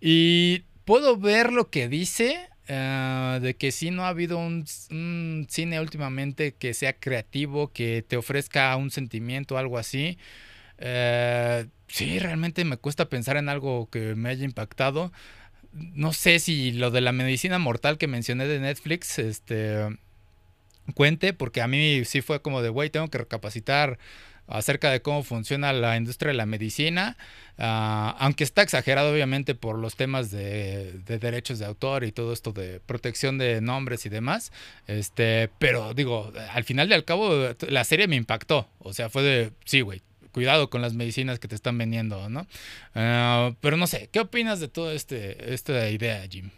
Y 0.00 0.64
puedo 0.84 1.16
ver 1.16 1.52
lo 1.52 1.70
que 1.70 1.88
dice, 1.88 2.38
uh, 2.68 3.40
de 3.40 3.56
que 3.58 3.72
sí 3.72 3.90
no 3.90 4.04
ha 4.04 4.08
habido 4.08 4.38
un, 4.38 4.66
cine 5.48 5.80
últimamente 5.80 6.54
que 6.54 6.74
sea 6.74 6.92
creativo, 6.92 7.72
que 7.72 8.04
te 8.06 8.16
ofrezca 8.16 8.74
un 8.76 8.90
sentimiento, 8.90 9.58
algo 9.58 9.78
así. 9.78 10.18
Uh, 10.80 11.68
sí, 11.88 12.18
realmente 12.18 12.64
me 12.64 12.76
cuesta 12.76 13.08
pensar 13.08 13.36
en 13.36 13.48
algo 13.48 13.88
que 13.90 14.14
me 14.14 14.30
haya 14.30 14.44
impactado. 14.44 15.12
no 15.72 16.12
sé 16.12 16.38
si 16.38 16.72
lo 16.72 16.90
de 16.90 17.00
la 17.00 17.12
medicina 17.12 17.58
mortal 17.58 17.98
que 17.98 18.06
mencioné 18.06 18.46
de 18.46 18.60
Netflix, 18.60 19.18
este, 19.18 19.98
cuente, 20.94 21.32
porque 21.32 21.62
a 21.62 21.68
mí 21.68 22.04
sí 22.04 22.22
fue 22.22 22.42
como 22.42 22.62
de, 22.62 22.68
güey, 22.68 22.90
tengo 22.90 23.08
que 23.08 23.18
recapacitar 23.18 23.98
acerca 24.48 24.90
de 24.90 25.02
cómo 25.02 25.22
funciona 25.22 25.72
la 25.72 25.96
industria 25.96 26.28
de 26.28 26.36
la 26.38 26.46
medicina, 26.46 27.16
ah, 27.58 28.16
aunque 28.18 28.44
está 28.44 28.62
exagerado 28.62 29.12
obviamente 29.12 29.54
por 29.54 29.78
los 29.78 29.94
temas 29.94 30.30
de, 30.30 31.00
derechos 31.06 31.58
de 31.58 31.66
autor 31.66 32.04
y 32.04 32.12
todo 32.12 32.32
esto 32.32 32.52
de 32.52 32.80
protección 32.80 33.36
de 33.36 33.60
nombres 33.60 34.06
y 34.06 34.08
demás, 34.08 34.52
este, 34.86 35.50
pero 35.58 35.92
digo, 35.92 36.32
al 36.52 36.64
final 36.64 36.90
y 36.90 36.94
al 36.94 37.04
cabo 37.04 37.54
la 37.68 37.84
serie 37.84 38.08
me 38.08 38.16
impactó, 38.16 38.68
o 38.78 38.94
sea, 38.94 39.10
fue 39.10 39.22
de, 39.22 39.52
sí, 39.66 39.82
güey, 39.82 40.00
cuidado 40.32 40.70
con 40.70 40.82
las 40.82 40.94
medicinas 40.94 41.38
que 41.38 41.48
te 41.48 41.54
están 41.54 41.78
vendiendo, 41.78 42.28
¿no? 42.28 42.46
Ah, 42.94 43.52
pero 43.60 43.76
no 43.76 43.86
sé, 43.86 44.08
¿qué 44.12 44.20
opinas 44.20 44.60
de 44.60 44.68
toda 44.68 44.92
este, 44.92 45.52
esta 45.54 45.88
idea, 45.90 46.26
Jim? 46.28 46.50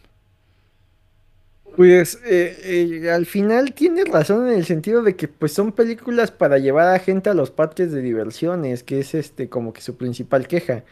Pues 1.76 2.20
eh, 2.26 3.00
eh, 3.02 3.10
al 3.10 3.26
final 3.26 3.72
tienes 3.72 4.08
razón 4.08 4.48
en 4.48 4.54
el 4.54 4.64
sentido 4.64 5.02
de 5.02 5.14
que 5.14 5.28
pues 5.28 5.52
son 5.52 5.72
películas 5.72 6.30
para 6.30 6.58
llevar 6.58 6.94
a 6.94 6.98
gente 6.98 7.30
a 7.30 7.34
los 7.34 7.50
parques 7.50 7.92
de 7.92 8.02
diversiones, 8.02 8.82
que 8.82 8.98
es 8.98 9.14
este 9.14 9.48
como 9.48 9.72
que 9.72 9.80
su 9.80 9.96
principal 9.96 10.48
queja. 10.48 10.84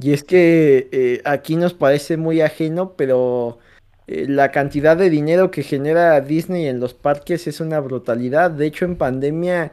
Y 0.00 0.12
es 0.12 0.22
que 0.22 0.88
eh, 0.92 1.20
aquí 1.24 1.56
nos 1.56 1.74
parece 1.74 2.16
muy 2.16 2.40
ajeno, 2.40 2.94
pero 2.96 3.58
la 4.06 4.50
cantidad 4.50 4.96
de 4.96 5.10
dinero 5.10 5.50
que 5.50 5.62
genera 5.62 6.20
Disney 6.20 6.68
en 6.68 6.78
los 6.78 6.94
parques 6.94 7.46
es 7.46 7.60
una 7.60 7.80
brutalidad. 7.80 8.50
De 8.50 8.66
hecho, 8.66 8.84
en 8.84 8.96
pandemia 8.96 9.72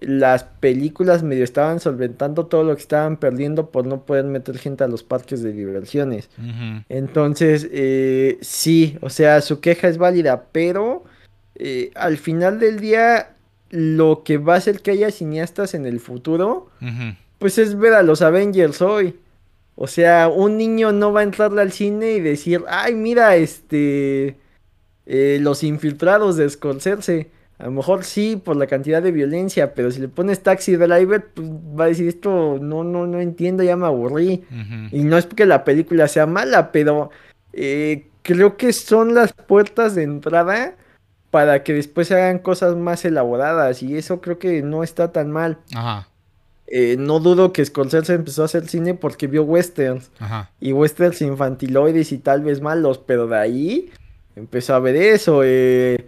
las 0.00 0.44
películas 0.44 1.22
medio 1.22 1.44
estaban 1.44 1.78
solventando 1.78 2.46
todo 2.46 2.64
lo 2.64 2.74
que 2.74 2.82
estaban 2.82 3.18
perdiendo 3.18 3.70
por 3.70 3.86
no 3.86 4.06
poder 4.06 4.24
meter 4.24 4.58
gente 4.58 4.82
a 4.82 4.88
los 4.88 5.02
parques 5.02 5.42
de 5.42 5.52
diversiones. 5.52 6.30
Entonces, 6.88 7.68
eh, 7.70 8.38
sí, 8.40 8.96
o 9.02 9.10
sea, 9.10 9.42
su 9.42 9.60
queja 9.60 9.88
es 9.88 9.98
válida, 9.98 10.46
pero 10.52 11.04
eh, 11.54 11.90
al 11.94 12.16
final 12.16 12.58
del 12.58 12.80
día, 12.80 13.34
lo 13.68 14.22
que 14.24 14.38
va 14.38 14.54
a 14.54 14.58
hacer 14.58 14.80
que 14.80 14.92
haya 14.92 15.10
cineastas 15.10 15.74
en 15.74 15.84
el 15.84 16.00
futuro, 16.00 16.70
pues 17.38 17.58
es 17.58 17.78
ver 17.78 17.92
a 17.92 18.02
los 18.02 18.22
Avengers 18.22 18.80
hoy. 18.80 19.16
O 19.76 19.86
sea, 19.86 20.28
un 20.28 20.56
niño 20.56 20.92
no 20.92 21.12
va 21.12 21.20
a 21.20 21.24
entrarle 21.24 21.60
al 21.60 21.72
cine 21.72 22.12
y 22.12 22.20
decir, 22.20 22.64
ay, 22.68 22.94
mira, 22.94 23.36
este, 23.36 24.36
eh, 25.06 25.38
los 25.40 25.62
infiltrados 25.62 26.36
de 26.36 26.48
Scorsese 26.48 27.30
a 27.60 27.64
lo 27.64 27.72
mejor 27.72 28.04
sí 28.04 28.40
por 28.42 28.56
la 28.56 28.66
cantidad 28.66 29.02
de 29.02 29.12
violencia, 29.12 29.74
pero 29.74 29.90
si 29.90 30.00
le 30.00 30.08
pones 30.08 30.42
Taxi 30.42 30.76
Driver, 30.76 31.26
pues 31.26 31.46
va 31.48 31.84
a 31.84 31.88
decir 31.88 32.08
esto, 32.08 32.58
no, 32.58 32.84
no, 32.84 33.06
no 33.06 33.20
entiendo, 33.20 33.62
ya 33.62 33.76
me 33.76 33.86
aburrí. 33.86 34.44
Y 34.90 35.04
no 35.04 35.18
es 35.18 35.26
porque 35.26 35.44
la 35.44 35.62
película 35.62 36.08
sea 36.08 36.24
mala, 36.24 36.72
pero 36.72 37.10
eh, 37.52 38.06
creo 38.22 38.56
que 38.56 38.72
son 38.72 39.14
las 39.14 39.34
puertas 39.34 39.94
de 39.94 40.04
entrada 40.04 40.74
para 41.30 41.62
que 41.62 41.74
después 41.74 42.08
se 42.08 42.14
hagan 42.14 42.38
cosas 42.38 42.76
más 42.76 43.04
elaboradas. 43.04 43.82
Y 43.82 43.94
eso 43.94 44.22
creo 44.22 44.38
que 44.38 44.62
no 44.62 44.82
está 44.82 45.12
tan 45.12 45.30
mal. 45.30 45.58
Ajá. 45.74 46.08
Eh, 46.66 46.96
no 46.98 47.20
dudo 47.20 47.52
que 47.52 47.64
Scorsese 47.64 48.14
empezó 48.14 48.42
a 48.42 48.46
hacer 48.46 48.68
cine 48.68 48.94
porque 48.94 49.26
vio 49.26 49.42
westerns. 49.42 50.10
Ajá. 50.18 50.50
Y 50.60 50.72
westerns 50.72 51.20
infantiloides 51.20 52.10
y 52.12 52.18
tal 52.18 52.42
vez 52.42 52.62
malos, 52.62 52.98
pero 52.98 53.26
de 53.26 53.36
ahí 53.36 53.90
empezó 54.34 54.74
a 54.74 54.80
ver 54.80 54.96
eso. 54.96 55.42
Eh, 55.44 56.06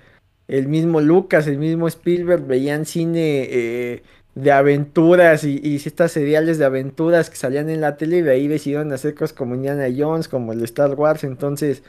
el 0.53 0.69
mismo 0.69 1.01
Lucas, 1.01 1.47
el 1.47 1.57
mismo 1.57 1.89
Spielberg 1.89 2.47
veían 2.47 2.85
cine 2.85 3.49
eh, 3.51 4.03
de 4.35 4.53
aventuras 4.53 5.45
y, 5.45 5.59
y, 5.63 5.77
estas 5.77 6.13
seriales 6.13 6.59
de 6.59 6.67
aventuras 6.67 7.31
que 7.31 7.37
salían 7.37 7.71
en 7.71 7.81
la 7.81 7.97
tele 7.97 8.19
y 8.19 8.21
de 8.21 8.33
ahí 8.33 8.49
decidieron 8.49 8.93
hacer 8.93 9.15
cosas 9.15 9.33
como 9.33 9.55
Indiana 9.55 9.87
Jones, 9.97 10.29
como 10.29 10.53
el 10.53 10.63
Star 10.65 10.95
Wars, 10.95 11.25
entonces 11.25 11.83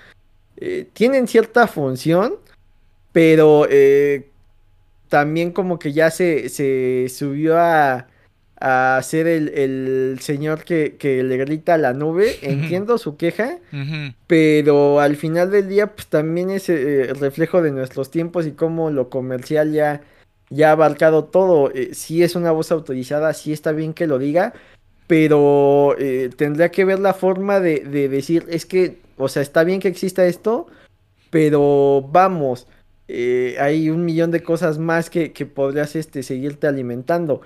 eh, 0.55 0.87
tienen 0.93 1.27
cierta 1.27 1.67
función, 1.67 2.35
pero 3.11 3.67
eh, 3.69 4.29
también 5.09 5.51
como 5.51 5.77
que 5.77 5.91
ya 5.91 6.09
se, 6.09 6.47
se 6.47 7.07
subió 7.09 7.59
a 7.59 8.07
a 8.65 8.97
ser 9.03 9.27
el, 9.27 10.17
señor 10.21 10.63
que, 10.63 10.95
le 11.01 11.37
grita 11.37 11.73
a 11.73 11.77
la 11.77 11.93
nube. 11.93 12.39
Entiendo 12.41 12.97
su 12.97 13.17
queja, 13.17 13.57
pero 14.25 15.01
al 15.01 15.17
final 15.17 15.51
del 15.51 15.67
día, 15.67 15.93
pues 15.93 16.07
también 16.07 16.49
es 16.49 16.69
eh, 16.69 17.09
el 17.09 17.15
reflejo 17.17 17.61
de 17.61 17.71
nuestros 17.71 18.09
tiempos 18.09 18.47
y 18.47 18.53
cómo 18.53 18.89
lo 18.89 19.09
comercial 19.09 19.73
ya, 19.73 20.01
ya 20.49 20.69
ha 20.69 20.71
abarcado 20.71 21.25
todo. 21.25 21.71
Si 21.73 21.81
eh, 21.81 21.89
sí 21.93 22.23
es 22.23 22.37
una 22.37 22.51
voz 22.51 22.71
autorizada, 22.71 23.33
sí 23.33 23.51
está 23.51 23.73
bien 23.73 23.93
que 23.93 24.07
lo 24.07 24.17
diga, 24.17 24.53
pero 25.07 25.97
eh, 25.99 26.29
tendría 26.33 26.71
que 26.71 26.85
ver 26.85 26.99
la 26.99 27.13
forma 27.13 27.59
de, 27.59 27.81
de 27.81 28.07
decir, 28.07 28.45
es 28.47 28.65
que, 28.65 28.99
o 29.17 29.27
sea, 29.27 29.41
está 29.41 29.65
bien 29.65 29.81
que 29.81 29.89
exista 29.89 30.25
esto, 30.25 30.67
pero 31.29 32.07
vamos 32.13 32.65
eh, 33.07 33.57
hay 33.59 33.89
un 33.89 34.05
millón 34.05 34.31
de 34.31 34.41
cosas 34.41 34.77
más 34.77 35.09
que, 35.09 35.29
podrías 35.53 35.95
este, 35.95 36.23
seguirte 36.23 36.67
alimentando. 36.67 37.41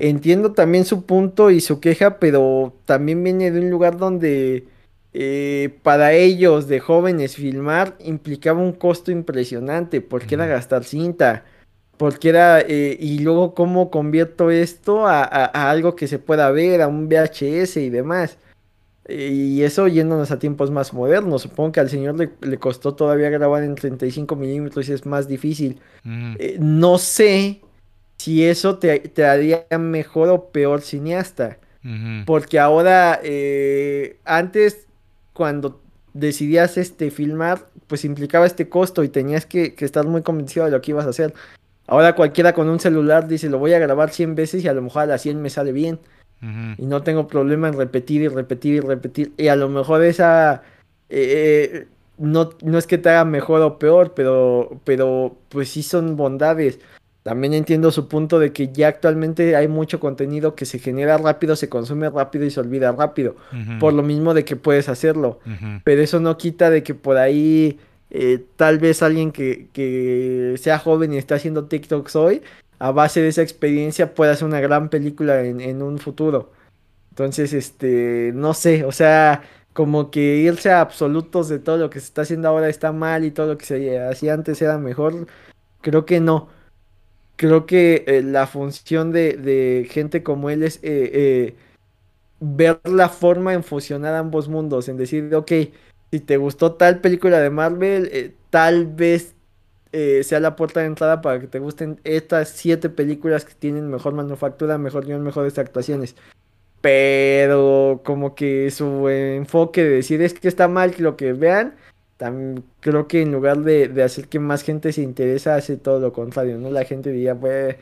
Entiendo 0.00 0.52
también 0.52 0.84
su 0.84 1.04
punto 1.04 1.50
y 1.50 1.60
su 1.60 1.80
queja, 1.80 2.18
pero 2.18 2.74
también 2.86 3.22
viene 3.22 3.50
de 3.50 3.60
un 3.60 3.70
lugar 3.70 3.98
donde 3.98 4.64
eh, 5.14 5.78
para 5.82 6.14
ellos 6.14 6.68
de 6.68 6.80
jóvenes 6.80 7.36
filmar 7.36 7.96
implicaba 8.00 8.60
un 8.60 8.72
costo 8.72 9.10
impresionante, 9.10 10.00
porque 10.00 10.36
era 10.36 10.46
gastar 10.46 10.84
cinta, 10.84 11.44
porque 11.98 12.30
era, 12.30 12.60
eh, 12.60 12.96
y 12.98 13.18
luego 13.18 13.54
cómo 13.54 13.90
convierto 13.90 14.50
esto 14.50 15.06
a, 15.06 15.22
algo 15.70 15.94
que 15.94 16.08
se 16.08 16.18
pueda 16.18 16.50
ver, 16.50 16.80
a 16.80 16.88
un 16.88 17.08
VHS 17.08 17.76
y 17.76 17.90
demás. 17.90 18.38
Y 19.08 19.62
eso 19.62 19.88
yéndonos 19.88 20.30
a 20.30 20.38
tiempos 20.38 20.70
más 20.70 20.92
modernos. 20.92 21.42
Supongo 21.42 21.72
que 21.72 21.80
al 21.80 21.90
señor 21.90 22.16
le, 22.16 22.58
costó 22.58 22.94
todavía 22.94 23.30
grabar 23.30 23.64
en 23.64 23.74
35 23.74 24.36
milímetros 24.36 24.88
y 24.88 24.92
es 24.92 25.06
más 25.06 25.26
difícil. 25.26 25.80
Eh, 26.04 26.56
no 26.60 26.98
sé 26.98 27.60
si 28.16 28.44
eso 28.44 28.78
te, 28.78 29.24
haría 29.24 29.66
mejor 29.78 30.28
o 30.28 30.50
peor 30.50 30.82
cineasta. 30.82 31.58
Porque 32.26 32.60
ahora, 32.60 33.18
eh, 33.24 34.20
antes, 34.24 34.86
cuando 35.32 35.80
decidías 36.14 36.78
este, 36.78 37.10
filmar, 37.10 37.66
pues 37.88 38.04
implicaba 38.04 38.46
este 38.46 38.68
costo 38.68 39.02
y 39.02 39.08
tenías 39.08 39.46
que, 39.46 39.74
que, 39.74 39.84
estar 39.84 40.06
muy 40.06 40.22
convencido 40.22 40.64
de 40.64 40.70
lo 40.70 40.80
que 40.80 40.92
ibas 40.92 41.06
a 41.06 41.10
hacer. 41.10 41.34
Ahora 41.88 42.14
cualquiera 42.14 42.52
con 42.52 42.68
un 42.68 42.78
celular 42.78 43.26
dice, 43.26 43.48
lo 43.48 43.58
voy 43.58 43.72
a 43.72 43.80
grabar 43.80 44.10
100 44.10 44.36
veces 44.36 44.64
y 44.64 44.68
a 44.68 44.74
lo 44.74 44.82
mejor 44.82 45.02
a 45.02 45.06
las 45.06 45.22
100 45.22 45.42
me 45.42 45.50
sale 45.50 45.72
bien. 45.72 45.98
Y 46.76 46.86
no 46.86 47.02
tengo 47.02 47.28
problema 47.28 47.68
en 47.68 47.74
repetir 47.74 48.22
y 48.22 48.28
repetir 48.28 48.74
y 48.74 48.80
repetir. 48.80 49.32
Y 49.36 49.48
a 49.48 49.56
lo 49.56 49.68
mejor 49.68 50.02
esa... 50.02 50.62
Eh, 51.08 51.86
no, 52.18 52.50
no 52.62 52.78
es 52.78 52.86
que 52.86 52.98
te 52.98 53.10
haga 53.10 53.24
mejor 53.24 53.62
o 53.62 53.78
peor, 53.78 54.12
pero, 54.14 54.80
pero 54.84 55.36
pues 55.48 55.68
sí 55.70 55.82
son 55.82 56.16
bondades. 56.16 56.80
También 57.22 57.54
entiendo 57.54 57.92
su 57.92 58.08
punto 58.08 58.40
de 58.40 58.52
que 58.52 58.72
ya 58.72 58.88
actualmente 58.88 59.54
hay 59.54 59.68
mucho 59.68 60.00
contenido 60.00 60.56
que 60.56 60.66
se 60.66 60.80
genera 60.80 61.18
rápido, 61.18 61.54
se 61.54 61.68
consume 61.68 62.10
rápido 62.10 62.44
y 62.44 62.50
se 62.50 62.58
olvida 62.58 62.90
rápido. 62.90 63.36
Por 63.78 63.92
lo 63.92 64.02
mismo 64.02 64.34
de 64.34 64.44
que 64.44 64.56
puedes 64.56 64.88
hacerlo. 64.88 65.38
Pero 65.84 66.02
eso 66.02 66.18
no 66.18 66.36
quita 66.36 66.70
de 66.70 66.82
que 66.82 66.94
por 66.94 67.18
ahí 67.18 67.78
eh, 68.10 68.44
tal 68.56 68.78
vez 68.78 69.02
alguien 69.02 69.30
que, 69.30 69.68
que 69.72 70.56
sea 70.58 70.78
joven 70.78 71.12
y 71.12 71.18
está 71.18 71.36
haciendo 71.36 71.64
TikToks 71.66 72.16
hoy 72.16 72.42
a 72.82 72.90
base 72.90 73.22
de 73.22 73.28
esa 73.28 73.42
experiencia 73.42 74.12
pueda 74.12 74.32
hacer 74.32 74.48
una 74.48 74.60
gran 74.60 74.88
película 74.90 75.40
en, 75.44 75.82
un 75.82 75.98
futuro. 75.98 76.50
Entonces, 77.10 77.52
este, 77.52 78.32
no 78.34 78.54
sé, 78.54 78.84
o 78.84 78.90
sea, 78.90 79.42
como 79.72 80.10
que 80.10 80.38
irse 80.38 80.70
a 80.72 80.80
absolutos 80.80 81.48
de 81.48 81.60
todo 81.60 81.76
lo 81.78 81.90
que 81.90 82.00
se 82.00 82.06
está 82.06 82.22
haciendo 82.22 82.48
ahora 82.48 82.68
está 82.68 82.90
mal 82.90 83.24
y 83.24 83.30
todo 83.30 83.46
lo 83.46 83.58
que 83.58 83.66
se 83.66 84.00
hacía 84.00 84.34
antes 84.34 84.60
era 84.62 84.78
mejor, 84.78 85.28
creo 85.80 86.06
que 86.06 86.18
no. 86.20 86.48
Creo 87.36 87.66
que 87.66 88.04
eh, 88.08 88.22
la 88.22 88.48
función 88.48 89.12
de, 89.12 89.86
gente 89.88 90.24
como 90.24 90.50
él 90.50 90.64
es 90.64 90.78
eh, 90.78 91.10
eh, 91.14 91.56
ver 92.40 92.80
la 92.84 93.08
forma 93.08 93.54
en 93.54 93.62
fusionar 93.62 94.16
ambos 94.16 94.48
mundos, 94.48 94.88
en 94.88 94.96
decir, 94.96 95.32
ok, 95.32 95.52
si 96.10 96.20
te 96.20 96.36
gustó 96.36 96.72
tal 96.74 97.00
película 97.00 97.38
de 97.38 97.50
Marvel, 97.50 98.34
tal 98.50 98.86
vez 98.86 99.36
eh, 99.92 100.22
sea 100.24 100.40
la 100.40 100.56
puerta 100.56 100.80
de 100.80 100.86
entrada 100.86 101.20
para 101.20 101.40
que 101.40 101.46
te 101.46 101.58
gusten 101.58 102.00
estas 102.04 102.48
siete 102.48 102.88
películas 102.88 103.44
que 103.44 103.54
tienen 103.54 103.90
mejor 103.90 104.14
manufactura, 104.14 104.78
mejor 104.78 105.06
guion, 105.06 105.22
mejores 105.22 105.58
actuaciones. 105.58 106.16
Pero 106.80 108.00
como 108.04 108.34
que 108.34 108.70
su 108.70 109.08
enfoque 109.08 109.84
de 109.84 109.90
decir 109.90 110.22
es 110.22 110.34
que 110.34 110.48
está 110.48 110.66
mal 110.66 110.94
lo 110.98 111.16
que 111.16 111.32
vean, 111.32 111.74
también 112.16 112.64
creo 112.80 113.08
que 113.08 113.20
en 113.20 113.32
lugar 113.32 113.58
de, 113.58 114.02
hacer 114.02 114.28
que 114.28 114.38
más 114.38 114.62
gente 114.62 114.92
se 114.92 115.02
interesa, 115.02 115.56
hace 115.56 115.76
todo 115.76 116.00
lo 116.00 116.12
contrario, 116.12 116.56
¿no? 116.58 116.70
La 116.70 116.84
gente 116.84 117.10
diría, 117.10 117.34
pues, 117.34 117.76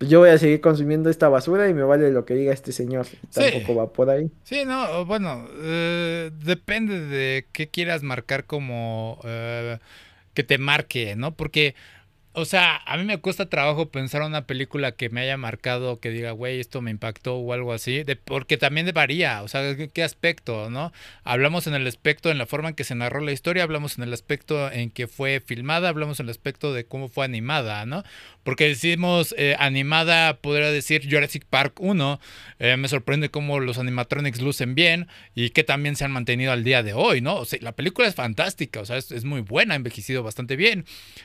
yo 0.00 0.20
voy 0.20 0.30
a 0.30 0.38
seguir 0.38 0.60
consumiendo 0.60 1.10
esta 1.10 1.28
basura 1.28 1.68
y 1.68 1.74
me 1.74 1.82
vale 1.82 2.10
lo 2.10 2.24
que 2.24 2.34
diga 2.34 2.52
este 2.52 2.72
señor. 2.72 3.06
Tampoco 3.32 3.74
va 3.74 3.92
por 3.92 4.10
ahí. 4.10 4.30
Sí, 4.42 4.64
no, 4.66 5.06
bueno, 5.06 5.46
eh, 5.62 6.30
depende 6.44 7.00
de 7.00 7.46
qué 7.52 7.68
quieras 7.68 8.02
marcar 8.02 8.44
como... 8.44 9.20
Eh, 9.24 9.78
que 10.34 10.44
te 10.44 10.58
marque, 10.58 11.16
¿no? 11.16 11.34
Porque 11.34 11.74
o 12.36 12.44
sea, 12.44 12.82
a 12.84 12.96
mí 12.96 13.04
me 13.04 13.18
cuesta 13.18 13.48
trabajo 13.48 13.90
pensar 13.90 14.22
una 14.22 14.44
película 14.44 14.90
que 14.90 15.08
me 15.08 15.20
haya 15.20 15.36
marcado, 15.36 16.00
que 16.00 16.10
diga, 16.10 16.32
güey, 16.32 16.58
esto 16.58 16.80
me 16.80 16.90
impactó 16.90 17.36
o 17.36 17.52
algo 17.52 17.72
así, 17.72 18.04
porque 18.24 18.56
también 18.56 18.90
varía, 18.92 19.40
o 19.44 19.48
sea, 19.48 19.76
¿qué, 19.76 20.02
aspecto, 20.02 20.68
no? 20.68 20.92
Hablamos 21.22 21.68
en 21.68 21.74
el 21.74 21.86
aspecto, 21.86 22.32
en 22.32 22.38
la 22.38 22.46
forma 22.46 22.70
en 22.70 22.74
que 22.74 22.82
se 22.82 22.96
narró 22.96 23.20
la 23.20 23.30
historia, 23.30 23.62
hablamos 23.62 23.98
en 23.98 24.04
el 24.04 24.12
aspecto 24.12 24.68
en 24.72 24.90
que 24.90 25.06
fue 25.06 25.40
filmada, 25.46 25.88
hablamos 25.88 26.18
en 26.18 26.26
el 26.26 26.30
aspecto 26.30 26.72
de 26.72 26.84
cómo 26.86 27.08
fue 27.08 27.24
animada, 27.24 27.86
¿no? 27.86 28.02
Porque 28.42 28.66
decimos 28.66 29.32
eh, 29.38 29.54
animada, 29.60 30.38
podría 30.38 30.72
decir 30.72 31.08
Jurassic 31.08 31.44
Park 31.44 31.78
1, 31.78 32.20
eh, 32.58 32.76
me 32.76 32.88
sorprende 32.88 33.30
cómo 33.30 33.60
los 33.60 33.78
animatronics 33.78 34.40
lucen 34.40 34.74
bien 34.74 35.06
y 35.36 35.50
que 35.50 35.62
también 35.62 35.94
se 35.94 36.04
han 36.04 36.10
mantenido 36.10 36.50
al 36.50 36.64
día 36.64 36.82
de 36.82 36.94
hoy, 36.94 37.20
¿no? 37.20 37.36
O 37.36 37.44
sea, 37.44 37.60
la 37.62 37.72
película 37.72 38.08
es 38.08 38.16
fantástica, 38.16 38.80
o 38.80 38.84
sea, 38.84 38.96
es, 38.96 39.12
es 39.12 39.24
muy 39.24 39.40
buena, 39.40 39.74
ha 39.74 39.76
envejecido 39.76 40.24
bastante 40.24 40.56
bien. 40.56 40.84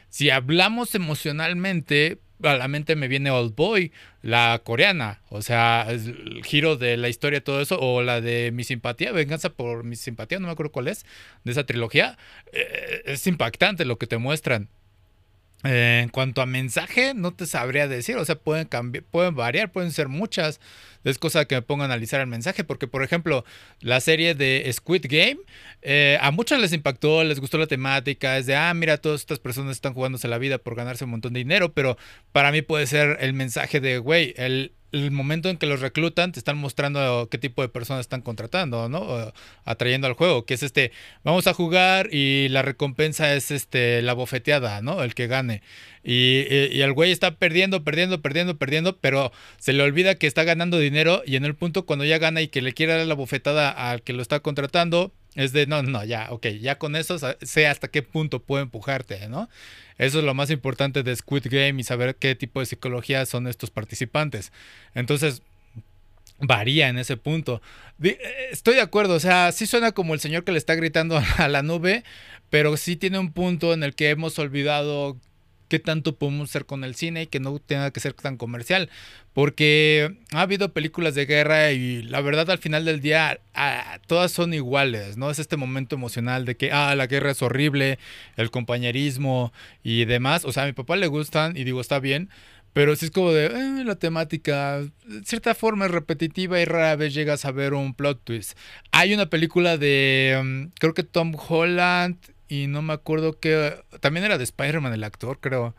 Si 0.10 0.30
hablamos 0.30 0.95
emocionalmente, 1.00 2.20
a 2.44 2.56
la 2.56 2.68
mente 2.68 2.96
me 2.96 3.08
viene 3.08 3.32
Old 3.32 3.56
Boy, 3.56 3.92
la 4.22 4.62
coreana, 4.64 5.22
o 5.30 5.42
sea, 5.42 5.86
el 5.90 6.42
giro 6.46 6.78
de 6.78 6.98
la 6.98 7.10
historia, 7.10 7.44
todo 7.44 7.62
eso, 7.62 7.80
o 7.80 8.02
la 8.02 8.22
de 8.22 8.52
Mi 8.52 8.64
Simpatía, 8.64 9.12
Venganza 9.12 9.50
por 9.50 9.84
Mi 9.84 9.96
Simpatía, 9.96 10.40
no 10.40 10.48
me 10.48 10.54
acuerdo 10.54 10.72
cuál 10.72 10.88
es, 10.88 11.06
de 11.44 11.52
esa 11.52 11.66
trilogía, 11.66 12.18
eh, 12.54 13.02
es 13.06 13.28
impactante 13.28 13.86
lo 13.86 13.98
que 13.98 14.08
te 14.08 14.18
muestran. 14.18 14.70
Eh, 15.66 16.00
en 16.04 16.10
cuanto 16.10 16.42
a 16.42 16.46
mensaje, 16.46 17.14
no 17.14 17.34
te 17.34 17.46
sabría 17.46 17.88
decir, 17.90 18.16
o 18.16 18.24
sea, 18.24 18.36
pueden 18.36 18.66
cambiar, 18.66 19.04
pueden 19.04 19.36
variar, 19.36 19.72
pueden 19.72 19.92
ser 19.92 20.08
muchas. 20.08 20.62
Es 21.04 21.18
cosa 21.18 21.46
que 21.46 21.56
me 21.56 21.62
pongo 21.62 21.84
a 21.84 21.86
analizar 21.86 22.22
el 22.22 22.28
mensaje, 22.28 22.64
porque 22.64 22.88
por 22.88 23.04
ejemplo, 23.04 23.46
la 23.80 24.00
serie 24.02 24.36
de 24.36 24.70
Squid 24.72 25.06
Game, 25.08 25.40
eh, 25.82 26.18
a 26.22 26.32
muchos 26.32 26.60
les 26.60 26.74
impactó, 26.74 27.24
les 27.24 27.40
gustó 27.40 27.58
la 27.58 27.68
temática, 27.68 28.38
es 28.38 28.46
de, 28.46 28.56
ah, 28.56 28.74
mira, 28.74 28.98
todas 28.98 29.22
estas 29.22 29.40
personas 29.40 29.72
están 29.72 29.94
jugándose 29.94 30.28
la 30.28 30.38
vida 30.38 30.58
por 30.58 30.76
ganarse 30.76 31.06
un 31.06 31.12
montón 31.12 31.34
de 31.34 31.40
dinero, 31.40 31.74
pero 31.74 31.98
para 32.32 32.52
mí 32.52 32.62
puede 32.62 32.88
ser 32.88 33.18
el 33.22 33.34
mensaje 33.34 33.80
de, 33.80 33.98
güey, 33.98 34.34
el, 34.38 34.74
el 34.91 35.11
momento 35.11 35.49
en 35.49 35.57
que 35.57 35.66
los 35.66 35.82
reclutan 35.82 36.32
te 36.32 36.40
están 36.40 36.57
mostrando 36.57 37.28
qué 37.30 37.38
tipo 37.38 37.61
de 37.61 37.70
personas 37.70 38.02
están 38.02 38.22
contratando, 38.22 38.90
¿no? 38.90 39.34
atrayendo 39.66 40.07
al 40.07 40.14
juego, 40.14 40.45
que 40.45 40.56
es 40.56 40.64
este, 40.64 40.91
vamos 41.24 41.48
a 41.48 41.53
jugar 41.53 42.10
y 42.11 42.48
la 42.49 42.61
recompensa 42.61 43.34
es 43.34 43.52
este 43.52 44.02
la 44.02 44.14
bofeteada, 44.14 44.82
¿no? 44.82 45.03
El 45.03 45.16
que 45.16 45.28
gane. 45.28 45.61
Y, 46.03 46.45
y, 46.49 46.82
el 46.82 46.94
güey 46.94 47.11
está 47.11 47.36
perdiendo, 47.36 47.84
perdiendo, 47.84 48.22
perdiendo, 48.22 48.57
perdiendo, 48.57 48.98
pero 48.98 49.32
se 49.57 49.74
le 49.74 49.84
olvida 49.84 50.16
que 50.16 50.28
está 50.28 50.44
ganando 50.44 50.80
dinero 50.80 51.22
y 51.26 51.36
en 51.36 51.45
el 51.45 51.56
punto 51.56 51.86
cuando 51.86 52.06
ya 52.06 52.18
gana 52.18 52.41
y 52.41 52.48
que 52.48 52.61
le 52.61 52.74
quiere 52.74 52.98
dar 52.98 53.06
la 53.06 53.16
bofetada 53.16 53.70
al 53.70 54.02
que 54.02 54.14
lo 54.14 54.22
está 54.22 54.40
contratando, 54.40 55.14
es 55.35 55.53
de, 55.53 55.68
no, 55.68 55.84
no, 55.84 56.03
ya, 56.03 56.27
ok, 56.31 56.47
ya 56.60 56.77
con 56.77 56.95
eso 56.95 57.18
sé 57.41 57.68
hasta 57.68 57.88
qué 57.88 58.01
punto 58.01 58.41
puedo 58.41 58.64
empujarte, 58.64 59.27
¿no? 59.30 59.49
Eso 59.97 60.19
es 60.19 60.26
lo 60.26 60.34
más 60.34 60.49
importante 60.49 61.03
de 61.03 61.15
Squid 61.15 61.47
Game 61.49 61.81
y 61.81 61.84
saber 61.84 62.15
qué 62.15 62.35
tipo 62.35 62.60
de 62.60 62.65
psicología 62.65 63.26
son 63.26 63.47
estos 63.47 63.69
participantes. 63.69 64.51
Entonces, 64.95 65.41
varía 66.39 66.89
en 66.89 66.97
ese 66.97 67.18
punto. 67.18 67.61
Eh, 68.01 68.18
estoy 68.51 68.76
de 68.76 68.81
acuerdo, 68.81 69.15
o 69.15 69.19
sea, 69.19 69.51
sí 69.51 69.68
suena 69.68 69.91
como 69.91 70.14
el 70.14 70.19
señor 70.19 70.43
que 70.43 70.51
le 70.51 70.57
está 70.57 70.76
gritando 70.76 71.22
a 71.38 71.47
la 71.47 71.64
nube, 71.64 72.03
pero 72.49 72.77
sí 72.77 72.95
tiene 72.95 73.19
un 73.19 73.31
punto 73.31 73.73
en 73.73 73.84
el 73.84 73.93
que 73.95 74.10
hemos 74.10 74.39
olvidado 74.39 75.18
qué 75.70 75.80
tanto 75.80 76.16
podemos 76.16 76.50
hacer 76.50 76.66
con 76.66 76.84
el 76.84 76.96
cine 76.96 77.24
y 77.24 77.28
que 77.28 77.40
no 77.40 77.58
tenga 77.60 77.91
que 77.91 78.02
ser 78.02 78.14
tan 78.14 78.36
comercial. 78.38 78.90
Porque 79.34 80.18
ha 80.34 80.41
habido 80.41 80.74
películas 80.74 81.16
de 81.16 81.26
guerra 81.26 81.72
y 81.72 82.02
la 82.02 82.20
verdad 82.20 82.50
al 82.50 82.58
final 82.58 82.84
del 82.84 83.00
día 83.00 83.40
todas 84.08 84.32
son 84.32 84.54
iguales, 84.54 85.16
¿no? 85.16 85.30
Es 85.30 85.40
este 85.40 85.56
momento 85.56 85.96
emocional 85.96 86.46
de 86.46 86.58
que, 86.58 86.72
ah, 86.74 86.94
la 86.96 87.08
guerra 87.08 87.32
es 87.32 87.41
horrible, 87.41 88.00
el 88.36 88.52
compañerismo 88.52 89.54
y 89.84 90.06
demás. 90.06 90.44
O 90.44 90.52
sea, 90.52 90.64
a 90.64 90.66
mi 90.66 90.74
papá 90.74 90.98
le 90.98 91.08
gustan 91.08 91.56
y 91.56 91.64
digo, 91.64 91.80
está 91.80 92.00
bien. 92.00 92.30
Pero 92.74 92.96
sí 92.96 93.06
es 93.06 93.12
como 93.12 93.32
de 93.32 93.48
eh, 93.48 93.84
la 93.84 93.96
temática, 93.96 94.80
de 94.80 95.24
cierta 95.26 95.56
forma 95.56 95.86
es 95.86 95.91
repetitiva 95.91 96.60
y 96.62 96.66
rara 96.66 96.96
vez 96.96 97.14
llegas 97.14 97.46
a 97.46 97.52
ver 97.52 97.74
un 97.74 97.94
plot 97.94 98.24
twist. 98.24 98.58
Hay 98.91 99.14
una 99.14 99.28
película 99.28 99.78
de, 99.78 100.40
mm, 100.44 100.72
creo 100.80 100.94
que 100.94 101.04
Tom 101.04 101.36
Holland 101.36 102.18
y 102.50 102.68
no 102.68 102.82
me 102.82 102.94
acuerdo 102.94 103.40
que 103.40 103.82
también 104.02 104.26
era 104.26 104.38
de 104.38 104.44
Spider-Man 104.44 104.94
el 104.94 105.04
actor, 105.04 105.40
creo. 105.40 105.76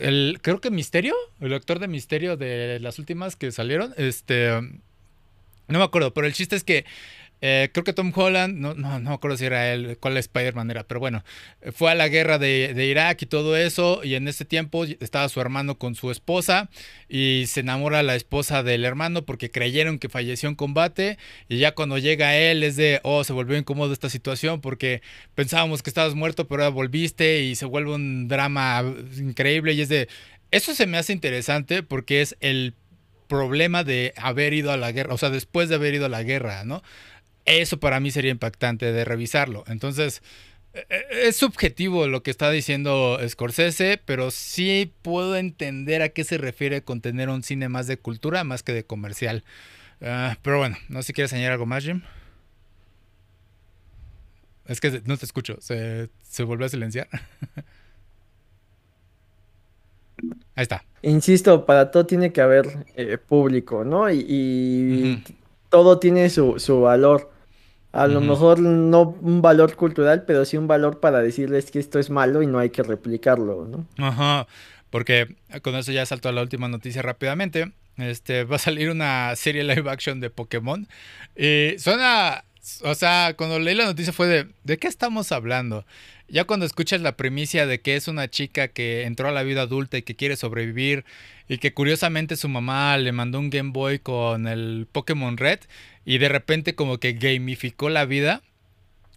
El 0.00 0.38
creo 0.42 0.60
que 0.60 0.70
Misterio, 0.70 1.14
el 1.40 1.54
actor 1.54 1.78
de 1.78 1.88
Misterio 1.88 2.36
de 2.36 2.78
las 2.80 2.98
últimas 2.98 3.36
que 3.36 3.50
salieron, 3.50 3.94
este 3.96 4.50
no 5.68 5.78
me 5.78 5.84
acuerdo, 5.84 6.14
pero 6.14 6.26
el 6.26 6.32
chiste 6.32 6.56
es 6.56 6.64
que 6.64 6.84
eh, 7.40 7.70
creo 7.72 7.84
que 7.84 7.92
Tom 7.92 8.12
Holland, 8.14 8.56
no, 8.56 8.74
no, 8.74 8.98
no 8.98 9.12
acuerdo 9.12 9.36
si 9.36 9.44
era 9.44 9.72
él, 9.72 9.96
cuál 10.00 10.16
Spider-Man 10.16 10.70
era, 10.70 10.84
pero 10.84 10.98
bueno, 11.00 11.24
fue 11.72 11.90
a 11.90 11.94
la 11.94 12.08
guerra 12.08 12.38
de, 12.38 12.86
Irak 12.88 13.22
y 13.22 13.26
todo 13.26 13.56
eso, 13.56 14.02
y 14.02 14.14
en 14.14 14.26
ese 14.28 14.44
tiempo 14.44 14.84
estaba 14.84 15.28
su 15.28 15.40
hermano 15.40 15.78
con 15.78 15.94
su 15.94 16.10
esposa, 16.10 16.68
y 17.08 17.44
se 17.46 17.60
enamora 17.60 18.02
la 18.02 18.16
esposa 18.16 18.62
del 18.62 18.84
hermano 18.84 19.24
porque 19.24 19.50
creyeron 19.50 19.98
que 19.98 20.08
falleció 20.08 20.48
en 20.48 20.54
combate, 20.54 21.18
y 21.48 21.58
ya 21.58 21.74
cuando 21.74 21.98
llega 21.98 22.36
él 22.36 22.62
es 22.62 22.76
de, 22.76 23.00
oh, 23.04 23.22
se 23.24 23.32
volvió 23.32 23.56
incómodo 23.56 23.92
esta 23.92 24.10
situación 24.10 24.60
porque 24.60 25.02
pensábamos 25.34 25.82
que 25.82 25.90
estabas 25.90 26.14
muerto, 26.14 26.48
pero 26.48 26.64
ahora 26.64 26.74
volviste, 26.74 27.42
y 27.42 27.54
se 27.54 27.66
vuelve 27.66 27.94
un 27.94 28.28
drama 28.28 28.82
increíble, 29.16 29.74
y 29.74 29.80
es 29.82 29.88
de, 29.88 30.08
eso 30.50 30.74
se 30.74 30.86
me 30.86 30.98
hace 30.98 31.12
interesante 31.12 31.82
porque 31.82 32.20
es 32.22 32.36
el 32.40 32.74
problema 33.28 33.84
de 33.84 34.14
haber 34.16 34.54
ido 34.54 34.72
a 34.72 34.76
la 34.76 34.90
guerra, 34.90 35.14
o 35.14 35.18
sea, 35.18 35.30
después 35.30 35.68
de 35.68 35.76
haber 35.76 35.94
ido 35.94 36.06
a 36.06 36.08
la 36.08 36.22
guerra, 36.22 36.64
¿no? 36.64 36.82
Eso 37.48 37.80
para 37.80 37.98
mí 38.00 38.10
sería 38.10 38.30
impactante 38.30 38.92
de 38.92 39.04
revisarlo. 39.04 39.64
Entonces, 39.66 40.22
e, 40.74 40.86
e, 40.90 41.28
es 41.28 41.36
subjetivo 41.36 42.06
lo 42.06 42.22
que 42.22 42.30
está 42.30 42.50
diciendo 42.50 43.18
Scorsese, 43.26 44.00
pero 44.04 44.30
sí 44.30 44.92
puedo 45.02 45.36
entender 45.36 46.02
a 46.02 46.10
qué 46.10 46.24
se 46.24 46.38
refiere 46.38 46.82
con 46.82 47.00
tener 47.00 47.28
un 47.30 47.42
cine 47.42 47.68
más 47.68 47.86
de 47.86 47.96
cultura 47.98 48.44
más 48.44 48.62
que 48.62 48.72
de 48.72 48.84
comercial. 48.84 49.44
Ah, 50.00 50.36
pero 50.42 50.58
bueno, 50.58 50.76
no 50.88 51.02
sé 51.02 51.08
si 51.08 51.12
quieres 51.14 51.32
añadir 51.32 51.52
algo 51.52 51.66
más, 51.66 51.84
Jim. 51.84 52.02
Es 54.66 54.80
que 54.80 55.02
no 55.06 55.16
te 55.16 55.24
escucho, 55.24 55.56
se, 55.60 56.10
se 56.22 56.42
volvió 56.42 56.66
a 56.66 56.68
silenciar. 56.68 57.08
Ahí 60.54 60.62
está. 60.62 60.84
Insisto, 61.02 61.64
para 61.64 61.90
todo 61.90 62.04
tiene 62.04 62.32
que 62.32 62.40
haber 62.40 62.86
eh, 62.96 63.16
público, 63.18 63.84
¿no? 63.84 64.10
Y, 64.10 65.22
todo 65.70 65.98
tiene 65.98 66.28
su, 66.30 66.58
su 66.58 66.80
valor. 66.80 67.30
A 67.92 68.06
lo 68.06 68.20
mejor 68.20 68.60
no 68.60 69.16
un 69.22 69.40
valor 69.40 69.74
cultural, 69.74 70.24
pero 70.26 70.44
sí 70.44 70.56
un 70.56 70.66
valor 70.66 71.00
para 71.00 71.20
decirles 71.20 71.70
que 71.70 71.78
esto 71.78 71.98
es 71.98 72.10
malo 72.10 72.42
y 72.42 72.46
no 72.46 72.58
hay 72.58 72.70
que 72.70 72.82
replicarlo, 72.82 73.66
¿no? 73.66 73.86
Ajá, 73.96 74.46
porque 74.90 75.36
con 75.62 75.74
eso 75.74 75.90
ya 75.92 76.04
salto 76.04 76.28
a 76.28 76.32
la 76.32 76.42
última 76.42 76.68
noticia 76.68 77.02
rápidamente. 77.02 77.72
Este, 77.96 78.44
va 78.44 78.56
a 78.56 78.60
salir 78.60 78.90
una 78.90 79.34
serie 79.36 79.64
live 79.64 79.90
action 79.90 80.20
de 80.20 80.30
Pokémon. 80.30 80.86
Y 81.36 81.74
suena, 81.78 82.44
o 82.82 82.94
sea, 82.94 83.34
cuando 83.36 83.58
leí 83.58 83.74
la 83.74 83.86
noticia 83.86 84.12
fue 84.12 84.26
de, 84.28 84.46
¿de 84.64 84.78
qué 84.78 84.86
estamos 84.86 85.32
hablando? 85.32 85.84
Ya 86.28 86.44
cuando 86.44 86.66
escuchas 86.66 87.00
la 87.00 87.16
primicia 87.16 87.66
de 87.66 87.80
que 87.80 87.96
es 87.96 88.06
una 88.06 88.28
chica 88.28 88.68
que 88.68 89.04
entró 89.04 89.28
a 89.28 89.32
la 89.32 89.42
vida 89.42 89.62
adulta 89.62 89.96
y 89.96 90.02
que 90.02 90.14
quiere 90.14 90.36
sobrevivir 90.36 91.04
y 91.48 91.58
que 91.58 91.72
curiosamente 91.72 92.36
su 92.36 92.48
mamá 92.48 92.98
le 92.98 93.12
mandó 93.12 93.38
un 93.38 93.48
Game 93.48 93.70
Boy 93.72 93.98
con 93.98 94.46
el 94.46 94.86
Pokémon 94.92 95.38
Red 95.38 95.60
y 96.08 96.16
de 96.16 96.30
repente 96.30 96.74
como 96.74 96.96
que 96.96 97.12
gamificó 97.12 97.90
la 97.90 98.06
vida, 98.06 98.40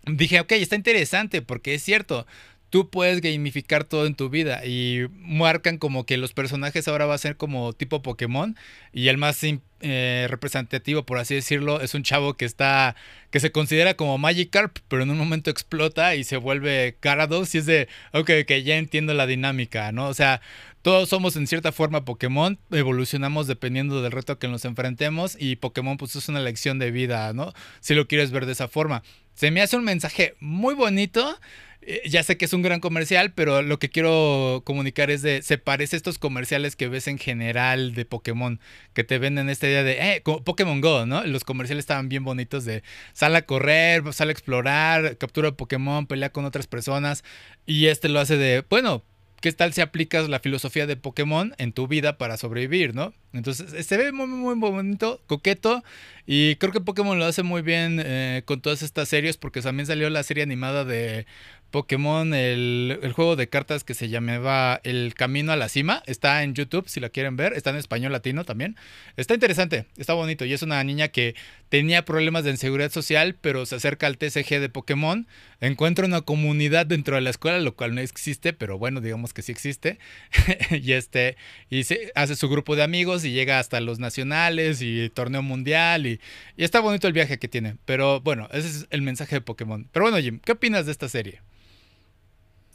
dije, 0.06 0.42
ok, 0.42 0.52
está 0.52 0.76
interesante 0.76 1.42
porque 1.42 1.74
es 1.74 1.82
cierto, 1.82 2.28
tú 2.72 2.90
puedes 2.90 3.20
gamificar 3.22 3.84
todo 3.84 4.08
en 4.08 4.16
tu 4.16 4.30
vida 4.30 4.66
y 4.66 5.06
marcan 5.20 5.78
como 5.78 6.06
que 6.06 6.18
los 6.18 6.34
personajes 6.34 6.88
ahora 6.88 7.06
va 7.06 7.14
a 7.14 7.20
ser 7.20 7.36
como 7.36 7.74
tipo 7.74 8.02
Pokémon 8.02 8.56
y 8.94 9.10
el 9.10 9.18
más 9.18 9.42
eh, 9.82 10.28
representativo, 10.30 11.06
por 11.06 11.18
así 11.18 11.36
decirlo, 11.36 11.82
es 11.82 11.94
un 11.96 12.04
chavo 12.04 12.36
que 12.36 12.46
está, 12.46 12.96
que 13.30 13.42
se 13.42 13.52
considera 13.52 13.96
como 13.96 14.18
Magikarp, 14.18 14.78
pero 14.88 15.04
en 15.04 15.10
un 15.10 15.18
momento 15.18 15.52
explota 15.52 16.16
y 16.16 16.24
se 16.24 16.38
vuelve 16.38 16.98
Gyarados 17.04 17.54
y 17.56 17.58
es 17.58 17.66
de, 17.66 17.90
ok, 18.14 18.32
que 18.48 18.64
ya 18.64 18.78
entiendo 18.78 19.14
la 19.14 19.28
dinámica, 19.28 19.92
¿no? 19.92 20.08
O 20.08 20.14
sea, 20.14 20.40
todos 20.82 21.10
somos 21.10 21.36
en 21.36 21.48
cierta 21.48 21.74
forma 21.74 22.06
Pokémon, 22.06 22.58
evolucionamos 22.72 23.48
dependiendo 23.48 24.02
del 24.02 24.14
reto 24.14 24.40
que 24.40 24.48
nos 24.48 24.64
enfrentemos 24.64 25.36
y 25.38 25.58
Pokémon 25.58 25.98
pues 25.98 26.16
es 26.16 26.30
una 26.30 26.40
lección 26.40 26.80
de 26.80 26.92
vida, 26.92 27.34
¿no? 27.34 27.52
Si 27.82 27.96
lo 27.96 28.08
quieres 28.08 28.32
ver 28.32 28.46
de 28.46 28.54
esa 28.54 28.70
forma. 28.70 29.04
Se 29.34 29.52
me 29.52 29.62
hace 29.62 29.76
un 29.76 29.84
mensaje 29.84 30.36
muy 30.40 30.74
bonito 30.74 31.38
eh, 31.84 32.02
ya 32.08 32.22
sé 32.22 32.38
que 32.38 32.46
es 32.46 32.54
un 32.54 32.62
gran 32.62 32.80
comercial, 32.80 33.34
pero 33.34 33.64
lo 33.64 33.80
que 33.80 33.90
quiero 33.90 34.62
comunicar 34.66 35.10
es 35.10 35.24
de, 35.24 35.42
se 35.42 35.58
parece 35.58 35.96
a 35.96 35.98
estos 35.98 36.20
comerciales 36.20 36.76
que 36.76 36.88
ves 36.88 37.08
en 37.08 37.18
general 37.18 37.96
de 37.96 38.06
Pokémon, 38.06 38.60
que 38.94 39.04
te 39.04 39.18
venden 39.18 39.50
esta 39.50 39.68
idea 39.68 39.84
de, 39.84 39.94
eh, 39.94 40.22
Pokémon 40.22 40.80
Go, 40.80 41.08
¿no? 41.08 41.24
Los 41.26 41.44
comerciales 41.44 41.84
estaban 41.84 42.08
bien 42.08 42.24
bonitos 42.24 42.66
de, 42.66 42.84
sal 43.14 43.36
a 43.36 43.42
correr, 43.44 44.04
sal 44.14 44.30
a 44.30 44.32
explorar, 44.32 45.18
captura 45.18 45.52
Pokémon, 45.54 46.06
pelea 46.06 46.32
con 46.32 46.46
otras 46.46 46.68
personas, 46.68 47.24
y 47.66 47.88
este 47.88 48.10
lo 48.10 48.20
hace 48.20 48.38
de, 48.38 48.64
bueno, 48.70 49.04
¿qué 49.42 49.52
tal 49.52 49.74
si 49.74 49.82
aplicas 49.82 50.30
la 50.30 50.40
filosofía 50.40 50.86
de 50.86 50.98
Pokémon 50.98 51.56
en 51.58 51.74
tu 51.74 51.88
vida 51.88 52.20
para 52.20 52.38
sobrevivir, 52.38 52.94
no? 52.94 53.14
Entonces, 53.34 53.88
se 53.88 53.98
ve 53.98 54.12
muy, 54.12 54.28
muy 54.28 54.56
bonito, 54.56 55.22
coqueto, 55.26 55.84
y 56.28 56.58
creo 56.58 56.72
que 56.72 56.82
Pokémon 56.82 57.18
lo 57.18 57.26
hace 57.26 57.42
muy 57.42 57.64
bien 57.64 58.02
eh, 58.06 58.44
con 58.46 58.62
todas 58.62 58.84
estas 58.84 59.10
series, 59.10 59.38
porque 59.38 59.62
también 59.62 59.88
salió 59.88 60.10
la 60.12 60.22
serie 60.22 60.44
animada 60.44 60.86
de 60.86 61.26
Pokémon, 61.72 62.34
el, 62.34 63.12
juego 63.16 63.36
de 63.36 63.48
cartas 63.48 63.84
que 63.84 63.94
se 63.94 64.10
llamaba 64.10 64.82
El 64.84 65.14
Camino 65.16 65.52
a 65.52 65.56
la 65.56 65.70
Cima. 65.70 66.04
Está 66.06 66.44
en 66.44 66.54
YouTube, 66.54 66.88
si 66.88 67.00
la 67.00 67.10
quieren 67.10 67.38
ver. 67.38 67.54
Está 67.54 67.70
en 67.70 67.78
español 67.78 68.12
latino 68.12 68.44
también. 68.44 68.76
Está 69.18 69.34
interesante, 69.34 69.86
está 69.98 70.14
bonito. 70.14 70.46
Y 70.46 70.54
es 70.54 70.62
una 70.62 70.84
niña 70.84 71.08
que 71.08 71.34
tenía 71.70 72.04
problemas 72.04 72.44
de 72.44 72.52
inseguridad 72.52 72.92
social, 72.92 73.38
pero 73.40 73.66
se 73.66 73.76
acerca 73.76 74.08
al 74.08 74.18
TCG 74.18 74.60
de 74.60 74.70
Pokémon. 74.70 75.28
Encuentra 75.62 76.06
una 76.06 76.22
comunidad 76.22 76.86
dentro 76.86 77.16
de 77.16 77.22
la 77.22 77.30
escuela, 77.30 77.60
lo 77.60 77.76
cual 77.76 77.96
no 77.96 78.02
existe, 78.02 78.52
pero 78.52 78.78
bueno, 78.78 79.00
digamos 79.00 79.34
que 79.34 79.42
sí 79.42 79.52
existe. 79.52 79.98
y 80.70 80.92
este, 80.92 81.38
y 81.70 81.84
hace 82.16 82.36
su 82.36 82.50
grupo 82.50 82.76
de 82.76 82.84
amigos 82.84 83.24
y 83.24 83.32
llega 83.32 83.60
hasta 83.60 83.80
los 83.80 83.98
nacionales 84.00 84.82
y 84.82 85.10
torneo 85.10 85.42
mundial. 85.42 86.06
Y, 86.06 86.20
y 86.58 86.66
está 86.66 86.82
bonito 86.82 87.08
el 87.08 87.14
viaje 87.14 87.40
que 87.40 87.48
tiene. 87.48 87.78
Pero 87.86 88.20
bueno, 88.20 88.50
ese 88.52 88.68
es 88.68 88.88
el 88.90 89.02
mensaje 89.02 89.36
de 89.36 89.42
Pokémon. 89.42 89.88
Pero 89.94 90.04
bueno, 90.04 90.20
Jim, 90.20 90.40
¿qué 90.44 90.52
opinas 90.52 90.86
de 90.86 90.92
esta 90.92 91.08
serie? 91.08 91.40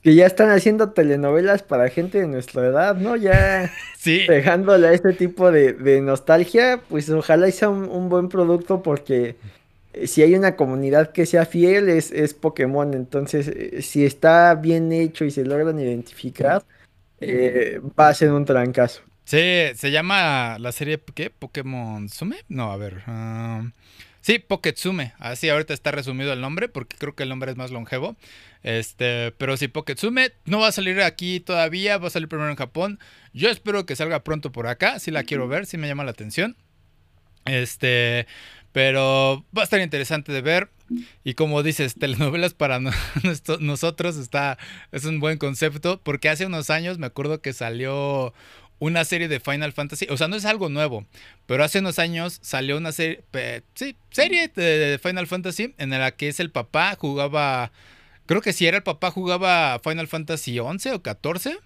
Que 0.06 0.14
ya 0.14 0.24
están 0.24 0.50
haciendo 0.50 0.90
telenovelas 0.90 1.64
para 1.64 1.88
gente 1.88 2.20
de 2.20 2.28
nuestra 2.28 2.64
edad, 2.64 2.94
¿no? 2.94 3.16
Ya 3.16 3.72
sí. 3.98 4.24
dejándole 4.28 4.86
a 4.86 4.92
este 4.92 5.12
tipo 5.14 5.50
de, 5.50 6.00
nostalgia, 6.00 6.80
pues 6.88 7.10
ojalá 7.10 7.50
sea 7.50 7.70
un, 7.70 8.08
buen 8.08 8.28
producto 8.28 8.84
porque 8.84 9.34
eh, 9.94 10.06
si 10.06 10.22
hay 10.22 10.36
una 10.36 10.54
comunidad 10.54 11.10
que 11.10 11.26
sea 11.26 11.44
fiel 11.44 11.88
es, 11.88 12.12
es 12.12 12.34
Pokémon, 12.34 12.94
entonces 12.94 13.48
eh, 13.48 13.82
si 13.82 14.04
está 14.04 14.54
bien 14.54 14.92
hecho 14.92 15.24
y 15.24 15.32
se 15.32 15.44
logran 15.44 15.80
identificar, 15.80 16.62
eh, 17.20 17.80
va 17.98 18.06
a 18.06 18.14
ser 18.14 18.30
un 18.30 18.44
trancazo. 18.44 19.02
Sí, 19.24 19.64
se 19.74 19.90
llama 19.90 20.56
la 20.60 20.70
serie, 20.70 21.00
¿qué? 21.16 21.30
¿Pokémon 21.30 22.08
Sume? 22.10 22.36
No, 22.48 22.70
a 22.70 22.76
ver. 22.76 23.02
Ah, 23.08 23.64
Sí, 24.26 24.40
Poketsume. 24.40 25.12
Así 25.20 25.48
ahorita 25.48 25.72
está 25.72 25.92
resumido 25.92 26.32
el 26.32 26.40
nombre 26.40 26.68
porque 26.68 26.96
creo 26.98 27.14
que 27.14 27.22
el 27.22 27.28
nombre 27.28 27.48
es 27.52 27.56
más 27.56 27.70
longevo. 27.70 28.16
Este, 28.64 29.30
pero 29.38 29.56
sí, 29.56 29.68
Poketsume 29.68 30.32
no 30.46 30.58
va 30.58 30.66
a 30.66 30.72
salir 30.72 31.00
aquí 31.00 31.38
todavía, 31.38 31.96
va 31.98 32.08
a 32.08 32.10
salir 32.10 32.28
primero 32.28 32.50
en 32.50 32.56
Japón. 32.56 32.98
Yo 33.32 33.50
espero 33.50 33.86
que 33.86 33.94
salga 33.94 34.24
pronto 34.24 34.50
por 34.50 34.66
acá, 34.66 34.98
si 34.98 35.12
la 35.12 35.22
quiero 35.22 35.46
ver, 35.46 35.64
si 35.64 35.78
me 35.78 35.86
llama 35.86 36.02
la 36.02 36.10
atención. 36.10 36.56
Este, 37.44 38.26
pero 38.72 39.46
va 39.56 39.60
a 39.60 39.64
estar 39.64 39.80
interesante 39.80 40.32
de 40.32 40.40
ver. 40.40 40.70
Y 41.22 41.34
como 41.34 41.62
dices, 41.62 41.94
telenovelas 41.94 42.52
para 42.52 42.80
nosotros 43.60 44.16
está, 44.16 44.58
es 44.90 45.04
un 45.04 45.20
buen 45.20 45.38
concepto 45.38 46.00
porque 46.02 46.28
hace 46.30 46.46
unos 46.46 46.70
años 46.70 46.98
me 46.98 47.06
acuerdo 47.06 47.40
que 47.40 47.52
salió 47.52 48.34
una 48.78 49.04
serie 49.04 49.28
de 49.28 49.40
Final 49.40 49.72
Fantasy. 49.72 50.06
O 50.10 50.16
sea, 50.16 50.28
no 50.28 50.36
es 50.36 50.44
algo 50.44 50.68
nuevo, 50.68 51.06
pero 51.46 51.64
hace 51.64 51.78
unos 51.78 51.98
años 51.98 52.38
salió 52.42 52.76
una 52.76 52.92
serie, 52.92 53.22
sí, 53.74 53.96
serie 54.10 54.48
de 54.48 54.98
Final 55.02 55.26
Fantasy 55.26 55.74
en 55.78 55.90
la 55.90 56.10
que 56.10 56.28
es 56.28 56.40
el 56.40 56.50
papá, 56.50 56.96
jugaba, 56.98 57.72
creo 58.26 58.40
que 58.40 58.52
si 58.52 58.66
era 58.66 58.78
el 58.78 58.82
papá, 58.82 59.10
jugaba 59.10 59.80
Final 59.82 60.08
Fantasy 60.08 60.58
11 60.58 60.92
o 60.92 61.02
14 61.02 61.58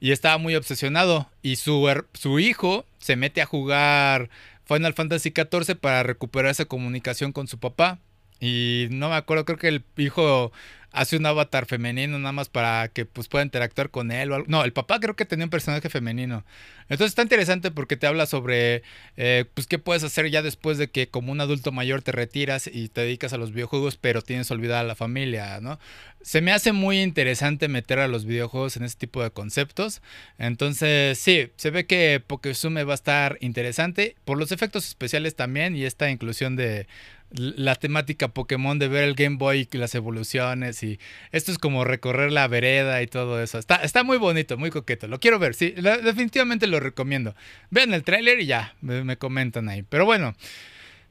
y 0.00 0.10
estaba 0.10 0.36
muy 0.38 0.56
obsesionado. 0.56 1.30
Y 1.42 1.56
su, 1.56 1.88
su 2.14 2.40
hijo 2.40 2.84
se 2.98 3.16
mete 3.16 3.40
a 3.40 3.46
jugar 3.46 4.30
Final 4.64 4.94
Fantasy 4.94 5.30
14 5.30 5.76
para 5.76 6.02
recuperar 6.02 6.50
esa 6.50 6.64
comunicación 6.64 7.32
con 7.32 7.46
su 7.46 7.58
papá. 7.58 7.98
Y 8.40 8.88
no 8.90 9.08
me 9.08 9.14
acuerdo, 9.14 9.44
creo 9.44 9.58
que 9.58 9.68
el 9.68 9.84
hijo 9.96 10.50
hace 10.92 11.16
un 11.16 11.26
avatar 11.26 11.66
femenino 11.66 12.18
nada 12.18 12.32
más 12.32 12.48
para 12.48 12.88
que 12.88 13.04
pues 13.06 13.28
pueda 13.28 13.44
interactuar 13.44 13.90
con 13.90 14.10
él 14.10 14.30
o 14.30 14.34
algo. 14.36 14.46
No, 14.48 14.64
el 14.64 14.72
papá 14.72 15.00
creo 15.00 15.16
que 15.16 15.24
tenía 15.24 15.46
un 15.46 15.50
personaje 15.50 15.88
femenino. 15.88 16.44
Entonces 16.88 17.12
está 17.12 17.22
interesante 17.22 17.70
porque 17.70 17.96
te 17.96 18.06
habla 18.06 18.26
sobre 18.26 18.82
eh, 19.16 19.46
pues 19.54 19.66
qué 19.66 19.78
puedes 19.78 20.04
hacer 20.04 20.30
ya 20.30 20.42
después 20.42 20.76
de 20.76 20.90
que 20.90 21.08
como 21.08 21.32
un 21.32 21.40
adulto 21.40 21.72
mayor 21.72 22.02
te 22.02 22.12
retiras 22.12 22.66
y 22.70 22.88
te 22.88 23.02
dedicas 23.02 23.32
a 23.32 23.38
los 23.38 23.52
videojuegos, 23.52 23.96
pero 23.96 24.20
tienes 24.20 24.50
olvidada 24.50 24.80
a 24.80 24.84
la 24.84 24.94
familia, 24.94 25.60
¿no? 25.60 25.78
Se 26.20 26.40
me 26.40 26.52
hace 26.52 26.72
muy 26.72 27.00
interesante 27.00 27.66
meter 27.68 27.98
a 27.98 28.08
los 28.08 28.26
videojuegos 28.26 28.76
en 28.76 28.84
ese 28.84 28.96
tipo 28.96 29.22
de 29.22 29.30
conceptos. 29.30 30.02
Entonces, 30.38 31.18
sí, 31.18 31.50
se 31.56 31.70
ve 31.70 31.86
que 31.86 32.22
Pokesume 32.24 32.84
va 32.84 32.92
a 32.92 32.94
estar 32.94 33.38
interesante 33.40 34.14
por 34.24 34.38
los 34.38 34.52
efectos 34.52 34.86
especiales 34.86 35.34
también 35.34 35.74
y 35.74 35.84
esta 35.84 36.10
inclusión 36.10 36.54
de 36.56 36.86
la 37.34 37.74
temática 37.74 38.28
Pokémon 38.28 38.78
de 38.78 38.88
ver 38.88 39.04
el 39.04 39.14
Game 39.14 39.36
Boy 39.36 39.68
y 39.70 39.76
las 39.78 39.94
evoluciones 39.94 40.82
y 40.82 40.98
esto 41.30 41.50
es 41.52 41.58
como 41.58 41.84
recorrer 41.84 42.32
la 42.32 42.46
vereda 42.48 43.02
y 43.02 43.06
todo 43.06 43.42
eso. 43.42 43.58
Está, 43.58 43.76
está 43.76 44.02
muy 44.02 44.18
bonito, 44.18 44.58
muy 44.58 44.70
coqueto. 44.70 45.08
Lo 45.08 45.20
quiero 45.20 45.38
ver, 45.38 45.54
sí, 45.54 45.70
definitivamente 45.70 46.66
lo 46.66 46.80
recomiendo. 46.80 47.34
Vean 47.70 47.94
el 47.94 48.04
tráiler 48.04 48.40
y 48.40 48.46
ya, 48.46 48.74
me, 48.80 49.16
comentan 49.16 49.68
ahí. 49.68 49.82
Pero 49.82 50.04
bueno, 50.04 50.34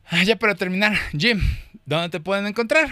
ah, 0.06 0.23
ya 0.23 0.35
para 0.35 0.56
terminar, 0.56 0.93
Jim, 1.18 1.41
¿dónde 1.85 2.10
te 2.10 2.19
pueden 2.19 2.45
encontrar? 2.48 2.89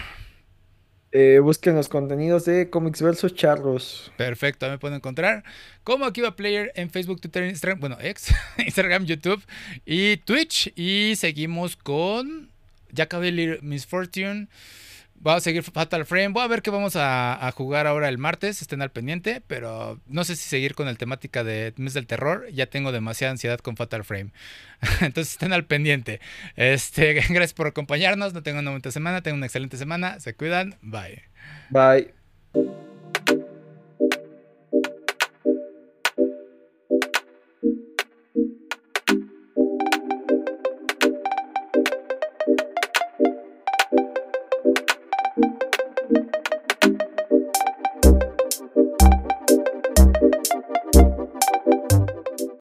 Eh, 1.11 1.39
busquen 1.39 1.75
los 1.75 1.89
contenidos 1.89 2.45
de 2.45 2.69
Comics 2.69 3.01
versus 3.01 3.33
Charlos. 3.33 4.11
Perfecto, 4.15 4.69
me 4.69 4.77
pueden 4.77 4.97
encontrar 4.97 5.43
como 5.83 6.05
Akiva 6.05 6.35
Player 6.35 6.71
en 6.75 6.91
Facebook, 6.91 7.19
Twitter, 7.19 7.45
Instagram, 7.45 7.79
bueno, 7.79 7.97
ex, 7.99 8.31
Instagram, 8.57 9.05
YouTube 9.05 9.43
y 9.85 10.17
Twitch. 10.17 10.71
Y 10.75 11.15
seguimos 11.15 11.75
con 11.75 12.48
ya 12.91 13.05
acabé 13.05 13.59
Miss 13.61 13.85
Fortune. 13.85 14.47
Voy 15.21 15.33
a 15.33 15.41
seguir 15.41 15.63
Fatal 15.63 16.05
Frame. 16.05 16.29
Voy 16.29 16.43
a 16.43 16.47
ver 16.47 16.61
qué 16.61 16.71
vamos 16.71 16.93
a, 16.95 17.51
jugar 17.53 17.87
ahora 17.87 18.07
el 18.07 18.17
martes. 18.17 18.61
Estén 18.61 18.81
al 18.81 18.91
pendiente. 18.91 19.41
Pero 19.45 19.99
no 20.07 20.23
sé 20.23 20.35
si 20.37 20.47
seguir 20.47 20.75
con 20.75 20.85
la 20.85 20.95
temática 20.95 21.43
de 21.43 21.73
Mes 21.75 21.93
del 21.93 22.07
Terror. 22.07 22.47
Ya 22.51 22.67
tengo 22.67 22.91
demasiada 22.93 23.31
ansiedad 23.31 23.59
con 23.59 23.75
Fatal 23.75 24.05
Frame. 24.05 24.31
Entonces 25.01 25.33
estén 25.33 25.51
al 25.51 25.65
pendiente. 25.65 26.21
Este, 26.55 27.13
gracias 27.29 27.53
por 27.53 27.67
acompañarnos. 27.67 28.33
No 28.33 28.43
tengo 28.43 28.59
una 28.59 28.71
buena 28.71 28.91
semana. 28.91 29.21
Tengo 29.21 29.35
una 29.35 29.47
excelente 29.47 29.75
semana. 29.75 30.19
Se 30.21 30.35
cuidan. 30.35 30.75
Bye. 30.81 31.23
Bye. 31.69 32.13